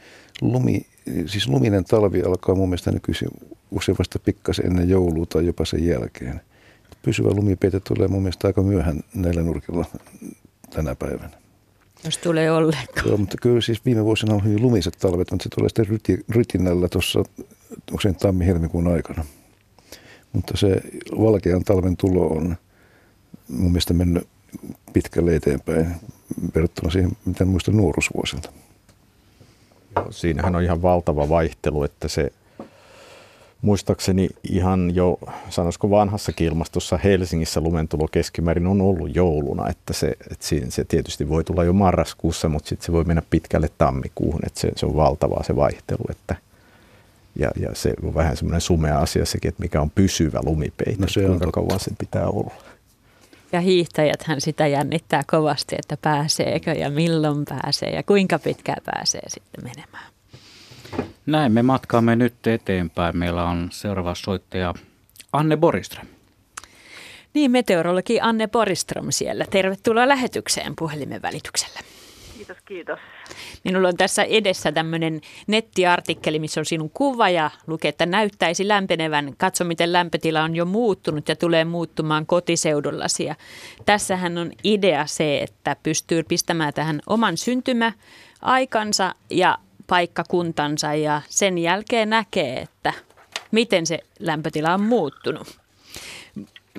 lumi, 0.41 0.85
siis 1.25 1.47
luminen 1.47 1.83
talvi 1.83 2.21
alkaa 2.21 2.55
mun 2.55 2.69
mielestä 2.69 2.91
nykyisin 2.91 3.29
usein 3.71 3.97
vasta 3.99 4.19
pikkasen 4.19 4.65
ennen 4.65 4.89
joulua 4.89 5.25
tai 5.25 5.45
jopa 5.45 5.65
sen 5.65 5.85
jälkeen 5.85 6.41
pysyvä 7.01 7.29
lumipeite 7.29 7.79
tulee 7.79 8.07
mun 8.07 8.21
mielestä 8.21 8.47
aika 8.47 8.61
myöhään 8.61 8.99
näillä 9.13 9.43
nurkilla 9.43 9.85
tänä 10.69 10.95
päivänä. 10.95 11.37
Jos 12.03 12.17
tulee 12.17 12.51
ollenkaan. 12.51 13.07
Joo, 13.07 13.17
mutta 13.17 13.37
kyllä 13.41 13.61
siis 13.61 13.85
viime 13.85 14.05
vuosina 14.05 14.33
on 14.33 14.43
hyvin 14.43 14.61
lumiset 14.61 14.97
talvet, 14.99 15.31
mutta 15.31 15.43
se 15.43 15.49
tulee 15.49 15.69
sitten 15.69 15.87
ryti, 15.87 16.25
rytinällä 16.29 16.87
tuossa, 16.87 17.23
se 18.01 18.13
tammi-helmikuun 18.13 18.87
aikana. 18.87 19.25
Mutta 20.33 20.57
se 20.57 20.81
valkean 21.19 21.63
talven 21.63 21.97
tulo 21.97 22.27
on 22.27 22.55
mun 23.47 23.71
mielestä 23.71 23.93
mennyt 23.93 24.27
pitkälle 24.93 25.35
eteenpäin 25.35 25.95
verrattuna 26.55 26.91
siihen, 26.91 27.11
mitä 27.25 27.45
muistan 27.45 27.77
nuoruusvuosilta. 27.77 28.51
Joo, 29.95 30.11
siinähän 30.11 30.55
on 30.55 30.63
ihan 30.63 30.81
valtava 30.81 31.29
vaihtelu, 31.29 31.83
että 31.83 32.07
se 32.07 32.31
muistaakseni 33.61 34.29
ihan 34.43 34.95
jo, 34.95 35.19
sanoisiko 35.49 35.89
vanhassa 35.89 36.31
ilmastossa 36.39 36.99
Helsingissä 37.03 37.61
lumentulo 37.61 38.07
keskimäärin 38.11 38.67
on 38.67 38.81
ollut 38.81 39.15
jouluna, 39.15 39.69
että 39.69 39.93
se, 39.93 40.07
että 40.31 40.45
se 40.69 40.83
tietysti 40.83 41.29
voi 41.29 41.43
tulla 41.43 41.63
jo 41.63 41.73
marraskuussa, 41.73 42.49
mutta 42.49 42.69
sitten 42.69 42.85
se 42.85 42.91
voi 42.91 43.03
mennä 43.03 43.21
pitkälle 43.29 43.69
tammikuuhun, 43.77 44.39
että 44.45 44.59
se, 44.59 44.71
se 44.75 44.85
on 44.85 44.95
valtavaa 44.95 45.43
se 45.43 45.55
vaihtelu, 45.55 46.03
että 46.09 46.35
ja, 47.39 47.51
ja 47.59 47.69
se 47.73 47.93
on 48.03 48.13
vähän 48.13 48.37
semmoinen 48.37 48.61
sumea 48.61 48.99
asia 48.99 49.25
sekin, 49.25 49.49
että 49.49 49.63
mikä 49.63 49.81
on 49.81 49.89
pysyvä 49.89 50.39
lumipeite, 50.43 51.01
no 51.01 51.07
se 51.07 51.25
kuinka 51.25 51.45
on 51.45 51.51
kauan 51.51 51.79
se 51.79 51.91
pitää 51.97 52.27
olla. 52.27 52.53
Ja 53.51 53.61
hiihtäjäthän 53.61 54.41
sitä 54.41 54.67
jännittää 54.67 55.23
kovasti, 55.27 55.75
että 55.79 55.97
pääseekö 56.01 56.71
ja 56.71 56.91
milloin 56.91 57.45
pääsee 57.49 57.89
ja 57.89 58.03
kuinka 58.03 58.39
pitkään 58.39 58.81
pääsee 58.85 59.21
sitten 59.27 59.63
menemään. 59.63 60.05
Näin 61.25 61.51
me 61.51 61.63
matkaamme 61.63 62.15
nyt 62.15 62.47
eteenpäin. 62.47 63.17
Meillä 63.17 63.43
on 63.43 63.67
seuraava 63.71 64.15
soittaja 64.15 64.73
Anne 65.33 65.57
Boriström. 65.57 66.07
Niin, 67.33 67.51
meteorologi 67.51 68.21
Anne 68.21 68.47
Boriström 68.47 69.05
siellä. 69.09 69.45
Tervetuloa 69.49 70.07
lähetykseen 70.07 70.73
puhelimen 70.75 71.21
välityksellä. 71.21 71.79
Kiitos, 72.47 72.63
kiitos. 72.65 72.99
Minulla 73.63 73.87
on 73.87 73.97
tässä 73.97 74.23
edessä 74.23 74.71
tämmöinen 74.71 75.21
nettiartikkeli, 75.47 76.39
missä 76.39 76.61
on 76.61 76.65
sinun 76.65 76.89
kuva 76.89 77.29
ja 77.29 77.51
lukee, 77.67 77.89
että 77.89 78.05
näyttäisi 78.05 78.67
lämpenevän. 78.67 79.33
Katso, 79.37 79.63
miten 79.63 79.93
lämpötila 79.93 80.43
on 80.43 80.55
jo 80.55 80.65
muuttunut 80.65 81.29
ja 81.29 81.35
tulee 81.35 81.65
muuttumaan 81.65 82.25
kotiseudullasi. 82.25 83.25
Ja 83.25 83.35
tässähän 83.85 84.37
on 84.37 84.51
idea 84.63 85.05
se, 85.05 85.39
että 85.41 85.75
pystyy 85.83 86.23
pistämään 86.23 86.73
tähän 86.73 87.01
oman 87.07 87.37
syntymäaikansa 87.37 89.15
ja 89.29 89.57
paikkakuntansa 89.87 90.93
ja 90.93 91.21
sen 91.29 91.57
jälkeen 91.57 92.09
näkee, 92.09 92.59
että 92.59 92.93
miten 93.51 93.85
se 93.85 93.99
lämpötila 94.19 94.73
on 94.73 94.81
muuttunut. 94.81 95.57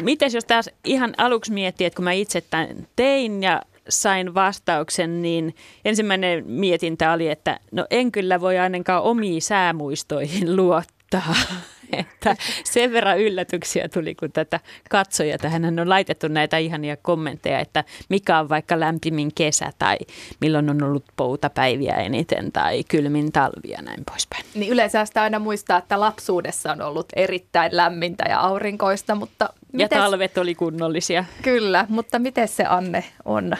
Miten 0.02 0.32
jos 0.32 0.44
taas 0.44 0.70
ihan 0.84 1.14
aluksi 1.18 1.52
miettii, 1.52 1.86
että 1.86 1.96
kun 1.96 2.04
mä 2.04 2.12
itse 2.12 2.40
tämän 2.40 2.88
tein 2.96 3.42
ja 3.42 3.62
sain 3.88 4.34
vastauksen, 4.34 5.22
niin 5.22 5.54
ensimmäinen 5.84 6.46
mietintä 6.46 7.12
oli, 7.12 7.28
että 7.28 7.60
no 7.72 7.86
en 7.90 8.12
kyllä 8.12 8.40
voi 8.40 8.58
ainakaan 8.58 9.02
omiin 9.02 9.42
säämuistoihin 9.42 10.56
luottaa. 10.56 11.34
että 11.92 12.36
sen 12.64 12.92
verran 12.92 13.20
yllätyksiä 13.20 13.88
tuli, 13.88 14.14
kun 14.14 14.32
tätä 14.32 14.60
katsoja 14.90 15.38
tähän 15.38 15.78
on 15.80 15.88
laitettu 15.88 16.28
näitä 16.28 16.58
ihania 16.58 16.96
kommentteja, 16.96 17.60
että 17.60 17.84
mikä 18.08 18.38
on 18.38 18.48
vaikka 18.48 18.80
lämpimin 18.80 19.30
kesä 19.34 19.72
tai 19.78 19.96
milloin 20.40 20.70
on 20.70 20.82
ollut 20.82 21.04
poutapäiviä 21.16 21.94
eniten 21.94 22.52
tai 22.52 22.84
kylmin 22.84 23.32
talvia 23.32 23.76
ja 23.76 23.82
näin 23.82 24.04
poispäin. 24.10 24.44
Niin 24.54 24.72
yleensä 24.72 25.04
sitä 25.04 25.22
aina 25.22 25.38
muistaa, 25.38 25.78
että 25.78 26.00
lapsuudessa 26.00 26.72
on 26.72 26.82
ollut 26.82 27.06
erittäin 27.16 27.76
lämmintä 27.76 28.24
ja 28.28 28.40
aurinkoista, 28.40 29.14
mutta... 29.14 29.48
Mites... 29.72 29.96
Ja 29.96 30.02
talvet 30.02 30.38
oli 30.38 30.54
kunnollisia. 30.54 31.24
Kyllä, 31.42 31.86
mutta 31.88 32.18
miten 32.18 32.48
se 32.48 32.64
Anne 32.64 33.04
on? 33.24 33.56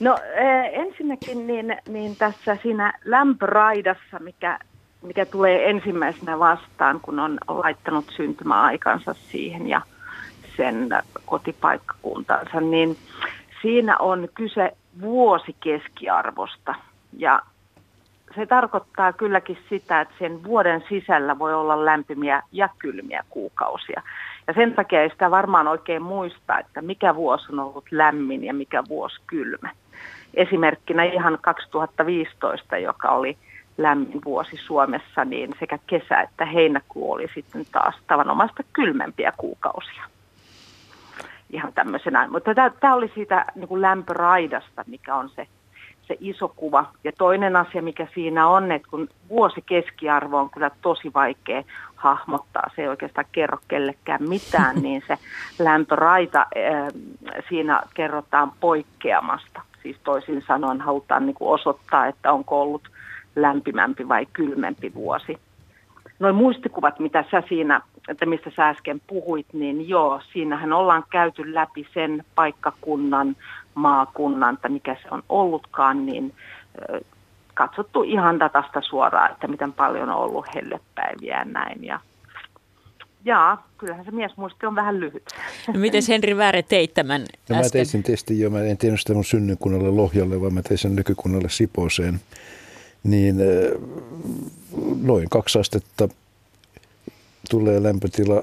No 0.00 0.14
äh, 0.14 0.66
ensinnäkin 0.72 1.46
niin, 1.46 1.76
niin 1.88 2.16
tässä 2.16 2.56
siinä 2.62 2.92
lämpöraidassa, 3.04 4.18
mikä 4.18 4.58
mikä 5.02 5.26
tulee 5.26 5.70
ensimmäisenä 5.70 6.38
vastaan, 6.38 7.00
kun 7.00 7.18
on 7.18 7.38
laittanut 7.48 8.04
syntymäaikansa 8.16 9.14
siihen 9.14 9.68
ja 9.68 9.80
sen 10.56 10.88
kotipaikkakuntansa, 11.26 12.60
niin 12.60 12.96
siinä 13.62 13.96
on 13.98 14.28
kyse 14.34 14.76
vuosikeskiarvosta. 15.00 16.74
Ja 17.18 17.42
se 18.34 18.46
tarkoittaa 18.46 19.12
kylläkin 19.12 19.58
sitä, 19.68 20.00
että 20.00 20.14
sen 20.18 20.44
vuoden 20.44 20.84
sisällä 20.88 21.38
voi 21.38 21.54
olla 21.54 21.84
lämpimiä 21.84 22.42
ja 22.52 22.68
kylmiä 22.78 23.24
kuukausia. 23.30 24.02
Ja 24.46 24.54
sen 24.54 24.74
takia 24.74 25.02
ei 25.02 25.10
sitä 25.10 25.30
varmaan 25.30 25.68
oikein 25.68 26.02
muista, 26.02 26.58
että 26.58 26.82
mikä 26.82 27.14
vuosi 27.14 27.46
on 27.52 27.58
ollut 27.58 27.84
lämmin 27.90 28.44
ja 28.44 28.54
mikä 28.54 28.82
vuosi 28.88 29.20
kylmä. 29.26 29.70
Esimerkkinä 30.34 31.04
ihan 31.04 31.38
2015, 31.40 32.78
joka 32.78 33.08
oli 33.08 33.36
lämmin 33.78 34.20
vuosi 34.24 34.56
Suomessa, 34.56 35.24
niin 35.24 35.54
sekä 35.60 35.78
kesä 35.86 36.20
että 36.20 36.44
heinäkuu 36.44 37.12
oli 37.12 37.26
sitten 37.34 37.66
taas 37.72 37.94
tavanomaista 38.06 38.62
kylmempiä 38.72 39.32
kuukausia. 39.36 40.04
Ihan 41.50 41.72
tämmöisenä. 41.72 42.28
Mutta 42.28 42.50
tämä 42.80 42.94
oli 42.94 43.12
siitä 43.14 43.44
niin 43.54 43.68
kuin 43.68 43.82
lämpöraidasta, 43.82 44.84
mikä 44.86 45.14
on 45.14 45.28
se, 45.28 45.46
se 46.02 46.16
iso 46.20 46.48
kuva. 46.56 46.84
Ja 47.04 47.12
toinen 47.18 47.56
asia, 47.56 47.82
mikä 47.82 48.06
siinä 48.14 48.48
on, 48.48 48.72
että 48.72 48.88
kun 48.90 49.08
vuosi 49.28 49.62
keskiarvo 49.62 50.38
on 50.38 50.50
kyllä 50.50 50.70
tosi 50.82 51.10
vaikea 51.14 51.62
hahmottaa, 51.96 52.70
se 52.76 52.82
ei 52.82 52.88
oikeastaan 52.88 53.26
kerro 53.32 53.58
kellekään 53.68 54.28
mitään, 54.28 54.76
niin 54.82 55.02
se 55.06 55.18
lämpöraita, 55.58 56.46
siinä 57.48 57.82
kerrotaan 57.94 58.52
poikkeamasta. 58.60 59.69
Siis 59.82 59.96
toisin 60.04 60.42
sanoen 60.42 60.80
halutaan 60.80 61.26
niin 61.26 61.34
kuin 61.34 61.48
osoittaa, 61.48 62.06
että 62.06 62.32
onko 62.32 62.62
ollut 62.62 62.82
lämpimämpi 63.36 64.08
vai 64.08 64.26
kylmempi 64.32 64.94
vuosi. 64.94 65.38
Noin 66.18 66.34
muistikuvat, 66.34 66.98
mitä 66.98 67.24
sä 67.30 67.42
siinä, 67.48 67.80
että 68.08 68.26
mistä 68.26 68.50
sä 68.56 68.68
äsken 68.68 69.00
puhuit, 69.06 69.46
niin 69.52 69.88
joo, 69.88 70.20
siinähän 70.32 70.72
ollaan 70.72 71.04
käyty 71.10 71.54
läpi 71.54 71.86
sen 71.94 72.24
paikkakunnan, 72.34 73.36
maakunnan, 73.74 74.58
tai 74.62 74.70
mikä 74.70 74.96
se 75.02 75.08
on 75.10 75.22
ollutkaan, 75.28 76.06
niin 76.06 76.34
katsottu 77.54 78.02
ihan 78.02 78.40
datasta 78.40 78.80
suoraan, 78.80 79.30
että 79.30 79.48
miten 79.48 79.72
paljon 79.72 80.08
on 80.08 80.16
ollut 80.16 80.46
hellepäiviä 80.54 81.38
ja 81.38 81.44
näin. 81.44 81.84
Ja 81.84 82.00
Jaa, 83.24 83.66
kyllähän 83.80 84.04
se 84.04 84.10
miesmuisti 84.10 84.66
on 84.66 84.74
vähän 84.74 85.00
lyhyt. 85.00 85.22
No 85.68 85.80
miten 85.80 86.02
Henri 86.08 86.36
Väärä 86.36 86.62
teit 86.62 86.94
tämän 86.94 87.26
no, 87.48 87.56
Mä 87.56 87.62
tein 87.72 87.86
sen 87.86 88.02
testin 88.02 88.40
jo. 88.40 88.50
Mä 88.50 88.62
en 88.62 88.78
tiennyt 88.78 89.00
sitä 89.00 89.14
mun 89.14 89.24
synnykunnalle 89.24 89.90
Lohjalle, 89.90 90.40
vaan 90.40 90.54
mä 90.54 90.62
tein 90.62 90.78
sen 90.78 90.96
nykykunnalle 90.96 91.48
Siposeen. 91.48 92.20
Niin 93.04 93.36
noin 95.02 95.28
kaksi 95.30 95.58
astetta 95.58 96.08
tulee 97.50 97.82
lämpötila, 97.82 98.42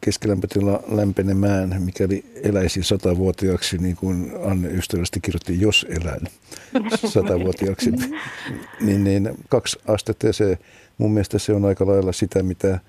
keskilämpötila 0.00 0.82
lämpenemään, 0.88 1.82
mikäli 1.82 2.24
eläisi 2.42 2.82
satavuotiaaksi, 2.82 3.78
niin 3.78 3.96
kuin 3.96 4.32
Anne 4.44 4.68
ystävällisesti 4.68 5.20
kirjoitti, 5.20 5.60
jos 5.60 5.86
elän 5.88 6.20
satavuotiaaksi, 7.12 7.90
niin, 8.80 9.04
niin 9.04 9.30
kaksi 9.48 9.78
astetta 9.86 10.26
ja 10.26 10.32
se, 10.32 10.58
mun 10.98 11.12
mielestä 11.12 11.38
se 11.38 11.52
on 11.52 11.64
aika 11.64 11.86
lailla 11.86 12.12
sitä, 12.12 12.42
mitä 12.42 12.80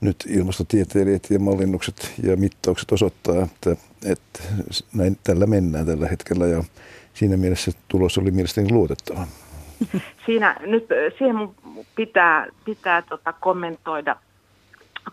nyt 0.00 0.16
ilmastotieteilijät 0.28 1.30
ja 1.30 1.38
mallinnukset 1.38 2.14
ja 2.22 2.36
mittaukset 2.36 2.92
osoittaa, 2.92 3.42
että, 3.42 3.76
että 4.04 4.42
näin 4.94 5.18
tällä 5.24 5.46
mennään 5.46 5.86
tällä 5.86 6.08
hetkellä 6.08 6.46
ja 6.46 6.64
siinä 7.14 7.36
mielessä 7.36 7.70
tulos 7.88 8.18
oli 8.18 8.30
mielestäni 8.30 8.72
luotettava. 8.72 9.26
Siinä 10.26 10.56
nyt 10.66 10.86
siihen 11.18 11.36
pitää, 11.96 12.46
pitää 12.64 13.02
tota 13.02 13.32
kommentoida, 13.32 14.16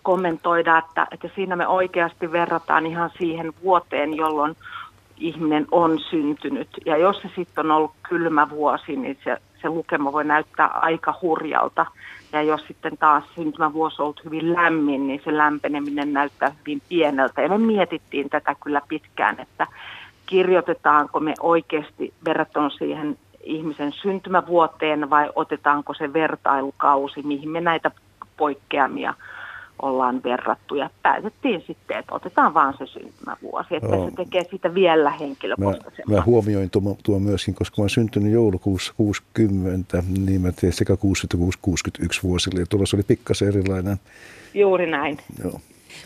kommentoida 0.03 0.77
että, 0.77 1.07
että 1.11 1.29
siinä 1.35 1.55
me 1.55 1.67
oikeasti 1.67 2.31
verrataan 2.31 2.85
ihan 2.85 3.11
siihen 3.17 3.53
vuoteen, 3.63 4.13
jolloin 4.13 4.55
ihminen 5.17 5.67
on 5.71 5.99
syntynyt. 6.09 6.69
Ja 6.85 6.97
jos 6.97 7.21
se 7.21 7.29
sitten 7.35 7.65
on 7.65 7.71
ollut 7.71 7.93
kylmä 8.09 8.49
vuosi, 8.49 8.95
niin 8.95 9.17
se, 9.23 9.37
se 9.61 9.69
lukema 9.69 10.13
voi 10.13 10.23
näyttää 10.23 10.67
aika 10.67 11.19
hurjalta. 11.21 11.85
Ja 12.33 12.41
jos 12.41 12.61
sitten 12.67 12.97
taas 12.97 13.23
syntymävuosi 13.35 14.01
on 14.01 14.03
ollut 14.03 14.25
hyvin 14.25 14.53
lämmin, 14.53 15.07
niin 15.07 15.21
se 15.23 15.37
lämpeneminen 15.37 16.13
näyttää 16.13 16.55
hyvin 16.59 16.81
pieneltä. 16.89 17.41
Ja 17.41 17.49
me 17.49 17.57
mietittiin 17.57 18.29
tätä 18.29 18.55
kyllä 18.63 18.81
pitkään, 18.87 19.39
että 19.39 19.67
kirjoitetaanko 20.25 21.19
me 21.19 21.33
oikeasti 21.39 22.13
verrattuna 22.25 22.69
siihen 22.69 23.17
ihmisen 23.43 23.91
syntymävuoteen 23.91 25.09
vai 25.09 25.29
otetaanko 25.35 25.93
se 25.93 26.13
vertailukausi, 26.13 27.21
mihin 27.21 27.49
me 27.49 27.61
näitä 27.61 27.91
poikkeamia 28.37 29.13
ollaan 29.83 30.23
verrattu 30.23 30.75
ja 30.75 30.89
päätettiin 31.01 31.63
sitten, 31.67 31.97
että 31.97 32.15
otetaan 32.15 32.53
vaan 32.53 32.75
se 32.77 32.85
syntymävuosi, 32.85 33.75
että 33.75 33.95
no. 33.95 34.09
se 34.09 34.15
tekee 34.15 34.43
siitä 34.49 34.73
vielä 34.73 35.09
henkilökohtaisemmin. 35.09 36.15
Mä, 36.15 36.15
mä 36.15 36.23
huomioin 36.25 36.69
tuon 36.69 36.95
tuo 37.03 37.19
myöskin, 37.19 37.55
koska 37.55 37.75
mä 37.77 37.81
olen 37.81 37.89
syntynyt 37.89 38.33
joulukuussa 38.33 38.93
60, 38.97 40.03
niin 40.25 40.41
mä 40.41 40.51
tein 40.51 40.73
sekä 40.73 40.97
60 40.97 41.57
61 41.61 42.23
vuosille 42.23 42.59
ja 42.59 42.65
tulos 42.69 42.93
oli 42.93 43.03
pikkasen 43.03 43.47
erilainen. 43.47 43.97
Juuri 44.53 44.91
näin. 44.91 45.17
Joo. 45.43 45.59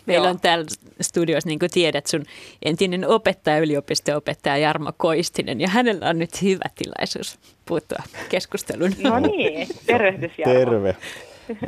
Meillä 0.05 0.29
on 0.29 0.39
täällä 0.39 0.65
studiossa, 1.01 1.49
niin 1.49 1.59
kuin 1.59 1.71
tiedät, 1.71 2.07
sun 2.07 2.23
entinen 2.65 3.07
opettaja, 3.07 3.59
yliopisto-opettaja 3.59 4.57
Jarmo 4.57 4.91
Koistinen, 4.97 5.61
ja 5.61 5.67
hänellä 5.67 6.09
on 6.09 6.19
nyt 6.19 6.41
hyvä 6.41 6.65
tilaisuus 6.75 7.39
puuttua 7.65 8.03
keskusteluun. 8.29 8.91
No 9.03 9.19
niin, 9.19 9.67
tervehdys 9.85 10.31
Jarmo. 10.37 10.53
Terve. 10.53 10.95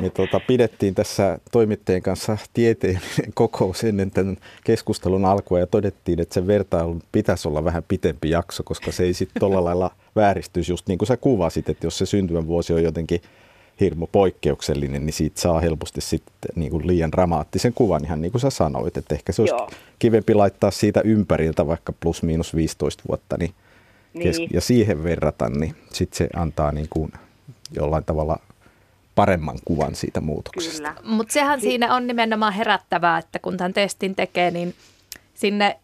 Me 0.00 0.10
tuota, 0.16 0.40
pidettiin 0.40 0.94
tässä 0.94 1.38
toimittajien 1.52 2.02
kanssa 2.02 2.38
tieteellinen 2.52 3.32
kokous 3.34 3.84
ennen 3.84 4.10
tämän 4.10 4.36
keskustelun 4.64 5.24
alkua 5.24 5.58
ja 5.58 5.66
todettiin, 5.66 6.20
että 6.20 6.34
sen 6.34 6.46
vertailun 6.46 7.02
pitäisi 7.12 7.48
olla 7.48 7.64
vähän 7.64 7.82
pitempi 7.88 8.30
jakso, 8.30 8.62
koska 8.62 8.92
se 8.92 9.04
ei 9.04 9.14
sitten 9.14 9.40
tuolla 9.40 9.64
lailla 9.64 9.90
vääristyisi 10.16 10.72
just 10.72 10.86
niin 10.88 10.98
kuin 10.98 11.06
sä 11.06 11.16
kuvasit, 11.16 11.68
että 11.68 11.86
jos 11.86 11.98
se 11.98 12.06
syntymävuosi 12.06 12.72
on 12.72 12.82
jotenkin 12.82 13.20
hirmu 13.80 14.06
poikkeuksellinen, 14.06 15.06
niin 15.06 15.14
siitä 15.14 15.40
saa 15.40 15.60
helposti 15.60 16.00
sitten 16.00 16.50
niin 16.54 16.70
kuin 16.70 16.86
liian 16.86 17.12
dramaattisen 17.12 17.74
kuvan, 17.74 18.04
ihan 18.04 18.20
niin 18.20 18.32
kuin 18.32 18.40
sä 18.40 18.50
sanoit, 18.50 18.96
että 18.96 19.14
ehkä 19.14 19.32
se 19.32 19.42
olisi 19.42 19.54
Joo. 19.54 19.70
kivempi 19.98 20.34
laittaa 20.34 20.70
siitä 20.70 21.00
ympäriltä 21.04 21.66
vaikka 21.66 21.92
plus 22.00 22.22
miinus 22.22 22.54
15 22.54 23.02
vuotta 23.08 23.36
niin 23.38 23.54
niin. 24.14 24.34
Kesk- 24.34 24.54
ja 24.54 24.60
siihen 24.60 25.04
verrata, 25.04 25.48
niin 25.48 25.74
sitten 25.92 26.16
se 26.16 26.28
antaa 26.36 26.72
niin 26.72 26.86
kuin 26.90 27.12
jollain 27.74 28.04
tavalla 28.04 28.38
paremman 29.20 29.58
kuvan 29.64 29.94
siitä 29.94 30.20
muutoksesta. 30.20 30.94
Mutta 31.02 31.32
sehän 31.32 31.60
siinä 31.60 31.94
on 31.94 32.06
nimenomaan 32.06 32.52
herättävää, 32.52 33.18
että 33.18 33.38
kun 33.38 33.56
tämän 33.56 33.72
testin 33.72 34.14
tekee, 34.14 34.50
niin 34.50 34.74
sinne 35.34 35.78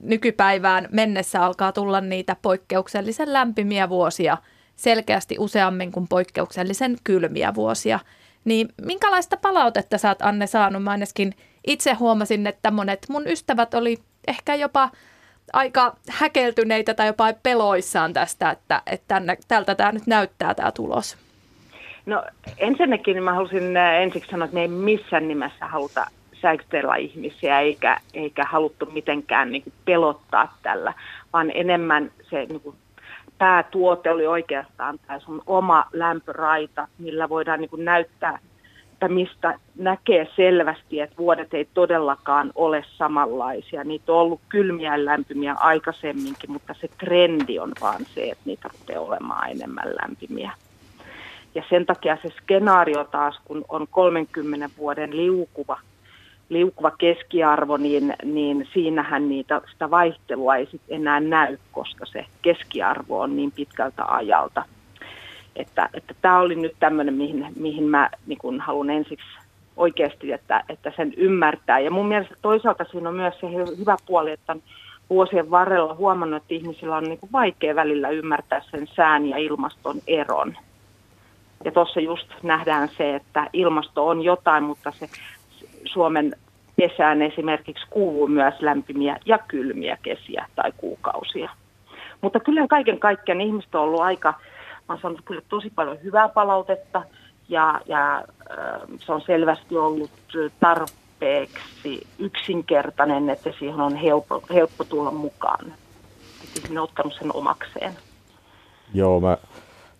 nykypäivään 0.00 0.88
mennessä 0.92 1.42
alkaa 1.42 1.72
tulla 1.72 2.00
niitä 2.00 2.36
poikkeuksellisen 2.42 3.32
lämpimiä 3.32 3.88
vuosia 3.88 4.38
selkeästi 4.76 5.36
useammin 5.38 5.92
kuin 5.92 6.08
poikkeuksellisen 6.08 6.96
kylmiä 7.04 7.54
vuosia. 7.54 8.00
Niin 8.44 8.68
minkälaista 8.82 9.36
palautetta 9.36 9.98
sä 9.98 10.08
oot 10.08 10.22
Anne 10.22 10.46
saanut? 10.46 10.82
Mä 10.82 10.90
ainakin 10.90 11.34
itse 11.66 11.92
huomasin, 11.92 12.46
että 12.46 12.70
monet 12.70 13.06
mun 13.08 13.26
ystävät 13.26 13.74
oli 13.74 13.98
ehkä 14.28 14.54
jopa 14.54 14.90
aika 15.52 15.96
häkeltyneitä 16.08 16.94
tai 16.94 17.06
jopa 17.06 17.32
peloissaan 17.42 18.12
tästä, 18.12 18.50
että, 18.50 18.82
että 18.86 19.04
tänne, 19.08 19.38
tältä 19.48 19.74
tämä 19.74 19.92
nyt 19.92 20.06
näyttää 20.06 20.54
tämä 20.54 20.72
tulos. 20.72 21.16
No 22.06 22.24
ensinnäkin 22.58 23.22
mä 23.22 23.34
halusin 23.34 23.76
äh, 23.76 23.94
ensiksi 23.94 24.30
sanoa, 24.30 24.44
että 24.44 24.54
me 24.54 24.60
ei 24.60 24.68
missään 24.68 25.28
nimessä 25.28 25.66
haluta 25.66 26.06
säikytellä 26.42 26.96
ihmisiä 26.96 27.60
eikä, 27.60 28.00
eikä 28.14 28.44
haluttu 28.44 28.86
mitenkään 28.86 29.52
niin 29.52 29.62
kuin 29.62 29.72
pelottaa 29.84 30.56
tällä, 30.62 30.94
vaan 31.32 31.50
enemmän 31.54 32.10
se 32.30 32.44
niin 32.44 32.60
kuin 32.60 32.76
päätuote 33.38 34.10
oli 34.10 34.26
oikeastaan 34.26 34.98
tämä 35.06 35.18
sun 35.18 35.42
oma 35.46 35.84
lämpöraita, 35.92 36.88
millä 36.98 37.28
voidaan 37.28 37.60
niin 37.60 37.70
kuin 37.70 37.84
näyttää, 37.84 38.38
että 38.92 39.08
mistä 39.08 39.58
näkee 39.76 40.28
selvästi, 40.36 41.00
että 41.00 41.16
vuodet 41.18 41.54
ei 41.54 41.68
todellakaan 41.74 42.52
ole 42.54 42.84
samanlaisia. 42.96 43.84
Niitä 43.84 44.12
on 44.12 44.18
ollut 44.18 44.40
kylmiä 44.48 44.96
ja 44.96 45.04
lämpimiä 45.04 45.54
aikaisemminkin, 45.54 46.52
mutta 46.52 46.74
se 46.80 46.88
trendi 46.98 47.58
on 47.58 47.72
vaan 47.80 48.04
se, 48.14 48.22
että 48.22 48.42
niitä 48.44 48.68
rupeaa 48.72 49.00
olemaan 49.00 49.50
enemmän 49.50 49.96
lämpimiä. 50.02 50.52
Ja 51.54 51.62
sen 51.70 51.86
takia 51.86 52.18
se 52.22 52.28
skenaario 52.28 53.04
taas, 53.04 53.40
kun 53.44 53.64
on 53.68 53.86
30 53.90 54.70
vuoden 54.78 55.16
liukuva, 55.16 55.78
liukuva 56.48 56.90
keskiarvo, 56.90 57.76
niin, 57.76 58.14
niin 58.24 58.68
siinähän 58.72 59.28
niitä, 59.28 59.60
sitä 59.72 59.90
vaihtelua 59.90 60.56
ei 60.56 60.66
sit 60.66 60.82
enää 60.88 61.20
näy, 61.20 61.58
koska 61.72 62.06
se 62.06 62.24
keskiarvo 62.42 63.20
on 63.20 63.36
niin 63.36 63.52
pitkältä 63.52 64.04
ajalta. 64.04 64.64
Että, 65.56 65.88
että 65.94 66.14
tämä 66.20 66.38
oli 66.38 66.54
nyt 66.54 66.76
tämmöinen, 66.80 67.14
mihin, 67.14 67.46
mihin 67.56 67.84
mä 67.84 68.10
niin 68.26 68.38
kun 68.38 68.60
haluan 68.60 68.90
ensiksi 68.90 69.26
oikeasti, 69.76 70.32
että, 70.32 70.64
että 70.68 70.92
sen 70.96 71.14
ymmärtää. 71.16 71.80
Ja 71.80 71.90
mun 71.90 72.08
mielestä 72.08 72.36
toisaalta 72.42 72.84
siinä 72.84 73.08
on 73.08 73.14
myös 73.14 73.34
se 73.40 73.46
hyvä 73.78 73.96
puoli, 74.06 74.30
että 74.30 74.56
vuosien 75.10 75.50
varrella 75.50 75.94
huomannut, 75.94 76.42
että 76.42 76.54
ihmisillä 76.54 76.96
on 76.96 77.04
niin 77.04 77.18
vaikea 77.32 77.74
välillä 77.74 78.08
ymmärtää 78.08 78.62
sen 78.70 78.86
sään 78.86 79.26
ja 79.26 79.36
ilmaston 79.36 79.96
eron. 80.06 80.56
Ja 81.64 81.72
tuossa 81.72 82.00
just 82.00 82.26
nähdään 82.42 82.88
se, 82.96 83.14
että 83.14 83.46
ilmasto 83.52 84.06
on 84.06 84.22
jotain, 84.22 84.64
mutta 84.64 84.90
se 84.90 85.08
Suomen 85.84 86.36
kesään 86.80 87.22
esimerkiksi 87.22 87.86
kuuluu 87.90 88.26
myös 88.26 88.54
lämpimiä 88.60 89.16
ja 89.26 89.38
kylmiä 89.38 89.98
kesiä 90.02 90.46
tai 90.56 90.72
kuukausia. 90.76 91.50
Mutta 92.20 92.40
kyllä 92.40 92.66
kaiken 92.68 92.98
kaikkiaan 92.98 93.40
ihmiset 93.40 93.74
on 93.74 93.80
ollut 93.80 94.00
aika, 94.00 94.34
mä 94.88 94.98
sanon, 95.02 95.18
kyllä 95.24 95.42
tosi 95.48 95.70
paljon 95.70 96.02
hyvää 96.02 96.28
palautetta 96.28 97.02
ja, 97.48 97.80
ja 97.86 98.24
se 98.98 99.12
on 99.12 99.20
selvästi 99.20 99.76
ollut 99.76 100.10
tarpeeksi 100.60 102.06
yksinkertainen, 102.18 103.30
että 103.30 103.52
siihen 103.58 103.80
on 103.80 103.96
helppo, 103.96 104.42
helppo 104.54 104.84
tulla 104.84 105.10
mukaan. 105.10 105.66
Että 106.44 106.60
ihminen 106.60 106.78
on 106.78 106.84
ottanut 106.84 107.14
sen 107.14 107.36
omakseen. 107.36 107.92
Joo, 108.94 109.20
mä 109.20 109.36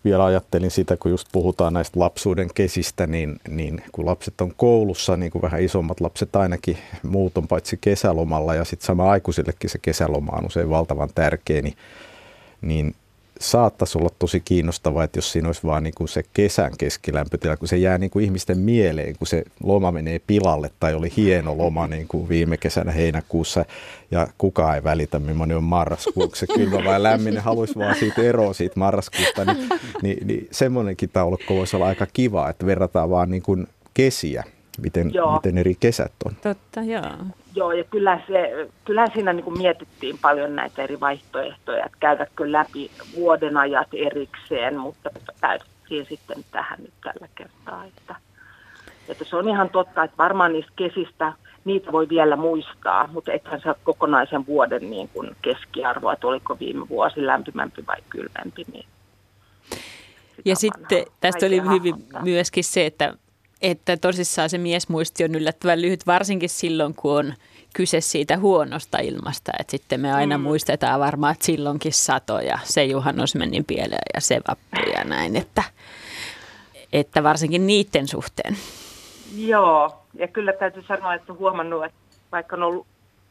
vielä 0.03 0.25
ajattelin 0.25 0.71
sitä, 0.71 0.97
kun 0.97 1.11
just 1.11 1.27
puhutaan 1.31 1.73
näistä 1.73 1.99
lapsuuden 1.99 2.49
kesistä, 2.55 3.07
niin, 3.07 3.39
niin 3.49 3.83
kun 3.91 4.05
lapset 4.05 4.41
on 4.41 4.53
koulussa, 4.57 5.17
niin 5.17 5.31
kuin 5.31 5.41
vähän 5.41 5.61
isommat 5.61 6.01
lapset 6.01 6.35
ainakin, 6.35 6.77
muut 7.03 7.37
on 7.37 7.47
paitsi 7.47 7.77
kesälomalla 7.81 8.55
ja 8.55 8.65
sitten 8.65 8.85
sama 8.85 9.11
aikuisillekin 9.11 9.69
se 9.69 9.79
kesäloma 9.79 10.37
on 10.37 10.45
usein 10.45 10.69
valtavan 10.69 11.09
tärkeä, 11.15 11.61
niin, 11.61 11.75
niin 12.61 12.95
saattaisi 13.41 13.97
olla 13.97 14.09
tosi 14.19 14.39
kiinnostavaa, 14.39 15.03
että 15.03 15.17
jos 15.17 15.31
siinä 15.31 15.47
olisi 15.47 15.63
vaan 15.63 15.83
niin 15.83 15.93
kuin 15.97 16.07
se 16.07 16.23
kesän 16.33 16.71
keskilämpötila, 16.77 17.57
kun 17.57 17.67
se 17.67 17.77
jää 17.77 17.97
niin 17.97 18.09
kuin 18.09 18.25
ihmisten 18.25 18.57
mieleen, 18.57 19.17
kun 19.17 19.27
se 19.27 19.43
loma 19.63 19.91
menee 19.91 20.21
pilalle 20.27 20.71
tai 20.79 20.93
oli 20.93 21.11
hieno 21.17 21.57
loma 21.57 21.87
niin 21.87 22.07
kuin 22.07 22.29
viime 22.29 22.57
kesänä 22.57 22.91
heinäkuussa 22.91 23.65
ja 24.11 24.27
kukaan 24.37 24.75
ei 24.75 24.83
välitä, 24.83 25.19
millainen 25.19 25.57
on 25.57 25.63
marraskuu, 25.63 26.31
se 26.35 26.47
kylmä 26.47 26.83
vai 26.85 27.03
lämmin, 27.03 27.33
ne 27.33 27.39
haluaisi 27.39 27.75
vaan 27.75 27.95
siitä 27.95 28.21
eroa 28.21 28.53
siitä 28.53 28.79
marraskuusta, 28.79 29.45
niin, 29.45 29.69
niin, 30.01 30.27
niin 30.27 30.47
semmoinenkin 30.51 31.09
taulukko 31.09 31.55
voisi 31.55 31.75
olla 31.75 31.87
aika 31.87 32.07
kiva, 32.13 32.49
että 32.49 32.65
verrataan 32.65 33.09
vaan 33.09 33.31
niin 33.31 33.43
kuin 33.43 33.67
kesiä, 33.93 34.43
miten, 34.81 35.11
miten 35.33 35.57
eri 35.57 35.75
kesät 35.79 36.13
on. 36.25 36.35
Totta, 36.41 36.81
joo. 36.81 37.11
Joo, 37.55 37.71
ja 37.71 37.83
kyllä, 37.83 38.21
se, 38.27 38.67
kyllä 38.85 39.07
siinä 39.13 39.33
niin 39.33 39.43
kuin 39.43 39.57
mietittiin 39.57 40.17
paljon 40.21 40.55
näitä 40.55 40.83
eri 40.83 40.99
vaihtoehtoja, 40.99 41.85
että 41.85 41.97
käydäkö 41.99 42.51
läpi 42.51 42.91
vuoden 43.15 43.57
ajat 43.57 43.87
erikseen, 43.93 44.77
mutta 44.77 45.09
päädyttiin 45.41 46.05
sitten 46.05 46.45
tähän 46.51 46.79
nyt 46.79 46.93
tällä 47.03 47.27
kertaa. 47.35 47.85
Että, 47.85 48.15
että 49.09 49.25
se 49.25 49.35
on 49.35 49.49
ihan 49.49 49.69
totta, 49.69 50.03
että 50.03 50.17
varmaan 50.17 50.53
niistä 50.53 50.71
kesistä 50.75 51.33
niitä 51.65 51.91
voi 51.91 52.09
vielä 52.09 52.35
muistaa, 52.35 53.07
mutta 53.07 53.31
ethän 53.31 53.61
saa 53.61 53.75
kokonaisen 53.83 54.45
vuoden 54.45 54.89
niin 54.89 55.09
kuin 55.09 55.35
keskiarvoa, 55.41 56.13
että 56.13 56.27
oliko 56.27 56.59
viime 56.59 56.89
vuosi 56.89 57.25
lämpimämpi 57.25 57.83
vai 57.87 58.01
kylmempi. 58.09 58.65
Niin 58.73 58.85
ja 60.45 60.55
sitten 60.55 61.05
tästä 61.19 61.45
oli 61.45 61.61
hyvin 61.61 61.95
myöskin 62.23 62.63
se, 62.63 62.85
että 62.85 63.13
että 63.61 63.97
tosissaan 63.97 64.49
se 64.49 64.57
miesmuisti 64.57 65.23
on 65.23 65.35
yllättävän 65.35 65.81
lyhyt, 65.81 66.07
varsinkin 66.07 66.49
silloin, 66.49 66.95
kun 66.95 67.17
on 67.17 67.33
kyse 67.73 68.01
siitä 68.01 68.37
huonosta 68.37 68.97
ilmasta. 68.97 69.51
Että 69.59 69.71
sitten 69.71 69.99
me 69.99 70.13
aina 70.13 70.37
mm. 70.37 70.43
muistetaan 70.43 70.99
varmaan, 70.99 71.31
että 71.31 71.45
silloinkin 71.45 71.93
sato 71.93 72.39
ja 72.39 72.59
se 72.63 72.83
juhannus 72.83 73.35
meni 73.35 73.63
pieleen 73.67 74.01
ja 74.13 74.21
se 74.21 74.41
vappu 74.47 74.89
ja 74.97 75.03
näin. 75.03 75.35
Että, 75.35 75.63
että 76.93 77.23
varsinkin 77.23 77.67
niiden 77.67 78.07
suhteen. 78.07 78.57
Joo, 79.37 79.97
ja 80.13 80.27
kyllä 80.27 80.53
täytyy 80.53 80.83
sanoa, 80.87 81.13
että 81.13 81.33
huomannut, 81.33 81.85
että 81.85 81.97
vaikka 82.31 82.55
on 82.55 82.63
ollut 82.63 82.87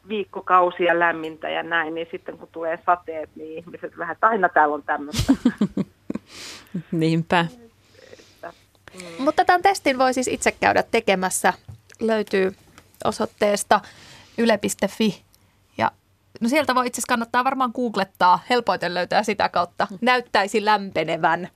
viikkokausia 0.08 0.98
lämmintä 0.98 1.48
ja 1.48 1.62
näin, 1.62 1.94
niin 1.94 2.08
sitten 2.10 2.38
kun 2.38 2.48
tulee 2.52 2.78
sateet, 2.86 3.30
niin 3.36 3.58
ihmiset 3.58 3.98
vähän, 3.98 4.12
että 4.12 4.26
aina 4.26 4.48
täällä 4.48 4.74
on 4.74 4.82
tämmöistä. 4.82 5.32
Niinpä. 6.92 7.46
Mm. 8.94 9.24
Mutta 9.24 9.44
tämän 9.44 9.62
testin 9.62 9.98
voi 9.98 10.14
siis 10.14 10.28
itse 10.28 10.52
käydä 10.52 10.82
tekemässä. 10.82 11.52
Löytyy 12.00 12.56
osoitteesta 13.04 13.80
yle.fi. 14.38 15.22
Ja 15.78 15.90
no 16.40 16.48
sieltä 16.48 16.74
voi 16.74 16.86
itse 16.86 16.98
asiassa 16.98 17.12
kannattaa 17.12 17.44
varmaan 17.44 17.70
googlettaa. 17.74 18.44
Helpoiten 18.50 18.94
löytää 18.94 19.22
sitä 19.22 19.48
kautta. 19.48 19.86
Mm. 19.90 19.98
Näyttäisi 20.00 20.64
lämpenevän, 20.64 21.48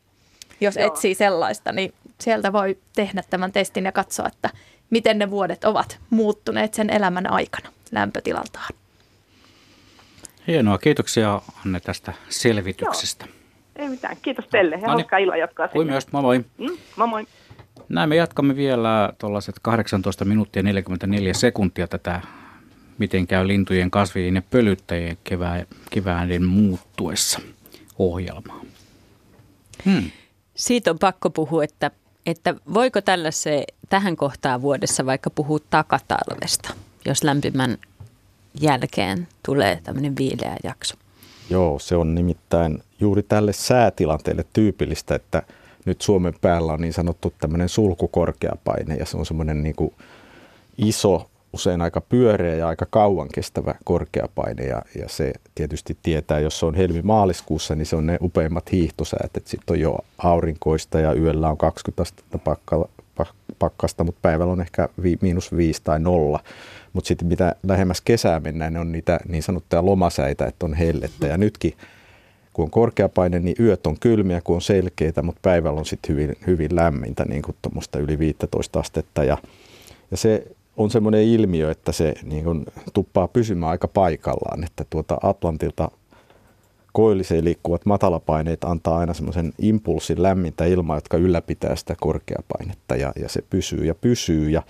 jos 0.60 0.76
Joo. 0.76 0.86
etsii 0.86 1.14
sellaista. 1.14 1.72
Niin 1.72 1.94
sieltä 2.20 2.52
voi 2.52 2.78
tehdä 2.96 3.22
tämän 3.30 3.52
testin 3.52 3.84
ja 3.84 3.92
katsoa, 3.92 4.26
että 4.26 4.50
miten 4.90 5.18
ne 5.18 5.30
vuodet 5.30 5.64
ovat 5.64 5.98
muuttuneet 6.10 6.74
sen 6.74 6.90
elämän 6.90 7.30
aikana 7.30 7.68
lämpötilaltaan. 7.92 8.74
Hienoa. 10.46 10.78
Kiitoksia 10.78 11.42
Anne 11.66 11.80
tästä 11.80 12.12
selvityksestä. 12.28 13.26
Joo. 13.26 13.33
Ei 13.76 13.88
mitään. 13.88 14.16
Kiitos 14.22 14.44
teille 14.50 14.74
ja 14.74 14.80
no 14.80 14.86
niin. 14.86 14.90
hauskaa 14.90 15.18
illan 15.18 15.38
jatkaa. 15.38 15.68
Kui 15.68 15.84
myös. 15.84 16.12
Moi 16.12 16.22
moi. 16.22 16.44
Mm, 16.58 16.76
moi 16.96 17.08
moi. 17.08 17.26
Näin 17.88 18.08
me 18.08 18.16
jatkamme 18.16 18.56
vielä 18.56 19.12
tuollaiset 19.18 19.54
18 19.62 20.24
minuuttia 20.24 20.62
44 20.62 21.34
sekuntia 21.34 21.88
tätä 21.88 22.20
miten 22.98 23.26
käy 23.26 23.48
lintujen 23.48 23.90
kasvien 23.90 24.34
ja 24.34 24.42
pölyttäjien 24.50 25.18
kevää, 25.24 25.64
kevääiden 25.90 26.44
muuttuessa 26.44 27.40
ohjelmaa. 27.98 28.60
Hmm. 29.84 30.10
Siitä 30.54 30.90
on 30.90 30.98
pakko 30.98 31.30
puhua, 31.30 31.64
että, 31.64 31.90
että 32.26 32.54
voiko 32.74 33.00
tällaiseen 33.00 33.64
tähän 33.88 34.16
kohtaan 34.16 34.62
vuodessa 34.62 35.06
vaikka 35.06 35.30
puhua 35.30 35.58
takatalvesta, 35.70 36.74
jos 37.06 37.24
lämpimän 37.24 37.78
jälkeen 38.60 39.28
tulee 39.46 39.80
tämmöinen 39.82 40.16
viileä 40.16 40.56
jakso? 40.64 40.94
Joo, 41.50 41.78
se 41.78 41.96
on 41.96 42.14
nimittäin 42.14 42.82
juuri 43.00 43.22
tälle 43.22 43.52
säätilanteelle 43.52 44.44
tyypillistä, 44.52 45.14
että 45.14 45.42
nyt 45.84 46.00
Suomen 46.00 46.34
päällä 46.40 46.72
on 46.72 46.80
niin 46.80 46.92
sanottu 46.92 47.32
tämmöinen 47.40 47.68
sulkukorkeapaine 47.68 48.96
ja 48.96 49.06
se 49.06 49.16
on 49.16 49.26
semmoinen 49.26 49.62
niin 49.62 49.76
kuin 49.76 49.94
iso, 50.78 51.30
usein 51.52 51.82
aika 51.82 52.00
pyöreä 52.00 52.54
ja 52.54 52.68
aika 52.68 52.86
kauan 52.90 53.28
kestävä 53.34 53.74
korkeapaine 53.84 54.64
ja, 54.64 54.82
ja 55.00 55.08
se 55.08 55.32
tietysti 55.54 55.96
tietää, 56.02 56.40
jos 56.40 56.58
se 56.58 56.66
on 56.66 56.74
helmi-maaliskuussa, 56.74 57.74
niin 57.74 57.86
se 57.86 57.96
on 57.96 58.06
ne 58.06 58.18
upeimmat 58.22 58.72
hiihtosäät, 58.72 59.36
että 59.36 59.50
sitten 59.50 59.74
on 59.74 59.80
jo 59.80 59.98
aurinkoista 60.18 61.00
ja 61.00 61.14
yöllä 61.14 61.48
on 61.48 61.58
20 61.58 62.02
astetta 62.02 62.38
pakka, 62.38 62.88
pakkasta, 63.58 64.04
mutta 64.04 64.18
päivällä 64.22 64.52
on 64.52 64.60
ehkä 64.60 64.88
vi, 65.02 65.18
miinus 65.20 65.56
viisi 65.56 65.80
tai 65.84 66.00
nolla. 66.00 66.40
Mutta 66.92 67.08
sitten 67.08 67.28
mitä 67.28 67.54
lähemmäs 67.62 68.00
kesää 68.00 68.40
mennään, 68.40 68.72
ne 68.72 68.80
on 68.80 68.92
niitä 68.92 69.20
niin 69.28 69.42
sanottuja 69.42 69.86
lomasäitä, 69.86 70.46
että 70.46 70.66
on 70.66 70.74
hellettä. 70.74 71.26
Ja 71.26 71.38
nytkin, 71.38 71.74
kun 72.54 72.64
on 72.64 72.70
korkeapaine, 72.70 73.38
niin 73.38 73.56
yöt 73.60 73.86
on 73.86 73.96
kylmiä, 74.00 74.40
kun 74.40 74.54
on 74.54 74.62
selkeitä, 74.62 75.22
mutta 75.22 75.40
päivällä 75.42 75.78
on 75.78 75.86
sitten 75.86 76.08
hyvin, 76.08 76.36
hyvin 76.46 76.76
lämmintä, 76.76 77.24
niin 77.24 77.42
kuin 77.42 77.56
yli 77.98 78.18
15 78.18 78.80
astetta. 78.80 79.24
Ja, 79.24 79.38
ja 80.10 80.16
se 80.16 80.46
on 80.76 80.90
semmoinen 80.90 81.22
ilmiö, 81.22 81.70
että 81.70 81.92
se 81.92 82.14
niin 82.22 82.44
kuin 82.44 82.66
tuppaa 82.92 83.28
pysymään 83.28 83.70
aika 83.70 83.88
paikallaan, 83.88 84.64
että 84.64 84.84
tuota 84.90 85.18
Atlantilta 85.22 85.90
koilliseen 86.92 87.44
liikkuvat 87.44 87.86
matalapaineet 87.86 88.64
antaa 88.64 88.98
aina 88.98 89.14
semmoisen 89.14 89.52
impulssin 89.58 90.22
lämmintä 90.22 90.64
ilmaa, 90.64 90.96
jotka 90.96 91.16
ylläpitää 91.16 91.76
sitä 91.76 91.94
korkeapainetta 92.00 92.96
ja, 92.96 93.12
ja 93.16 93.28
se 93.28 93.42
pysyy 93.50 93.84
ja 93.84 93.94
pysyy. 93.94 94.50
Ja 94.50 94.62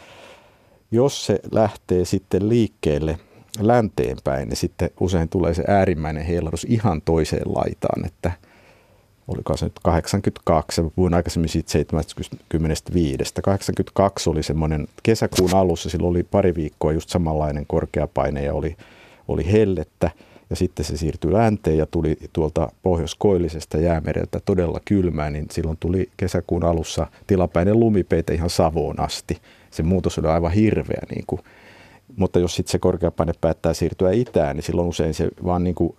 jos 0.90 1.26
se 1.26 1.40
lähtee 1.52 2.04
sitten 2.04 2.48
liikkeelle 2.48 3.18
länteenpäin, 3.60 4.48
niin 4.48 4.56
sitten 4.56 4.90
usein 5.00 5.28
tulee 5.28 5.54
se 5.54 5.64
äärimmäinen 5.68 6.24
heilahdus 6.24 6.66
ihan 6.68 7.02
toiseen 7.04 7.54
laitaan, 7.54 8.06
että 8.06 8.32
oliko 9.28 9.56
se 9.56 9.66
nyt 9.66 9.78
82, 9.82 10.82
puhuin 10.96 11.14
aikaisemmin 11.14 11.48
siitä 11.48 11.72
75. 11.72 13.34
82 13.42 14.30
oli 14.30 14.42
semmoinen 14.42 14.88
kesäkuun 15.02 15.54
alussa, 15.54 15.90
silloin 15.90 16.10
oli 16.10 16.22
pari 16.22 16.54
viikkoa 16.54 16.92
just 16.92 17.08
samanlainen 17.08 17.66
korkeapaine 17.66 18.42
ja 18.42 18.54
oli, 18.54 18.76
oli 19.28 19.52
hellettä 19.52 20.10
ja 20.50 20.56
sitten 20.56 20.84
se 20.84 20.96
siirtyi 20.96 21.32
länteen 21.32 21.78
ja 21.78 21.86
tuli 21.86 22.16
tuolta 22.32 22.68
pohjoiskoillisesta 22.82 23.78
jäämereltä 23.78 24.40
todella 24.44 24.80
kylmää, 24.84 25.30
niin 25.30 25.46
silloin 25.50 25.76
tuli 25.80 26.10
kesäkuun 26.16 26.64
alussa 26.64 27.06
tilapäinen 27.26 27.80
lumipeite 27.80 28.34
ihan 28.34 28.50
Savoon 28.50 29.00
asti. 29.00 29.38
Se 29.70 29.82
muutos 29.82 30.18
oli 30.18 30.28
aivan 30.28 30.52
hirveä. 30.52 31.02
Niin 31.10 31.24
kuin. 31.26 31.40
Mutta 32.16 32.38
jos 32.38 32.56
sitten 32.56 32.72
se 32.72 32.78
korkeapaine 32.78 33.32
päättää 33.40 33.74
siirtyä 33.74 34.12
itään, 34.12 34.56
niin 34.56 34.64
silloin 34.64 34.88
usein 34.88 35.14
se 35.14 35.28
vaan 35.44 35.64
niin 35.64 35.74
kuin 35.74 35.96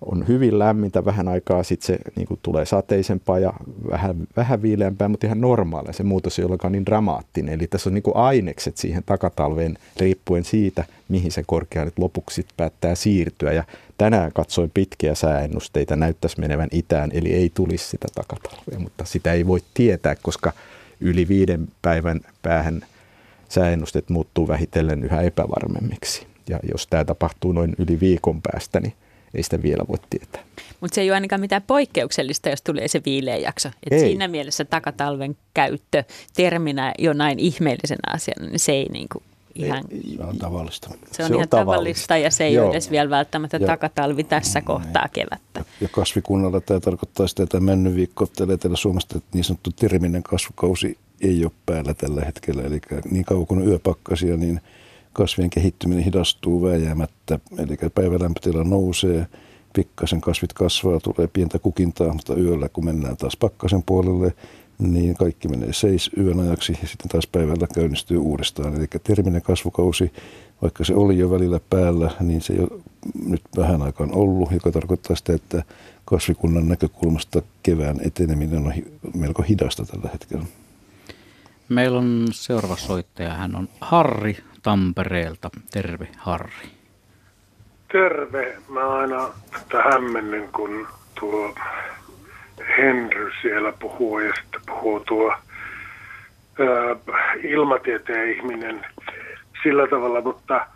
on 0.00 0.28
hyvin 0.28 0.58
lämmintä 0.58 1.04
vähän 1.04 1.28
aikaa, 1.28 1.62
sitten 1.62 1.86
se 1.86 1.98
niin 2.16 2.28
kuin 2.28 2.40
tulee 2.42 2.66
sateisempaa 2.66 3.38
ja 3.38 3.52
vähän, 3.90 4.16
vähän 4.36 4.62
viileämpää, 4.62 5.08
mutta 5.08 5.26
ihan 5.26 5.40
normaalia. 5.40 5.92
Se 5.92 6.02
muutos 6.02 6.38
ei 6.38 6.44
olekaan 6.44 6.72
niin 6.72 6.86
dramaattinen. 6.86 7.54
Eli 7.54 7.66
tässä 7.66 7.90
on 7.90 7.94
niin 7.94 8.02
kuin 8.02 8.16
ainekset 8.16 8.76
siihen 8.76 9.02
takatalveen 9.06 9.78
riippuen 9.96 10.44
siitä, 10.44 10.84
mihin 11.08 11.32
se 11.32 11.42
korkea 11.46 11.84
nyt 11.84 11.98
lopuksi 11.98 12.46
päättää 12.56 12.94
siirtyä. 12.94 13.52
Ja 13.52 13.64
tänään 13.98 14.32
katsoin 14.32 14.70
pitkiä 14.74 15.14
sääennusteita, 15.14 15.96
näyttäisi 15.96 16.40
menevän 16.40 16.68
itään, 16.72 17.10
eli 17.12 17.32
ei 17.32 17.50
tulisi 17.54 17.88
sitä 17.88 18.06
takatalvea, 18.14 18.78
mutta 18.78 19.04
sitä 19.04 19.32
ei 19.32 19.46
voi 19.46 19.60
tietää, 19.74 20.16
koska 20.22 20.52
yli 21.00 21.28
viiden 21.28 21.68
päivän 21.82 22.20
päähän 22.42 22.82
sääennusteet 23.48 24.10
muuttuu 24.10 24.48
vähitellen 24.48 25.04
yhä 25.04 25.22
epävarmemmiksi. 25.22 26.26
Ja 26.48 26.60
jos 26.72 26.86
tämä 26.86 27.04
tapahtuu 27.04 27.52
noin 27.52 27.74
yli 27.78 28.00
viikon 28.00 28.42
päästä, 28.42 28.80
niin 28.80 28.92
ei 29.34 29.42
sitä 29.42 29.62
vielä 29.62 29.84
voi 29.88 29.98
tietää. 30.10 30.42
Mutta 30.80 30.94
se 30.94 31.00
ei 31.00 31.10
ole 31.10 31.14
ainakaan 31.14 31.40
mitään 31.40 31.62
poikkeuksellista, 31.66 32.48
jos 32.48 32.62
tulee 32.62 32.88
se 32.88 33.02
viileä 33.06 33.36
jakso. 33.36 33.68
Et 33.90 34.00
siinä 34.00 34.28
mielessä 34.28 34.64
takatalven 34.64 35.36
käyttö 35.54 36.04
terminä 36.36 36.94
jo 36.98 37.12
näin 37.12 37.38
ihmeellisenä 37.38 38.14
asiana, 38.14 38.46
niin 38.46 38.58
se 38.58 38.72
ei 38.72 38.88
niinku 38.92 39.22
ihan... 39.54 39.84
Se 40.16 40.24
on 40.24 40.38
tavallista. 40.38 40.88
Se 40.88 41.22
on 41.22 41.28
se 41.28 41.34
ihan 41.34 41.42
on 41.42 41.48
tavallista, 41.48 41.56
tavallista 41.56 42.16
ja 42.16 42.30
se 42.30 42.44
ei 42.44 42.54
Joo. 42.54 42.64
ole 42.64 42.72
edes 42.72 42.90
vielä 42.90 43.10
välttämättä 43.10 43.56
ja, 43.56 43.66
takatalvi 43.66 44.24
tässä 44.24 44.60
kohtaa 44.60 45.08
kevättä. 45.12 45.64
Ja 45.80 45.88
kasvikunnalla 45.88 46.60
tämä 46.60 46.80
tarkoittaa 46.80 47.26
sitä, 47.26 47.42
että 47.42 47.60
mennyt 47.60 47.94
viikko 47.94 48.28
Etelä-Suomesta, 48.54 49.18
että 49.18 49.30
niin 49.34 49.44
sanottu 49.44 49.70
terminen 49.70 50.22
kasvukausi 50.22 50.98
ei 51.20 51.44
ole 51.44 51.52
päällä 51.66 51.94
tällä 51.94 52.22
hetkellä. 52.24 52.62
Eli 52.62 52.80
niin 53.10 53.24
kauan 53.24 53.46
kuin 53.46 53.62
on 53.62 53.68
yöpakkasia, 53.68 54.36
niin– 54.36 54.60
kasvien 55.16 55.50
kehittyminen 55.50 56.04
hidastuu 56.04 56.62
vääjäämättä, 56.62 57.38
eli 57.58 57.76
päivälämpötila 57.94 58.64
nousee, 58.64 59.26
pikkasen 59.72 60.20
kasvit 60.20 60.52
kasvaa, 60.52 61.00
tulee 61.00 61.28
pientä 61.32 61.58
kukintaa, 61.58 62.12
mutta 62.12 62.36
yöllä 62.36 62.68
kun 62.68 62.84
mennään 62.84 63.16
taas 63.16 63.36
pakkasen 63.36 63.82
puolelle, 63.82 64.34
niin 64.78 65.14
kaikki 65.14 65.48
menee 65.48 65.72
seis 65.72 66.10
yön 66.18 66.40
ajaksi 66.40 66.78
ja 66.82 66.88
sitten 66.88 67.08
taas 67.08 67.26
päivällä 67.26 67.66
käynnistyy 67.74 68.18
uudestaan. 68.18 68.74
Eli 68.74 68.86
terminen 69.04 69.42
kasvukausi, 69.42 70.12
vaikka 70.62 70.84
se 70.84 70.94
oli 70.94 71.18
jo 71.18 71.30
välillä 71.30 71.60
päällä, 71.70 72.10
niin 72.20 72.40
se 72.40 72.54
jo 72.54 72.80
nyt 73.28 73.42
vähän 73.56 73.82
aikaan 73.82 74.12
ollut, 74.12 74.50
joka 74.52 74.72
tarkoittaa 74.72 75.16
sitä, 75.16 75.32
että 75.32 75.62
kasvikunnan 76.04 76.68
näkökulmasta 76.68 77.42
kevään 77.62 78.00
eteneminen 78.04 78.66
on 78.66 78.72
melko 79.14 79.42
hidasta 79.42 79.84
tällä 79.84 80.10
hetkellä. 80.12 80.44
Meillä 81.68 81.98
on 81.98 82.26
seuraava 82.30 82.76
soittaja. 82.76 83.34
Hän 83.34 83.56
on 83.56 83.68
Harri 83.80 84.36
Tampereelta. 84.62 85.50
Terve 85.72 86.08
Harri. 86.18 86.68
Terve. 87.92 88.56
Mä 88.68 88.88
aina 88.88 89.28
tätä 89.52 89.82
hämmennyn, 89.82 90.48
kun 90.52 90.86
tuo 91.20 91.54
Henry 92.78 93.32
siellä 93.42 93.72
puhuu 93.72 94.18
ja 94.18 94.32
sitten 94.42 94.60
puhuu 94.66 95.00
tuo 95.00 95.34
ilmatieteen 97.42 98.32
ihminen 98.32 98.86
sillä 99.62 99.86
tavalla, 99.86 100.20
mutta 100.20 100.66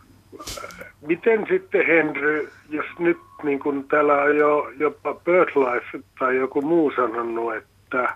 miten 1.06 1.46
sitten 1.48 1.86
Henry, 1.86 2.52
jos 2.68 2.86
nyt 2.98 3.18
niin 3.42 3.58
kuin 3.58 3.88
täällä 3.88 4.22
on 4.22 4.36
jo 4.36 4.72
jopa 4.78 5.14
BirdLife 5.14 6.00
tai 6.18 6.36
joku 6.36 6.62
muu 6.62 6.92
sanonut, 6.96 7.54
että, 7.54 7.68
että 7.84 8.08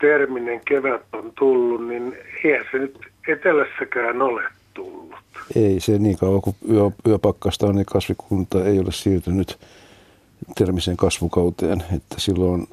terminen 0.00 0.60
kevät 0.64 1.02
on 1.12 1.32
tullut, 1.38 1.88
niin 1.88 2.16
eihän 2.44 2.64
se 2.72 2.78
nyt 2.78 2.98
etelässäkään 3.28 4.22
ole 4.22 4.42
tullut. 4.74 5.14
Ei 5.56 5.80
se 5.80 5.98
niin 5.98 6.18
kauan 6.18 6.42
kuin 6.42 6.56
yö, 6.70 6.90
yöpakkasta 7.06 7.66
on, 7.66 7.74
niin 7.74 7.86
kasvikunta 7.86 8.64
ei 8.64 8.78
ole 8.78 8.92
siirtynyt 8.92 9.58
termisen 10.58 10.96
kasvukauteen. 10.96 11.82
Että 11.96 12.14
silloin 12.16 12.66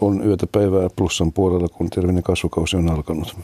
on 0.00 0.26
yötä 0.26 0.46
päivää 0.52 0.88
plussan 0.96 1.32
puolella, 1.32 1.68
kun 1.68 1.90
terminen 1.90 2.22
kasvukausi 2.22 2.76
on 2.76 2.90
alkanut. 2.90 3.36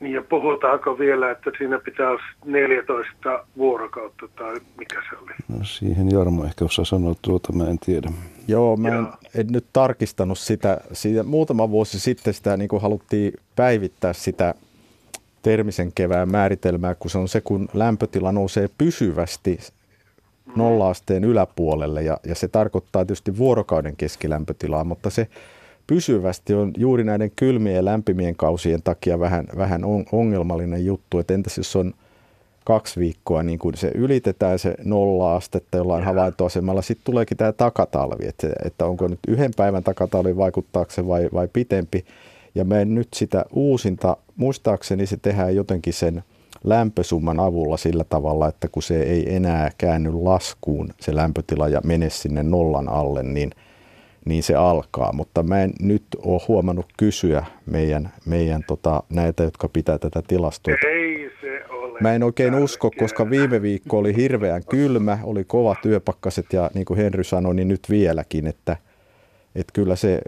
Niin 0.00 0.12
ja 0.12 0.22
puhutaanko 0.22 0.98
vielä, 0.98 1.30
että 1.30 1.50
siinä 1.58 1.78
pitää 1.78 2.10
olla 2.10 2.22
14 2.44 3.44
vuorokautta 3.56 4.28
tai 4.36 4.60
mikä 4.78 5.02
se 5.10 5.16
oli? 5.22 5.32
No 5.48 5.64
siihen 5.64 6.10
Jarmo 6.10 6.44
ehkä 6.44 6.64
osaa 6.64 6.84
sanoa 6.84 7.14
tuota, 7.22 7.52
mä 7.52 7.64
en 7.64 7.78
tiedä. 7.78 8.10
Joo, 8.50 8.76
mä 8.76 8.88
en, 8.88 9.06
en 9.34 9.46
nyt 9.50 9.66
tarkistanut 9.72 10.38
sitä. 10.38 10.80
Siitä, 10.92 11.22
muutama 11.22 11.70
vuosi 11.70 12.00
sitten 12.00 12.34
sitä 12.34 12.56
niin 12.56 12.68
kuin 12.68 12.82
haluttiin 12.82 13.32
päivittää 13.56 14.12
sitä 14.12 14.54
termisen 15.42 15.92
kevään 15.94 16.30
määritelmää, 16.30 16.94
kun 16.94 17.10
se 17.10 17.18
on 17.18 17.28
se, 17.28 17.40
kun 17.40 17.68
lämpötila 17.74 18.32
nousee 18.32 18.70
pysyvästi 18.78 19.58
nolla-asteen 20.56 21.24
yläpuolelle. 21.24 22.02
Ja, 22.02 22.18
ja 22.26 22.34
se 22.34 22.48
tarkoittaa 22.48 23.04
tietysti 23.04 23.38
vuorokauden 23.38 23.96
keskilämpötilaa, 23.96 24.84
mutta 24.84 25.10
se 25.10 25.28
pysyvästi 25.86 26.54
on 26.54 26.72
juuri 26.76 27.04
näiden 27.04 27.30
kylmien 27.36 27.76
ja 27.76 27.84
lämpimien 27.84 28.36
kausien 28.36 28.82
takia 28.82 29.20
vähän, 29.20 29.46
vähän 29.56 29.82
ongelmallinen 30.12 30.86
juttu, 30.86 31.18
että 31.18 31.34
entäs 31.34 31.58
jos 31.58 31.76
on 31.76 31.94
kaksi 32.70 33.00
viikkoa, 33.00 33.42
niin 33.42 33.58
kun 33.58 33.76
se 33.76 33.90
ylitetään 33.94 34.58
se 34.58 34.74
nolla 34.84 35.34
astetta 35.36 35.76
jollain 35.76 36.04
havaintoasemalla, 36.04 36.82
sitten 36.82 37.04
tuleekin 37.04 37.36
tämä 37.36 37.52
takatalvi, 37.52 38.26
että, 38.28 38.46
että 38.64 38.86
onko 38.86 39.08
nyt 39.08 39.18
yhden 39.28 39.50
päivän 39.56 39.84
takatalvi, 39.84 40.36
vaikuttaako 40.36 40.90
se 40.90 41.06
vai, 41.06 41.28
vai 41.32 41.48
pitempi. 41.52 42.04
Ja 42.54 42.64
me 42.64 42.84
nyt 42.84 43.08
sitä 43.14 43.44
uusinta, 43.52 44.16
muistaakseni 44.36 45.06
se 45.06 45.16
tehdään 45.16 45.56
jotenkin 45.56 45.92
sen 45.92 46.24
lämpösumman 46.64 47.40
avulla 47.40 47.76
sillä 47.76 48.04
tavalla, 48.04 48.48
että 48.48 48.68
kun 48.68 48.82
se 48.82 49.02
ei 49.02 49.34
enää 49.34 49.70
käänny 49.78 50.12
laskuun 50.12 50.90
se 51.00 51.14
lämpötila 51.14 51.68
ja 51.68 51.80
mene 51.84 52.10
sinne 52.10 52.42
nollan 52.42 52.88
alle, 52.88 53.22
niin, 53.22 53.50
niin 54.24 54.42
se 54.42 54.54
alkaa. 54.54 55.12
Mutta 55.12 55.42
mä 55.42 55.62
en 55.62 55.72
nyt 55.80 56.04
ole 56.18 56.40
huomannut 56.48 56.86
kysyä 56.96 57.44
meidän, 57.66 58.12
meidän 58.26 58.64
tota, 58.66 59.02
näitä, 59.08 59.42
jotka 59.42 59.68
pitää 59.68 59.98
tätä 59.98 60.22
tilastoa. 60.28 60.74
Ei. 60.74 60.99
Mä 62.00 62.14
en 62.14 62.22
oikein 62.22 62.54
usko, 62.54 62.90
koska 62.98 63.30
viime 63.30 63.62
viikko 63.62 63.98
oli 63.98 64.16
hirveän 64.16 64.62
kylmä, 64.70 65.18
oli 65.22 65.44
kova 65.44 65.76
työpakkaset 65.82 66.52
ja 66.52 66.70
niin 66.74 66.84
kuin 66.84 66.96
Henry 66.96 67.24
sanoi, 67.24 67.54
niin 67.54 67.68
nyt 67.68 67.86
vieläkin, 67.90 68.46
että, 68.46 68.76
että 69.54 69.72
kyllä 69.72 69.96
se 69.96 70.20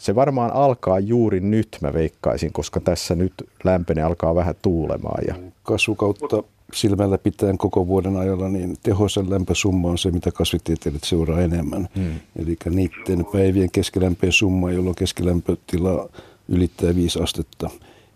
se 0.00 0.14
varmaan 0.14 0.52
alkaa 0.52 0.98
juuri 0.98 1.40
nyt, 1.40 1.68
mä 1.80 1.92
veikkaisin, 1.92 2.52
koska 2.52 2.80
tässä 2.80 3.14
nyt 3.14 3.32
lämpene 3.64 4.02
alkaa 4.02 4.34
vähän 4.34 4.54
tuulemaan. 4.62 5.24
Ja... 5.28 5.34
Kasvukautta 5.62 6.42
silmällä 6.72 7.18
pitäen 7.18 7.58
koko 7.58 7.86
vuoden 7.86 8.16
ajalla, 8.16 8.48
niin 8.48 8.76
tehoisen 8.82 9.30
lämpösumma 9.30 9.88
on 9.88 9.98
se, 9.98 10.10
mitä 10.10 10.32
kasvitieteilijät 10.32 11.04
seuraa 11.04 11.40
enemmän. 11.40 11.88
Hmm. 11.96 12.14
Eli 12.36 12.56
niiden 12.70 13.26
päivien 13.32 13.70
keskilämpöjen 13.70 14.32
summa, 14.32 14.72
jolloin 14.72 14.96
keskilämpötila 14.96 16.08
ylittää 16.48 16.94
5 16.94 17.22
astetta. 17.22 17.70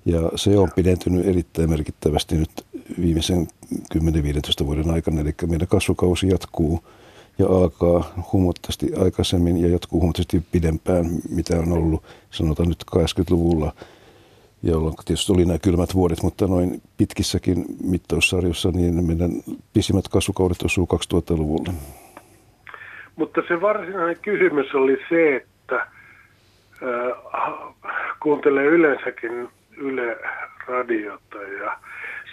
Ja 0.04 0.20
se 0.34 0.58
on 0.58 0.68
pidentynyt 0.76 1.26
erittäin 1.26 1.70
merkittävästi 1.70 2.36
nyt 2.36 2.50
viimeisen 3.00 3.48
10-15 3.94 4.66
vuoden 4.66 4.90
aikana. 4.90 5.20
Eli 5.20 5.34
meidän 5.46 5.68
kasvukausi 5.68 6.28
jatkuu 6.28 6.84
ja 7.38 7.46
alkaa 7.46 8.24
huomattavasti 8.32 8.92
aikaisemmin 9.04 9.56
ja 9.56 9.68
jatkuu 9.68 10.00
huomattavasti 10.00 10.42
pidempään, 10.52 11.06
mitä 11.30 11.58
on 11.58 11.72
ollut 11.72 12.02
sanotaan 12.30 12.68
nyt 12.68 12.84
80-luvulla, 12.96 13.72
jolloin 14.62 14.94
tietysti 15.04 15.32
oli 15.32 15.44
nämä 15.44 15.58
kylmät 15.58 15.94
vuodet, 15.94 16.22
mutta 16.22 16.46
noin 16.46 16.82
pitkissäkin 16.96 17.64
mittaussarjossa 17.84 18.70
niin 18.70 19.06
meidän 19.06 19.30
pisimmät 19.72 20.08
kasvukaudet 20.08 20.62
osuu 20.62 20.88
2000-luvulle. 21.14 21.72
Mutta 23.16 23.40
se 23.48 23.60
varsinainen 23.60 24.16
kysymys 24.22 24.74
oli 24.74 24.96
se, 25.08 25.36
että 25.36 25.76
äh, 25.76 25.88
kuuntelee 28.22 28.66
yleensäkin 28.66 29.48
Yle 29.76 30.16
Radiota 30.66 31.42
ja 31.42 31.76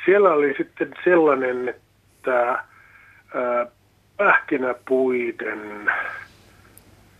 siellä 0.06 0.34
oli 0.34 0.54
sitten 0.58 0.94
sellainen, 1.04 1.70
että 1.70 2.50
äh, 2.52 3.68
pähkinäpuiden 4.18 5.92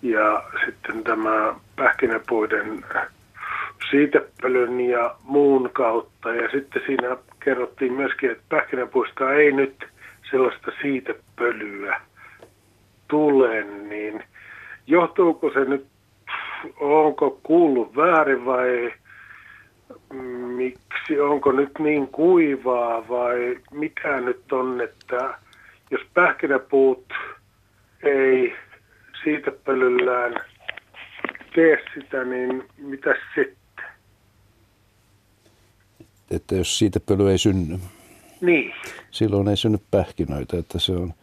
ja 0.02 0.44
sitten 0.66 1.04
tämä 1.04 1.56
pähkinäpuiden 1.76 2.84
siitepölyn 3.92 4.82
ja 4.82 5.16
muun 5.24 5.70
kautta. 5.74 6.36
Ja 6.36 6.50
sitten 6.52 6.82
siinä 6.86 7.18
kerrottiin 7.44 7.94
myöskin, 7.94 8.32
että 8.32 8.44
pähkinäpuista 8.50 9.34
ei 9.34 9.52
nyt 9.52 9.86
sellaista 10.32 10.72
siitepölyä 10.82 12.02
tule, 13.08 13.64
niin 13.64 14.24
johtuuko 14.88 15.52
se 15.54 15.60
nyt, 15.60 15.86
onko 16.80 17.40
kuullut 17.44 17.96
väärin 17.96 18.46
vai 18.46 18.94
miksi, 20.56 21.20
onko 21.20 21.52
nyt 21.52 21.72
niin 21.80 22.08
kuivaa 22.08 23.08
vai 23.10 23.58
mikä 23.72 24.22
nyt 24.22 24.52
on, 24.52 24.82
että 24.82 25.34
jos 25.92 26.02
pähkinäpuut 26.14 27.06
ei 28.04 28.56
siitepölyllään 29.24 30.36
tee 31.56 31.78
sitä, 31.94 32.24
niin 32.24 32.64
mitä 32.78 33.16
sitten? 33.36 33.86
Että 36.32 36.56
jos 36.56 36.80
siitepöly 36.80 37.32
ei 37.32 37.38
synny. 37.38 37.80
Niin. 38.42 38.74
Silloin 39.12 39.48
ei 39.48 39.58
synny 39.58 39.78
pähkinöitä, 39.92 40.58
että 40.58 40.80
se 40.80 40.92
on... 40.92 41.14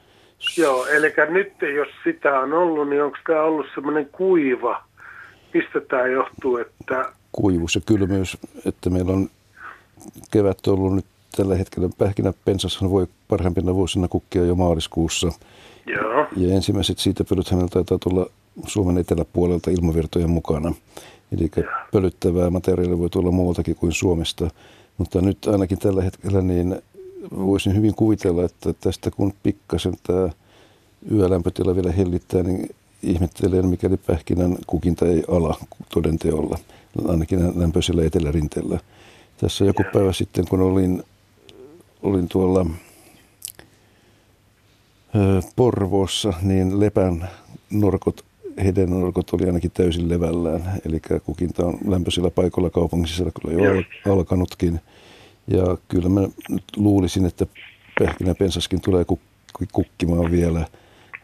Joo, 0.56 0.86
eli 0.86 1.14
nyt 1.28 1.52
jos 1.76 1.88
sitä 2.04 2.40
on 2.40 2.52
ollut, 2.52 2.88
niin 2.88 3.02
onko 3.02 3.18
tämä 3.26 3.42
ollut 3.42 3.66
semmoinen 3.74 4.06
kuiva? 4.06 4.84
Mistä 5.54 5.80
tämä 5.80 6.06
johtuu, 6.06 6.56
että... 6.56 7.12
Kuivuus 7.38 7.74
ja 7.74 7.80
kylmyys, 7.80 8.36
että 8.64 8.90
meillä 8.90 9.12
on 9.12 9.30
kevät 10.30 10.66
ollut 10.66 10.94
nyt 10.94 11.04
tällä 11.36 11.56
hetkellä 11.56 11.88
pähkinäpensashan 11.98 12.90
voi 12.90 13.06
parhaimpina 13.28 13.74
vuosina 13.74 14.08
kukkia 14.08 14.44
jo 14.44 14.54
maaliskuussa. 14.54 15.32
Joo. 15.86 16.26
Ja 16.36 16.54
ensimmäiset 16.54 16.98
siitä 16.98 17.24
pölyt 17.24 17.50
hänellä 17.50 17.68
taitaa 17.68 17.98
tulla 17.98 18.26
Suomen 18.66 18.98
eteläpuolelta 18.98 19.70
ilmavirtojen 19.70 20.30
mukana. 20.30 20.74
Eli 21.32 21.50
pölyttävää 21.92 22.50
materiaalia 22.50 22.98
voi 22.98 23.10
tulla 23.10 23.30
muualtakin 23.30 23.76
kuin 23.76 23.92
Suomesta. 23.92 24.50
Mutta 24.98 25.20
nyt 25.20 25.46
ainakin 25.46 25.78
tällä 25.78 26.02
hetkellä 26.02 26.42
niin 26.42 26.82
voisin 27.36 27.76
hyvin 27.76 27.94
kuvitella, 27.94 28.44
että 28.44 28.72
tästä 28.72 29.10
kun 29.10 29.32
pikkasen 29.42 29.94
tämä 30.02 30.28
yölämpötila 31.12 31.74
vielä 31.74 31.92
hellittää, 31.92 32.42
niin 32.42 32.70
ihmettelen, 33.02 33.66
mikäli 33.66 33.96
pähkinän 33.96 34.56
kukinta 34.66 35.06
ei 35.06 35.22
ala 35.28 35.58
todenteolla, 35.94 36.58
ainakin 37.08 37.60
lämpöisellä 37.60 38.04
etelärinteellä. 38.04 38.80
Tässä 39.40 39.64
joku 39.64 39.82
päivä 39.92 40.12
sitten, 40.12 40.48
kun 40.48 40.60
olin 40.60 41.02
olin 42.02 42.28
tuolla 42.28 42.66
Porvoossa, 45.56 46.32
niin 46.42 46.80
lepän 46.80 47.28
norkot, 47.70 48.24
hedenorkot 48.64 49.30
oli 49.32 49.46
ainakin 49.46 49.70
täysin 49.70 50.08
levällään. 50.08 50.80
Eli 50.86 51.00
kukinta 51.24 51.66
on 51.66 51.78
lämpöisillä 51.86 52.30
paikoilla 52.30 52.70
kaupungissa 52.70 53.24
kyllä 53.42 53.62
jo 53.62 53.82
alkanutkin. 54.12 54.80
Ja 55.46 55.76
kyllä 55.88 56.08
mä 56.08 56.20
nyt 56.48 56.64
luulisin, 56.76 57.26
että 57.26 57.46
pensaskin 58.38 58.80
tulee 58.80 59.04
kukkimaan 59.72 60.30
vielä, 60.30 60.66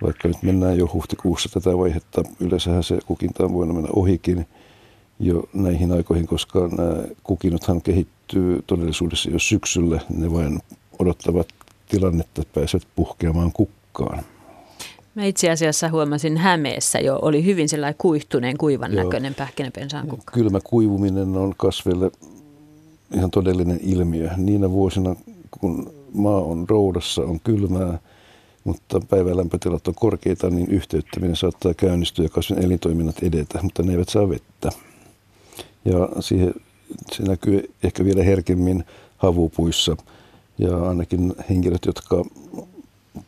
vaikka 0.04 0.28
nyt 0.28 0.42
mennään 0.42 0.78
jo 0.78 0.90
huhtikuussa 0.92 1.48
tätä 1.48 1.78
vaihetta. 1.78 2.22
Yleensähän 2.40 2.82
se 2.82 2.98
kukinta 3.06 3.44
on 3.44 3.52
voinut 3.52 3.76
mennä 3.76 3.90
ohikin 3.92 4.46
jo 5.20 5.44
näihin 5.52 5.92
aikoihin, 5.92 6.26
koska 6.26 6.68
nämä 6.76 6.96
kukinothan 7.22 7.82
kehittyy 7.82 8.62
todellisuudessa 8.66 9.30
jo 9.30 9.38
syksyllä. 9.38 10.00
Ne 10.08 10.32
vain 10.32 10.60
odottavat 10.98 11.48
tilannetta, 11.88 12.42
että 12.42 12.60
pääsevät 12.60 12.86
puhkeamaan 12.96 13.52
kukkaan. 13.52 14.24
Mä 15.14 15.24
itse 15.24 15.50
asiassa 15.50 15.88
huomasin 15.88 16.36
Hämeessä 16.36 16.98
jo, 16.98 17.18
oli 17.22 17.44
hyvin 17.44 17.68
sellainen 17.68 17.98
kuihtuneen 17.98 18.58
kuivan 18.58 18.92
Joo. 18.92 19.04
näköinen 19.04 19.34
pähkinäpensaan 19.34 20.08
kukka. 20.08 20.32
Kylmä 20.32 20.60
kuivuminen 20.64 21.36
on 21.36 21.54
kasveille 21.56 22.10
ihan 23.14 23.30
todellinen 23.30 23.80
ilmiö. 23.82 24.30
Niinä 24.36 24.70
vuosina, 24.70 25.16
kun 25.50 25.92
maa 26.14 26.40
on 26.40 26.68
roudassa, 26.68 27.22
on 27.22 27.40
kylmää, 27.40 27.98
mutta 28.64 29.00
päivälämpötilat 29.00 29.88
on 29.88 29.94
korkeita, 29.94 30.50
niin 30.50 30.70
yhteyttäminen 30.70 31.36
saattaa 31.36 31.74
käynnistyä 31.74 32.24
ja 32.24 32.28
kasvin 32.28 32.64
elintoiminnat 32.64 33.22
edetä, 33.22 33.62
mutta 33.62 33.82
ne 33.82 33.92
eivät 33.92 34.08
saa 34.08 34.28
vettä. 34.28 34.70
Ja 35.84 36.08
siihen, 36.20 36.54
se 37.12 37.22
näkyy 37.22 37.70
ehkä 37.82 38.04
vielä 38.04 38.22
herkemmin 38.22 38.84
havupuissa. 39.16 39.96
Ja 40.58 40.88
ainakin 40.88 41.34
henkilöt, 41.50 41.84
jotka 41.86 42.24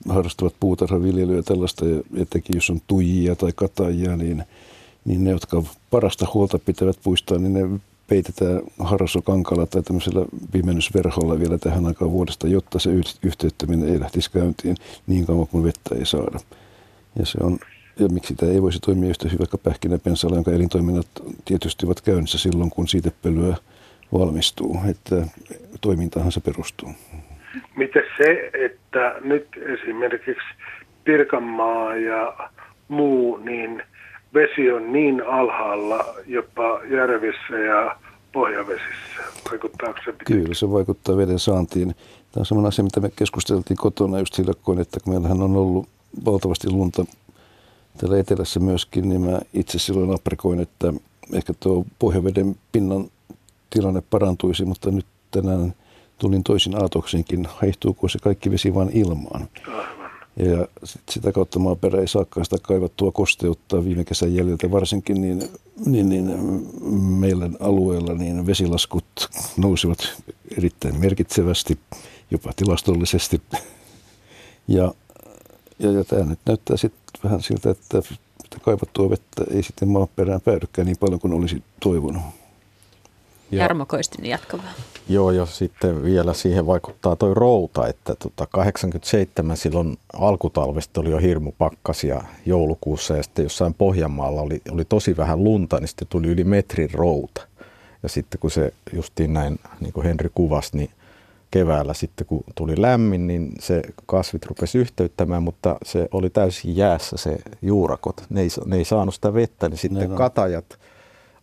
harrastavat 0.08 0.54
puutarhaviljelyä 0.60 1.42
tällaista, 1.42 1.84
etenkin 2.16 2.56
jos 2.56 2.70
on 2.70 2.80
tuijia 2.86 3.36
tai 3.36 3.52
katajia, 3.54 4.16
niin, 4.16 4.44
niin 5.04 5.24
ne, 5.24 5.30
jotka 5.30 5.62
parasta 5.90 6.26
huolta 6.34 6.58
pitävät 6.58 6.98
puistaan, 7.02 7.42
niin 7.42 7.52
ne 7.52 7.80
peitetään 8.08 8.60
harrasokankalla 8.78 9.66
tai 9.66 9.82
tämmöisellä 9.82 10.26
pimennysverholla 10.52 11.40
vielä 11.40 11.58
tähän 11.58 11.86
aikaan 11.86 12.10
vuodesta, 12.10 12.48
jotta 12.48 12.78
se 12.78 12.90
yhteyttäminen 13.24 13.88
ei 13.88 14.00
lähtisi 14.00 14.30
käyntiin 14.30 14.76
niin 15.06 15.26
kauan 15.26 15.46
kuin 15.46 15.64
vettä 15.64 15.94
ei 15.94 16.06
saada. 16.06 16.38
Ja, 17.18 17.26
se 17.26 17.38
on, 17.42 17.58
ja 17.98 18.08
miksi 18.08 18.34
tämä 18.34 18.52
ei 18.52 18.62
voisi 18.62 18.80
toimia 18.80 19.10
yhtä 19.10 19.28
hyvä 19.28 19.44
kuin 19.50 19.60
pähkinäpensalla, 19.60 20.36
jonka 20.36 20.50
elintoiminnat 20.50 21.08
tietysti 21.44 21.86
ovat 21.86 22.00
käynnissä 22.00 22.38
silloin, 22.38 22.70
kun 22.70 22.88
siitepölyä 22.88 23.56
valmistuu. 24.12 24.78
Että 24.90 25.16
toimintahan 25.80 26.32
se 26.32 26.40
perustuu. 26.40 26.88
Miten 27.76 28.02
se, 28.16 28.50
että 28.52 29.14
nyt 29.20 29.48
esimerkiksi 29.56 30.54
Pirkanmaa 31.04 31.96
ja 31.96 32.50
muu, 32.88 33.36
niin– 33.36 33.82
vesi 34.36 34.72
on 34.72 34.92
niin 34.92 35.22
alhaalla 35.26 36.04
jopa 36.26 36.80
järvissä 36.90 37.58
ja 37.58 37.96
pohjavesissä. 38.32 39.22
Vaikuttaako 39.50 39.98
se 40.04 40.12
pitää? 40.12 40.24
Kyllä, 40.24 40.54
se 40.54 40.70
vaikuttaa 40.70 41.16
veden 41.16 41.38
saantiin. 41.38 41.94
Tämä 42.32 42.40
on 42.40 42.46
sellainen 42.46 42.68
asia, 42.68 42.84
mitä 42.84 43.00
me 43.00 43.10
keskusteltiin 43.16 43.76
kotona 43.76 44.18
just 44.18 44.34
silloin, 44.34 44.80
että 44.80 45.00
kun 45.00 45.14
meillähän 45.14 45.42
on 45.42 45.56
ollut 45.56 45.88
valtavasti 46.24 46.70
lunta 46.70 47.04
täällä 47.98 48.18
etelässä 48.18 48.60
myöskin, 48.60 49.08
niin 49.08 49.20
mä 49.20 49.40
itse 49.54 49.78
silloin 49.78 50.14
aprikoin, 50.14 50.60
että 50.60 50.92
ehkä 51.32 51.52
tuo 51.60 51.84
pohjaveden 51.98 52.56
pinnan 52.72 53.04
tilanne 53.70 54.02
parantuisi, 54.10 54.64
mutta 54.64 54.90
nyt 54.90 55.06
tänään 55.30 55.74
tulin 56.18 56.44
toisin 56.44 56.82
aatoksinkin, 56.82 57.48
haihtuuko 57.50 58.08
se 58.08 58.18
kaikki 58.18 58.50
vesi 58.50 58.74
vain 58.74 58.90
ilmaan. 58.92 59.48
Ja 60.36 60.68
sit 60.84 61.02
sitä 61.10 61.32
kautta 61.32 61.58
maaperä 61.58 62.00
ei 62.00 62.08
saakaan 62.08 62.44
sitä 62.44 62.56
kaivattua 62.62 63.12
kosteutta 63.12 63.84
viime 63.84 64.04
kesän 64.04 64.34
jäljiltä 64.34 64.70
varsinkin, 64.70 65.20
niin, 65.20 65.48
niin, 65.86 66.08
niin 66.08 66.26
meillä 67.00 67.50
alueella 67.60 68.14
niin 68.14 68.46
vesilaskut 68.46 69.28
nousivat 69.56 70.22
erittäin 70.58 71.00
merkitsevästi, 71.00 71.78
jopa 72.30 72.52
tilastollisesti. 72.56 73.42
Ja, 74.68 74.94
ja, 75.78 75.92
ja 75.92 76.04
tämä 76.04 76.24
nyt 76.24 76.38
näyttää 76.46 76.76
sitten 76.76 77.22
vähän 77.24 77.42
siltä, 77.42 77.70
että 77.70 78.02
kaivattua 78.62 79.10
vettä 79.10 79.44
ei 79.50 79.62
sitten 79.62 79.88
maaperään 79.88 80.40
päädykään 80.40 80.86
niin 80.86 80.98
paljon 81.00 81.20
kuin 81.20 81.34
olisi 81.34 81.62
toivonut. 81.80 82.22
Jarmo 83.50 83.86
Koistinen 83.86 84.30
jatkavaa. 84.30 84.72
Joo, 85.08 85.30
ja 85.30 85.46
sitten 85.46 86.02
vielä 86.02 86.34
siihen 86.34 86.66
vaikuttaa 86.66 87.16
toi 87.16 87.34
routa, 87.34 87.86
että 87.86 88.14
tota 88.14 88.46
87 88.46 89.56
silloin 89.56 89.98
alkutalvesta 90.12 91.00
oli 91.00 91.10
jo 91.10 91.18
hirmu 91.18 91.52
pakkasia 91.58 92.22
joulukuussa 92.46 93.16
ja 93.16 93.22
sitten 93.22 93.42
jossain 93.42 93.74
Pohjanmaalla 93.74 94.40
oli, 94.40 94.60
oli 94.72 94.84
tosi 94.84 95.16
vähän 95.16 95.44
lunta, 95.44 95.80
niin 95.80 95.88
sitten 95.88 96.08
tuli 96.08 96.26
yli 96.26 96.44
metrin 96.44 96.90
routa. 96.92 97.46
Ja 98.02 98.08
sitten 98.08 98.40
kun 98.40 98.50
se 98.50 98.72
justiin 98.92 99.32
näin, 99.32 99.58
niin 99.80 99.92
kuin 99.92 100.06
Henri 100.06 100.30
kuvasi, 100.34 100.76
niin 100.76 100.90
keväällä 101.50 101.94
sitten 101.94 102.26
kun 102.26 102.44
tuli 102.54 102.82
lämmin, 102.82 103.26
niin 103.26 103.52
se 103.60 103.82
kasvit 104.06 104.46
rupesi 104.46 104.78
yhteyttämään, 104.78 105.42
mutta 105.42 105.76
se 105.84 106.08
oli 106.12 106.30
täysin 106.30 106.76
jäässä 106.76 107.16
se 107.16 107.38
juurakot. 107.62 108.22
Ne 108.30 108.40
ei, 108.40 108.48
ne 108.64 108.76
ei 108.76 108.84
saanut 108.84 109.14
sitä 109.14 109.34
vettä, 109.34 109.68
niin 109.68 109.78
sitten 109.78 110.10
ne 110.10 110.16
katajat– 110.16 110.64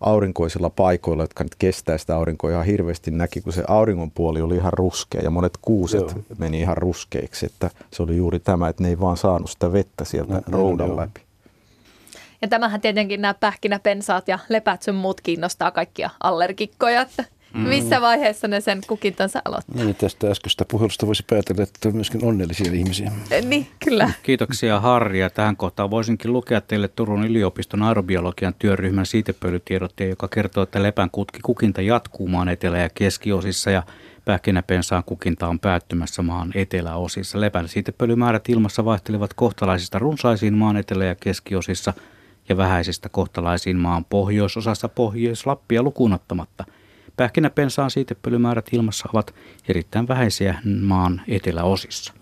aurinkoisilla 0.03 0.69
paikoilla, 0.69 1.23
jotka 1.23 1.43
nyt 1.43 1.55
kestää 1.55 1.97
sitä 1.97 2.15
aurinkoa 2.15 2.51
ihan 2.51 2.65
hirveästi, 2.65 3.11
näki, 3.11 3.41
kun 3.41 3.53
se 3.53 3.63
auringon 3.67 4.11
puoli 4.11 4.41
oli 4.41 4.55
ihan 4.55 4.73
ruskea 4.73 5.21
ja 5.21 5.29
monet 5.29 5.57
kuuset 5.61 6.01
joo. 6.01 6.23
meni 6.37 6.59
ihan 6.59 6.77
ruskeiksi, 6.77 7.45
että 7.45 7.69
se 7.91 8.03
oli 8.03 8.17
juuri 8.17 8.39
tämä, 8.39 8.69
että 8.69 8.83
ne 8.83 8.89
ei 8.89 8.99
vaan 8.99 9.17
saanut 9.17 9.49
sitä 9.49 9.73
vettä 9.73 10.05
sieltä 10.05 10.33
no, 10.33 10.57
roudan 10.57 10.89
no, 10.89 10.97
läpi. 10.97 11.21
Ja 12.41 12.47
tämähän 12.47 12.81
tietenkin 12.81 13.21
nämä 13.21 13.33
pähkinäpensaat 13.33 14.27
ja 14.27 14.39
lepät 14.49 14.81
muut 14.93 15.21
kiinnostaa 15.21 15.71
kaikkia 15.71 16.09
allergikkoja, 16.23 17.01
että 17.01 17.23
Mm. 17.53 17.61
Missä 17.61 18.01
vaiheessa 18.01 18.47
ne 18.47 18.61
sen 18.61 18.81
kukintansa 18.87 19.41
aloittaa? 19.45 19.83
Niin, 19.83 19.95
tästä 19.95 20.27
äskeistä 20.27 20.65
puhelusta 20.65 21.07
voisi 21.07 21.23
päätellä, 21.29 21.63
että 21.63 21.89
on 21.89 21.95
myöskin 21.95 22.25
onnellisia 22.25 22.73
ihmisiä. 22.73 23.11
Eh, 23.31 23.45
niin, 23.45 23.67
kyllä. 23.83 24.11
Kiitoksia 24.23 24.79
Harri. 24.79 25.19
Ja 25.19 25.29
tähän 25.29 25.57
kohtaan 25.57 25.91
voisinkin 25.91 26.33
lukea 26.33 26.61
teille 26.61 26.87
Turun 26.87 27.25
yliopiston 27.25 27.83
aerobiologian 27.83 28.53
työryhmän 28.59 29.05
siitepölytiedotteen, 29.05 30.09
joka 30.09 30.27
kertoo, 30.27 30.63
että 30.63 30.83
lepän 30.83 31.09
kutki 31.11 31.39
kukinta 31.43 31.81
jatkuu 31.81 32.27
maan 32.27 32.49
etelä- 32.49 32.77
ja 32.77 32.89
keskiosissa 32.89 33.71
ja 33.71 33.83
pähkinäpensaan 34.25 35.03
kukinta 35.03 35.47
on 35.47 35.59
päättymässä 35.59 36.21
maan 36.21 36.51
eteläosissa. 36.55 37.41
Lepän 37.41 37.67
siitepölymäärät 37.67 38.49
ilmassa 38.49 38.85
vaihtelevat 38.85 39.33
kohtalaisista 39.33 39.99
runsaisiin 39.99 40.53
maan 40.53 40.77
etelä- 40.77 41.05
ja 41.05 41.15
keskiosissa 41.15 41.93
ja 42.49 42.57
vähäisistä 42.57 43.09
kohtalaisiin 43.09 43.77
maan 43.77 44.05
pohjoisosassa 44.05 44.89
Pohjois-Lappia 44.89 45.83
lukunottamatta– 45.83 46.65
Pähkinäpensaan 47.17 47.91
siitepölymäärät 47.91 48.69
ilmassa 48.71 49.09
ovat 49.13 49.35
erittäin 49.67 50.07
vähäisiä 50.07 50.59
maan 50.81 51.21
eteläosissa. 51.27 52.13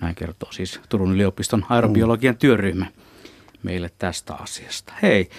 Näin 0.00 0.14
kertoo 0.14 0.52
siis 0.52 0.80
Turun 0.88 1.14
yliopiston 1.14 1.66
aerobiologian 1.68 2.36
työryhmä 2.36 2.86
meille 3.62 3.90
tästä 3.98 4.34
asiasta. 4.34 4.92
Hei, 5.02 5.30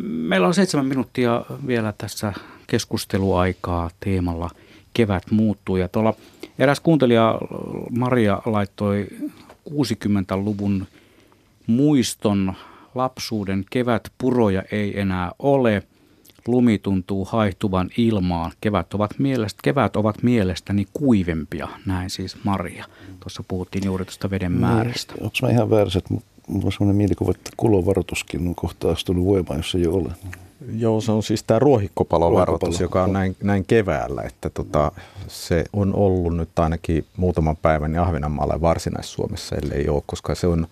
meillä 0.00 0.46
on 0.46 0.54
seitsemän 0.54 0.86
minuuttia 0.86 1.44
vielä 1.66 1.94
tässä 1.98 2.32
keskusteluaikaa 2.66 3.90
teemalla 4.00 4.50
Kevät 4.94 5.30
muuttuu. 5.30 5.76
Ja 5.76 5.88
tuolla 5.88 6.14
eräs 6.58 6.80
kuuntelija 6.80 7.38
Maria 7.90 8.42
laittoi 8.46 9.06
60-luvun 9.70 10.86
muiston 11.66 12.54
lapsuuden 12.94 13.64
kevät 13.70 14.12
puroja 14.18 14.62
ei 14.70 15.00
enää 15.00 15.32
ole– 15.38 15.82
lumi 16.48 16.78
tuntuu 16.78 17.24
haihtuvan 17.24 17.90
ilmaan. 17.96 18.52
Kevät 18.60 18.94
ovat, 18.94 19.18
mielestä, 19.18 19.60
kevät 19.62 19.96
ovat 19.96 20.22
mielestäni 20.22 20.86
kuivempia, 20.92 21.68
näin 21.86 22.10
siis 22.10 22.36
Maria. 22.44 22.84
Tuossa 23.20 23.44
puhuttiin 23.48 23.84
juuri 23.84 24.04
tuosta 24.04 24.30
veden 24.30 24.52
niin, 24.52 24.60
määrästä. 24.60 25.14
Onko 25.20 25.36
mä 25.42 25.50
ihan 25.50 25.70
väärässä, 25.70 25.98
että 25.98 26.14
mulla 26.48 26.66
on 26.66 26.72
sellainen 26.72 26.96
mielikuva, 26.96 27.30
että 27.30 27.50
kulovaroituskin 27.56 28.48
on 28.48 28.54
kohta 28.54 28.90
astunut 28.90 29.24
voimaan, 29.24 29.58
jos 29.58 29.74
ei 29.74 29.82
jo 29.82 29.94
ole. 29.94 30.12
Joo, 30.72 31.00
se 31.00 31.12
on 31.12 31.22
siis 31.22 31.42
tämä 31.42 31.58
ruohikkopalovaroitus, 31.58 32.80
joka 32.80 33.02
on 33.02 33.12
näin, 33.12 33.36
näin 33.42 33.64
keväällä, 33.64 34.22
että 34.22 34.50
tota, 34.50 34.92
se 35.28 35.64
on 35.72 35.94
ollut 35.94 36.36
nyt 36.36 36.58
ainakin 36.58 37.04
muutaman 37.16 37.56
päivän 37.56 37.98
Ahvenanmaalla 37.98 38.60
Varsinais-Suomessa, 38.60 39.56
ellei 39.56 39.88
ole, 39.88 40.02
koska 40.06 40.34
se 40.34 40.46
on 40.46 40.66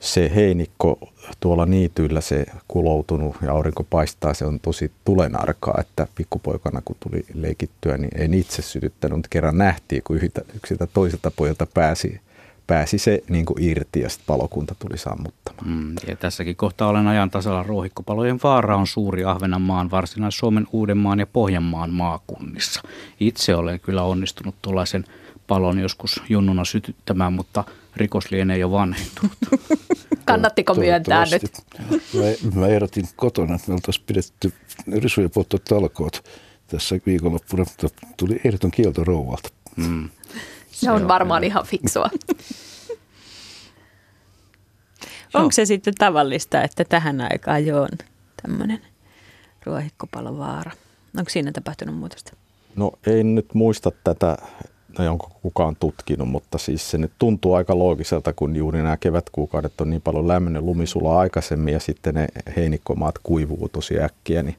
se 0.00 0.30
heinikko 0.34 0.98
tuolla 1.40 1.66
niityillä 1.66 2.20
se 2.20 2.46
kuloutunut 2.68 3.36
ja 3.42 3.52
aurinko 3.52 3.84
paistaa, 3.84 4.34
se 4.34 4.44
on 4.44 4.60
tosi 4.60 4.92
tulenarkaa, 5.04 5.74
että 5.80 6.06
pikkupoikana 6.14 6.82
kun 6.84 6.96
tuli 7.00 7.24
leikittyä, 7.34 7.98
niin 7.98 8.10
en 8.14 8.34
itse 8.34 8.62
sytyttänyt, 8.62 9.16
mutta 9.16 9.28
kerran 9.30 9.58
nähtiin, 9.58 10.02
kun 10.02 10.20
yksiltä 10.54 10.86
toiselta 10.86 11.30
pojalta 11.30 11.66
pääsi, 11.74 12.20
pääsi 12.66 12.98
se 12.98 13.22
niin 13.28 13.44
kuin 13.44 13.62
irti 13.62 14.00
ja 14.00 14.08
sitten 14.08 14.26
palokunta 14.26 14.74
tuli 14.78 14.98
sammuttamaan. 14.98 15.68
Mm, 15.68 15.94
ja 16.06 16.16
tässäkin 16.16 16.56
kohtaa 16.56 16.88
olen 16.88 17.06
ajan 17.06 17.30
tasalla. 17.30 17.62
Ruohikkopalojen 17.62 18.40
vaara 18.42 18.76
on 18.76 18.86
suuri 18.86 19.24
Ahvenanmaan, 19.24 19.90
Varsinais-Suomen, 19.90 20.66
Uudenmaan 20.72 21.18
ja 21.18 21.26
Pohjanmaan 21.26 21.90
maakunnissa. 21.90 22.82
Itse 23.20 23.54
olen 23.54 23.80
kyllä 23.80 24.02
onnistunut 24.02 24.54
tuollaisen 24.62 25.04
palon 25.46 25.78
joskus 25.78 26.22
junnuna 26.28 26.64
sytyttämään, 26.64 27.32
mutta 27.32 27.64
rikos 27.96 28.30
lienee 28.30 28.58
jo 28.58 28.70
vanhentunut. 28.70 29.36
Kannattiko 30.24 30.74
myöntää 30.74 31.24
nyt? 31.24 31.52
Mä, 31.90 32.60
mä 32.60 32.66
ehdotin 32.66 33.08
kotona, 33.16 33.54
että 33.54 33.68
me 33.68 33.74
oltaisiin 33.74 34.06
pidetty 34.06 34.52
risujen 34.98 35.30
polttotalkoot 35.30 36.24
tässä 36.66 36.98
viikonloppuna, 37.06 37.64
mutta 37.64 37.88
tuli 38.16 38.40
ehdoton 38.44 38.70
kielto 38.70 39.04
rouvalta. 39.04 39.48
Mm. 39.76 40.08
Se 40.70 40.90
on 40.90 41.08
varmaan 41.08 41.44
ihan 41.44 41.66
fiksua. 41.66 42.10
Onko 45.34 45.52
se 45.52 45.64
sitten 45.64 45.94
tavallista, 45.94 46.62
että 46.62 46.84
tähän 46.84 47.20
aikaan 47.20 47.66
jo 47.66 47.82
on 47.82 47.88
tämmöinen 48.42 48.80
ruohikkopalovaara? 49.66 50.70
Onko 51.18 51.30
siinä 51.30 51.52
tapahtunut 51.52 51.96
muutosta? 51.96 52.32
No 52.76 52.92
ei 53.06 53.24
nyt 53.24 53.54
muista 53.54 53.92
tätä 54.04 54.38
tai 54.94 55.08
onko 55.08 55.30
kukaan 55.42 55.76
tutkinut, 55.80 56.28
mutta 56.28 56.58
siis 56.58 56.90
se 56.90 56.98
nyt 56.98 57.12
tuntuu 57.18 57.54
aika 57.54 57.78
loogiselta, 57.78 58.32
kun 58.32 58.56
juuri 58.56 58.82
nämä 58.82 58.96
kevätkuukaudet 58.96 59.80
on 59.80 59.90
niin 59.90 60.02
paljon 60.02 60.28
lämmöinen 60.28 60.66
lumisula 60.66 61.18
aikaisemmin 61.18 61.74
ja 61.74 61.80
sitten 61.80 62.14
ne 62.14 62.26
heinikkomaat 62.56 63.14
kuivuu 63.22 63.68
tosi 63.68 64.00
äkkiä, 64.00 64.42
niin, 64.42 64.56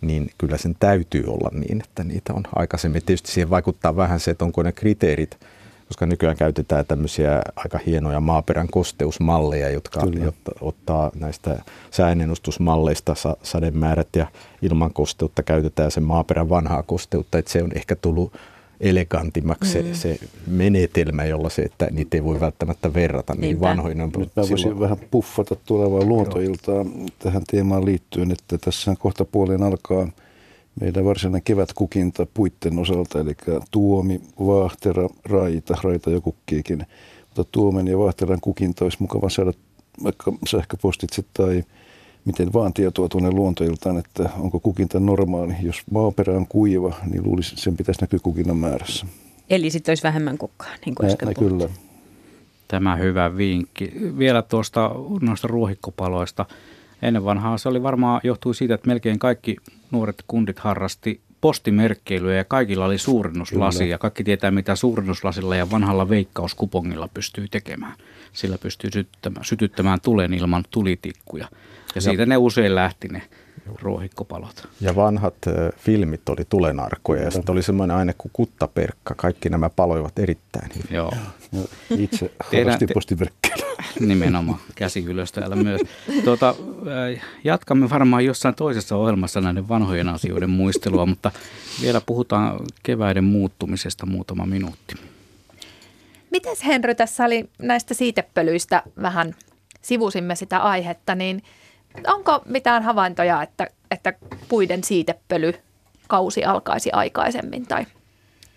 niin 0.00 0.30
kyllä 0.38 0.56
sen 0.58 0.76
täytyy 0.80 1.24
olla 1.26 1.50
niin, 1.52 1.80
että 1.80 2.04
niitä 2.04 2.32
on 2.34 2.42
aikaisemmin. 2.54 3.02
Tietysti 3.06 3.32
siihen 3.32 3.50
vaikuttaa 3.50 3.96
vähän 3.96 4.20
se, 4.20 4.30
että 4.30 4.44
onko 4.44 4.62
ne 4.62 4.72
kriteerit, 4.72 5.38
koska 5.88 6.06
nykyään 6.06 6.36
käytetään 6.36 6.86
tämmöisiä 6.86 7.42
aika 7.56 7.78
hienoja 7.86 8.20
maaperän 8.20 8.68
kosteusmalleja, 8.70 9.70
jotka 9.70 10.00
jotta, 10.24 10.52
ottaa 10.60 11.10
näistä 11.14 11.62
sääennustusmalleista 11.90 13.14
sademäärät 13.42 14.08
ja 14.16 14.26
ilman 14.62 14.92
kosteutta 14.92 15.42
käytetään 15.42 15.90
sen 15.90 16.02
maaperän 16.02 16.48
vanhaa 16.48 16.82
kosteutta, 16.82 17.38
että 17.38 17.50
se 17.50 17.62
on 17.62 17.70
ehkä 17.74 17.96
tullut 17.96 18.32
elegantimmaksi 18.80 19.82
mm. 19.82 19.94
se, 19.94 19.94
se 19.94 20.18
menetelmä, 20.46 21.24
jolla 21.24 21.50
se, 21.50 21.62
että 21.62 21.88
niitä 21.90 22.16
ei 22.16 22.24
voi 22.24 22.40
välttämättä 22.40 22.94
verrata 22.94 23.34
niin 23.34 23.60
vanhoihin. 23.60 24.00
On 24.00 24.10
Nyt 24.16 24.28
mä 24.36 24.40
voisin 24.40 24.58
silloin... 24.58 24.80
vähän 24.80 24.98
puffata 25.10 25.56
tulevaa 25.66 26.04
luontoiltaa 26.04 26.84
tähän 27.18 27.42
teemaan 27.50 27.84
liittyen, 27.84 28.30
että 28.30 28.58
tässä 28.58 28.94
kohta 28.98 29.24
puoleen 29.24 29.62
alkaa 29.62 30.08
meidän 30.80 31.04
varsinainen 31.04 31.42
kevätkukinta 31.42 32.26
puitten 32.34 32.78
osalta, 32.78 33.20
eli 33.20 33.34
tuomi, 33.70 34.20
vaahtera, 34.46 35.08
raita, 35.24 35.76
raita 35.84 36.10
jo 36.10 36.20
kukkiikin. 36.20 36.86
Mutta 37.20 37.44
tuomen 37.52 37.86
ja 37.86 37.98
vaahteran 37.98 38.40
kukinta 38.40 38.84
olisi 38.84 38.98
mukava 39.00 39.28
saada 39.28 39.52
vaikka 40.04 40.32
sähköpostitse 40.48 41.22
tai 41.34 41.64
miten 42.24 42.52
vaan 42.52 42.72
tietoa 42.72 43.08
tuonne 43.08 43.30
luontoiltaan, 43.30 43.98
että 43.98 44.30
onko 44.38 44.60
kukinta 44.60 45.00
normaali. 45.00 45.54
Jos 45.62 45.82
maaperä 45.90 46.36
on 46.36 46.46
kuiva, 46.46 46.94
niin 47.10 47.24
luulisi, 47.24 47.54
että 47.54 47.62
sen 47.62 47.76
pitäisi 47.76 48.00
näkyä 48.00 48.18
kukinnan 48.22 48.56
määrässä. 48.56 49.06
Eli 49.50 49.70
sitten 49.70 49.90
olisi 49.90 50.02
vähemmän 50.02 50.38
kukkaa, 50.38 50.70
niin 50.86 50.94
kuin 50.94 51.10
äsken 51.10 51.34
Kyllä. 51.34 51.68
Tämä 52.68 52.96
hyvä 52.96 53.36
vinkki. 53.36 53.92
Vielä 54.18 54.42
tuosta 54.42 54.90
noista 55.20 55.48
ruohikkopaloista. 55.48 56.46
Ennen 57.02 57.24
vanhaa 57.24 57.58
se 57.58 57.68
oli 57.68 57.82
varmaan 57.82 58.20
johtui 58.24 58.54
siitä, 58.54 58.74
että 58.74 58.88
melkein 58.88 59.18
kaikki 59.18 59.56
nuoret 59.90 60.24
kundit 60.26 60.58
harrasti 60.58 61.20
postimerkkeilyä 61.40 62.34
ja 62.34 62.44
kaikilla 62.44 62.84
oli 62.84 62.98
suurennuslasi 62.98 63.78
Kyllä. 63.78 63.90
ja 63.90 63.98
kaikki 63.98 64.24
tietää 64.24 64.50
mitä 64.50 64.76
suurennuslasilla 64.76 65.56
ja 65.56 65.70
vanhalla 65.70 66.08
veikkauskupongilla 66.08 67.08
pystyy 67.14 67.48
tekemään. 67.50 67.94
Sillä 68.32 68.58
pystyy 68.58 68.90
sytyttämään, 68.92 69.44
sytyttämään 69.44 70.00
tulen 70.00 70.34
ilman 70.34 70.64
tulitikkuja. 70.70 71.48
Ja 71.94 72.00
siitä 72.00 72.22
ja, 72.22 72.26
ne 72.26 72.36
usein 72.36 72.74
lähti 72.74 73.08
ne 73.08 73.22
ruohikkopalot. 73.82 74.68
Ja 74.80 74.96
vanhat 74.96 75.34
äh, 75.46 75.54
filmit 75.78 76.28
oli 76.28 76.44
tulenarkoja 76.48 77.22
ja 77.22 77.30
sitten 77.30 77.52
oli 77.52 77.62
semmoinen 77.62 77.96
aine 77.96 78.14
kuin 78.18 78.30
kuttaperkka. 78.32 79.14
Kaikki 79.14 79.48
nämä 79.48 79.70
paloivat 79.70 80.18
erittäin 80.18 80.70
hyvin. 80.74 80.94
Joo. 80.94 81.12
Itse 81.98 82.30
harrastin 82.52 82.88
postimerkkejä. 82.94 83.54
Nimenomaan, 84.00 84.58
käsi 84.74 85.04
ylös 85.04 85.32
täällä 85.32 85.56
myös. 85.56 85.80
Tuota, 86.24 86.54
jatkamme 87.44 87.90
varmaan 87.90 88.24
jossain 88.24 88.54
toisessa 88.54 88.96
ohjelmassa 88.96 89.40
näiden 89.40 89.68
vanhojen 89.68 90.08
asioiden 90.08 90.50
muistelua, 90.50 91.06
mutta 91.06 91.30
vielä 91.82 92.00
puhutaan 92.00 92.60
keväiden 92.82 93.24
muuttumisesta 93.24 94.06
muutama 94.06 94.46
minuutti. 94.46 94.94
Miten 96.30 96.56
Henry, 96.66 96.94
tässä 96.94 97.24
oli 97.24 97.48
näistä 97.58 97.94
siitepölyistä 97.94 98.82
vähän 99.02 99.34
sivusimme 99.82 100.36
sitä 100.36 100.58
aihetta, 100.58 101.14
niin 101.14 101.42
onko 102.06 102.40
mitään 102.44 102.82
havaintoja, 102.82 103.42
että, 103.42 103.68
että 103.90 104.12
puiden 104.48 104.84
siitepöly 104.84 105.54
kausi 106.08 106.44
alkaisi 106.44 106.90
aikaisemmin 106.92 107.66
tai 107.66 107.86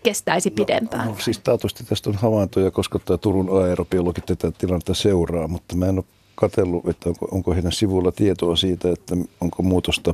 kestäisi 0.02 0.50
pidempään? 0.50 1.06
No, 1.06 1.12
no 1.12 1.20
siis 1.20 1.38
taatusti 1.38 1.84
tästä 1.84 2.10
on 2.10 2.16
havaintoja, 2.16 2.70
koska 2.70 2.98
tämä 2.98 3.18
Turun 3.18 3.62
aerobiologi 3.62 4.20
tätä 4.20 4.52
tilannetta 4.58 4.94
seuraa, 4.94 5.48
mutta 5.48 5.76
mä 5.76 5.86
en 5.86 5.98
ole 5.98 6.04
katsellut, 6.34 6.88
että 6.88 7.08
onko, 7.08 7.28
onko 7.30 7.54
heidän 7.54 7.72
sivuilla 7.72 8.12
tietoa 8.12 8.56
siitä, 8.56 8.92
että 8.92 9.16
onko 9.40 9.62
muutosta 9.62 10.12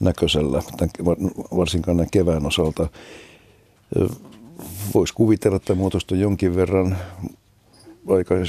näköisellä, 0.00 0.62
varsinkaan 1.56 1.96
näin 1.96 2.10
kevään 2.12 2.46
osalta. 2.46 2.88
Voisi 4.94 5.14
kuvitella, 5.14 5.56
että 5.56 5.74
muutosta 5.74 6.14
on 6.14 6.20
jonkin 6.20 6.56
verran 6.56 6.96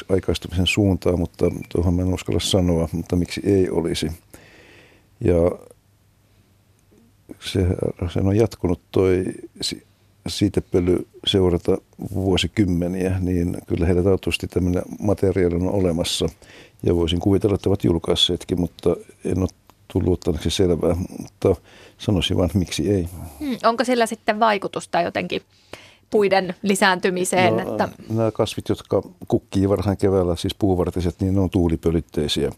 aikaistumisen 0.10 0.68
suuntaan, 0.68 1.20
mutta 1.20 1.46
tuohon 1.72 1.94
mä 1.94 2.02
en 2.02 2.14
uskalla 2.14 2.40
sanoa, 2.40 2.90
mutta 2.92 3.16
miksi 3.16 3.42
ei 3.46 3.70
olisi. 3.70 4.12
Ja 5.24 5.36
se, 7.40 7.66
se 8.14 8.20
on 8.20 8.36
jatkunut 8.36 8.82
toi 8.92 9.26
siitepöly 10.28 11.08
seurata 11.28 11.78
vuosikymmeniä, 12.14 13.20
niin 13.20 13.58
kyllä 13.68 13.86
heillä 13.86 14.04
taatusti 14.04 14.48
tämmöinen 14.48 14.84
materiaali 15.00 15.56
on 15.56 15.72
olemassa. 15.72 16.30
Ja 16.84 16.96
voisin 16.96 17.20
kuvitella, 17.20 17.56
että 17.56 17.70
ovat 17.70 17.84
julkaisseetkin, 17.84 18.60
mutta 18.60 18.96
en 19.26 19.40
ole 19.40 19.48
tullut 19.94 20.14
ottaneeksi 20.14 20.50
selvää. 20.50 20.96
Mutta 21.22 21.56
sanoisin 21.98 22.38
vain, 22.38 22.50
miksi 22.54 22.92
ei. 22.92 23.08
Hmm, 23.40 23.58
onko 23.64 23.84
sillä 23.84 24.06
sitten 24.06 24.40
vaikutusta 24.40 25.02
jotenkin 25.02 25.42
puiden 26.10 26.56
lisääntymiseen? 26.62 27.58
No, 27.58 27.72
että... 27.72 27.90
Nämä 28.10 28.32
kasvit, 28.32 28.70
jotka 28.70 29.04
kukkii 29.28 29.70
varhain 29.70 29.98
keväällä, 29.98 30.36
siis 30.36 30.56
puuvartiset, 30.56 31.16
niin 31.20 31.34
ne 31.34 31.40
on 31.40 31.50
tuulipölytteisiä. 31.50 32.52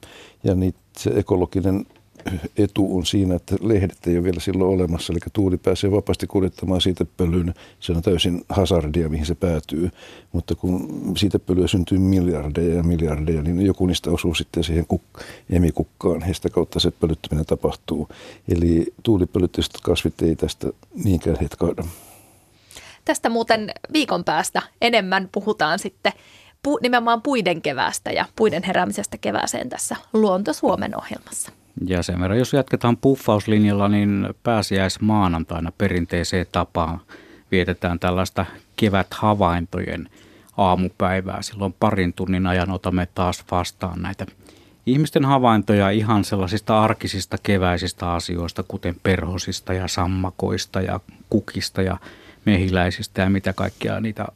Ja 0.43 0.55
niitä, 0.55 0.79
se 0.97 1.09
ekologinen 1.15 1.85
etu 2.57 2.97
on 2.97 3.05
siinä, 3.05 3.35
että 3.35 3.55
lehdet 3.61 4.07
ei 4.07 4.17
ole 4.17 4.23
vielä 4.23 4.39
silloin 4.39 4.73
olemassa, 4.73 5.13
eli 5.13 5.19
tuuli 5.33 5.57
pääsee 5.57 5.91
vapaasti 5.91 6.27
kuljettamaan 6.27 6.81
siitä 6.81 7.05
pölyn. 7.17 7.53
Se 7.79 7.91
on 7.91 8.01
täysin 8.01 8.41
hazardia, 8.49 9.09
mihin 9.09 9.25
se 9.25 9.35
päätyy. 9.35 9.91
Mutta 10.31 10.55
kun 10.55 11.03
siitä 11.17 11.39
pölyä 11.39 11.67
syntyy 11.67 11.97
miljardeja 11.97 12.75
ja 12.75 12.83
miljardeja, 12.83 13.41
niin 13.41 13.61
joku 13.61 13.85
niistä 13.85 14.11
osuu 14.11 14.35
sitten 14.35 14.63
siihen 14.63 14.85
kuk- 14.93 15.23
emikukkaan, 15.49 16.23
ja 16.27 16.33
sitä 16.33 16.49
kautta 16.49 16.79
se 16.79 16.91
pölyttäminen 16.91 17.45
tapahtuu. 17.45 18.07
Eli 18.49 18.93
tuulipölytteiset 19.03 19.73
kasvit 19.83 20.21
ei 20.21 20.35
tästä 20.35 20.67
niinkään 21.03 21.37
hetkauda. 21.41 21.83
Tästä 23.09 23.29
muuten 23.29 23.71
viikon 23.93 24.23
päästä 24.23 24.61
enemmän 24.81 25.29
puhutaan 25.31 25.79
sitten 25.79 26.13
pu- 26.67 26.79
nimenomaan 26.81 27.21
puiden 27.21 27.61
keväästä 27.61 28.11
ja 28.11 28.25
puiden 28.35 28.63
heräämisestä 28.63 29.17
kevääseen 29.17 29.69
tässä 29.69 29.95
Luonto 30.13 30.53
Suomen 30.53 30.97
ohjelmassa. 30.97 31.51
Ja 31.87 32.03
sen 32.03 32.21
verran, 32.21 32.39
jos 32.39 32.53
jatketaan 32.53 32.97
puffauslinjalla, 32.97 33.87
niin 33.87 34.27
pääsiäis 34.43 34.99
maanantaina 34.99 35.71
perinteiseen 35.77 36.45
tapaan 36.51 37.01
vietetään 37.51 37.99
tällaista 37.99 38.45
keväthavaintojen 38.75 40.09
aamupäivää. 40.57 41.41
Silloin 41.41 41.75
parin 41.79 42.13
tunnin 42.13 42.47
ajan 42.47 42.71
otamme 42.71 43.07
taas 43.15 43.43
vastaan 43.51 44.01
näitä 44.01 44.25
ihmisten 44.85 45.25
havaintoja 45.25 45.89
ihan 45.89 46.23
sellaisista 46.23 46.81
arkisista 46.81 47.37
keväisistä 47.43 48.11
asioista, 48.11 48.63
kuten 48.67 48.95
perhosista 49.03 49.73
ja 49.73 49.87
sammakoista 49.87 50.81
ja 50.81 50.99
kukista 51.29 51.81
ja 51.81 51.97
mehiläisistä 52.49 53.21
ja 53.21 53.29
mitä 53.29 53.53
kaikkia 53.53 53.99
niitä 53.99 54.27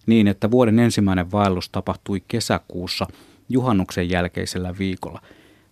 niin, 0.07 0.29
että 0.29 0.51
vuoden 0.51 0.79
ensimmäinen 0.79 1.33
vaellus 1.33 1.69
tapahtui 1.69 2.23
kesäkuussa 2.29 3.07
juhannuksen 3.49 4.11
jälkeisellä 4.11 4.75
viikolla– 4.79 5.21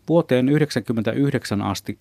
Vuoteen 0.09 0.47
1999 0.47 1.63
asti 1.63 1.99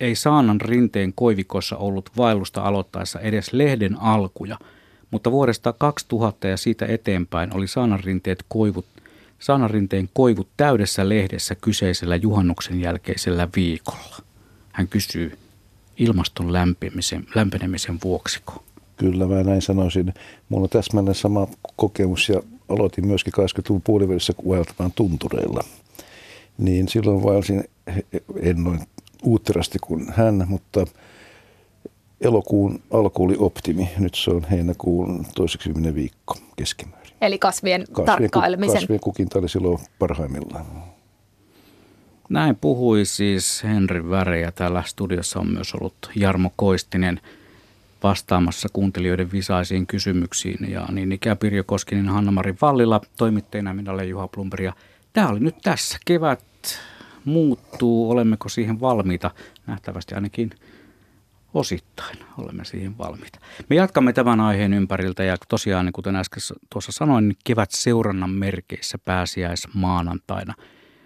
ei 0.00 0.14
Saanan 0.14 0.60
rinteen 0.60 1.12
koivikossa 1.12 1.76
ollut 1.76 2.10
vaellusta 2.16 2.62
aloittaessa 2.62 3.20
edes 3.20 3.52
lehden 3.52 4.00
alkuja, 4.00 4.58
mutta 5.10 5.30
vuodesta 5.30 5.72
2000 5.72 6.48
ja 6.48 6.56
siitä 6.56 6.86
eteenpäin 6.86 7.56
oli 7.56 7.66
Saanan 7.66 8.00
rinteet 8.00 8.44
koivut, 8.48 8.84
Saanan 9.38 9.70
rinteen 9.70 10.08
koivut 10.12 10.48
täydessä 10.56 11.08
lehdessä 11.08 11.54
kyseisellä 11.54 12.16
juhannuksen 12.16 12.80
jälkeisellä 12.80 13.48
viikolla. 13.56 14.16
Hän 14.72 14.88
kysyy 14.88 15.38
ilmaston 15.96 16.52
lämpenemisen, 16.52 17.26
lämpenemisen 17.34 17.98
vuoksiko. 18.04 18.64
Kyllä, 18.96 19.26
mä 19.26 19.42
näin 19.42 19.62
sanoisin. 19.62 20.14
Mulla 20.48 20.64
on 20.64 20.70
täsmälleen 20.70 21.14
sama 21.14 21.48
kokemus 21.76 22.28
ja 22.28 22.42
aloitin 22.68 23.06
myöskin 23.06 23.32
80-luvun 23.32 23.82
puolivälissä 23.82 24.32
vaeltamaan 24.48 24.92
tuntureilla– 24.92 25.60
niin 26.58 26.88
silloin 26.88 27.22
vaelsin, 27.22 27.64
en 28.40 28.64
noin 28.64 28.80
uutterasti 29.22 29.78
kuin 29.78 30.12
hän, 30.16 30.44
mutta 30.48 30.84
elokuun 32.20 32.82
alku 32.90 33.24
oli 33.24 33.36
optimi. 33.38 33.90
Nyt 33.98 34.14
se 34.14 34.30
on 34.30 34.46
heinäkuun 34.50 35.26
toiseksi 35.34 35.74
viikko 35.94 36.36
keskimäärin. 36.56 37.12
Eli 37.20 37.38
kasvien, 37.38 37.84
kasvien 37.92 38.06
tarkkailemisen. 38.06 38.80
Kasvien 38.80 39.00
kukinta 39.00 39.38
oli 39.38 39.48
silloin 39.48 39.78
parhaimmillaan. 39.98 40.66
Näin 42.28 42.56
puhui 42.56 43.04
siis 43.04 43.64
Henri 43.64 44.10
Väre 44.10 44.40
ja 44.40 44.52
täällä 44.52 44.82
studiossa 44.86 45.40
on 45.40 45.52
myös 45.52 45.74
ollut 45.74 46.10
Jarmo 46.14 46.52
Koistinen 46.56 47.20
vastaamassa 48.02 48.68
kuuntelijoiden 48.72 49.32
visaisiin 49.32 49.86
kysymyksiin. 49.86 50.70
Ja 50.70 50.88
niin 50.92 51.12
ikään 51.12 51.38
Pirjo 51.38 51.64
Koskinen, 51.64 52.08
Hanna-Mari 52.08 52.54
Vallila, 52.62 53.00
toimittajana 53.16 53.74
minä 53.74 53.92
olen 53.92 54.08
Juha 54.08 54.28
Plumberi. 54.28 54.64
Ja 54.64 54.72
tämä 55.18 55.30
oli 55.30 55.40
nyt 55.40 55.56
tässä. 55.62 55.98
Kevät 56.04 56.44
muuttuu, 57.24 58.10
olemmeko 58.10 58.48
siihen 58.48 58.80
valmiita? 58.80 59.30
Nähtävästi 59.66 60.14
ainakin 60.14 60.50
osittain 61.54 62.18
olemme 62.38 62.64
siihen 62.64 62.98
valmiita. 62.98 63.38
Me 63.68 63.76
jatkamme 63.76 64.12
tämän 64.12 64.40
aiheen 64.40 64.72
ympäriltä 64.72 65.24
ja 65.24 65.36
tosiaan, 65.48 65.86
niin 65.86 65.92
kuten 65.92 66.16
äsken 66.16 66.42
tuossa 66.72 66.92
sanoin, 66.92 67.28
niin 67.28 67.38
kevät 67.44 67.70
seurannan 67.70 68.30
merkeissä 68.30 68.98
pääsiäis 68.98 69.68
maanantaina– 69.74 70.54